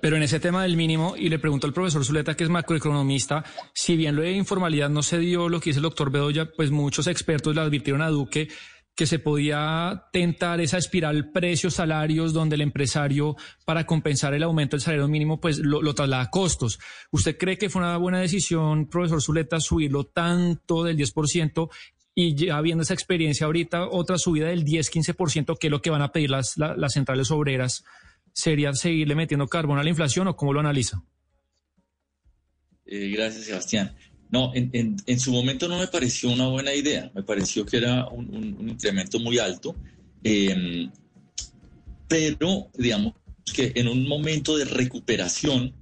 Pero, 0.00 0.16
en 0.16 0.22
ese 0.22 0.40
tema 0.40 0.62
del 0.62 0.76
mínimo, 0.76 1.14
y 1.16 1.28
le 1.28 1.38
pregunto 1.38 1.66
al 1.66 1.72
profesor 1.72 2.04
Zuleta, 2.04 2.34
que 2.34 2.44
es 2.44 2.50
macroeconomista, 2.50 3.44
si 3.72 3.96
bien 3.96 4.16
lo 4.16 4.22
de 4.22 4.32
informalidad 4.32 4.90
no 4.90 5.02
se 5.02 5.18
dio 5.18 5.48
lo 5.48 5.60
que 5.60 5.70
dice 5.70 5.78
el 5.78 5.84
doctor 5.84 6.10
Bedoya, 6.10 6.50
pues 6.56 6.70
muchos 6.70 7.06
expertos 7.06 7.54
le 7.54 7.60
advirtieron 7.60 8.02
a 8.02 8.08
Duque 8.08 8.48
que 8.94 9.06
se 9.06 9.18
podía 9.18 10.04
tentar 10.12 10.60
esa 10.60 10.76
espiral 10.76 11.30
precios 11.30 11.74
salarios 11.74 12.32
donde 12.32 12.56
el 12.56 12.60
empresario 12.60 13.36
para 13.64 13.86
compensar 13.86 14.34
el 14.34 14.42
aumento 14.42 14.76
del 14.76 14.82
salario 14.82 15.08
mínimo 15.08 15.40
pues 15.40 15.58
lo, 15.58 15.80
lo, 15.80 15.94
traslada 15.94 16.24
a 16.24 16.30
costos. 16.30 16.78
¿Usted 17.10 17.38
cree 17.38 17.56
que 17.56 17.70
fue 17.70 17.80
una 17.80 17.96
buena 17.96 18.20
decisión, 18.20 18.88
profesor 18.88 19.22
Zuleta, 19.22 19.60
subirlo 19.60 20.04
tanto 20.04 20.84
del 20.84 20.98
10% 20.98 21.70
y 22.14 22.34
ya 22.34 22.60
viendo 22.60 22.82
esa 22.82 22.94
experiencia 22.94 23.46
ahorita, 23.46 23.88
otra 23.88 24.18
subida 24.18 24.48
del 24.48 24.64
10-15%, 24.64 25.58
que 25.58 25.66
es 25.68 25.70
lo 25.70 25.80
que 25.80 25.90
van 25.90 26.02
a 26.02 26.12
pedir 26.12 26.30
las, 26.30 26.56
las, 26.56 26.92
centrales 26.92 27.30
obreras, 27.30 27.84
¿sería 28.32 28.72
seguirle 28.74 29.14
metiendo 29.14 29.46
carbón 29.48 29.78
a 29.78 29.82
la 29.82 29.90
inflación 29.90 30.28
o 30.28 30.36
cómo 30.36 30.52
lo 30.52 30.60
analiza? 30.60 31.02
Eh, 32.84 33.10
gracias, 33.10 33.44
Sebastián. 33.44 33.94
No, 34.30 34.50
en, 34.54 34.96
en, 35.04 35.20
su 35.20 35.30
momento 35.30 35.68
no 35.68 35.78
me 35.78 35.88
pareció 35.88 36.30
una 36.30 36.48
buena 36.48 36.72
idea, 36.74 37.10
me 37.14 37.22
pareció 37.22 37.66
que 37.66 37.76
era 37.76 38.08
un, 38.08 38.66
incremento 38.66 39.18
muy 39.18 39.38
alto, 39.38 39.76
em, 40.24 40.90
pero 42.08 42.70
digamos 42.72 43.12
que 43.54 43.72
en 43.74 43.88
un 43.88 44.08
momento 44.08 44.56
de 44.56 44.64
recuperación, 44.64 45.74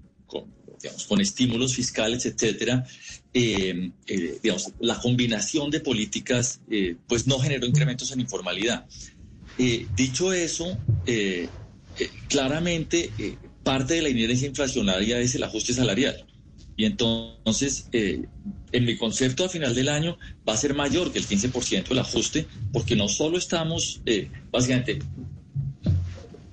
con 1.09 1.20
estímulos 1.20 1.75
fiscales, 1.75 2.26
etcétera, 2.26 2.86
eh, 3.34 3.91
eh, 4.07 4.39
digamos, 4.42 4.73
la 4.81 4.99
combinación 5.00 5.70
de 5.70 5.81
políticas 5.81 6.60
eh, 6.70 6.97
pues 7.07 7.26
no 7.26 7.39
generó 7.39 7.67
incrementos 7.67 8.10
en 8.12 8.20
informalidad. 8.20 8.86
dicho 9.97 10.33
eso, 10.33 10.78
claramente 12.28 13.10
parte 13.62 13.94
de 13.94 14.02
la 14.02 14.09
inherencia 14.09 14.49
inflacionaria 14.49 15.20
es 15.20 15.34
el 15.34 15.42
ajuste 15.42 15.75
salarial. 15.75 16.26
Y 16.76 16.86
entonces, 16.86 17.89
en 17.92 18.84
mi 18.86 18.97
concepto 18.97 19.44
a 19.44 19.50
final 19.50 19.75
del 19.75 19.91
año 19.91 20.17
va 20.49 20.55
a 20.55 20.57
ser 20.57 20.73
mayor 20.73 21.12
que 21.12 21.18
el 21.18 21.26
15% 21.26 21.91
el 21.91 21.99
ajuste, 21.99 22.47
porque 22.73 22.97
no 22.97 23.07
solo 23.09 23.36
estamos 23.36 24.00
básicamente 24.50 25.00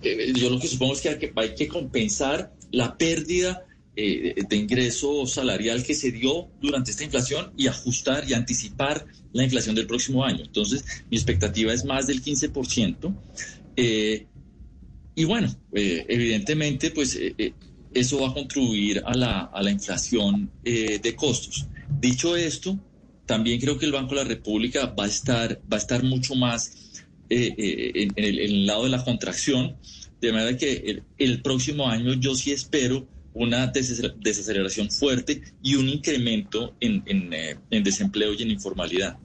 eh, 0.07 0.33
yo 0.35 0.49
lo 0.49 0.59
que 0.59 0.67
supongo 0.67 0.93
es 0.93 1.01
que, 1.01 1.33
hay 1.35 1.55
que 1.55 1.67
compensar 1.67 2.53
la 2.71 2.97
pérdida 2.97 3.65
eh, 3.97 4.35
de 4.47 4.55
ingreso 4.55 5.25
salarial 5.25 5.83
que 5.83 5.95
se 5.95 6.11
dio 6.11 6.47
durante 6.61 6.91
esta 6.91 7.03
inflación 7.03 7.51
y 7.57 7.67
ajustar 7.67 8.29
y 8.29 8.33
anticipar 8.33 9.05
la 9.33 9.43
inflación 9.43 9.75
del 9.75 9.87
próximo 9.87 10.23
año. 10.23 10.43
Entonces, 10.43 10.85
mi 11.09 11.17
expectativa 11.17 11.73
es 11.73 11.83
más 11.83 12.07
del 12.07 12.23
15%. 12.23 13.13
Eh, 13.75 14.25
y 15.15 15.23
bueno, 15.23 15.53
evidentemente, 15.73 16.91
pues 16.91 17.19
eso 17.91 18.21
va 18.21 18.29
a 18.29 18.33
contribuir 18.35 19.01
a 19.03 19.15
la, 19.15 19.39
a 19.45 19.63
la 19.63 19.71
inflación 19.71 20.51
de 20.63 21.15
costos. 21.15 21.65
Dicho 21.99 22.37
esto, 22.37 22.77
también 23.25 23.59
creo 23.59 23.77
que 23.77 23.85
el 23.85 23.91
Banco 23.91 24.15
de 24.15 24.23
la 24.23 24.27
República 24.27 24.85
va 24.87 25.05
a 25.05 25.07
estar, 25.07 25.59
va 25.71 25.77
a 25.77 25.79
estar 25.79 26.03
mucho 26.03 26.35
más 26.35 27.03
en, 27.29 28.13
el, 28.15 28.65
lado 28.65 28.83
de 28.83 28.89
la 28.89 29.03
contracción 29.03 29.75
de 30.21 30.31
manera 30.31 30.57
que 30.57 31.01
el, 31.17 31.41
próximo 31.41 31.87
año 31.87 32.13
yo 32.13 32.33
sí 32.35 32.51
espero 32.51 33.05
una 33.37 33.67
desaceleración 33.67 34.89
fuerte 34.91 35.41
y 35.61 35.75
un 35.75 35.87
incremento 35.87 36.75
en, 36.79 37.03
en 37.05 37.33
eh, 37.33 37.57
desempleo 37.69 38.33
y 38.33 38.41
en 38.41 38.51
informalidad. 38.51 39.17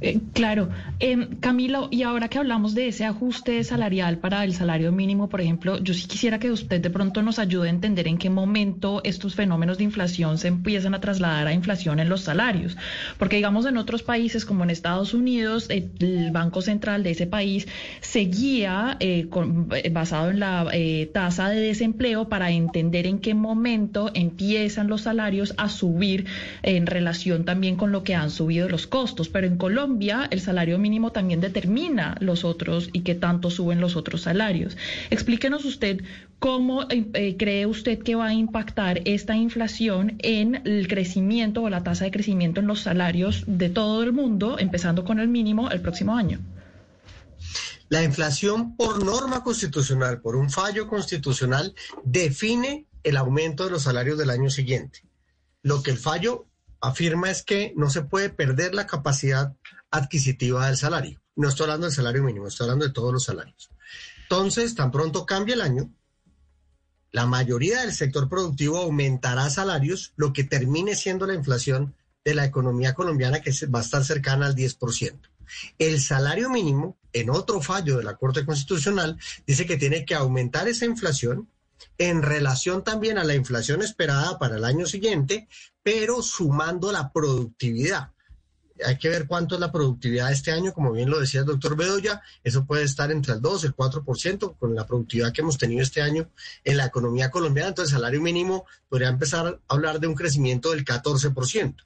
Eh, 0.00 0.18
claro. 0.32 0.70
Eh, 0.98 1.28
Camilo, 1.40 1.88
y 1.90 2.02
ahora 2.02 2.28
que 2.28 2.38
hablamos 2.38 2.74
de 2.74 2.88
ese 2.88 3.04
ajuste 3.04 3.62
salarial 3.64 4.18
para 4.18 4.44
el 4.44 4.54
salario 4.54 4.92
mínimo, 4.92 5.28
por 5.28 5.42
ejemplo, 5.42 5.78
yo 5.78 5.92
sí 5.92 6.06
quisiera 6.06 6.38
que 6.38 6.50
usted 6.50 6.80
de 6.80 6.88
pronto 6.88 7.20
nos 7.22 7.38
ayude 7.38 7.68
a 7.68 7.70
entender 7.70 8.08
en 8.08 8.16
qué 8.16 8.30
momento 8.30 9.02
estos 9.04 9.34
fenómenos 9.34 9.76
de 9.78 9.84
inflación 9.84 10.38
se 10.38 10.48
empiezan 10.48 10.94
a 10.94 11.00
trasladar 11.00 11.46
a 11.46 11.52
inflación 11.52 12.00
en 12.00 12.08
los 12.08 12.22
salarios. 12.22 12.76
Porque 13.18 13.36
digamos 13.36 13.66
en 13.66 13.76
otros 13.76 14.02
países 14.02 14.46
como 14.46 14.64
en 14.64 14.70
Estados 14.70 15.12
Unidos, 15.12 15.68
el 15.68 16.30
Banco 16.32 16.62
Central 16.62 17.02
de 17.02 17.10
ese 17.10 17.26
país 17.26 17.68
seguía 18.00 18.96
eh, 19.00 19.28
eh, 19.74 19.90
basado 19.90 20.30
en 20.30 20.40
la 20.40 20.66
tasa 21.12 21.50
de 21.50 21.60
desempleo 21.60 22.28
para 22.28 22.50
entender 22.50 23.06
en 23.06 23.18
qué 23.18 23.34
momento 23.34 24.10
empiezan 24.14 24.88
los 24.88 25.02
salarios 25.02 25.54
a 25.58 25.68
subir 25.68 26.26
en 26.62 26.86
relación 26.86 27.44
también 27.44 27.76
con 27.76 27.92
lo 27.92 28.02
que 28.02 28.14
han 28.14 28.30
subido 28.30 28.68
los 28.68 28.86
costos. 28.86 29.28
Pero 29.28 29.46
en 29.46 29.56
Colombia 29.56 29.89
el 30.30 30.40
salario 30.40 30.78
mínimo 30.78 31.12
también 31.12 31.40
determina 31.40 32.16
los 32.20 32.44
otros 32.44 32.90
y 32.92 33.00
qué 33.00 33.14
tanto 33.14 33.50
suben 33.50 33.80
los 33.80 33.96
otros 33.96 34.22
salarios. 34.22 34.76
Explíquenos 35.10 35.64
usted 35.64 36.02
cómo 36.38 36.82
eh, 36.84 37.06
eh, 37.14 37.36
cree 37.36 37.66
usted 37.66 37.98
que 38.02 38.14
va 38.14 38.26
a 38.26 38.34
impactar 38.34 39.00
esta 39.04 39.36
inflación 39.36 40.16
en 40.20 40.62
el 40.64 40.86
crecimiento 40.88 41.62
o 41.62 41.70
la 41.70 41.82
tasa 41.82 42.04
de 42.04 42.10
crecimiento 42.10 42.60
en 42.60 42.66
los 42.66 42.80
salarios 42.80 43.44
de 43.46 43.68
todo 43.68 44.02
el 44.02 44.12
mundo, 44.12 44.58
empezando 44.58 45.04
con 45.04 45.18
el 45.18 45.28
mínimo 45.28 45.70
el 45.70 45.80
próximo 45.80 46.16
año. 46.16 46.38
La 47.88 48.04
inflación 48.04 48.76
por 48.76 49.04
norma 49.04 49.42
constitucional, 49.42 50.20
por 50.20 50.36
un 50.36 50.50
fallo 50.50 50.86
constitucional, 50.86 51.74
define 52.04 52.86
el 53.02 53.16
aumento 53.16 53.64
de 53.64 53.70
los 53.70 53.82
salarios 53.82 54.16
del 54.18 54.30
año 54.30 54.50
siguiente. 54.50 55.02
Lo 55.62 55.82
que 55.82 55.90
el 55.90 55.98
fallo 55.98 56.46
afirma 56.80 57.30
es 57.30 57.42
que 57.42 57.72
no 57.76 57.90
se 57.90 58.02
puede 58.02 58.30
perder 58.30 58.74
la 58.74 58.86
capacidad 58.86 59.54
adquisitiva 59.90 60.66
del 60.66 60.76
salario. 60.76 61.20
No 61.36 61.48
estoy 61.48 61.64
hablando 61.64 61.86
del 61.86 61.94
salario 61.94 62.22
mínimo, 62.22 62.48
estoy 62.48 62.64
hablando 62.64 62.86
de 62.86 62.92
todos 62.92 63.12
los 63.12 63.24
salarios. 63.24 63.70
Entonces, 64.22 64.74
tan 64.74 64.90
pronto 64.90 65.26
cambie 65.26 65.54
el 65.54 65.60
año, 65.60 65.90
la 67.12 67.26
mayoría 67.26 67.80
del 67.80 67.92
sector 67.92 68.28
productivo 68.28 68.78
aumentará 68.78 69.50
salarios, 69.50 70.12
lo 70.16 70.32
que 70.32 70.44
termine 70.44 70.94
siendo 70.94 71.26
la 71.26 71.34
inflación 71.34 71.94
de 72.24 72.34
la 72.34 72.44
economía 72.44 72.94
colombiana, 72.94 73.40
que 73.40 73.52
va 73.66 73.80
a 73.80 73.82
estar 73.82 74.04
cercana 74.04 74.46
al 74.46 74.54
10%. 74.54 75.18
El 75.78 76.00
salario 76.00 76.48
mínimo, 76.48 76.96
en 77.12 77.30
otro 77.30 77.60
fallo 77.60 77.96
de 77.96 78.04
la 78.04 78.16
Corte 78.16 78.46
Constitucional, 78.46 79.18
dice 79.46 79.66
que 79.66 79.76
tiene 79.76 80.04
que 80.04 80.14
aumentar 80.14 80.68
esa 80.68 80.84
inflación 80.84 81.48
en 81.98 82.22
relación 82.22 82.84
también 82.84 83.18
a 83.18 83.24
la 83.24 83.34
inflación 83.34 83.82
esperada 83.82 84.38
para 84.38 84.56
el 84.56 84.64
año 84.64 84.86
siguiente, 84.86 85.48
pero 85.82 86.22
sumando 86.22 86.92
la 86.92 87.12
productividad. 87.12 88.10
Hay 88.84 88.98
que 88.98 89.08
ver 89.08 89.26
cuánto 89.26 89.54
es 89.54 89.60
la 89.60 89.72
productividad 89.72 90.28
de 90.28 90.34
este 90.34 90.52
año, 90.52 90.72
como 90.72 90.92
bien 90.92 91.10
lo 91.10 91.20
decía 91.20 91.40
el 91.40 91.46
doctor 91.46 91.76
Bedoya, 91.76 92.22
eso 92.42 92.64
puede 92.64 92.84
estar 92.84 93.10
entre 93.10 93.34
el 93.34 93.40
2 93.40 93.64
y 93.64 93.66
el 93.68 93.76
4% 93.76 94.56
con 94.58 94.74
la 94.74 94.86
productividad 94.86 95.32
que 95.32 95.42
hemos 95.42 95.58
tenido 95.58 95.82
este 95.82 96.02
año 96.02 96.30
en 96.64 96.76
la 96.76 96.86
economía 96.86 97.30
colombiana, 97.30 97.70
entonces 97.70 97.92
el 97.92 97.98
salario 97.98 98.20
mínimo 98.20 98.66
podría 98.88 99.08
empezar 99.08 99.46
a 99.46 99.74
hablar 99.74 100.00
de 100.00 100.06
un 100.06 100.14
crecimiento 100.14 100.70
del 100.70 100.84
14%. 100.84 101.76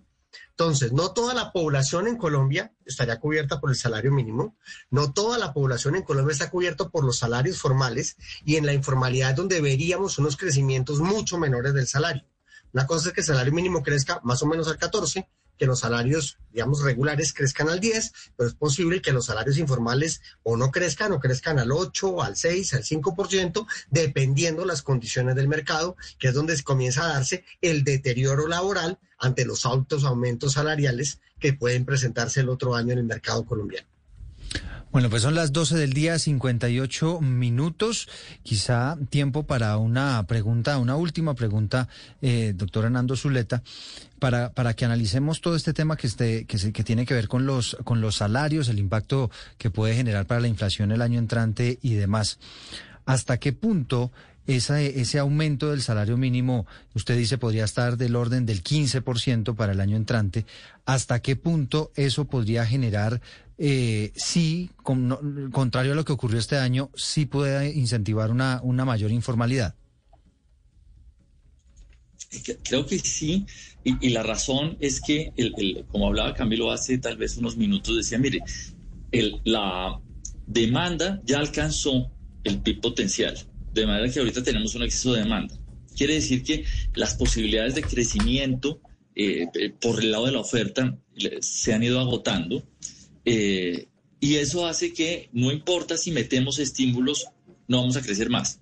Entonces, 0.51 0.93
no 0.93 1.13
toda 1.13 1.35
la 1.35 1.53
población 1.53 2.07
en 2.07 2.17
Colombia 2.17 2.73
estaría 2.85 3.19
cubierta 3.19 3.61
por 3.61 3.71
el 3.71 3.77
salario 3.77 4.13
mínimo, 4.13 4.57
no 4.89 5.13
toda 5.13 5.37
la 5.37 5.53
población 5.53 5.97
en 5.97 6.03
Colombia 6.03 6.33
está 6.33 6.49
cubierta 6.49 6.89
por 6.89 7.05
los 7.05 7.19
salarios 7.19 7.59
formales 7.59 8.17
y 8.45 8.55
en 8.55 8.67
la 8.67 8.73
informalidad 8.73 9.35
donde 9.35 9.61
veríamos 9.61 10.19
unos 10.19 10.37
crecimientos 10.37 11.01
mucho 11.01 11.39
menores 11.39 11.75
del 11.75 11.89
salario. 11.89 12.25
Una 12.73 12.87
cosa 12.87 13.09
es 13.09 13.15
que 13.15 13.21
el 13.21 13.27
salario 13.27 13.53
mínimo 13.53 13.83
crezca 13.83 14.21
más 14.23 14.43
o 14.43 14.47
menos 14.47 14.69
al 14.69 14.79
14, 14.79 15.29
que 15.59 15.67
los 15.67 15.81
salarios, 15.81 16.39
digamos, 16.53 16.83
regulares 16.83 17.33
crezcan 17.33 17.69
al 17.69 17.81
10, 17.81 18.13
pero 18.37 18.49
es 18.49 18.55
posible 18.55 19.01
que 19.01 19.13
los 19.13 19.27
salarios 19.27 19.59
informales 19.59 20.21
o 20.43 20.57
no 20.57 20.71
crezcan 20.71 21.13
o 21.13 21.21
crezcan 21.21 21.59
al 21.59 21.73
8, 21.73 22.23
al 22.23 22.37
6, 22.37 22.75
al 22.75 22.83
5%, 22.85 23.67
dependiendo 23.91 24.65
las 24.65 24.83
condiciones 24.83 25.35
del 25.35 25.49
mercado, 25.49 25.97
que 26.19 26.29
es 26.29 26.35
donde 26.35 26.61
comienza 26.63 27.05
a 27.05 27.15
darse 27.15 27.45
el 27.61 27.85
deterioro 27.85 28.49
laboral 28.49 28.99
ante 29.19 29.45
los 29.45 29.65
altos 29.67 30.05
aumentos 30.05 30.55
salariales 30.55 31.21
que 31.39 31.53
pueden 31.53 31.85
presentarse 31.85 32.41
el 32.41 32.49
otro 32.49 32.75
año 32.75 32.93
en 32.93 32.99
el 32.99 33.05
mercado 33.05 33.45
colombiano. 33.45 33.94
Bueno, 34.95 35.11
pues 35.11 35.23
son 35.23 35.35
las 35.35 35.53
12 35.53 35.77
del 35.77 35.93
día, 35.93 36.21
58 36.21 37.21
minutos. 37.21 38.09
Quizá 38.45 38.97
tiempo 39.11 39.43
para 39.43 39.77
una 39.77 40.25
pregunta, 40.29 40.79
una 40.79 40.95
última 40.95 41.35
pregunta, 41.35 41.89
eh, 42.23 42.53
doctor 42.55 42.85
Hernando 42.85 43.17
Zuleta, 43.17 43.65
para, 44.21 44.53
para 44.53 44.75
que 44.75 44.85
analicemos 44.85 45.41
todo 45.41 45.57
este 45.57 45.73
tema 45.73 45.97
que, 45.97 46.07
este, 46.07 46.45
que, 46.45 46.73
que 46.73 46.85
tiene 46.85 47.07
que 47.07 47.15
ver 47.15 47.27
con 47.27 47.45
los, 47.45 47.77
con 47.83 48.01
los 48.01 48.15
salarios, 48.15 48.69
el 48.69 48.79
impacto 48.79 49.33
que 49.59 49.69
puede 49.69 49.97
generar 49.97 50.27
para 50.27 50.41
la 50.41 50.47
inflación 50.47 50.93
el 50.93 51.03
año 51.03 51.19
entrante 51.19 51.81
y 51.83 51.95
demás. 51.95 52.39
¿Hasta 53.05 53.39
qué 53.39 53.53
punto 53.53 54.13
ese 54.47 55.19
aumento 55.19 55.71
del 55.71 55.81
salario 55.83 56.17
mínimo, 56.17 56.67
usted 56.95 57.17
dice, 57.17 57.39
podría 57.39 57.65
estar 57.65 57.97
del 57.97 58.15
orden 58.15 58.45
del 58.45 58.63
15% 58.63 59.55
para 59.55 59.73
el 59.73 59.81
año 59.81 59.97
entrante. 59.97 60.45
¿Hasta 60.85 61.21
qué 61.21 61.35
punto 61.35 61.93
eso 61.97 62.27
podría 62.27 62.67
generar, 62.67 63.23
eh, 63.59 64.13
sí, 64.15 64.71
contrario 64.83 65.93
a 65.93 65.95
lo 65.95 66.05
que 66.05 66.13
ocurrió 66.13 66.39
este 66.39 66.57
año, 66.57 66.91
sí 66.95 67.27
puede 67.27 67.73
incentivar 67.73 68.31
una, 68.31 68.61
una 68.63 68.85
mayor 68.85 69.11
informalidad? 69.11 69.75
Creo 72.65 72.85
que 72.85 72.99
sí, 72.99 73.47
y, 73.85 74.09
la 74.11 74.25
razón 74.25 74.77
es 74.81 75.01
que, 75.01 75.33
el, 75.37 75.85
como 75.89 76.09
hablaba 76.09 76.35
Camilo 76.35 76.73
hace 76.73 76.99
tal 76.99 77.17
vez 77.17 77.37
unos 77.37 77.57
minutos, 77.57 77.97
decía, 77.97 78.19
mire, 78.19 78.41
el, 79.13 79.41
la 79.45 80.01
demanda 80.47 81.21
ya 81.25 81.39
alcanzó 81.39 82.11
el 82.43 82.61
PIB 82.61 82.81
potencial 82.81 83.37
de 83.75 83.87
manera 83.87 84.11
que 84.11 84.21
ahorita 84.21 84.43
tenemos 84.43 84.75
un 84.75 84.85
exceso 84.85 85.13
de 85.13 85.23
demanda. 85.23 85.55
Quiere 85.97 86.15
decir 86.15 86.43
que 86.43 86.65
las 86.95 87.15
posibilidades 87.15 87.75
de 87.75 87.83
crecimiento 87.83 88.81
eh, 89.17 89.47
eh, 89.55 89.71
por 89.81 90.01
el 90.01 90.13
lado 90.13 90.27
de 90.27 90.33
la 90.33 90.41
oferta 90.41 90.97
se 91.41 91.75
han 91.75 91.83
ido 91.83 92.01
agotando 92.01 92.65
eh, 93.25 93.89
y 94.21 94.37
eso 94.37 94.67
hace 94.67 94.93
que 94.93 95.29
no 95.33 95.53
importa 95.53 95.97
si 95.97 96.11
metemos 96.11 96.59
estímulos, 96.59 97.27
no 97.69 97.79
vamos 97.79 97.97
a 97.97 98.03
crecer 98.03 98.31
más. 98.31 98.61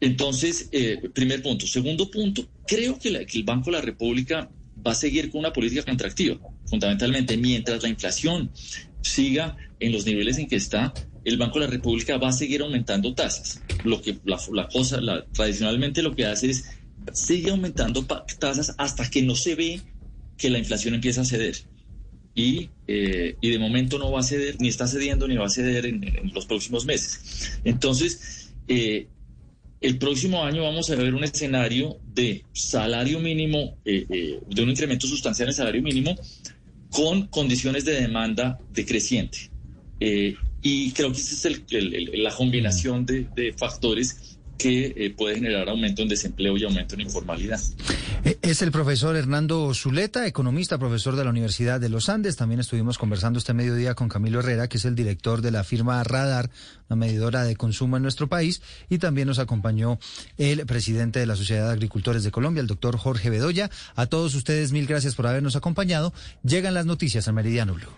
Entonces, 0.00 0.68
primer 1.14 1.42
punto. 1.42 1.66
Segundo 1.66 2.10
punto, 2.10 2.46
creo 2.66 2.98
que, 2.98 3.08
el 3.08 3.44
Banco 3.44 3.70
de 3.70 3.76
la 3.78 3.82
República 3.82 4.50
va 4.86 4.92
a 4.92 4.94
seguir 4.94 5.30
con 5.30 5.40
una 5.40 5.52
política 5.52 5.84
contractiva, 5.84 6.38
fundamentalmente 6.66 7.36
mientras 7.36 7.82
la 7.82 7.88
inflación 7.88 8.50
siga 9.00 9.56
en 9.80 9.92
los 9.92 10.04
niveles 10.04 10.38
en 10.38 10.48
que 10.48 10.56
está, 10.56 10.92
el 11.24 11.38
Banco 11.38 11.58
de 11.58 11.66
la 11.66 11.72
República 11.72 12.18
va 12.18 12.28
a 12.28 12.32
seguir 12.32 12.62
aumentando 12.62 13.14
tasas. 13.14 13.62
Lo 13.84 14.00
que 14.00 14.18
la, 14.24 14.68
cosa, 14.68 15.00
tradicionalmente 15.32 16.02
lo 16.02 16.14
que 16.14 16.26
hace 16.26 16.50
es 16.50 16.64
sigue 17.12 17.50
aumentando 17.50 18.04
tasas 18.38 18.74
hasta 18.78 19.08
que 19.10 19.22
no 19.22 19.34
se 19.34 19.54
ve 19.54 19.80
que 20.36 20.50
la 20.50 20.58
inflación 20.58 20.94
empieza 20.94 21.22
a 21.22 21.24
ceder. 21.24 21.56
Y, 22.36 22.68
eh, 22.86 23.34
y, 23.40 23.50
de 23.50 23.58
momento 23.58 23.98
no 23.98 24.12
va 24.12 24.20
a 24.20 24.22
ceder, 24.22 24.56
ni 24.60 24.68
está 24.68 24.86
cediendo, 24.86 25.26
ni 25.26 25.36
va 25.36 25.46
a 25.46 25.48
ceder 25.48 25.86
en, 25.86 26.30
los 26.34 26.44
próximos 26.44 26.84
meses. 26.84 27.58
Entonces, 27.64 28.52
eh, 28.68 29.06
el 29.80 29.98
próximo 29.98 30.44
año 30.44 30.62
vamos 30.62 30.90
a 30.90 30.96
ver 30.96 31.14
un 31.14 31.24
escenario 31.24 31.98
de 32.14 32.44
salario 32.52 33.20
mínimo, 33.20 33.78
eh, 33.86 34.38
de 34.46 34.62
un 34.62 34.68
incremento 34.68 35.06
sustancial 35.06 35.48
en 35.48 35.54
salario 35.54 35.82
mínimo, 35.82 36.14
con 36.90 37.26
condiciones 37.28 37.86
de 37.86 38.02
demanda 38.02 38.58
decreciente. 38.70 39.50
Y 40.68 40.90
creo 40.92 41.12
que 41.12 41.18
esa 41.18 41.48
es 41.48 41.62
la 42.18 42.34
combinación 42.34 43.06
de, 43.06 43.54
factores 43.56 44.35
que 44.56 44.94
eh, 44.96 45.14
puede 45.16 45.36
generar 45.36 45.68
aumento 45.68 46.02
en 46.02 46.08
desempleo 46.08 46.56
y 46.56 46.64
aumento 46.64 46.94
en 46.94 47.02
informalidad. 47.02 47.60
Eh, 48.24 48.38
es 48.42 48.62
el 48.62 48.72
profesor 48.72 49.16
Hernando 49.16 49.72
Zuleta, 49.74 50.26
economista, 50.26 50.78
profesor 50.78 51.16
de 51.16 51.24
la 51.24 51.30
Universidad 51.30 51.80
de 51.80 51.88
los 51.88 52.08
Andes. 52.08 52.36
También 52.36 52.60
estuvimos 52.60 52.98
conversando 52.98 53.38
este 53.38 53.54
mediodía 53.54 53.94
con 53.94 54.08
Camilo 54.08 54.40
Herrera, 54.40 54.68
que 54.68 54.78
es 54.78 54.84
el 54.84 54.94
director 54.94 55.42
de 55.42 55.50
la 55.50 55.64
firma 55.64 56.02
Radar, 56.04 56.50
una 56.88 56.96
medidora 56.96 57.44
de 57.44 57.56
consumo 57.56 57.96
en 57.96 58.02
nuestro 58.02 58.28
país. 58.28 58.62
Y 58.88 58.98
también 58.98 59.28
nos 59.28 59.38
acompañó 59.38 59.98
el 60.38 60.64
presidente 60.66 61.20
de 61.20 61.26
la 61.26 61.36
Sociedad 61.36 61.66
de 61.66 61.72
Agricultores 61.72 62.24
de 62.24 62.30
Colombia, 62.30 62.60
el 62.60 62.66
doctor 62.66 62.96
Jorge 62.96 63.30
Bedoya. 63.30 63.70
A 63.94 64.06
todos 64.06 64.34
ustedes, 64.34 64.72
mil 64.72 64.86
gracias 64.86 65.14
por 65.14 65.26
habernos 65.26 65.56
acompañado. 65.56 66.12
Llegan 66.42 66.74
las 66.74 66.86
noticias 66.86 67.28
al 67.28 67.34
Meridiano 67.34 67.74
Blue. 67.74 67.96